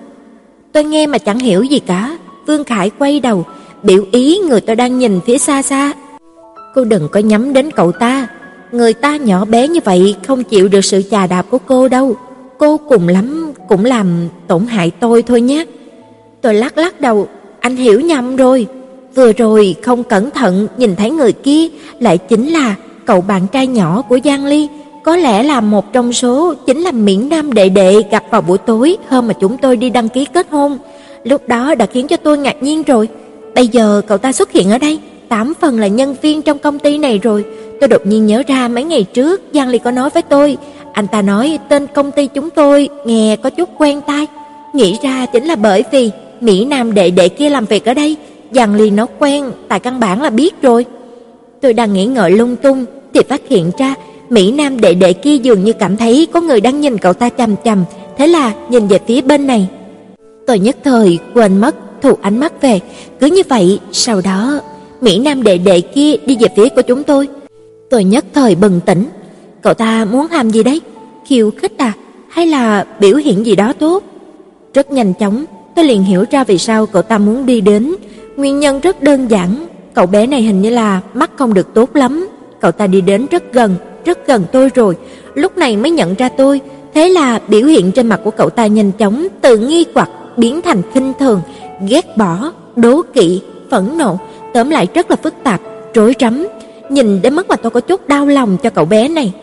Tôi 0.72 0.84
nghe 0.84 1.08
mà 1.08 1.18
chẳng 1.18 1.40
hiểu 1.40 1.64
gì 1.64 1.80
cả. 1.80 2.18
Vương 2.48 2.64
Khải 2.64 2.90
quay 2.90 3.20
đầu, 3.20 3.46
biểu 3.84 4.06
ý 4.12 4.38
người 4.38 4.62
tôi 4.62 4.76
đang 4.76 5.00
nhìn 5.00 5.20
phía 5.26 5.38
xa 5.38 5.62
xa. 5.62 5.94
Cô 6.76 6.84
đừng 6.84 7.08
có 7.12 7.20
nhắm 7.20 7.54
đến 7.54 7.72
cậu 7.72 7.92
ta, 7.92 8.28
người 8.72 8.94
ta 8.94 9.18
nhỏ 9.18 9.46
bé 9.46 9.68
như 9.68 9.80
vậy 9.86 10.16
không 10.28 10.44
chịu 10.44 10.68
được 10.68 10.86
sự 10.86 11.02
chà 11.12 11.28
đạp 11.28 11.46
của 11.50 11.58
cô 11.58 11.88
đâu. 11.88 12.16
Cô 12.62 12.78
cùng 12.78 13.08
lắm 13.08 13.54
cũng 13.68 13.86
làm 13.86 14.28
tổn 14.48 14.66
hại 14.66 14.92
tôi 15.00 15.22
thôi 15.22 15.42
nhé. 15.42 15.66
Tôi 16.42 16.54
lắc 16.54 16.78
lắc 16.78 17.02
đầu, 17.02 17.28
anh 17.60 17.76
hiểu 17.76 18.00
nhầm 18.00 18.36
rồi. 18.36 18.68
Vừa 19.16 19.34
rồi 19.34 19.76
không 19.82 20.04
cẩn 20.04 20.32
thận 20.32 20.68
nhìn 20.78 20.96
thấy 20.96 21.12
người 21.12 21.32
kia 21.32 21.68
lại 22.00 22.18
chính 22.18 22.48
là 22.48 22.76
cậu 23.06 23.22
bạn 23.22 23.48
trai 23.52 23.68
nhỏ 23.68 24.02
của 24.02 24.20
Giang 24.24 24.46
Ly, 24.46 24.68
có 25.04 25.16
lẽ 25.16 25.44
là 25.44 25.62
một 25.62 25.94
trong 25.94 26.14
số 26.14 26.54
chính 26.54 26.82
là 26.82 26.92
Miễn 26.92 27.30
Nam 27.30 27.54
đệ 27.54 27.70
đệ 27.70 28.02
gặp 28.12 28.24
vào 28.32 28.42
buổi 28.42 28.58
tối 28.58 28.98
hôm 29.10 29.28
mà 29.28 29.34
chúng 29.34 29.58
tôi 29.58 29.78
đi 29.78 29.90
đăng 29.90 30.10
ký 30.10 30.26
kết 30.26 30.48
hôn. 30.52 30.78
Lúc 31.24 31.48
đó 31.48 31.76
đã 31.76 31.86
khiến 31.86 32.08
cho 32.08 32.18
tôi 32.18 32.38
ngạc 32.38 32.64
nhiên 32.64 32.84
rồi. 32.84 33.10
Bây 33.56 33.68
giờ 33.68 34.02
cậu 34.08 34.18
ta 34.18 34.32
xuất 34.32 34.52
hiện 34.52 34.72
ở 34.72 34.78
đây, 34.78 35.00
tám 35.30 35.54
phần 35.62 35.80
là 35.80 35.88
nhân 35.88 36.16
viên 36.22 36.42
trong 36.42 36.60
công 36.60 36.80
ty 36.80 36.98
này 36.98 37.18
rồi. 37.18 37.46
Tôi 37.82 37.88
đột 37.88 38.06
nhiên 38.06 38.26
nhớ 38.26 38.44
ra 38.48 38.68
mấy 38.68 38.84
ngày 38.84 39.04
trước 39.04 39.42
Giang 39.54 39.70
Ly 39.70 39.78
có 39.78 39.92
nói 39.92 40.10
với 40.10 40.22
tôi, 40.22 40.58
anh 40.94 41.08
ta 41.08 41.22
nói 41.22 41.60
tên 41.70 41.88
công 41.88 42.12
ty 42.12 42.28
chúng 42.28 42.50
tôi 42.50 42.90
nghe 43.06 43.36
có 43.36 43.50
chút 43.50 43.70
quen 43.78 44.02
tai. 44.08 44.28
Nghĩ 44.74 44.98
ra 45.04 45.26
chính 45.26 45.46
là 45.46 45.56
bởi 45.56 45.84
vì 45.92 46.12
Mỹ 46.42 46.66
Nam 46.66 46.94
đệ 46.94 47.12
đệ 47.12 47.30
kia 47.30 47.50
làm 47.50 47.66
việc 47.66 47.86
ở 47.86 47.94
đây, 47.94 48.16
Giang 48.52 48.76
Ly 48.76 48.90
nó 48.90 49.08
quen, 49.20 49.52
tại 49.68 49.80
căn 49.80 50.00
bản 50.00 50.22
là 50.22 50.30
biết 50.30 50.62
rồi. 50.62 50.86
Tôi 51.62 51.74
đang 51.74 51.94
nghĩ 51.94 52.06
ngợi 52.06 52.32
lung 52.32 52.56
tung 52.56 52.86
thì 53.14 53.22
phát 53.30 53.42
hiện 53.50 53.72
ra 53.78 53.96
Mỹ 54.30 54.52
Nam 54.52 54.82
đệ 54.82 54.94
đệ 54.94 55.14
kia 55.14 55.38
dường 55.38 55.64
như 55.64 55.74
cảm 55.74 55.98
thấy 55.98 56.28
có 56.34 56.42
người 56.42 56.62
đang 56.62 56.82
nhìn 56.82 56.98
cậu 56.98 57.14
ta 57.14 57.30
chằm 57.30 57.56
chằm, 57.64 57.84
thế 58.18 58.28
là 58.28 58.54
nhìn 58.70 58.88
về 58.88 59.00
phía 59.08 59.22
bên 59.22 59.48
này. 59.48 59.68
Tôi 60.48 60.60
nhất 60.60 60.78
thời 60.84 61.20
quên 61.34 61.58
mất 61.58 61.76
thu 62.02 62.14
ánh 62.22 62.38
mắt 62.40 62.62
về, 62.62 62.80
cứ 63.20 63.28
như 63.28 63.42
vậy, 63.50 63.80
sau 63.92 64.22
đó 64.22 64.60
Mỹ 65.02 65.20
Nam 65.20 65.44
đệ 65.44 65.58
đệ 65.58 65.82
kia 65.82 66.16
đi 66.26 66.38
về 66.40 66.48
phía 66.56 66.70
của 66.70 66.82
chúng 66.82 67.04
tôi. 67.04 67.28
Tôi 67.90 68.04
nhất 68.04 68.26
thời 68.34 68.56
bừng 68.56 68.80
tỉnh, 68.86 69.06
cậu 69.62 69.74
ta 69.74 70.06
muốn 70.06 70.28
làm 70.32 70.50
gì 70.50 70.64
đấy? 70.64 70.82
Khiêu 71.26 71.52
khích 71.58 71.78
à, 71.78 71.94
hay 72.30 72.48
là 72.48 72.86
biểu 73.00 73.16
hiện 73.16 73.46
gì 73.46 73.56
đó 73.56 73.74
tốt? 73.74 74.04
Rất 74.74 74.92
nhanh 74.92 75.14
chóng, 75.14 75.46
tôi 75.76 75.86
liền 75.86 76.04
hiểu 76.04 76.26
ra 76.32 76.44
vì 76.44 76.58
sao 76.58 76.86
cậu 76.86 77.02
ta 77.02 77.18
muốn 77.18 77.46
đi 77.46 77.62
đến, 77.62 77.96
nguyên 78.36 78.60
nhân 78.60 78.80
rất 78.80 79.04
đơn 79.04 79.28
giản, 79.28 79.66
cậu 79.94 80.06
bé 80.06 80.28
này 80.28 80.42
hình 80.42 80.62
như 80.62 80.70
là 80.70 81.02
mắt 81.14 81.32
không 81.36 81.54
được 81.54 81.74
tốt 81.74 81.96
lắm. 81.96 82.28
Cậu 82.60 82.72
ta 82.72 82.88
đi 82.88 83.02
đến 83.02 83.26
rất 83.32 83.54
gần, 83.54 83.76
rất 84.06 84.28
gần 84.28 84.46
tôi 84.52 84.70
rồi, 84.76 84.96
lúc 85.34 85.58
này 85.58 85.78
mới 85.78 85.92
nhận 85.92 86.16
ra 86.16 86.30
tôi, 86.30 86.62
thế 86.94 87.10
là 87.10 87.40
biểu 87.48 87.68
hiện 87.68 87.92
trên 87.92 88.08
mặt 88.08 88.20
của 88.24 88.32
cậu 88.32 88.50
ta 88.50 88.68
nhanh 88.68 88.92
chóng 88.92 89.28
từ 89.42 89.58
nghi 89.58 89.86
hoặc 89.94 90.10
biến 90.38 90.62
thành 90.62 90.82
khinh 90.94 91.14
thường, 91.20 91.42
ghét 91.88 92.18
bỏ, 92.18 92.52
đố 92.76 93.02
kỵ, 93.14 93.42
phẫn 93.70 93.98
nộ, 93.98 94.20
tóm 94.54 94.70
lại 94.70 94.88
rất 94.94 95.10
là 95.10 95.16
phức 95.16 95.34
tạp, 95.44 95.62
rối 95.94 96.16
rắm. 96.20 96.48
Nhìn 96.90 97.22
đến 97.22 97.36
mức 97.36 97.50
mà 97.50 97.56
tôi 97.56 97.70
có 97.70 97.80
chút 97.80 98.08
đau 98.08 98.26
lòng 98.26 98.58
cho 98.64 98.70
cậu 98.70 98.86
bé 98.86 99.08
này. 99.08 99.34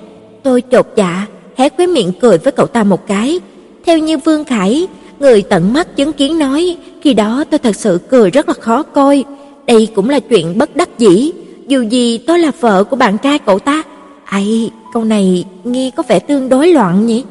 Tôi 0.49 0.63
chột 0.71 0.87
dạ, 0.97 1.27
hé 1.57 1.69
khóe 1.69 1.87
miệng 1.87 2.13
cười 2.21 2.39
với 2.39 2.53
cậu 2.53 2.67
ta 2.67 2.85
một 2.85 3.07
cái. 3.07 3.41
Theo 3.87 3.99
như 3.99 4.19
Vương 4.19 4.45
Khải, 4.45 4.87
người 5.19 5.43
tận 5.43 5.73
mắt 5.73 5.97
chứng 5.97 6.13
kiến 6.13 6.39
nói, 6.39 6.77
khi 7.03 7.15
đó 7.15 7.45
tôi 7.51 7.59
thật 7.59 7.77
sự 7.77 8.01
cười 8.09 8.31
rất 8.31 8.49
là 8.49 8.55
khó 8.55 8.83
coi. 8.83 9.25
Đây 9.67 9.89
cũng 9.95 10.11
là 10.11 10.21
chuyện 10.21 10.59
bất 10.59 10.77
đắc 10.77 10.99
dĩ, 10.99 11.33
dù 11.67 11.83
gì 11.83 12.19
tôi 12.19 12.39
là 12.39 12.51
vợ 12.61 12.85
của 12.85 12.97
bạn 12.97 13.19
trai 13.19 13.39
cậu 13.39 13.59
ta. 13.59 13.83
Ai, 14.25 14.71
câu 14.93 15.05
này 15.05 15.45
nghe 15.65 15.91
có 15.97 16.03
vẻ 16.09 16.19
tương 16.19 16.49
đối 16.49 16.69
loạn 16.69 17.07
nhỉ? 17.07 17.25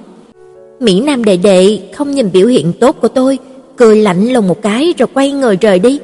Mỹ 0.80 1.02
Nam 1.02 1.24
đệ 1.24 1.38
đệ 1.38 1.80
không 1.94 2.12
nhìn 2.12 2.30
biểu 2.34 2.48
hiện 2.48 2.74
tốt 2.80 2.96
của 3.02 3.08
tôi, 3.08 3.40
cười 3.76 3.96
lạnh 3.96 4.34
lùng 4.34 4.48
một 4.48 4.62
cái 4.62 4.94
rồi 4.98 5.08
quay 5.14 5.32
người 5.32 5.58
rời 5.62 5.80
đi. 5.80 6.00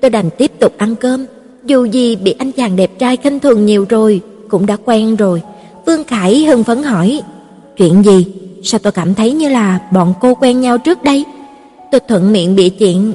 Tôi 0.00 0.10
đành 0.10 0.30
tiếp 0.38 0.52
tục 0.58 0.74
ăn 0.78 0.96
cơm, 0.96 1.26
dù 1.64 1.84
gì 1.84 2.16
bị 2.16 2.34
anh 2.38 2.52
chàng 2.52 2.76
đẹp 2.76 2.90
trai 2.98 3.16
khinh 3.16 3.40
thường 3.40 3.66
nhiều 3.66 3.86
rồi, 3.88 4.20
cũng 4.48 4.66
đã 4.66 4.76
quen 4.84 5.16
rồi. 5.16 5.42
Vương 5.86 6.04
Khải 6.04 6.44
hưng 6.44 6.64
phấn 6.64 6.82
hỏi, 6.82 7.22
chuyện 7.76 8.04
gì? 8.04 8.26
Sao 8.62 8.78
tôi 8.78 8.92
cảm 8.92 9.14
thấy 9.14 9.32
như 9.32 9.48
là 9.48 9.80
bọn 9.92 10.14
cô 10.20 10.34
quen 10.34 10.60
nhau 10.60 10.78
trước 10.78 11.02
đây? 11.02 11.24
Tôi 11.92 12.00
thuận 12.08 12.32
miệng 12.32 12.56
bịa 12.56 12.68
chuyện, 12.68 13.12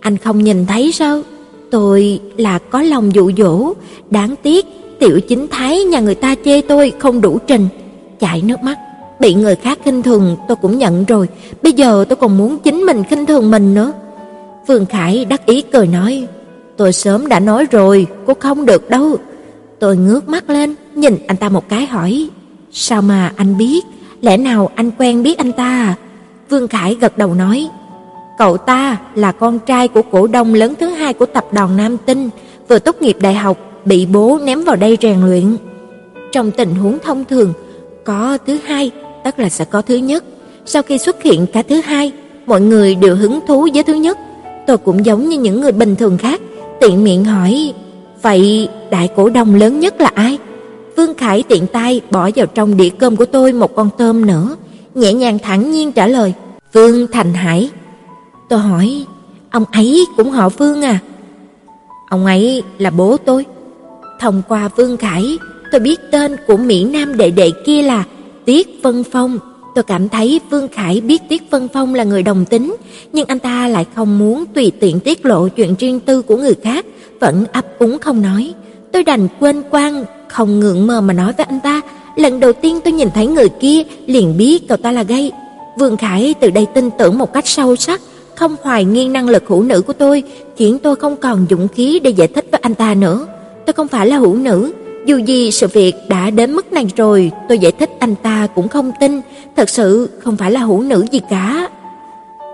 anh 0.00 0.16
không 0.16 0.44
nhìn 0.44 0.66
thấy 0.66 0.92
sao? 0.92 1.22
Tôi 1.70 2.20
là 2.36 2.58
có 2.58 2.82
lòng 2.82 3.14
dụ 3.14 3.30
dỗ, 3.36 3.72
đáng 4.10 4.34
tiếc 4.42 4.66
tiểu 5.00 5.20
chính 5.20 5.46
thái 5.48 5.84
nhà 5.84 6.00
người 6.00 6.14
ta 6.14 6.34
chê 6.44 6.60
tôi 6.60 6.92
không 6.98 7.20
đủ 7.20 7.38
trình, 7.46 7.68
chảy 8.20 8.42
nước 8.42 8.62
mắt. 8.62 8.78
Bị 9.20 9.34
người 9.34 9.56
khác 9.56 9.78
khinh 9.84 10.02
thường 10.02 10.36
tôi 10.48 10.56
cũng 10.62 10.78
nhận 10.78 11.04
rồi, 11.04 11.28
bây 11.62 11.72
giờ 11.72 12.04
tôi 12.08 12.16
còn 12.16 12.38
muốn 12.38 12.58
chính 12.58 12.76
mình 12.76 13.04
khinh 13.04 13.26
thường 13.26 13.50
mình 13.50 13.74
nữa. 13.74 13.92
Vương 14.66 14.86
Khải 14.86 15.24
đắc 15.24 15.46
ý 15.46 15.62
cười 15.62 15.86
nói, 15.86 16.26
tôi 16.76 16.92
sớm 16.92 17.28
đã 17.28 17.40
nói 17.40 17.66
rồi, 17.70 18.06
cô 18.26 18.34
không 18.40 18.66
được 18.66 18.90
đâu. 18.90 19.16
Tôi 19.78 19.96
ngước 19.96 20.28
mắt 20.28 20.50
lên, 20.50 20.74
nhìn 21.00 21.16
anh 21.26 21.36
ta 21.36 21.48
một 21.48 21.68
cái 21.68 21.86
hỏi, 21.86 22.28
sao 22.72 23.02
mà 23.02 23.32
anh 23.36 23.58
biết, 23.58 23.86
lẽ 24.20 24.36
nào 24.36 24.70
anh 24.74 24.90
quen 24.98 25.22
biết 25.22 25.38
anh 25.38 25.52
ta? 25.52 25.94
Vương 26.50 26.68
Khải 26.68 26.94
gật 26.94 27.18
đầu 27.18 27.34
nói, 27.34 27.68
cậu 28.38 28.56
ta 28.56 28.96
là 29.14 29.32
con 29.32 29.58
trai 29.58 29.88
của 29.88 30.02
cổ 30.02 30.26
đông 30.26 30.54
lớn 30.54 30.74
thứ 30.80 30.86
hai 30.86 31.12
của 31.12 31.26
tập 31.26 31.46
đoàn 31.52 31.76
Nam 31.76 31.96
Tinh, 32.06 32.30
vừa 32.68 32.78
tốt 32.78 33.02
nghiệp 33.02 33.16
đại 33.20 33.34
học, 33.34 33.58
bị 33.84 34.06
bố 34.06 34.38
ném 34.44 34.64
vào 34.64 34.76
đây 34.76 34.98
rèn 35.00 35.20
luyện. 35.20 35.56
Trong 36.32 36.50
tình 36.50 36.74
huống 36.74 36.98
thông 36.98 37.24
thường, 37.24 37.52
có 38.04 38.38
thứ 38.46 38.58
hai 38.64 38.90
tất 39.24 39.38
là 39.38 39.48
sẽ 39.48 39.64
có 39.64 39.82
thứ 39.82 39.96
nhất. 39.96 40.24
Sau 40.66 40.82
khi 40.82 40.98
xuất 40.98 41.22
hiện 41.22 41.46
cả 41.52 41.62
thứ 41.68 41.80
hai, 41.80 42.12
mọi 42.46 42.60
người 42.60 42.94
đều 42.94 43.16
hứng 43.16 43.40
thú 43.46 43.68
với 43.74 43.82
thứ 43.82 43.94
nhất. 43.94 44.18
Tôi 44.66 44.78
cũng 44.78 45.06
giống 45.06 45.28
như 45.28 45.38
những 45.38 45.60
người 45.60 45.72
bình 45.72 45.96
thường 45.96 46.18
khác, 46.18 46.40
tiện 46.80 47.04
miệng 47.04 47.24
hỏi, 47.24 47.72
vậy 48.22 48.68
đại 48.90 49.08
cổ 49.16 49.28
đông 49.28 49.54
lớn 49.54 49.80
nhất 49.80 50.00
là 50.00 50.10
ai? 50.14 50.38
Vương 50.98 51.14
Khải 51.14 51.42
tiện 51.42 51.66
tay 51.66 52.00
bỏ 52.10 52.30
vào 52.36 52.46
trong 52.46 52.76
đĩa 52.76 52.88
cơm 52.88 53.16
của 53.16 53.24
tôi 53.24 53.52
một 53.52 53.74
con 53.74 53.90
tôm 53.98 54.26
nữa, 54.26 54.56
nhẹ 54.94 55.12
nhàng 55.12 55.38
thản 55.38 55.70
nhiên 55.70 55.92
trả 55.92 56.06
lời, 56.06 56.32
Vương 56.72 57.06
Thành 57.12 57.34
Hải. 57.34 57.70
Tôi 58.48 58.58
hỏi, 58.58 59.04
ông 59.50 59.64
ấy 59.72 60.04
cũng 60.16 60.30
họ 60.30 60.48
Vương 60.48 60.82
à? 60.82 60.98
Ông 62.10 62.26
ấy 62.26 62.62
là 62.78 62.90
bố 62.90 63.16
tôi. 63.16 63.46
Thông 64.20 64.42
qua 64.48 64.68
Vương 64.76 64.96
Khải, 64.96 65.38
tôi 65.72 65.80
biết 65.80 66.00
tên 66.10 66.36
của 66.46 66.56
Mỹ 66.56 66.84
Nam 66.84 67.16
đệ 67.16 67.30
đệ 67.30 67.50
kia 67.66 67.82
là 67.82 68.04
Tiết 68.44 68.68
Vân 68.82 69.04
Phong. 69.12 69.38
Tôi 69.74 69.84
cảm 69.84 70.08
thấy 70.08 70.40
Vương 70.50 70.68
Khải 70.68 71.00
biết 71.00 71.22
Tiết 71.28 71.50
Vân 71.50 71.68
Phong 71.68 71.94
là 71.94 72.04
người 72.04 72.22
đồng 72.22 72.44
tính, 72.44 72.76
nhưng 73.12 73.26
anh 73.26 73.38
ta 73.38 73.68
lại 73.68 73.86
không 73.94 74.18
muốn 74.18 74.44
tùy 74.54 74.72
tiện 74.80 75.00
tiết 75.00 75.26
lộ 75.26 75.48
chuyện 75.48 75.74
riêng 75.78 76.00
tư 76.00 76.22
của 76.22 76.36
người 76.36 76.54
khác, 76.62 76.86
vẫn 77.20 77.44
ấp 77.52 77.78
úng 77.78 77.98
không 77.98 78.22
nói. 78.22 78.54
Tôi 78.92 79.04
đành 79.04 79.28
quên 79.40 79.62
quan, 79.70 80.04
không 80.28 80.60
ngượng 80.60 80.86
mơ 80.86 81.00
mà 81.00 81.14
nói 81.14 81.32
với 81.36 81.46
anh 81.48 81.60
ta, 81.60 81.80
lần 82.16 82.40
đầu 82.40 82.52
tiên 82.52 82.80
tôi 82.84 82.92
nhìn 82.92 83.08
thấy 83.14 83.26
người 83.26 83.48
kia 83.48 83.82
liền 84.06 84.36
biết 84.36 84.68
cậu 84.68 84.76
ta 84.76 84.92
là 84.92 85.02
gay. 85.02 85.32
Vương 85.78 85.96
Khải 85.96 86.34
từ 86.40 86.50
đây 86.50 86.66
tin 86.74 86.90
tưởng 86.98 87.18
một 87.18 87.32
cách 87.32 87.46
sâu 87.46 87.76
sắc, 87.76 88.00
không 88.34 88.56
hoài 88.62 88.84
nghi 88.84 89.08
năng 89.08 89.28
lực 89.28 89.44
hữu 89.48 89.62
nữ 89.62 89.82
của 89.82 89.92
tôi, 89.92 90.22
khiến 90.56 90.78
tôi 90.78 90.96
không 90.96 91.16
còn 91.16 91.46
dũng 91.50 91.68
khí 91.68 92.00
để 92.04 92.10
giải 92.10 92.28
thích 92.28 92.46
với 92.50 92.60
anh 92.62 92.74
ta 92.74 92.94
nữa. 92.94 93.26
Tôi 93.66 93.74
không 93.74 93.88
phải 93.88 94.06
là 94.06 94.18
hữu 94.18 94.34
nữ, 94.34 94.72
dù 95.06 95.16
gì 95.16 95.50
sự 95.50 95.66
việc 95.66 95.94
đã 96.08 96.30
đến 96.30 96.52
mức 96.52 96.72
này 96.72 96.86
rồi, 96.96 97.30
tôi 97.48 97.58
giải 97.58 97.72
thích 97.72 97.90
anh 97.98 98.14
ta 98.22 98.46
cũng 98.54 98.68
không 98.68 98.92
tin, 99.00 99.20
thật 99.56 99.68
sự 99.68 100.08
không 100.18 100.36
phải 100.36 100.50
là 100.50 100.60
hữu 100.60 100.82
nữ 100.82 101.06
gì 101.12 101.20
cả. 101.30 101.68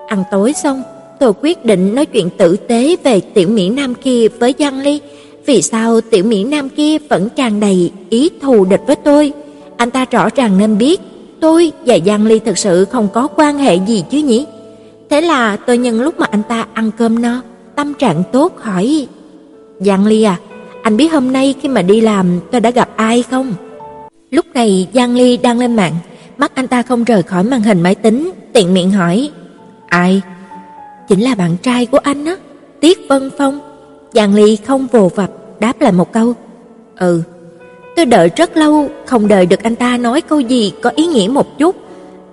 Ăn 0.07 0.25
tối 0.31 0.53
xong, 0.53 0.83
tôi 1.21 1.33
quyết 1.43 1.65
định 1.65 1.95
nói 1.95 2.07
chuyện 2.07 2.31
tử 2.31 2.57
tế 2.57 2.97
về 3.05 3.21
tiểu 3.21 3.49
Mỹ 3.49 3.69
Nam 3.69 3.95
kia 3.95 4.29
với 4.29 4.55
Giang 4.59 4.81
Ly. 4.81 5.01
Vì 5.47 5.63
sao 5.63 6.01
tiểu 6.01 6.25
Mỹ 6.25 6.45
Nam 6.45 6.69
kia 6.69 6.99
vẫn 6.99 7.29
tràn 7.37 7.61
đầy 7.61 7.91
ý 8.11 8.31
thù 8.41 8.65
địch 8.65 8.81
với 8.87 8.97
tôi? 8.97 9.33
Anh 9.77 9.91
ta 9.91 10.05
rõ 10.11 10.29
ràng 10.37 10.59
nên 10.59 10.79
biết, 10.79 11.01
tôi 11.41 11.73
và 11.87 11.99
Giang 12.07 12.27
Ly 12.27 12.39
thực 12.39 12.59
sự 12.59 12.85
không 12.85 13.09
có 13.15 13.27
quan 13.37 13.59
hệ 13.59 13.77
gì 13.77 14.05
chứ 14.11 14.19
nhỉ? 14.19 14.47
Thế 15.11 15.21
là 15.21 15.57
tôi 15.57 15.79
nhân 15.79 16.01
lúc 16.01 16.21
mà 16.21 16.27
anh 16.31 16.43
ta 16.49 16.67
ăn 16.75 16.91
cơm 16.99 17.23
no, 17.23 17.43
tâm 17.77 17.95
trạng 17.95 18.23
tốt 18.33 18.59
hỏi: 18.61 19.07
"Giang 19.81 20.07
Ly 20.07 20.23
à, 20.23 20.37
anh 20.83 20.97
biết 20.97 21.13
hôm 21.13 21.33
nay 21.33 21.55
khi 21.63 21.69
mà 21.69 21.83
đi 21.83 22.01
làm 22.01 22.41
tôi 22.51 22.61
đã 22.61 22.71
gặp 22.71 22.89
ai 22.97 23.23
không?" 23.23 23.55
Lúc 24.31 24.47
này 24.55 24.89
Giang 24.95 25.17
Ly 25.17 25.37
đang 25.37 25.59
lên 25.59 25.77
mạng, 25.77 25.95
mắt 26.37 26.53
anh 26.55 26.69
ta 26.69 26.83
không 26.83 27.05
rời 27.05 27.23
khỏi 27.23 27.45
màn 27.45 27.63
hình 27.63 27.83
máy 27.83 27.95
tính, 27.95 28.31
tiện 28.53 28.75
miệng 28.75 28.91
hỏi: 28.91 29.31
"Ai?" 29.89 30.23
"Chính 31.09 31.21
là 31.21 31.35
bạn 31.35 31.57
trai 31.63 31.87
của 31.87 31.99
anh 31.99 32.25
á, 32.25 32.37
Tiết 32.81 32.99
Vân 33.09 33.31
Phong." 33.39 33.74
Giang 34.15 34.35
Ly 34.35 34.57
không 34.57 34.87
vồ 34.93 35.09
vập 35.09 35.31
đáp 35.61 35.81
lại 35.81 35.93
một 35.93 36.13
câu: 36.13 36.35
"Ừ." 36.99 37.23
Tôi 37.97 38.07
đợi 38.07 38.31
rất 38.37 38.57
lâu, 38.57 38.89
không 39.07 39.29
đợi 39.29 39.47
được 39.47 39.63
anh 39.63 39.77
ta 39.77 39.97
nói 39.97 40.21
câu 40.21 40.41
gì 40.41 40.73
có 40.83 40.91
ý 40.97 41.07
nghĩa 41.07 41.29
một 41.29 41.59
chút. 41.59 41.77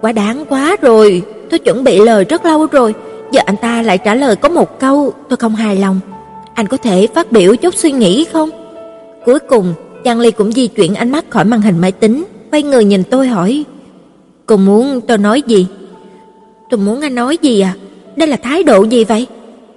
Quá 0.02 0.12
đáng 0.12 0.46
quá 0.50 0.76
rồi, 0.82 1.22
tôi 1.50 1.60
chuẩn 1.60 1.84
bị 1.84 2.00
lời 2.00 2.24
rất 2.24 2.46
lâu 2.46 2.66
rồi, 2.66 2.94
giờ 3.32 3.42
anh 3.46 3.56
ta 3.58 3.82
lại 3.82 3.98
trả 3.98 4.16
lời 4.16 4.36
có 4.36 4.50
một 4.50 4.80
câu, 4.80 5.14
tôi 5.30 5.38
không 5.38 5.56
hài 5.56 5.76
lòng. 5.76 6.00
Anh 6.54 6.68
có 6.68 6.78
thể 6.78 7.08
phát 7.08 7.32
biểu 7.32 7.56
chút 7.56 7.76
suy 7.76 7.92
nghĩ 7.92 8.26
không? 8.34 8.50
Cuối 9.26 9.40
cùng, 9.40 9.74
Giang 10.06 10.20
Ly 10.20 10.32
cũng 10.32 10.52
di 10.52 10.68
chuyển 10.68 10.96
ánh 10.96 11.12
mắt 11.12 11.26
khỏi 11.30 11.46
màn 11.46 11.62
hình 11.62 11.82
máy 11.82 11.92
tính, 11.92 12.24
quay 12.52 12.64
người 12.64 12.86
nhìn 12.86 13.04
tôi 13.04 13.28
hỏi: 13.28 13.64
"Cô 14.46 14.58
muốn 14.58 15.02
tôi 15.02 15.18
nói 15.18 15.42
gì?" 15.48 15.68
"Tôi 16.70 16.78
muốn 16.78 17.02
anh 17.02 17.16
nói 17.16 17.38
gì 17.42 17.60
à? 17.62 17.74
Đây 18.16 18.28
là 18.28 18.38
thái 18.38 18.64
độ 18.64 18.84
gì 18.84 19.04
vậy?" 19.04 19.28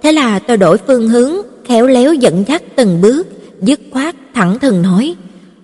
Thế 0.01 0.11
là 0.11 0.39
tôi 0.39 0.57
đổi 0.57 0.77
phương 0.77 1.09
hướng, 1.09 1.35
khéo 1.65 1.87
léo 1.87 2.13
dẫn 2.13 2.43
dắt 2.47 2.63
từng 2.75 3.01
bước, 3.01 3.27
dứt 3.61 3.79
khoát 3.91 4.15
thẳng 4.33 4.59
thừng 4.59 4.81
nói: 4.81 5.15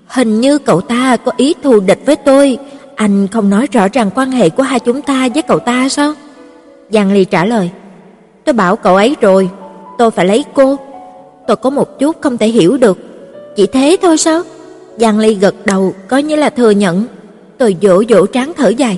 "Hình 0.07 0.41
như 0.41 0.57
cậu 0.57 0.81
ta 0.81 1.17
có 1.17 1.31
ý 1.37 1.53
thù 1.63 1.79
địch 1.79 1.99
với 2.05 2.15
tôi, 2.15 2.57
anh 2.95 3.27
không 3.27 3.49
nói 3.49 3.67
rõ 3.71 3.87
ràng 3.87 4.09
quan 4.15 4.31
hệ 4.31 4.49
của 4.49 4.63
hai 4.63 4.79
chúng 4.79 5.01
ta 5.01 5.29
với 5.33 5.41
cậu 5.41 5.59
ta 5.59 5.89
sao?" 5.89 6.13
Giang 6.89 7.11
Ly 7.11 7.25
trả 7.25 7.45
lời: 7.45 7.69
"Tôi 8.45 8.53
bảo 8.53 8.75
cậu 8.75 8.95
ấy 8.95 9.15
rồi, 9.21 9.49
tôi 9.97 10.11
phải 10.11 10.25
lấy 10.25 10.45
cô." 10.53 10.77
Tôi 11.47 11.57
có 11.57 11.69
một 11.69 11.99
chút 11.99 12.15
không 12.21 12.37
thể 12.37 12.47
hiểu 12.47 12.77
được, 12.77 12.97
chỉ 13.55 13.67
thế 13.67 13.97
thôi 14.01 14.17
sao? 14.17 14.41
Giang 14.97 15.19
Ly 15.19 15.33
gật 15.33 15.55
đầu 15.65 15.93
coi 16.07 16.23
như 16.23 16.35
là 16.35 16.49
thừa 16.49 16.69
nhận. 16.69 17.05
Tôi 17.57 17.75
dỗ 17.81 18.03
dỗ 18.09 18.25
trán 18.25 18.51
thở 18.57 18.69
dài. 18.69 18.97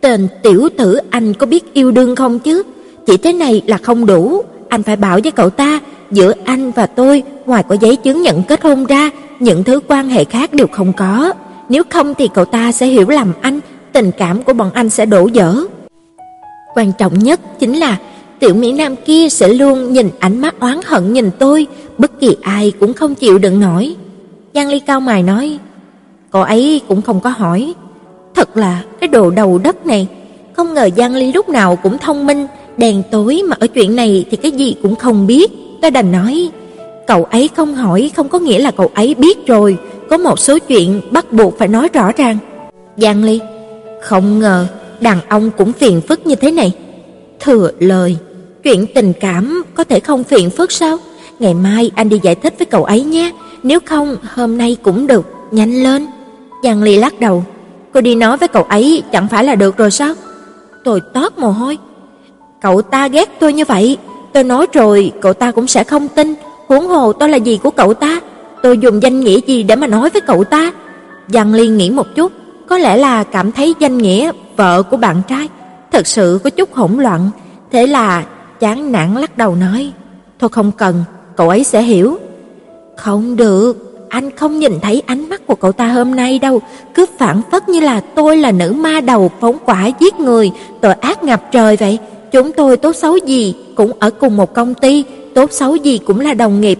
Tên 0.00 0.28
tiểu 0.42 0.68
tử 0.78 0.98
anh 1.10 1.34
có 1.34 1.46
biết 1.46 1.74
yêu 1.74 1.90
đương 1.90 2.16
không 2.16 2.38
chứ? 2.38 2.62
Chỉ 3.06 3.16
thế 3.16 3.32
này 3.32 3.62
là 3.66 3.78
không 3.78 4.06
đủ, 4.06 4.42
anh 4.68 4.82
phải 4.82 4.96
bảo 4.96 5.18
với 5.22 5.32
cậu 5.32 5.50
ta, 5.50 5.80
giữa 6.10 6.32
anh 6.44 6.70
và 6.70 6.86
tôi 6.86 7.22
ngoài 7.46 7.62
có 7.68 7.76
giấy 7.80 7.96
chứng 7.96 8.22
nhận 8.22 8.42
kết 8.42 8.62
hôn 8.62 8.86
ra, 8.86 9.10
những 9.40 9.64
thứ 9.64 9.80
quan 9.88 10.08
hệ 10.08 10.24
khác 10.24 10.52
đều 10.52 10.66
không 10.72 10.92
có. 10.92 11.32
Nếu 11.68 11.82
không 11.90 12.14
thì 12.14 12.28
cậu 12.34 12.44
ta 12.44 12.72
sẽ 12.72 12.86
hiểu 12.86 13.08
lầm 13.08 13.32
anh, 13.40 13.60
tình 13.92 14.10
cảm 14.18 14.42
của 14.42 14.52
bọn 14.52 14.70
anh 14.74 14.90
sẽ 14.90 15.06
đổ 15.06 15.28
vỡ. 15.34 15.64
Quan 16.74 16.92
trọng 16.98 17.18
nhất 17.18 17.40
chính 17.58 17.76
là 17.76 17.98
tiểu 18.38 18.54
Mỹ 18.54 18.72
Nam 18.72 18.96
kia 18.96 19.28
sẽ 19.28 19.48
luôn 19.48 19.92
nhìn 19.92 20.10
ánh 20.18 20.40
mắt 20.40 20.60
oán 20.60 20.80
hận 20.86 21.12
nhìn 21.12 21.30
tôi, 21.38 21.66
bất 21.98 22.20
kỳ 22.20 22.36
ai 22.42 22.72
cũng 22.80 22.94
không 22.94 23.14
chịu 23.14 23.38
đựng 23.38 23.60
nổi. 23.60 23.96
Giang 24.54 24.68
Ly 24.68 24.78
cao 24.78 25.00
mày 25.00 25.22
nói, 25.22 25.58
cô 26.30 26.40
ấy 26.40 26.80
cũng 26.88 27.02
không 27.02 27.20
có 27.20 27.30
hỏi. 27.30 27.74
Thật 28.34 28.56
là 28.56 28.82
cái 29.00 29.08
đồ 29.08 29.30
đầu 29.30 29.58
đất 29.58 29.86
này, 29.86 30.06
không 30.52 30.74
ngờ 30.74 30.90
Giang 30.96 31.14
Ly 31.14 31.32
lúc 31.32 31.48
nào 31.48 31.76
cũng 31.76 31.98
thông 31.98 32.26
minh, 32.26 32.46
đèn 32.76 33.02
tối 33.10 33.42
mà 33.48 33.56
ở 33.60 33.66
chuyện 33.66 33.96
này 33.96 34.24
thì 34.30 34.36
cái 34.36 34.52
gì 34.52 34.76
cũng 34.82 34.96
không 34.96 35.26
biết 35.26 35.52
ta 35.80 35.90
đành 35.90 36.12
nói, 36.12 36.50
cậu 37.06 37.24
ấy 37.24 37.50
không 37.56 37.74
hỏi 37.74 38.10
không 38.16 38.28
có 38.28 38.38
nghĩa 38.38 38.58
là 38.58 38.70
cậu 38.70 38.90
ấy 38.94 39.14
biết 39.14 39.46
rồi, 39.46 39.78
có 40.10 40.16
một 40.16 40.38
số 40.38 40.58
chuyện 40.58 41.00
bắt 41.10 41.32
buộc 41.32 41.58
phải 41.58 41.68
nói 41.68 41.88
rõ 41.92 42.12
ràng. 42.16 42.38
Giang 42.96 43.24
Ly, 43.24 43.40
không 44.02 44.38
ngờ 44.38 44.66
đàn 45.00 45.18
ông 45.28 45.50
cũng 45.58 45.72
phiền 45.72 46.00
phức 46.00 46.26
như 46.26 46.34
thế 46.34 46.50
này. 46.50 46.72
Thừa 47.40 47.70
lời, 47.78 48.16
chuyện 48.62 48.86
tình 48.94 49.12
cảm 49.20 49.64
có 49.74 49.84
thể 49.84 50.00
không 50.00 50.24
phiền 50.24 50.50
phức 50.50 50.72
sao? 50.72 50.96
Ngày 51.38 51.54
mai 51.54 51.90
anh 51.94 52.08
đi 52.08 52.20
giải 52.22 52.34
thích 52.34 52.54
với 52.58 52.66
cậu 52.66 52.84
ấy 52.84 53.02
nhé, 53.02 53.32
nếu 53.62 53.78
không 53.84 54.16
hôm 54.34 54.58
nay 54.58 54.76
cũng 54.82 55.06
được, 55.06 55.26
nhanh 55.50 55.82
lên. 55.82 56.06
Giang 56.64 56.82
Ly 56.82 56.96
lắc 56.96 57.20
đầu, 57.20 57.44
cô 57.92 58.00
đi 58.00 58.14
nói 58.14 58.36
với 58.36 58.48
cậu 58.48 58.62
ấy 58.62 59.02
chẳng 59.12 59.28
phải 59.28 59.44
là 59.44 59.54
được 59.54 59.76
rồi 59.76 59.90
sao? 59.90 60.14
Tôi 60.84 61.00
toát 61.14 61.38
mồ 61.38 61.50
hôi. 61.50 61.78
Cậu 62.60 62.82
ta 62.82 63.08
ghét 63.08 63.28
tôi 63.40 63.52
như 63.52 63.64
vậy, 63.64 63.96
tôi 64.38 64.44
nói 64.44 64.66
rồi 64.72 65.12
cậu 65.20 65.32
ta 65.32 65.52
cũng 65.52 65.66
sẽ 65.66 65.84
không 65.84 66.08
tin, 66.08 66.34
huống 66.68 66.88
hồ 66.88 67.12
tôi 67.12 67.28
là 67.28 67.36
gì 67.36 67.60
của 67.62 67.70
cậu 67.70 67.94
ta? 67.94 68.20
Tôi 68.62 68.78
dùng 68.78 69.02
danh 69.02 69.20
nghĩa 69.20 69.40
gì 69.46 69.62
để 69.62 69.76
mà 69.76 69.86
nói 69.86 70.10
với 70.10 70.20
cậu 70.20 70.44
ta? 70.44 70.72
Giang 71.28 71.54
Ly 71.54 71.68
nghĩ 71.68 71.90
một 71.90 72.06
chút, 72.14 72.32
có 72.68 72.78
lẽ 72.78 72.96
là 72.96 73.24
cảm 73.24 73.52
thấy 73.52 73.74
danh 73.78 73.98
nghĩa 73.98 74.32
vợ 74.56 74.82
của 74.82 74.96
bạn 74.96 75.22
trai 75.28 75.48
thật 75.92 76.06
sự 76.06 76.40
có 76.44 76.50
chút 76.50 76.74
hỗn 76.74 76.92
loạn, 76.92 77.30
thế 77.72 77.86
là 77.86 78.24
chán 78.60 78.92
nản 78.92 79.14
lắc 79.14 79.38
đầu 79.38 79.54
nói: 79.54 79.92
"Thôi 80.38 80.50
không 80.52 80.72
cần, 80.72 81.04
cậu 81.36 81.48
ấy 81.48 81.64
sẽ 81.64 81.82
hiểu." 81.82 82.18
"Không 82.96 83.36
được, 83.36 84.06
anh 84.08 84.30
không 84.36 84.58
nhìn 84.58 84.80
thấy 84.82 85.02
ánh 85.06 85.28
mắt 85.28 85.46
của 85.46 85.54
cậu 85.54 85.72
ta 85.72 85.86
hôm 85.86 86.16
nay 86.16 86.38
đâu, 86.38 86.60
cứ 86.94 87.06
phản 87.18 87.40
phất 87.50 87.68
như 87.68 87.80
là 87.80 88.00
tôi 88.00 88.36
là 88.36 88.52
nữ 88.52 88.72
ma 88.72 89.00
đầu 89.00 89.30
phóng 89.40 89.56
quả 89.64 89.86
giết 90.00 90.20
người, 90.20 90.50
tội 90.80 90.94
ác 90.94 91.24
ngập 91.24 91.52
trời 91.52 91.76
vậy. 91.76 91.98
Chúng 92.32 92.52
tôi 92.52 92.76
tốt 92.76 92.96
xấu 92.96 93.16
gì 93.16 93.54
cũng 93.74 93.92
ở 93.98 94.10
cùng 94.10 94.36
một 94.36 94.54
công 94.54 94.74
ty, 94.74 95.04
tốt 95.34 95.52
xấu 95.52 95.76
gì 95.76 95.98
cũng 95.98 96.20
là 96.20 96.34
đồng 96.34 96.60
nghiệp. 96.60 96.78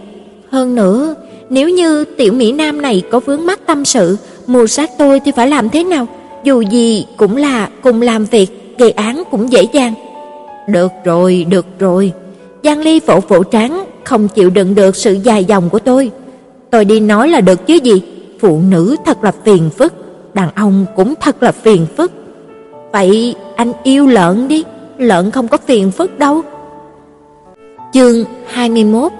Hơn 0.49 0.75
nữa, 0.75 1.15
nếu 1.49 1.69
như 1.69 2.05
tiểu 2.05 2.33
Mỹ 2.33 2.51
Nam 2.51 2.81
này 2.81 3.03
có 3.11 3.19
vướng 3.19 3.45
mắc 3.45 3.59
tâm 3.65 3.85
sự, 3.85 4.17
mưu 4.47 4.67
sát 4.67 4.89
tôi 4.97 5.19
thì 5.19 5.31
phải 5.31 5.47
làm 5.47 5.69
thế 5.69 5.83
nào? 5.83 6.07
Dù 6.43 6.61
gì 6.61 7.05
cũng 7.17 7.37
là 7.37 7.69
cùng 7.81 8.01
làm 8.01 8.25
việc, 8.25 8.75
gây 8.77 8.91
án 8.91 9.23
cũng 9.31 9.51
dễ 9.51 9.63
dàng. 9.73 9.93
Được 10.67 10.91
rồi, 11.05 11.45
được 11.49 11.65
rồi. 11.79 12.11
Giang 12.63 12.79
Ly 12.79 12.99
phổ 12.99 13.19
phổ 13.19 13.43
trán, 13.43 13.85
không 14.03 14.27
chịu 14.27 14.49
đựng 14.49 14.75
được 14.75 14.95
sự 14.95 15.17
dài 15.23 15.45
dòng 15.45 15.69
của 15.69 15.79
tôi. 15.79 16.11
Tôi 16.69 16.85
đi 16.85 16.99
nói 16.99 17.29
là 17.29 17.41
được 17.41 17.67
chứ 17.67 17.73
gì? 17.73 18.01
Phụ 18.39 18.61
nữ 18.69 18.95
thật 19.05 19.23
là 19.23 19.31
phiền 19.43 19.69
phức, 19.77 19.93
đàn 20.33 20.49
ông 20.55 20.85
cũng 20.95 21.13
thật 21.21 21.43
là 21.43 21.51
phiền 21.51 21.85
phức. 21.97 22.11
Vậy 22.91 23.35
anh 23.55 23.71
yêu 23.83 24.07
lợn 24.07 24.47
đi, 24.47 24.63
lợn 24.99 25.31
không 25.31 25.47
có 25.47 25.57
phiền 25.57 25.91
phức 25.91 26.19
đâu. 26.19 26.41
Chương 27.93 28.25
21 28.47 29.11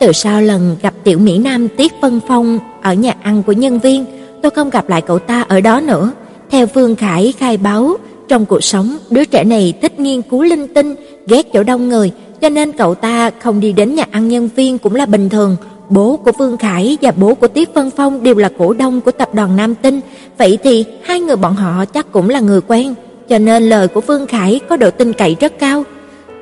Từ 0.00 0.12
sau 0.12 0.40
lần 0.40 0.76
gặp 0.82 0.94
tiểu 1.04 1.18
Mỹ 1.18 1.38
Nam 1.38 1.68
Tiết 1.68 1.92
Vân 2.00 2.20
Phong 2.28 2.58
ở 2.82 2.94
nhà 2.94 3.14
ăn 3.22 3.42
của 3.42 3.52
nhân 3.52 3.78
viên, 3.78 4.04
tôi 4.42 4.50
không 4.50 4.70
gặp 4.70 4.88
lại 4.88 5.02
cậu 5.02 5.18
ta 5.18 5.42
ở 5.48 5.60
đó 5.60 5.80
nữa. 5.80 6.12
Theo 6.50 6.66
Vương 6.66 6.96
Khải 6.96 7.32
khai 7.38 7.56
báo, 7.56 7.96
trong 8.28 8.46
cuộc 8.46 8.64
sống, 8.64 8.96
đứa 9.10 9.24
trẻ 9.24 9.44
này 9.44 9.74
thích 9.82 10.00
nghiên 10.00 10.22
cứu 10.22 10.42
linh 10.42 10.74
tinh, 10.74 10.94
ghét 11.26 11.46
chỗ 11.52 11.62
đông 11.62 11.88
người, 11.88 12.12
cho 12.40 12.48
nên 12.48 12.72
cậu 12.72 12.94
ta 12.94 13.30
không 13.40 13.60
đi 13.60 13.72
đến 13.72 13.94
nhà 13.94 14.04
ăn 14.10 14.28
nhân 14.28 14.48
viên 14.56 14.78
cũng 14.78 14.94
là 14.94 15.06
bình 15.06 15.28
thường. 15.28 15.56
Bố 15.88 16.16
của 16.16 16.32
Vương 16.38 16.56
Khải 16.56 16.98
và 17.00 17.12
bố 17.16 17.34
của 17.34 17.48
Tiết 17.48 17.74
Vân 17.74 17.90
Phong 17.90 18.22
đều 18.22 18.34
là 18.34 18.50
cổ 18.58 18.72
đông 18.72 19.00
của 19.00 19.10
tập 19.10 19.34
đoàn 19.34 19.56
Nam 19.56 19.74
Tinh, 19.74 20.00
vậy 20.38 20.58
thì 20.62 20.84
hai 21.02 21.20
người 21.20 21.36
bọn 21.36 21.54
họ 21.54 21.84
chắc 21.84 22.12
cũng 22.12 22.28
là 22.28 22.40
người 22.40 22.60
quen, 22.60 22.94
cho 23.32 23.38
nên 23.38 23.68
lời 23.68 23.88
của 23.88 24.00
Vương 24.00 24.26
Khải 24.26 24.60
có 24.68 24.76
độ 24.76 24.90
tin 24.90 25.12
cậy 25.12 25.36
rất 25.40 25.58
cao. 25.58 25.84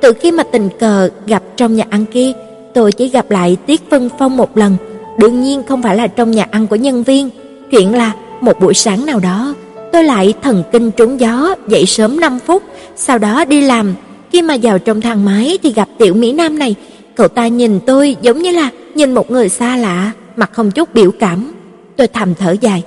Từ 0.00 0.12
khi 0.12 0.32
mà 0.32 0.42
tình 0.42 0.68
cờ 0.78 1.10
gặp 1.26 1.42
trong 1.56 1.76
nhà 1.76 1.84
ăn 1.90 2.04
kia, 2.12 2.32
tôi 2.74 2.92
chỉ 2.92 3.08
gặp 3.08 3.30
lại 3.30 3.56
Tiết 3.66 3.90
Vân 3.90 4.08
Phong 4.18 4.36
một 4.36 4.56
lần, 4.56 4.76
đương 5.18 5.40
nhiên 5.40 5.62
không 5.68 5.82
phải 5.82 5.96
là 5.96 6.06
trong 6.06 6.30
nhà 6.30 6.46
ăn 6.50 6.66
của 6.66 6.76
nhân 6.76 7.02
viên, 7.02 7.30
chuyện 7.70 7.94
là 7.94 8.12
một 8.40 8.60
buổi 8.60 8.74
sáng 8.74 9.06
nào 9.06 9.20
đó, 9.20 9.54
tôi 9.92 10.04
lại 10.04 10.34
thần 10.42 10.62
kinh 10.72 10.90
trúng 10.90 11.20
gió, 11.20 11.54
dậy 11.68 11.86
sớm 11.86 12.20
5 12.20 12.38
phút, 12.46 12.62
sau 12.96 13.18
đó 13.18 13.44
đi 13.44 13.60
làm, 13.60 13.94
khi 14.32 14.42
mà 14.42 14.56
vào 14.62 14.78
trong 14.78 15.00
thang 15.00 15.24
máy 15.24 15.58
thì 15.62 15.72
gặp 15.72 15.88
tiểu 15.98 16.14
Mỹ 16.14 16.32
Nam 16.32 16.58
này, 16.58 16.74
cậu 17.14 17.28
ta 17.28 17.48
nhìn 17.48 17.80
tôi 17.86 18.16
giống 18.22 18.42
như 18.42 18.50
là 18.50 18.70
nhìn 18.94 19.14
một 19.14 19.30
người 19.30 19.48
xa 19.48 19.76
lạ, 19.76 20.12
mặt 20.36 20.50
không 20.52 20.70
chút 20.70 20.94
biểu 20.94 21.10
cảm. 21.10 21.52
Tôi 21.96 22.06
thầm 22.06 22.34
thở 22.34 22.56
dài, 22.60 22.82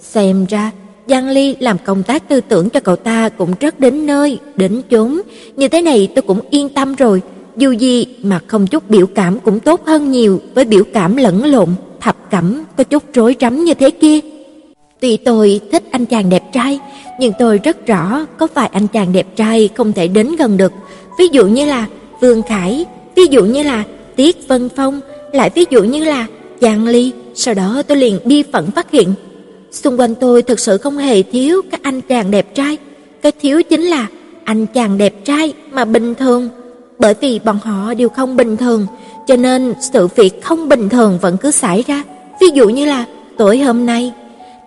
xem 0.00 0.46
ra 0.48 0.70
Giang 1.08 1.28
Ly 1.28 1.56
làm 1.58 1.76
công 1.84 2.02
tác 2.02 2.28
tư 2.28 2.40
tưởng 2.40 2.70
cho 2.70 2.80
cậu 2.80 2.96
ta 2.96 3.28
cũng 3.28 3.50
rất 3.60 3.80
đến 3.80 4.06
nơi, 4.06 4.38
đến 4.56 4.82
chốn, 4.90 5.20
như 5.56 5.68
thế 5.68 5.82
này 5.82 6.08
tôi 6.14 6.22
cũng 6.22 6.40
yên 6.50 6.68
tâm 6.68 6.94
rồi. 6.94 7.22
Dù 7.56 7.72
gì 7.72 8.06
mà 8.22 8.40
không 8.46 8.66
chút 8.66 8.90
biểu 8.90 9.06
cảm 9.06 9.40
cũng 9.40 9.60
tốt 9.60 9.86
hơn 9.86 10.10
nhiều 10.10 10.40
với 10.54 10.64
biểu 10.64 10.84
cảm 10.94 11.16
lẫn 11.16 11.44
lộn, 11.44 11.68
thập 12.00 12.30
cẩm 12.30 12.64
có 12.76 12.84
chút 12.84 13.02
rối 13.14 13.36
rắm 13.40 13.64
như 13.64 13.74
thế 13.74 13.90
kia. 13.90 14.20
Tuy 15.00 15.16
tôi 15.16 15.60
thích 15.72 15.82
anh 15.90 16.06
chàng 16.06 16.30
đẹp 16.30 16.42
trai, 16.52 16.80
nhưng 17.20 17.32
tôi 17.38 17.58
rất 17.58 17.86
rõ 17.86 18.26
có 18.38 18.46
vài 18.54 18.68
anh 18.72 18.86
chàng 18.88 19.12
đẹp 19.12 19.36
trai 19.36 19.68
không 19.74 19.92
thể 19.92 20.08
đến 20.08 20.36
gần 20.36 20.56
được. 20.56 20.72
Ví 21.18 21.28
dụ 21.32 21.46
như 21.46 21.64
là 21.64 21.86
Vương 22.20 22.42
Khải, 22.42 22.84
ví 23.16 23.26
dụ 23.30 23.44
như 23.44 23.62
là 23.62 23.84
Tiết 24.16 24.48
Vân 24.48 24.68
Phong, 24.76 25.00
lại 25.32 25.50
ví 25.54 25.64
dụ 25.70 25.82
như 25.82 26.04
là 26.04 26.26
Giang 26.60 26.86
Ly. 26.86 27.12
Sau 27.34 27.54
đó 27.54 27.82
tôi 27.86 27.96
liền 27.96 28.18
bi 28.24 28.42
phẫn 28.52 28.70
phát 28.70 28.90
hiện, 28.90 29.14
xung 29.72 30.00
quanh 30.00 30.14
tôi 30.14 30.42
thực 30.42 30.60
sự 30.60 30.78
không 30.78 30.98
hề 30.98 31.22
thiếu 31.22 31.62
các 31.70 31.80
anh 31.82 32.00
chàng 32.00 32.30
đẹp 32.30 32.54
trai. 32.54 32.78
Cái 33.22 33.32
thiếu 33.40 33.62
chính 33.62 33.82
là 33.82 34.06
anh 34.44 34.66
chàng 34.66 34.98
đẹp 34.98 35.24
trai 35.24 35.52
mà 35.72 35.84
bình 35.84 36.14
thường. 36.14 36.48
Bởi 36.98 37.14
vì 37.20 37.40
bọn 37.44 37.58
họ 37.62 37.94
đều 37.94 38.08
không 38.08 38.36
bình 38.36 38.56
thường, 38.56 38.86
cho 39.26 39.36
nên 39.36 39.74
sự 39.80 40.08
việc 40.16 40.42
không 40.42 40.68
bình 40.68 40.88
thường 40.88 41.18
vẫn 41.22 41.36
cứ 41.36 41.50
xảy 41.50 41.84
ra. 41.86 42.02
Ví 42.40 42.46
dụ 42.54 42.68
như 42.68 42.86
là 42.86 43.04
tối 43.38 43.58
hôm 43.58 43.86
nay, 43.86 44.12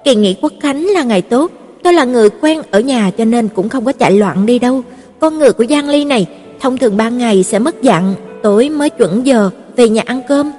kỳ 0.03 0.15
nghỉ 0.15 0.35
quốc 0.41 0.53
khánh 0.59 0.85
là 0.85 1.03
ngày 1.03 1.21
tốt, 1.21 1.51
tôi 1.83 1.93
là 1.93 2.03
người 2.03 2.29
quen 2.29 2.61
ở 2.71 2.79
nhà 2.79 3.11
cho 3.17 3.25
nên 3.25 3.47
cũng 3.47 3.69
không 3.69 3.85
có 3.85 3.91
chạy 3.91 4.11
loạn 4.11 4.45
đi 4.45 4.59
đâu. 4.59 4.81
Con 5.19 5.39
người 5.39 5.51
của 5.53 5.65
Giang 5.69 5.89
Ly 5.89 6.05
này 6.05 6.27
thông 6.59 6.77
thường 6.77 6.97
ban 6.97 7.17
ngày 7.17 7.43
sẽ 7.43 7.59
mất 7.59 7.81
dặn, 7.81 8.15
tối 8.43 8.69
mới 8.69 8.89
chuẩn 8.89 9.25
giờ 9.25 9.49
về 9.75 9.89
nhà 9.89 10.01
ăn 10.05 10.21
cơm. 10.27 10.51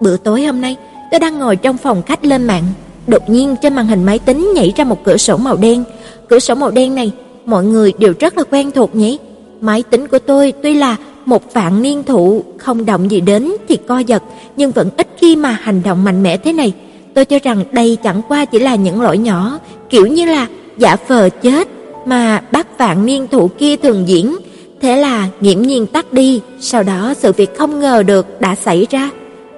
Bữa 0.00 0.16
tối 0.16 0.42
hôm 0.42 0.60
nay, 0.60 0.76
tôi 1.10 1.20
đang 1.20 1.38
ngồi 1.38 1.56
trong 1.56 1.76
phòng 1.76 2.02
khách 2.02 2.24
lên 2.24 2.44
mạng, 2.44 2.64
đột 3.06 3.30
nhiên 3.30 3.56
trên 3.62 3.74
màn 3.74 3.86
hình 3.86 4.04
máy 4.04 4.18
tính 4.18 4.52
nhảy 4.54 4.72
ra 4.76 4.84
một 4.84 5.04
cửa 5.04 5.16
sổ 5.16 5.36
màu 5.36 5.56
đen. 5.56 5.84
Cửa 6.28 6.38
sổ 6.38 6.54
màu 6.54 6.70
đen 6.70 6.94
này, 6.94 7.12
mọi 7.46 7.64
người 7.64 7.92
đều 7.98 8.14
rất 8.20 8.38
là 8.38 8.44
quen 8.50 8.70
thuộc 8.70 8.94
nhỉ? 8.94 9.18
Máy 9.60 9.82
tính 9.82 10.06
của 10.06 10.18
tôi 10.18 10.52
tuy 10.62 10.74
là 10.74 10.96
một 11.24 11.54
vạn 11.54 11.82
niên 11.82 12.04
thụ 12.04 12.44
không 12.58 12.86
động 12.86 13.10
gì 13.10 13.20
đến 13.20 13.52
thì 13.68 13.78
co 13.88 13.98
giật, 13.98 14.22
nhưng 14.56 14.70
vẫn 14.70 14.90
ít 14.96 15.08
khi 15.16 15.36
mà 15.36 15.58
hành 15.62 15.82
động 15.84 16.04
mạnh 16.04 16.22
mẽ 16.22 16.36
thế 16.36 16.52
này. 16.52 16.72
Tôi 17.14 17.24
cho 17.24 17.38
rằng 17.42 17.64
đây 17.72 17.96
chẳng 18.04 18.22
qua 18.28 18.44
chỉ 18.44 18.58
là 18.58 18.74
những 18.74 19.02
lỗi 19.02 19.18
nhỏ, 19.18 19.58
kiểu 19.90 20.06
như 20.06 20.24
là 20.24 20.46
giả 20.78 20.96
vờ 21.08 21.28
chết 21.28 21.68
mà 22.06 22.42
bác 22.52 22.78
vạn 22.78 23.06
niên 23.06 23.26
thụ 23.28 23.48
kia 23.58 23.76
thường 23.76 24.08
diễn. 24.08 24.36
Thế 24.80 24.96
là 24.96 25.28
nghiễm 25.40 25.62
nhiên 25.62 25.86
tắt 25.86 26.12
đi, 26.12 26.40
sau 26.60 26.82
đó 26.82 27.14
sự 27.16 27.32
việc 27.32 27.58
không 27.58 27.80
ngờ 27.80 28.02
được 28.02 28.40
đã 28.40 28.54
xảy 28.54 28.86
ra. 28.90 29.10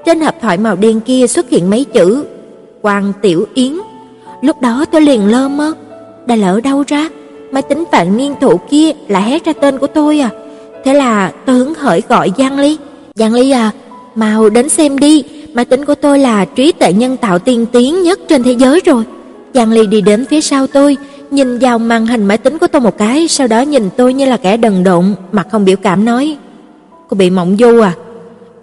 Trên 0.06 0.20
hộp 0.20 0.35
thoại 0.43 0.59
màu 0.59 0.77
đen 0.77 1.01
kia 1.01 1.27
xuất 1.27 1.51
hiện 1.51 1.70
mấy 1.70 1.85
chữ 1.85 2.24
Quan 2.82 3.12
Tiểu 3.22 3.46
Yến. 3.54 3.72
Lúc 4.42 4.60
đó 4.60 4.84
tôi 4.92 5.00
liền 5.00 5.26
lơ 5.26 5.48
mơ, 5.48 5.72
đã 6.26 6.36
lỡ 6.36 6.60
đâu 6.60 6.84
ra, 6.86 7.09
máy 7.52 7.62
tính 7.62 7.84
vạn 7.92 8.16
niên 8.16 8.34
thụ 8.40 8.60
kia 8.70 8.90
là 9.09 9.20
hét 9.20 9.44
ra 9.44 9.52
tên 9.52 9.78
của 9.78 9.86
tôi 9.86 10.20
à. 10.20 10.30
Thế 10.84 10.94
là 10.94 11.32
tôi 11.46 11.56
hứng 11.56 11.74
khởi 11.74 12.02
gọi 12.09 12.32
Giang 12.38 12.59
Ly. 12.59 12.76
Giang 13.14 13.34
Ly 13.34 13.50
à, 13.50 13.70
mau 14.14 14.50
đến 14.50 14.68
xem 14.68 14.98
đi, 14.98 15.24
máy 15.54 15.64
tính 15.64 15.84
của 15.84 15.94
tôi 15.94 16.18
là 16.18 16.44
trí 16.44 16.72
tuệ 16.72 16.92
nhân 16.92 17.16
tạo 17.16 17.38
tiên 17.38 17.66
tiến 17.72 18.02
nhất 18.02 18.20
trên 18.28 18.42
thế 18.42 18.52
giới 18.52 18.80
rồi. 18.84 19.04
Giang 19.54 19.72
Ly 19.72 19.86
đi 19.86 20.00
đến 20.00 20.24
phía 20.24 20.40
sau 20.40 20.66
tôi, 20.66 20.96
nhìn 21.30 21.59
vào 21.59 21.78
màn 21.78 22.06
hình 22.06 22.24
máy 22.26 22.38
tính 22.38 22.59
của 22.59 22.66
tôi 22.66 22.80
một 22.80 22.98
cái, 22.98 23.28
sau 23.28 23.46
đó 23.46 23.60
nhìn 23.60 23.90
tôi 23.96 24.14
như 24.14 24.26
là 24.26 24.36
kẻ 24.36 24.56
đần 24.56 24.84
độn, 24.84 25.14
mặt 25.32 25.46
không 25.52 25.64
biểu 25.64 25.76
cảm 25.76 26.04
nói: 26.04 26.36
"Cô 27.09 27.14
bị 27.14 27.30
mộng 27.30 27.56
du 27.60 27.80
à?" 27.80 27.92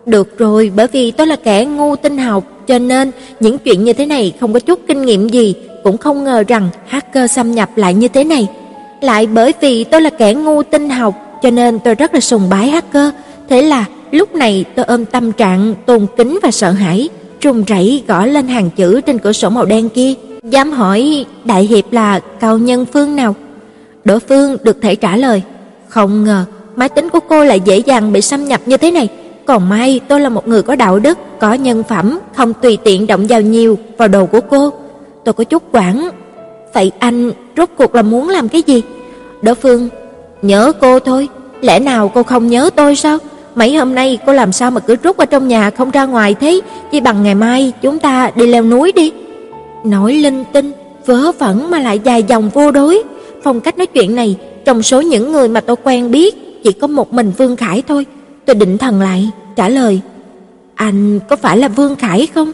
"Được 0.09 0.37
rồi, 0.37 0.71
bởi 0.75 0.87
vì 0.87 1.11
tôi 1.11 1.27
là 1.27 1.35
kẻ 1.35 1.65
ngu 1.65 1.95
tinh 1.95 2.17
học, 2.17 2.43
cho 2.67 2.79
nên 2.79 3.11
những 3.39 3.57
chuyện 3.57 3.83
như 3.83 3.93
thế 3.93 4.05
này 4.05 4.33
không 4.39 4.53
có 4.53 4.59
chút 4.59 4.79
kinh 4.87 5.01
nghiệm 5.01 5.29
gì, 5.29 5.55
cũng 5.83 5.97
không 5.97 6.23
ngờ 6.23 6.43
rằng 6.47 6.69
hacker 6.87 7.31
xâm 7.31 7.51
nhập 7.51 7.69
lại 7.75 7.93
như 7.93 8.07
thế 8.07 8.23
này. 8.23 8.47
Lại 9.01 9.27
bởi 9.27 9.53
vì 9.61 9.83
tôi 9.83 10.01
là 10.01 10.09
kẻ 10.09 10.33
ngu 10.33 10.63
tinh 10.63 10.89
học, 10.89 11.39
cho 11.41 11.49
nên 11.49 11.79
tôi 11.79 11.95
rất 11.95 12.13
là 12.13 12.19
sùng 12.19 12.49
bái 12.49 12.69
hacker, 12.69 13.09
thế 13.49 13.61
là 13.61 13.85
lúc 14.11 14.35
này 14.35 14.65
tôi 14.75 14.85
ôm 14.85 15.05
tâm 15.05 15.31
trạng 15.31 15.75
tôn 15.85 16.05
kính 16.17 16.39
và 16.43 16.51
sợ 16.51 16.71
hãi, 16.71 17.09
trùng 17.39 17.63
rẩy 17.63 18.03
gõ 18.07 18.25
lên 18.25 18.47
hàng 18.47 18.69
chữ 18.69 19.01
trên 19.01 19.19
cửa 19.19 19.31
sổ 19.31 19.49
màu 19.49 19.65
đen 19.65 19.89
kia, 19.89 20.13
dám 20.43 20.71
hỏi 20.71 21.25
đại 21.45 21.63
hiệp 21.63 21.93
là 21.93 22.19
cao 22.39 22.57
nhân 22.57 22.85
phương 22.93 23.15
nào. 23.15 23.35
Đối 24.05 24.19
phương 24.19 24.57
được 24.63 24.77
thể 24.81 24.95
trả 24.95 25.17
lời, 25.17 25.41
không 25.87 26.23
ngờ 26.23 26.45
máy 26.75 26.89
tính 26.89 27.09
của 27.09 27.19
cô 27.19 27.43
lại 27.43 27.61
dễ 27.65 27.77
dàng 27.77 28.13
bị 28.13 28.21
xâm 28.21 28.45
nhập 28.45 28.61
như 28.65 28.77
thế 28.77 28.91
này, 28.91 29.09
còn 29.49 29.69
may 29.69 30.01
tôi 30.07 30.19
là 30.19 30.29
một 30.29 30.47
người 30.47 30.61
có 30.61 30.75
đạo 30.75 30.99
đức, 30.99 31.17
có 31.39 31.53
nhân 31.53 31.83
phẩm, 31.83 32.19
không 32.35 32.53
tùy 32.53 32.77
tiện 32.83 33.07
động 33.07 33.27
vào 33.27 33.41
nhiều 33.41 33.77
vào 33.97 34.07
đồ 34.07 34.25
của 34.25 34.39
cô. 34.49 34.73
Tôi 35.23 35.33
có 35.33 35.43
chút 35.43 35.63
quản. 35.71 36.09
Vậy 36.73 36.91
anh 36.99 37.31
rốt 37.57 37.69
cuộc 37.77 37.95
là 37.95 38.01
muốn 38.01 38.29
làm 38.29 38.49
cái 38.49 38.61
gì? 38.61 38.81
Đỗ 39.41 39.53
phương, 39.53 39.89
nhớ 40.41 40.71
cô 40.81 40.99
thôi, 40.99 41.27
lẽ 41.61 41.79
nào 41.79 42.11
cô 42.13 42.23
không 42.23 42.47
nhớ 42.47 42.69
tôi 42.75 42.95
sao? 42.95 43.17
Mấy 43.55 43.75
hôm 43.75 43.95
nay 43.95 44.19
cô 44.25 44.33
làm 44.33 44.51
sao 44.51 44.71
mà 44.71 44.79
cứ 44.79 44.95
rút 45.03 45.17
ở 45.17 45.25
trong 45.25 45.47
nhà 45.47 45.69
không 45.69 45.91
ra 45.91 46.05
ngoài 46.05 46.35
thế? 46.39 46.59
Chỉ 46.91 46.99
bằng 46.99 47.23
ngày 47.23 47.35
mai 47.35 47.73
chúng 47.81 47.99
ta 47.99 48.31
đi 48.35 48.47
leo 48.47 48.63
núi 48.63 48.91
đi. 48.91 49.11
Nói 49.83 50.13
linh 50.13 50.43
tinh, 50.53 50.71
vớ 51.05 51.31
vẩn 51.31 51.71
mà 51.71 51.79
lại 51.79 51.99
dài 52.03 52.23
dòng 52.23 52.49
vô 52.49 52.71
đối. 52.71 53.03
Phong 53.43 53.61
cách 53.61 53.77
nói 53.77 53.87
chuyện 53.87 54.15
này, 54.15 54.37
trong 54.65 54.83
số 54.83 55.01
những 55.01 55.31
người 55.31 55.47
mà 55.47 55.61
tôi 55.61 55.75
quen 55.83 56.11
biết, 56.11 56.63
chỉ 56.63 56.71
có 56.71 56.87
một 56.87 57.13
mình 57.13 57.31
Vương 57.37 57.55
Khải 57.55 57.83
thôi. 57.87 58.05
Tôi 58.49 58.55
định 58.55 58.77
thần 58.77 59.01
lại, 59.01 59.29
trả 59.55 59.69
lời. 59.69 60.01
Anh 60.75 61.19
có 61.29 61.35
phải 61.35 61.57
là 61.57 61.67
Vương 61.67 61.95
Khải 61.95 62.27
không? 62.27 62.51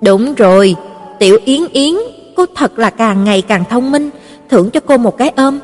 Đúng 0.00 0.34
rồi, 0.34 0.74
Tiểu 1.18 1.38
Yến 1.44 1.60
Yến, 1.72 1.94
cô 2.36 2.46
thật 2.54 2.78
là 2.78 2.90
càng 2.90 3.24
ngày 3.24 3.42
càng 3.42 3.64
thông 3.70 3.92
minh, 3.92 4.10
thưởng 4.50 4.70
cho 4.70 4.80
cô 4.80 4.96
một 4.96 5.18
cái 5.18 5.32
ôm. 5.36 5.58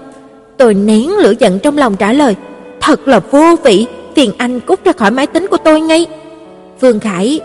Tôi 0.57 0.75
nén 0.75 1.17
lửa 1.17 1.33
giận 1.39 1.59
trong 1.59 1.79
lòng 1.79 1.97
trả 1.97 2.13
lời, 2.13 2.37
thật 2.81 3.09
là 3.09 3.21
vô 3.31 3.57
vị, 3.65 3.87
phiền 4.17 4.33
anh 4.39 4.61
cút 4.61 4.85
ra 4.85 4.93
khỏi 4.93 5.11
máy 5.11 5.27
tính 5.27 5.47
của 5.51 5.57
tôi 5.57 5.81
ngay. 5.81 6.07
Vương 6.81 7.01
Khải, 7.01 7.41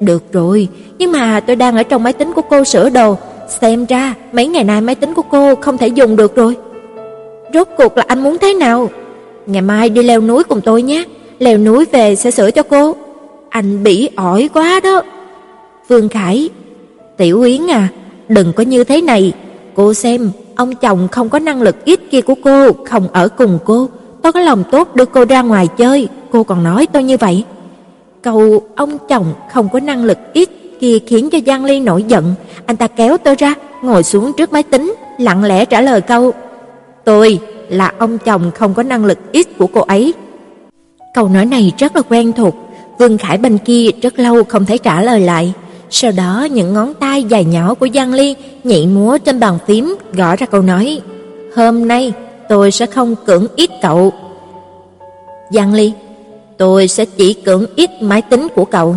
được 0.00 0.32
rồi, 0.32 0.68
nhưng 0.98 1.12
mà 1.12 1.40
tôi 1.40 1.56
đang 1.56 1.76
ở 1.76 1.82
trong 1.82 2.02
máy 2.02 2.12
tính 2.12 2.32
của 2.32 2.42
cô 2.42 2.64
sửa 2.64 2.90
đồ, 2.90 3.16
xem 3.60 3.86
ra 3.86 4.14
mấy 4.32 4.46
ngày 4.46 4.64
nay 4.64 4.80
máy 4.80 4.94
tính 4.94 5.14
của 5.14 5.22
cô 5.22 5.54
không 5.54 5.78
thể 5.78 5.88
dùng 5.88 6.16
được 6.16 6.36
rồi. 6.36 6.56
Rốt 7.54 7.68
cuộc 7.76 7.96
là 7.96 8.04
anh 8.06 8.22
muốn 8.22 8.38
thế 8.38 8.54
nào? 8.54 8.90
Ngày 9.46 9.62
mai 9.62 9.88
đi 9.88 10.02
leo 10.02 10.20
núi 10.20 10.44
cùng 10.44 10.60
tôi 10.60 10.82
nhé, 10.82 11.04
leo 11.42 11.58
núi 11.58 11.84
về 11.92 12.16
sẽ 12.16 12.30
sửa 12.30 12.50
cho 12.50 12.62
cô. 12.62 12.96
Anh 13.48 13.82
bị 13.82 14.08
ỏi 14.16 14.50
quá 14.54 14.80
đó. 14.84 15.02
Vương 15.88 16.08
Khải, 16.08 16.48
Tiểu 17.16 17.42
Yến 17.42 17.70
à, 17.70 17.88
đừng 18.28 18.52
có 18.52 18.62
như 18.62 18.84
thế 18.84 19.00
này, 19.00 19.32
cô 19.74 19.94
xem, 19.94 20.30
ông 20.56 20.74
chồng 20.74 21.08
không 21.12 21.28
có 21.28 21.38
năng 21.38 21.62
lực 21.62 21.84
ít 21.84 22.00
kia 22.10 22.20
của 22.20 22.34
cô 22.44 22.72
không 22.84 23.08
ở 23.12 23.28
cùng 23.28 23.58
cô, 23.64 23.88
tôi 24.22 24.32
có 24.32 24.40
lòng 24.40 24.64
tốt 24.70 24.96
đưa 24.96 25.04
cô 25.04 25.24
ra 25.24 25.42
ngoài 25.42 25.68
chơi, 25.76 26.08
cô 26.32 26.42
còn 26.42 26.64
nói 26.64 26.86
tôi 26.92 27.02
như 27.02 27.16
vậy. 27.16 27.44
Câu 28.22 28.62
ông 28.76 28.98
chồng 29.08 29.34
không 29.52 29.68
có 29.72 29.80
năng 29.80 30.04
lực 30.04 30.18
ít 30.32 30.48
kia 30.80 30.98
khiến 31.06 31.30
cho 31.30 31.38
Giang 31.46 31.64
Ly 31.64 31.80
nổi 31.80 32.04
giận, 32.08 32.34
anh 32.66 32.76
ta 32.76 32.86
kéo 32.86 33.16
tôi 33.16 33.34
ra, 33.34 33.54
ngồi 33.82 34.02
xuống 34.02 34.32
trước 34.36 34.52
máy 34.52 34.62
tính, 34.62 34.94
lặng 35.18 35.44
lẽ 35.44 35.64
trả 35.64 35.80
lời 35.80 36.00
câu: 36.00 36.32
"Tôi 37.04 37.40
là 37.68 37.92
ông 37.98 38.18
chồng 38.18 38.50
không 38.54 38.74
có 38.74 38.82
năng 38.82 39.04
lực 39.04 39.18
ít 39.32 39.46
của 39.58 39.66
cô 39.66 39.80
ấy." 39.80 40.14
Câu 41.14 41.28
nói 41.28 41.46
này 41.46 41.72
rất 41.78 41.96
là 41.96 42.02
quen 42.08 42.32
thuộc, 42.32 42.54
Vương 42.98 43.18
Khải 43.18 43.38
bên 43.38 43.58
kia 43.58 43.88
rất 44.02 44.18
lâu 44.18 44.44
không 44.44 44.64
thấy 44.64 44.78
trả 44.78 45.02
lời 45.02 45.20
lại. 45.20 45.52
Sau 45.90 46.12
đó 46.16 46.46
những 46.50 46.74
ngón 46.74 46.94
tay 46.94 47.24
dài 47.24 47.44
nhỏ 47.44 47.74
của 47.74 47.88
Giang 47.94 48.14
Ly 48.14 48.36
nhảy 48.64 48.86
múa 48.86 49.18
trên 49.18 49.40
bàn 49.40 49.58
phím 49.66 49.94
gõ 50.12 50.36
ra 50.36 50.46
câu 50.46 50.62
nói: 50.62 51.00
"Hôm 51.56 51.88
nay 51.88 52.12
tôi 52.48 52.70
sẽ 52.70 52.86
không 52.86 53.14
cưỡng 53.26 53.46
ít 53.56 53.70
cậu." 53.82 54.12
Giang 55.50 55.74
Ly, 55.74 55.92
tôi 56.56 56.88
sẽ 56.88 57.04
chỉ 57.04 57.34
cưỡng 57.34 57.66
ít 57.76 57.90
máy 58.00 58.22
tính 58.22 58.48
của 58.54 58.64
cậu. 58.64 58.96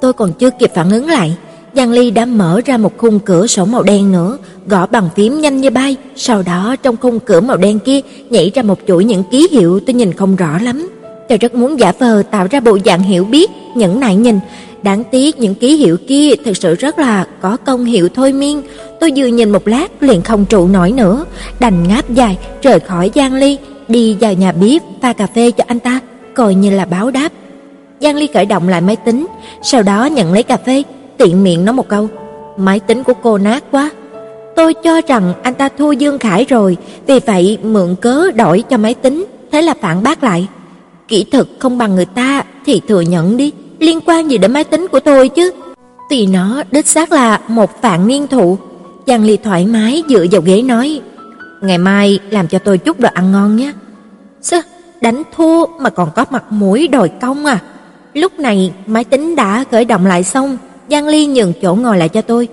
Tôi 0.00 0.12
còn 0.12 0.32
chưa 0.32 0.50
kịp 0.50 0.70
phản 0.74 0.90
ứng 0.90 1.08
lại, 1.08 1.36
Giang 1.74 1.90
Ly 1.92 2.10
đã 2.10 2.24
mở 2.26 2.60
ra 2.64 2.76
một 2.76 2.92
khung 2.96 3.18
cửa 3.18 3.46
sổ 3.46 3.64
màu 3.64 3.82
đen 3.82 4.12
nữa, 4.12 4.38
gõ 4.66 4.86
bằng 4.86 5.08
phím 5.16 5.40
nhanh 5.40 5.60
như 5.60 5.70
bay, 5.70 5.96
sau 6.16 6.42
đó 6.42 6.76
trong 6.82 6.96
khung 6.96 7.20
cửa 7.20 7.40
màu 7.40 7.56
đen 7.56 7.78
kia 7.78 8.00
nhảy 8.30 8.52
ra 8.54 8.62
một 8.62 8.78
chuỗi 8.86 9.04
những 9.04 9.24
ký 9.30 9.48
hiệu 9.50 9.80
tôi 9.86 9.94
nhìn 9.94 10.12
không 10.12 10.36
rõ 10.36 10.58
lắm. 10.62 10.88
Tôi 11.28 11.38
rất 11.38 11.54
muốn 11.54 11.80
giả 11.80 11.92
vờ 11.98 12.22
tạo 12.30 12.46
ra 12.50 12.60
bộ 12.60 12.78
dạng 12.84 13.02
hiểu 13.02 13.24
biết, 13.24 13.50
nhẫn 13.74 14.00
nại 14.00 14.16
nhìn, 14.16 14.40
đáng 14.82 15.04
tiếc 15.04 15.38
những 15.38 15.54
ký 15.54 15.76
hiệu 15.76 15.96
kia 16.08 16.30
thực 16.44 16.56
sự 16.56 16.74
rất 16.74 16.98
là 16.98 17.26
có 17.40 17.56
công 17.56 17.84
hiệu 17.84 18.08
thôi 18.14 18.32
miên. 18.32 18.62
Tôi 19.00 19.12
vừa 19.16 19.26
nhìn 19.26 19.50
một 19.50 19.68
lát 19.68 20.02
liền 20.02 20.22
không 20.22 20.44
trụ 20.44 20.68
nổi 20.68 20.92
nữa, 20.92 21.24
đành 21.60 21.88
ngáp 21.88 22.10
dài 22.10 22.38
rời 22.62 22.80
khỏi 22.80 23.10
Giang 23.14 23.34
Ly, 23.34 23.58
đi 23.88 24.16
vào 24.20 24.32
nhà 24.32 24.52
bếp 24.52 24.82
pha 25.02 25.12
cà 25.12 25.26
phê 25.26 25.50
cho 25.50 25.64
anh 25.66 25.80
ta, 25.80 26.00
coi 26.34 26.54
như 26.54 26.70
là 26.70 26.84
báo 26.84 27.10
đáp. 27.10 27.32
Giang 28.00 28.16
Ly 28.16 28.28
khởi 28.34 28.46
động 28.46 28.68
lại 28.68 28.80
máy 28.80 28.96
tính, 28.96 29.26
sau 29.62 29.82
đó 29.82 30.04
nhận 30.04 30.32
lấy 30.32 30.42
cà 30.42 30.56
phê, 30.56 30.82
tiện 31.18 31.44
miệng 31.44 31.64
nói 31.64 31.72
một 31.72 31.88
câu: 31.88 32.08
"Máy 32.56 32.80
tính 32.80 33.02
của 33.02 33.14
cô 33.22 33.38
nát 33.38 33.64
quá." 33.70 33.90
Tôi 34.56 34.74
cho 34.74 35.00
rằng 35.08 35.32
anh 35.42 35.54
ta 35.54 35.68
thua 35.78 35.92
Dương 35.92 36.18
Khải 36.18 36.44
rồi, 36.44 36.76
vì 37.06 37.18
vậy 37.26 37.58
mượn 37.62 37.96
cớ 38.00 38.30
đổi 38.30 38.62
cho 38.70 38.76
máy 38.76 38.94
tính, 38.94 39.26
thế 39.52 39.62
là 39.62 39.74
phản 39.80 40.02
bác 40.02 40.24
lại. 40.24 40.48
Kỹ 41.08 41.24
thuật 41.24 41.46
không 41.58 41.78
bằng 41.78 41.94
người 41.94 42.04
ta 42.04 42.44
thì 42.66 42.80
thừa 42.88 43.00
nhận 43.00 43.36
đi, 43.36 43.52
liên 43.78 44.00
quan 44.06 44.30
gì 44.30 44.38
đến 44.38 44.52
máy 44.52 44.64
tính 44.64 44.86
của 44.92 45.00
tôi 45.00 45.28
chứ? 45.28 45.50
Tuy 46.10 46.26
nó 46.26 46.62
đích 46.70 46.86
xác 46.86 47.12
là 47.12 47.40
một 47.48 47.82
phản 47.82 48.06
niên 48.06 48.26
thụ. 48.26 48.58
Giang 49.06 49.24
Ly 49.24 49.36
thoải 49.36 49.66
mái 49.66 50.02
dựa 50.08 50.26
vào 50.30 50.40
ghế 50.40 50.62
nói: 50.62 51.00
"Ngày 51.60 51.78
mai 51.78 52.18
làm 52.30 52.48
cho 52.48 52.58
tôi 52.58 52.78
chút 52.78 53.00
đồ 53.00 53.08
ăn 53.14 53.32
ngon 53.32 53.56
nhé." 53.56 53.72
Sơ, 54.42 54.60
đánh 55.00 55.22
thua 55.36 55.66
mà 55.66 55.90
còn 55.90 56.10
có 56.16 56.24
mặt 56.30 56.44
mũi 56.50 56.88
đòi 56.88 57.08
công 57.08 57.46
à? 57.46 57.58
Lúc 58.14 58.40
này 58.40 58.72
máy 58.86 59.04
tính 59.04 59.36
đã 59.36 59.64
khởi 59.70 59.84
động 59.84 60.06
lại 60.06 60.24
xong, 60.24 60.58
Giang 60.90 61.08
Ly 61.08 61.26
nhường 61.26 61.52
chỗ 61.62 61.74
ngồi 61.74 61.98
lại 61.98 62.08
cho 62.08 62.22
tôi. 62.22 62.48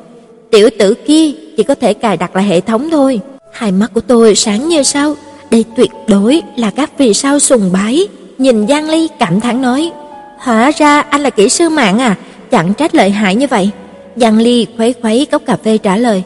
Tiểu 0.52 0.70
tử 0.80 0.94
kia 0.94 1.32
chỉ 1.58 1.64
có 1.64 1.76
thể 1.76 1.94
cài 1.94 2.18
đặt 2.18 2.36
lại 2.36 2.46
hệ 2.46 2.62
thống 2.62 2.90
thôi. 2.90 3.20
Hai 3.52 3.72
mắt 3.72 3.92
của 3.94 4.02
tôi 4.02 4.36
sáng 4.36 4.70
như 4.70 4.84
sao, 4.84 5.16
đây 5.52 5.66
tuyệt 5.76 5.92
đối 6.08 6.42
là 6.58 6.72
các 6.72 6.98
vì 6.98 7.14
sao 7.14 7.40
sùng 7.40 7.70
bái. 7.74 8.08
Nhìn 8.44 8.68
Giang 8.68 8.90
Ly 8.90 9.10
cảm 9.20 9.40
thán 9.40 9.62
nói, 9.62 9.92
hóa 10.38 10.72
ra 10.78 11.02
anh 11.02 11.24
là 11.24 11.30
kỹ 11.30 11.50
sư 11.50 11.70
mạng 11.70 12.00
à, 12.00 12.16
chẳng 12.52 12.74
trách 12.74 12.96
lợi 12.96 13.10
hại 13.10 13.36
như 13.36 13.48
vậy. 13.48 13.70
Giang 14.16 14.38
Ly 14.38 14.68
khuấy 14.78 14.96
khuấy 15.02 15.28
cốc 15.32 15.42
cà 15.46 15.56
phê 15.56 15.78
trả 15.78 15.98
lời, 15.98 16.24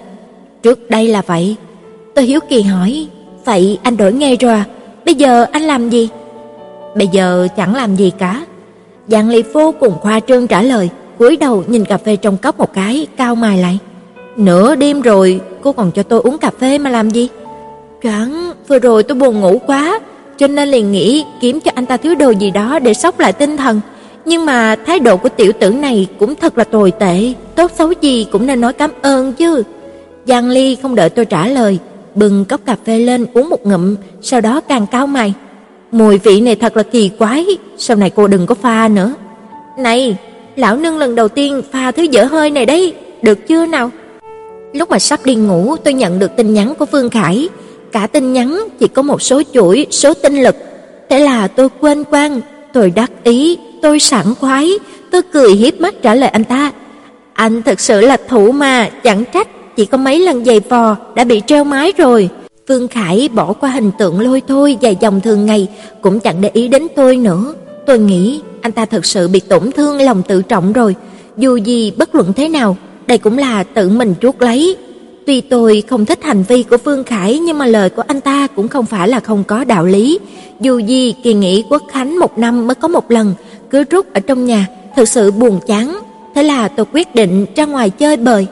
trước 0.64 0.90
đây 0.90 1.08
là 1.08 1.22
vậy. 1.22 1.56
Tôi 2.16 2.26
hiếu 2.26 2.40
kỳ 2.50 2.62
hỏi, 2.62 3.08
vậy 3.46 3.80
anh 3.84 3.98
đổi 3.98 4.14
nghề 4.14 4.36
rồi 4.36 4.52
à? 4.52 4.66
Bây 5.06 5.16
giờ 5.16 5.46
anh 5.52 5.62
làm 5.62 5.90
gì? 5.90 6.10
Bây 6.96 7.08
giờ 7.08 7.48
chẳng 7.58 7.76
làm 7.76 7.96
gì 7.96 8.12
cả. 8.18 8.46
Giang 9.08 9.30
Ly 9.30 9.44
vô 9.54 9.74
cùng 9.80 9.94
khoa 10.02 10.20
trương 10.20 10.48
trả 10.48 10.62
lời, 10.62 10.90
cúi 11.20 11.38
đầu 11.38 11.64
nhìn 11.68 11.86
cà 11.86 11.98
phê 11.98 12.16
trong 12.16 12.38
cốc 12.38 12.58
một 12.58 12.74
cái, 12.74 13.08
cao 13.18 13.36
mày 13.36 13.58
lại. 13.58 13.80
Nửa 14.38 14.76
đêm 14.76 15.02
rồi, 15.02 15.42
cô 15.62 15.72
còn 15.72 15.92
cho 15.92 16.04
tôi 16.04 16.22
uống 16.22 16.38
cà 16.38 16.52
phê 16.60 16.78
mà 16.78 16.90
làm 16.90 17.10
gì? 17.10 17.30
Chẳng 18.04 18.52
vừa 18.68 18.80
rồi 18.80 19.04
tôi 19.04 19.18
buồn 19.18 19.40
ngủ 19.40 19.62
quá, 19.68 20.00
cho 20.38 20.48
nên 20.48 20.70
liền 20.70 20.92
nghĩ 20.92 21.26
kiếm 21.42 21.60
cho 21.60 21.72
anh 21.76 21.86
ta 21.86 21.98
thứ 21.98 22.16
đồ 22.16 22.30
gì 22.30 22.52
đó 22.52 22.80
để 22.80 22.94
sốc 22.94 23.20
lại 23.20 23.34
tinh 23.34 23.58
thần. 23.58 23.82
Nhưng 24.26 24.46
mà 24.46 24.76
thái 24.86 25.00
độ 25.00 25.18
của 25.18 25.30
tiểu 25.30 25.52
tử 25.60 25.70
này 25.70 26.08
cũng 26.20 26.36
thật 26.36 26.58
là 26.58 26.64
tồi 26.64 26.92
tệ, 26.92 27.34
tốt 27.56 27.72
xấu 27.78 27.94
gì 28.02 28.28
cũng 28.32 28.48
nên 28.48 28.62
nói 28.62 28.74
cảm 28.74 28.92
ơn 29.02 29.34
chứ. 29.34 29.64
Giang 30.28 30.50
Ly 30.50 30.76
không 30.76 30.96
đợi 30.96 31.10
tôi 31.10 31.26
trả 31.26 31.48
lời, 31.48 31.80
bưng 32.16 32.46
cốc 32.46 32.62
cà 32.66 32.76
phê 32.86 33.00
lên 33.00 33.26
uống 33.34 33.50
một 33.50 33.66
ngụm, 33.66 33.96
sau 34.22 34.42
đó 34.42 34.62
càng 34.62 34.88
cao 34.92 35.08
mày. 35.08 35.34
Mùi 35.92 36.18
vị 36.18 36.42
này 36.42 36.56
thật 36.56 36.78
là 36.78 36.84
kỳ 36.84 37.10
quái, 37.10 37.46
sau 37.78 37.98
này 37.98 38.10
cô 38.10 38.28
đừng 38.28 38.46
có 38.46 38.56
pha 38.56 38.88
nữa. 38.88 39.14
Này, 39.78 40.18
lão 40.56 40.78
nương 40.78 40.98
lần 40.98 41.16
đầu 41.16 41.28
tiên 41.28 41.62
pha 41.72 41.92
thứ 41.92 42.04
dở 42.04 42.24
hơi 42.24 42.50
này 42.50 42.66
đấy, 42.66 42.94
được 43.22 43.48
chưa 43.48 43.66
nào? 43.66 43.92
Lúc 44.74 44.90
mà 44.90 45.00
sắp 45.00 45.20
đi 45.26 45.36
ngủ, 45.36 45.76
tôi 45.84 45.94
nhận 45.94 46.20
được 46.20 46.36
tin 46.36 46.54
nhắn 46.54 46.74
của 46.80 46.86
Phương 46.86 47.10
Khải. 47.10 47.50
Cả 47.92 48.08
tin 48.08 48.34
nhắn 48.34 48.68
chỉ 48.80 48.88
có 48.88 49.02
một 49.02 49.22
số 49.22 49.42
chuỗi, 49.54 49.88
số 49.92 50.14
tinh 50.14 50.44
lực. 50.44 50.56
Thế 51.10 51.20
là 51.20 51.48
tôi 51.48 51.70
quên 51.80 52.04
quang, 52.04 52.42
tôi 52.74 52.92
đắc 52.96 53.12
ý, 53.24 53.58
tôi 53.82 54.00
sảng 54.00 54.36
khoái, 54.36 54.72
tôi 55.12 55.22
cười 55.34 55.54
hiếp 55.54 55.82
mắt 55.82 55.96
trả 56.02 56.16
lời 56.16 56.30
anh 56.30 56.44
ta. 56.44 56.72
Anh 57.34 57.64
thật 57.64 57.80
sự 57.80 58.02
là 58.02 58.18
thủ 58.28 58.52
mà, 58.52 58.90
chẳng 59.04 59.24
trách 59.34 59.76
chỉ 59.76 59.86
có 59.86 59.98
mấy 59.98 60.20
lần 60.20 60.46
giày 60.46 60.60
vò 60.60 60.96
đã 61.16 61.24
bị 61.24 61.42
treo 61.48 61.64
mái 61.64 61.94
rồi. 61.98 62.30
phương 62.68 62.88
Khải 62.88 63.30
bỏ 63.34 63.54
qua 63.54 63.70
hình 63.70 63.92
tượng 64.00 64.20
lôi 64.20 64.42
thôi 64.48 64.78
dài 64.82 64.98
dòng 65.02 65.22
thường 65.22 65.46
ngày, 65.46 65.68
cũng 66.02 66.20
chẳng 66.20 66.42
để 66.42 66.50
ý 66.54 66.68
đến 66.68 66.88
tôi 66.96 67.18
nữa. 67.18 67.54
Tôi 67.86 68.00
nghĩ 68.00 68.42
anh 68.62 68.72
ta 68.72 68.86
thật 68.86 69.06
sự 69.06 69.28
bị 69.28 69.40
tổn 69.40 69.72
thương 69.72 70.02
lòng 70.02 70.24
tự 70.28 70.42
trọng 70.42 70.74
rồi. 70.74 70.96
Dù 71.38 71.56
gì 71.56 71.92
bất 71.98 72.16
luận 72.16 72.34
thế 72.34 72.48
nào, 72.50 72.78
đây 73.08 73.18
cũng 73.18 73.38
là 73.38 73.64
tự 73.64 73.90
mình 73.90 74.14
chuốc 74.22 74.42
lấy. 74.42 74.78
Tuy 75.28 75.42
tôi 75.42 75.84
không 75.88 76.06
thích 76.06 76.24
hành 76.24 76.44
vi 76.44 76.64
của 76.64 76.78
phương 76.78 77.04
Khải 77.04 77.40
nhưng 77.40 77.58
mà 77.58 77.66
lời 77.66 77.90
của 77.90 78.04
anh 78.08 78.22
ta 78.22 78.48
cũng 78.56 78.68
không 78.68 78.86
phải 78.86 79.08
là 79.08 79.20
không 79.20 79.44
có 79.44 79.64
đạo 79.64 79.86
lý. 79.86 80.20
Dù 80.60 80.80
gì 80.80 81.16
kỳ 81.24 81.34
nghỉ 81.34 81.64
quốc 81.70 81.84
khánh 81.92 82.20
một 82.20 82.38
năm 82.38 82.68
mới 82.68 82.76
có 82.76 82.88
một 82.88 83.12
lần, 83.12 83.34
cứ 83.70 83.84
rút 83.84 84.14
ở 84.14 84.20
trong 84.20 84.46
nhà, 84.46 84.68
thật 84.96 85.10
sự 85.10 85.32
buồn 85.32 85.60
chán. 85.68 86.00
Thế 86.36 86.44
là 86.44 86.68
tôi 86.68 86.86
quyết 86.94 87.16
định 87.16 87.46
ra 87.56 87.66
ngoài 87.66 87.90
chơi 87.90 88.18
bời. 88.18 88.48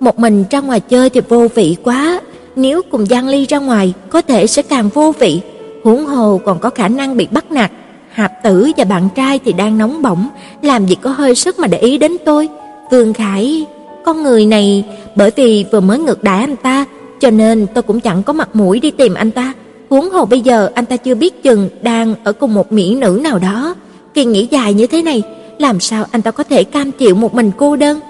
Một 0.00 0.18
mình 0.18 0.44
ra 0.50 0.60
ngoài 0.60 0.80
chơi 0.80 1.10
thì 1.10 1.20
vô 1.28 1.48
vị 1.54 1.76
quá, 1.84 2.20
nếu 2.56 2.82
cùng 2.90 3.06
Giang 3.06 3.28
Ly 3.28 3.46
ra 3.46 3.58
ngoài 3.58 3.92
có 4.10 4.22
thể 4.22 4.46
sẽ 4.46 4.62
càng 4.62 4.88
vô 4.88 5.12
vị, 5.18 5.40
huống 5.84 6.06
hồ 6.06 6.40
còn 6.44 6.58
có 6.58 6.70
khả 6.70 6.88
năng 6.88 7.16
bị 7.16 7.28
bắt 7.30 7.52
nạt. 7.52 7.70
Hạp 8.12 8.32
Tử 8.42 8.72
và 8.76 8.84
bạn 8.84 9.08
trai 9.14 9.38
thì 9.44 9.52
đang 9.52 9.78
nóng 9.78 10.02
bỏng, 10.02 10.28
làm 10.62 10.86
gì 10.86 10.94
có 10.94 11.10
hơi 11.10 11.34
sức 11.34 11.58
mà 11.58 11.66
để 11.66 11.78
ý 11.78 11.98
đến 11.98 12.12
tôi. 12.24 12.48
Vương 12.90 13.12
Khải, 13.12 13.66
con 14.04 14.22
người 14.22 14.46
này 14.46 14.84
bởi 15.16 15.30
vì 15.36 15.64
vừa 15.72 15.80
mới 15.80 15.98
ngược 15.98 16.22
đãi 16.22 16.40
anh 16.40 16.56
ta, 16.56 16.84
cho 17.20 17.30
nên 17.30 17.66
tôi 17.74 17.82
cũng 17.82 18.00
chẳng 18.00 18.22
có 18.22 18.32
mặt 18.32 18.56
mũi 18.56 18.80
đi 18.80 18.90
tìm 18.90 19.14
anh 19.14 19.30
ta. 19.30 19.52
Huống 19.90 20.10
hồ 20.10 20.24
bây 20.24 20.40
giờ 20.40 20.70
anh 20.74 20.86
ta 20.86 20.96
chưa 20.96 21.14
biết 21.14 21.42
chừng 21.42 21.68
đang 21.82 22.14
ở 22.24 22.32
cùng 22.32 22.54
một 22.54 22.72
mỹ 22.72 22.94
nữ 22.94 23.20
nào 23.22 23.38
đó. 23.38 23.74
Kỳ 24.14 24.24
nghỉ 24.24 24.48
dài 24.50 24.74
như 24.74 24.86
thế 24.86 25.02
này, 25.02 25.22
làm 25.58 25.80
sao 25.80 26.04
anh 26.10 26.22
ta 26.22 26.30
có 26.30 26.44
thể 26.44 26.64
cam 26.64 26.92
chịu 26.92 27.14
một 27.14 27.34
mình 27.34 27.50
cô 27.56 27.76
đơn? 27.76 28.00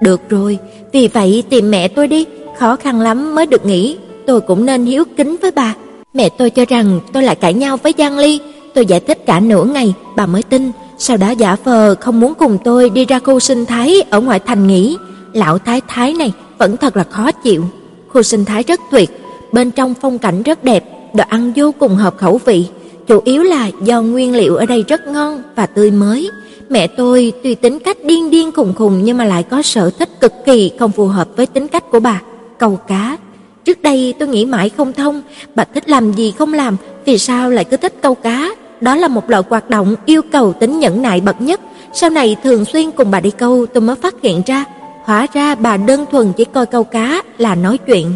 Được 0.00 0.20
rồi, 0.28 0.58
vì 0.92 1.08
vậy 1.08 1.42
tìm 1.50 1.70
mẹ 1.70 1.88
tôi 1.88 2.08
đi, 2.08 2.26
khó 2.58 2.76
khăn 2.76 3.00
lắm 3.00 3.34
mới 3.34 3.46
được 3.46 3.66
nghỉ, 3.66 3.96
tôi 4.26 4.40
cũng 4.40 4.66
nên 4.66 4.84
hiếu 4.84 5.04
kính 5.16 5.36
với 5.42 5.50
bà. 5.50 5.74
Mẹ 6.14 6.28
tôi 6.28 6.50
cho 6.50 6.64
rằng 6.68 7.00
tôi 7.12 7.22
lại 7.22 7.36
cãi 7.36 7.54
nhau 7.54 7.76
với 7.76 7.94
Giang 7.98 8.18
Ly, 8.18 8.40
tôi 8.74 8.86
giải 8.86 9.00
thích 9.00 9.26
cả 9.26 9.40
nửa 9.40 9.64
ngày, 9.64 9.94
bà 10.16 10.26
mới 10.26 10.42
tin, 10.42 10.70
sau 10.98 11.16
đó 11.16 11.30
giả 11.30 11.56
vờ 11.64 11.94
không 11.94 12.20
muốn 12.20 12.34
cùng 12.34 12.58
tôi 12.64 12.90
đi 12.90 13.04
ra 13.04 13.18
khu 13.18 13.40
sinh 13.40 13.66
thái 13.66 14.02
ở 14.10 14.20
ngoại 14.20 14.38
thành 14.38 14.66
nghỉ. 14.66 14.96
Lão 15.32 15.58
thái 15.58 15.80
thái 15.88 16.14
này 16.14 16.32
vẫn 16.58 16.76
thật 16.76 16.96
là 16.96 17.04
khó 17.04 17.32
chịu. 17.32 17.64
Khu 18.08 18.22
sinh 18.22 18.44
thái 18.44 18.62
rất 18.62 18.80
tuyệt, 18.90 19.10
bên 19.52 19.70
trong 19.70 19.94
phong 20.00 20.18
cảnh 20.18 20.42
rất 20.42 20.64
đẹp, 20.64 20.84
đồ 21.14 21.24
ăn 21.28 21.52
vô 21.56 21.72
cùng 21.78 21.96
hợp 21.96 22.14
khẩu 22.18 22.40
vị, 22.44 22.66
chủ 23.06 23.20
yếu 23.24 23.42
là 23.42 23.70
do 23.82 24.02
nguyên 24.02 24.36
liệu 24.36 24.56
ở 24.56 24.66
đây 24.66 24.84
rất 24.88 25.06
ngon 25.06 25.42
và 25.56 25.66
tươi 25.66 25.90
mới. 25.90 26.30
Mẹ 26.68 26.86
tôi 26.86 27.32
tuy 27.42 27.54
tính 27.54 27.78
cách 27.78 27.96
điên 28.04 28.30
điên 28.30 28.52
khùng 28.52 28.74
khùng 28.74 29.04
nhưng 29.04 29.16
mà 29.16 29.24
lại 29.24 29.42
có 29.42 29.62
sở 29.62 29.90
thích 29.90 30.20
cực 30.20 30.32
kỳ 30.46 30.70
không 30.78 30.92
phù 30.92 31.06
hợp 31.06 31.28
với 31.36 31.46
tính 31.46 31.68
cách 31.68 31.90
của 31.90 32.00
bà, 32.00 32.22
câu 32.58 32.76
cá. 32.76 33.16
Trước 33.64 33.82
đây 33.82 34.14
tôi 34.18 34.28
nghĩ 34.28 34.44
mãi 34.46 34.68
không 34.68 34.92
thông, 34.92 35.22
bà 35.54 35.64
thích 35.64 35.88
làm 35.88 36.12
gì 36.12 36.34
không 36.38 36.54
làm, 36.54 36.76
vì 37.04 37.18
sao 37.18 37.50
lại 37.50 37.64
cứ 37.64 37.76
thích 37.76 37.94
câu 38.02 38.14
cá? 38.14 38.50
Đó 38.80 38.96
là 38.96 39.08
một 39.08 39.30
loại 39.30 39.42
hoạt 39.48 39.70
động 39.70 39.94
yêu 40.06 40.22
cầu 40.32 40.52
tính 40.52 40.78
nhẫn 40.78 41.02
nại 41.02 41.20
bậc 41.20 41.40
nhất. 41.40 41.60
Sau 41.92 42.10
này 42.10 42.36
thường 42.42 42.64
xuyên 42.64 42.90
cùng 42.90 43.10
bà 43.10 43.20
đi 43.20 43.30
câu 43.30 43.66
tôi 43.66 43.80
mới 43.80 43.96
phát 43.96 44.14
hiện 44.22 44.42
ra, 44.46 44.64
hóa 45.04 45.26
ra 45.32 45.54
bà 45.54 45.76
đơn 45.76 46.04
thuần 46.10 46.32
chỉ 46.36 46.44
coi 46.44 46.66
câu 46.66 46.84
cá 46.84 47.22
là 47.38 47.54
nói 47.54 47.78
chuyện. 47.78 48.06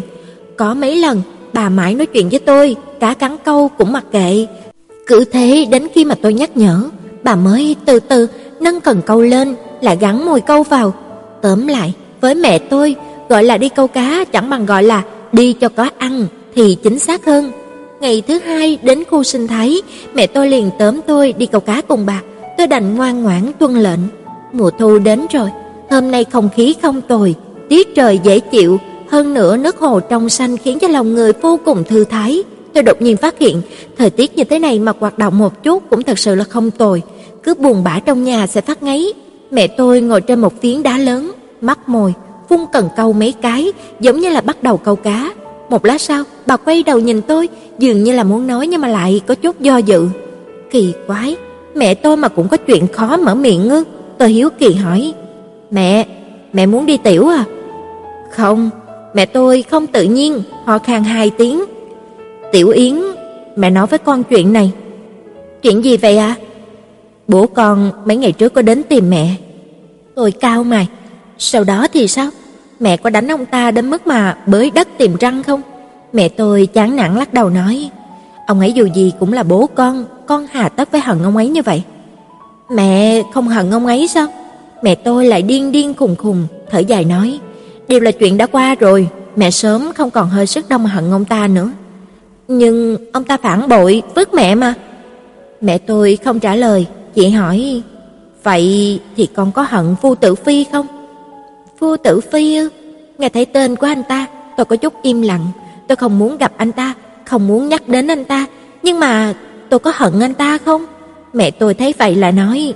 Có 0.57 0.73
mấy 0.73 0.95
lần 0.95 1.21
bà 1.53 1.69
mãi 1.69 1.93
nói 1.93 2.05
chuyện 2.05 2.29
với 2.29 2.39
tôi, 2.39 2.75
cá 2.99 3.13
cắn 3.13 3.35
câu 3.45 3.69
cũng 3.77 3.91
mặc 3.91 4.03
kệ. 4.11 4.47
Cứ 5.07 5.25
thế 5.25 5.65
đến 5.71 5.87
khi 5.95 6.05
mà 6.05 6.15
tôi 6.21 6.33
nhắc 6.33 6.57
nhở, 6.57 6.83
bà 7.23 7.35
mới 7.35 7.75
từ 7.85 7.99
từ 7.99 8.27
nâng 8.59 8.81
cần 8.81 9.01
câu 9.05 9.21
lên, 9.21 9.55
lại 9.81 9.97
gắn 10.01 10.25
mồi 10.25 10.41
câu 10.41 10.63
vào. 10.63 10.93
Tóm 11.41 11.67
lại, 11.67 11.93
với 12.21 12.35
mẹ 12.35 12.59
tôi, 12.59 12.95
gọi 13.29 13.43
là 13.43 13.57
đi 13.57 13.69
câu 13.69 13.87
cá 13.87 14.23
chẳng 14.31 14.49
bằng 14.49 14.65
gọi 14.65 14.83
là 14.83 15.03
đi 15.31 15.53
cho 15.53 15.69
có 15.69 15.89
ăn 15.97 16.25
thì 16.55 16.77
chính 16.83 16.99
xác 16.99 17.25
hơn. 17.25 17.51
Ngày 17.99 18.21
thứ 18.27 18.39
hai 18.39 18.77
đến 18.81 19.03
khu 19.09 19.23
sinh 19.23 19.47
thái, 19.47 19.81
mẹ 20.13 20.27
tôi 20.27 20.49
liền 20.49 20.69
tóm 20.79 21.01
tôi 21.07 21.33
đi 21.33 21.45
câu 21.45 21.61
cá 21.61 21.81
cùng 21.81 22.05
bà. 22.05 22.21
Tôi 22.57 22.67
đành 22.67 22.95
ngoan 22.95 23.23
ngoãn 23.23 23.51
tuân 23.59 23.73
lệnh. 23.73 23.99
Mùa 24.53 24.69
thu 24.79 24.99
đến 24.99 25.25
rồi, 25.33 25.49
hôm 25.89 26.11
nay 26.11 26.25
không 26.31 26.49
khí 26.55 26.75
không 26.81 27.01
tồi, 27.01 27.35
tiết 27.69 27.95
trời 27.95 28.19
dễ 28.23 28.39
chịu, 28.39 28.79
hơn 29.09 29.33
nữa 29.33 29.57
nước 29.57 29.77
hồ 29.77 29.99
trong 29.99 30.29
xanh 30.29 30.57
khiến 30.57 30.79
cho 30.79 30.87
lòng 30.87 31.13
người 31.13 31.33
vô 31.41 31.59
cùng 31.65 31.83
thư 31.83 32.03
thái. 32.03 32.43
Tôi 32.73 32.83
đột 32.83 33.01
nhiên 33.01 33.17
phát 33.17 33.39
hiện, 33.39 33.61
thời 33.97 34.09
tiết 34.09 34.37
như 34.37 34.43
thế 34.43 34.59
này 34.59 34.79
mà 34.79 34.93
hoạt 34.99 35.17
động 35.17 35.37
một 35.37 35.63
chút 35.63 35.83
cũng 35.89 36.03
thật 36.03 36.19
sự 36.19 36.35
là 36.35 36.43
không 36.43 36.71
tồi 36.71 37.01
cứ 37.47 37.53
buồn 37.53 37.83
bã 37.83 37.99
trong 37.99 38.23
nhà 38.23 38.47
sẽ 38.47 38.61
phát 38.61 38.83
ngấy. 38.83 39.13
Mẹ 39.51 39.67
tôi 39.67 40.01
ngồi 40.01 40.21
trên 40.21 40.39
một 40.39 40.61
phiến 40.61 40.83
đá 40.83 40.97
lớn, 40.97 41.31
mắt 41.61 41.89
mồi, 41.89 42.13
phun 42.49 42.59
cần 42.73 42.89
câu 42.97 43.13
mấy 43.13 43.33
cái, 43.41 43.71
giống 43.99 44.19
như 44.19 44.29
là 44.29 44.41
bắt 44.41 44.63
đầu 44.63 44.77
câu 44.77 44.95
cá. 44.95 45.33
Một 45.69 45.85
lát 45.85 46.01
sau, 46.01 46.23
bà 46.45 46.57
quay 46.57 46.83
đầu 46.83 46.99
nhìn 46.99 47.21
tôi, 47.21 47.49
dường 47.79 48.03
như 48.03 48.11
là 48.11 48.23
muốn 48.23 48.47
nói 48.47 48.67
nhưng 48.67 48.81
mà 48.81 48.87
lại 48.87 49.21
có 49.27 49.35
chút 49.35 49.59
do 49.59 49.77
dự. 49.77 50.07
Kỳ 50.71 50.93
quái, 51.07 51.35
mẹ 51.75 51.93
tôi 51.93 52.17
mà 52.17 52.27
cũng 52.27 52.47
có 52.47 52.57
chuyện 52.57 52.87
khó 52.87 53.17
mở 53.17 53.35
miệng 53.35 53.67
ngư. 53.67 53.83
Tôi 54.17 54.29
hiếu 54.29 54.49
kỳ 54.59 54.73
hỏi, 54.73 55.13
"Mẹ, 55.71 56.05
mẹ 56.53 56.65
muốn 56.65 56.85
đi 56.85 56.97
tiểu 56.97 57.27
à?" 57.27 57.43
"Không." 58.31 58.69
Mẹ 59.13 59.25
tôi 59.25 59.61
không 59.61 59.87
tự 59.87 60.03
nhiên, 60.03 60.41
ho 60.65 60.77
khan 60.77 61.03
hai 61.03 61.29
tiếng. 61.29 61.63
"Tiểu 62.51 62.69
Yến, 62.69 63.01
mẹ 63.55 63.69
nói 63.69 63.87
với 63.87 63.99
con 63.99 64.23
chuyện 64.23 64.53
này." 64.53 64.71
"Chuyện 65.61 65.83
gì 65.83 65.97
vậy 65.97 66.17
ạ?" 66.17 66.35
À? 66.39 66.47
Bố 67.27 67.47
con 67.47 67.91
mấy 68.05 68.17
ngày 68.17 68.31
trước 68.31 68.53
có 68.53 68.61
đến 68.61 68.83
tìm 68.83 69.09
mẹ. 69.09 69.35
Tôi 70.15 70.31
cao 70.31 70.63
mày, 70.63 70.87
sau 71.37 71.63
đó 71.63 71.87
thì 71.93 72.07
sao? 72.07 72.29
Mẹ 72.79 72.97
có 72.97 73.09
đánh 73.09 73.31
ông 73.31 73.45
ta 73.45 73.71
đến 73.71 73.89
mức 73.89 74.07
mà 74.07 74.37
bới 74.45 74.71
đất 74.71 74.87
tìm 74.97 75.15
răng 75.19 75.43
không? 75.43 75.61
Mẹ 76.13 76.29
tôi 76.29 76.65
chán 76.65 76.95
nản 76.95 77.15
lắc 77.15 77.33
đầu 77.33 77.49
nói, 77.49 77.89
ông 78.47 78.59
ấy 78.59 78.73
dù 78.73 78.85
gì 78.85 79.13
cũng 79.19 79.33
là 79.33 79.43
bố 79.43 79.69
con, 79.75 80.05
con 80.25 80.47
hà 80.51 80.69
tất 80.69 80.91
phải 80.91 81.01
hận 81.01 81.23
ông 81.23 81.37
ấy 81.37 81.49
như 81.49 81.61
vậy. 81.61 81.83
Mẹ 82.69 83.21
không 83.33 83.47
hận 83.47 83.71
ông 83.71 83.85
ấy 83.85 84.07
sao? 84.07 84.27
Mẹ 84.81 84.95
tôi 84.95 85.25
lại 85.25 85.41
điên 85.41 85.71
điên 85.71 85.93
khùng 85.93 86.15
khùng, 86.15 86.47
thở 86.69 86.79
dài 86.79 87.05
nói, 87.05 87.39
đều 87.87 87.99
là 87.99 88.11
chuyện 88.11 88.37
đã 88.37 88.45
qua 88.45 88.75
rồi, 88.75 89.09
mẹ 89.35 89.51
sớm 89.51 89.91
không 89.95 90.11
còn 90.11 90.29
hơi 90.29 90.47
sức 90.47 90.69
đâu 90.69 90.79
mà 90.79 90.89
hận 90.89 91.11
ông 91.11 91.25
ta 91.25 91.47
nữa. 91.47 91.69
Nhưng 92.47 92.97
ông 93.13 93.23
ta 93.23 93.37
phản 93.37 93.69
bội, 93.69 94.01
vứt 94.15 94.33
mẹ 94.33 94.55
mà. 94.55 94.73
Mẹ 95.61 95.77
tôi 95.77 96.17
không 96.23 96.39
trả 96.39 96.55
lời, 96.55 96.87
Chị 97.17 97.29
hỏi, 97.29 97.81
vậy 98.43 98.99
thì 99.15 99.27
con 99.35 99.51
có 99.51 99.65
hận 99.69 99.95
Phu 100.01 100.15
Tử 100.15 100.35
Phi 100.35 100.65
không? 100.71 100.87
Phu 101.77 101.97
Tử 101.97 102.19
Phi 102.31 102.55
ư? 102.55 102.69
Nghe 103.17 103.29
thấy 103.29 103.45
tên 103.45 103.75
của 103.75 103.87
anh 103.87 104.03
ta, 104.03 104.27
tôi 104.57 104.65
có 104.65 104.75
chút 104.75 104.93
im 105.01 105.21
lặng. 105.21 105.47
Tôi 105.87 105.95
không 105.95 106.19
muốn 106.19 106.37
gặp 106.37 106.53
anh 106.57 106.71
ta, 106.71 106.93
không 107.25 107.47
muốn 107.47 107.69
nhắc 107.69 107.87
đến 107.87 108.07
anh 108.07 108.25
ta. 108.25 108.45
Nhưng 108.83 108.99
mà 108.99 109.33
tôi 109.69 109.79
có 109.79 109.91
hận 109.95 110.19
anh 110.19 110.33
ta 110.33 110.57
không? 110.65 110.85
Mẹ 111.33 111.51
tôi 111.51 111.73
thấy 111.73 111.93
vậy 111.97 112.15
là 112.15 112.31
nói, 112.31 112.73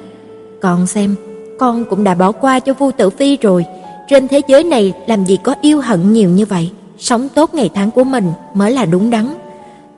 con 0.61 0.87
xem, 0.87 1.15
con 1.61 1.85
cũng 1.85 2.03
đã 2.03 2.13
bỏ 2.13 2.31
qua 2.31 2.59
cho 2.59 2.73
Vu 2.73 2.91
Tử 2.91 3.09
Phi 3.09 3.37
rồi. 3.37 3.65
Trên 4.09 4.27
thế 4.27 4.41
giới 4.47 4.63
này 4.63 4.93
làm 5.07 5.25
gì 5.25 5.37
có 5.43 5.55
yêu 5.61 5.81
hận 5.81 6.13
nhiều 6.13 6.29
như 6.29 6.45
vậy. 6.45 6.71
Sống 6.97 7.29
tốt 7.29 7.53
ngày 7.53 7.69
tháng 7.73 7.91
của 7.91 8.03
mình 8.03 8.31
mới 8.53 8.71
là 8.71 8.85
đúng 8.85 9.09
đắn. 9.09 9.27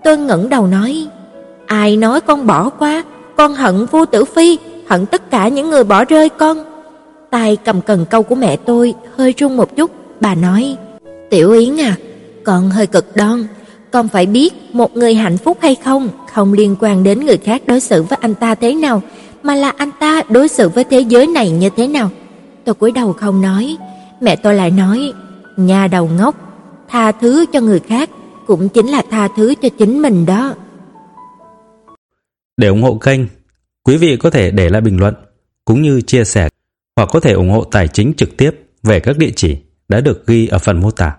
Tôi 0.04 0.18
ngẩng 0.18 0.50
đầu 0.50 0.68
nói, 0.68 1.08
ai 1.66 1.98
nói 1.98 2.22
con 2.22 2.48
bỏ 2.48 2.70
qua, 2.70 3.04
con 3.38 3.54
hận 3.54 3.86
Vu 3.86 4.06
Tử 4.06 4.26
Phi, 4.26 4.58
hận 4.88 5.06
tất 5.06 5.32
cả 5.32 5.48
những 5.48 5.70
người 5.70 5.84
bỏ 5.84 6.06
rơi 6.06 6.30
con. 6.30 6.64
Tay 7.30 7.56
cầm 7.56 7.82
cần 7.82 8.06
câu 8.10 8.24
của 8.24 8.36
mẹ 8.36 8.56
tôi 8.56 8.94
hơi 9.18 9.34
run 9.38 9.58
một 9.58 9.76
chút, 9.76 9.92
bà 10.22 10.36
nói: 10.36 10.76
"Tiểu 11.30 11.52
Yến 11.52 11.80
à, 11.80 11.96
con 12.44 12.70
hơi 12.70 12.88
cực 12.88 13.16
đoan, 13.16 13.48
con 13.92 14.08
phải 14.08 14.26
biết 14.26 14.54
một 14.74 14.98
người 14.98 15.16
hạnh 15.16 15.38
phúc 15.38 15.58
hay 15.62 15.76
không 15.76 16.10
không 16.34 16.54
liên 16.54 16.76
quan 16.80 17.04
đến 17.04 17.26
người 17.26 17.38
khác 17.38 17.62
đối 17.66 17.80
xử 17.80 18.04
với 18.04 18.18
anh 18.22 18.36
ta 18.36 18.56
thế 18.56 18.74
nào, 18.74 19.02
mà 19.44 19.56
là 19.56 19.74
anh 19.78 19.90
ta 20.00 20.22
đối 20.30 20.48
xử 20.48 20.70
với 20.70 20.84
thế 20.84 21.00
giới 21.00 21.28
này 21.28 21.52
như 21.52 21.70
thế 21.76 21.88
nào." 21.88 22.10
Tôi 22.66 22.76
cúi 22.76 22.92
đầu 22.92 23.14
không 23.14 23.42
nói, 23.42 23.78
mẹ 24.22 24.36
tôi 24.36 24.56
lại 24.56 24.72
nói: 24.72 25.14
"Nhà 25.58 25.88
đầu 25.88 26.10
ngốc, 26.18 26.36
tha 26.90 27.12
thứ 27.12 27.46
cho 27.54 27.62
người 27.62 27.80
khác 27.80 28.10
cũng 28.48 28.70
chính 28.70 28.88
là 28.88 29.02
tha 29.12 29.28
thứ 29.38 29.54
cho 29.62 29.70
chính 29.70 30.02
mình 30.02 30.26
đó." 30.26 30.56
Để 32.58 32.68
ủng 32.68 32.82
hộ 32.82 32.96
kênh, 32.96 33.22
quý 33.84 33.98
vị 33.98 34.18
có 34.18 34.30
thể 34.30 34.52
để 34.52 34.70
lại 34.70 34.82
bình 34.82 35.00
luận 35.00 35.14
cũng 35.66 35.82
như 35.82 36.02
chia 36.02 36.24
sẻ 36.24 36.50
hoặc 36.96 37.10
có 37.12 37.20
thể 37.20 37.32
ủng 37.34 37.50
hộ 37.50 37.64
tài 37.64 37.88
chính 37.88 38.14
trực 38.18 38.38
tiếp 38.38 38.52
về 38.84 39.00
các 39.00 39.18
địa 39.18 39.32
chỉ 39.36 39.58
đã 39.88 40.02
được 40.02 40.28
ghi 40.28 40.48
ở 40.48 40.58
phần 40.60 40.82
mô 40.82 40.92
tả. 40.92 41.16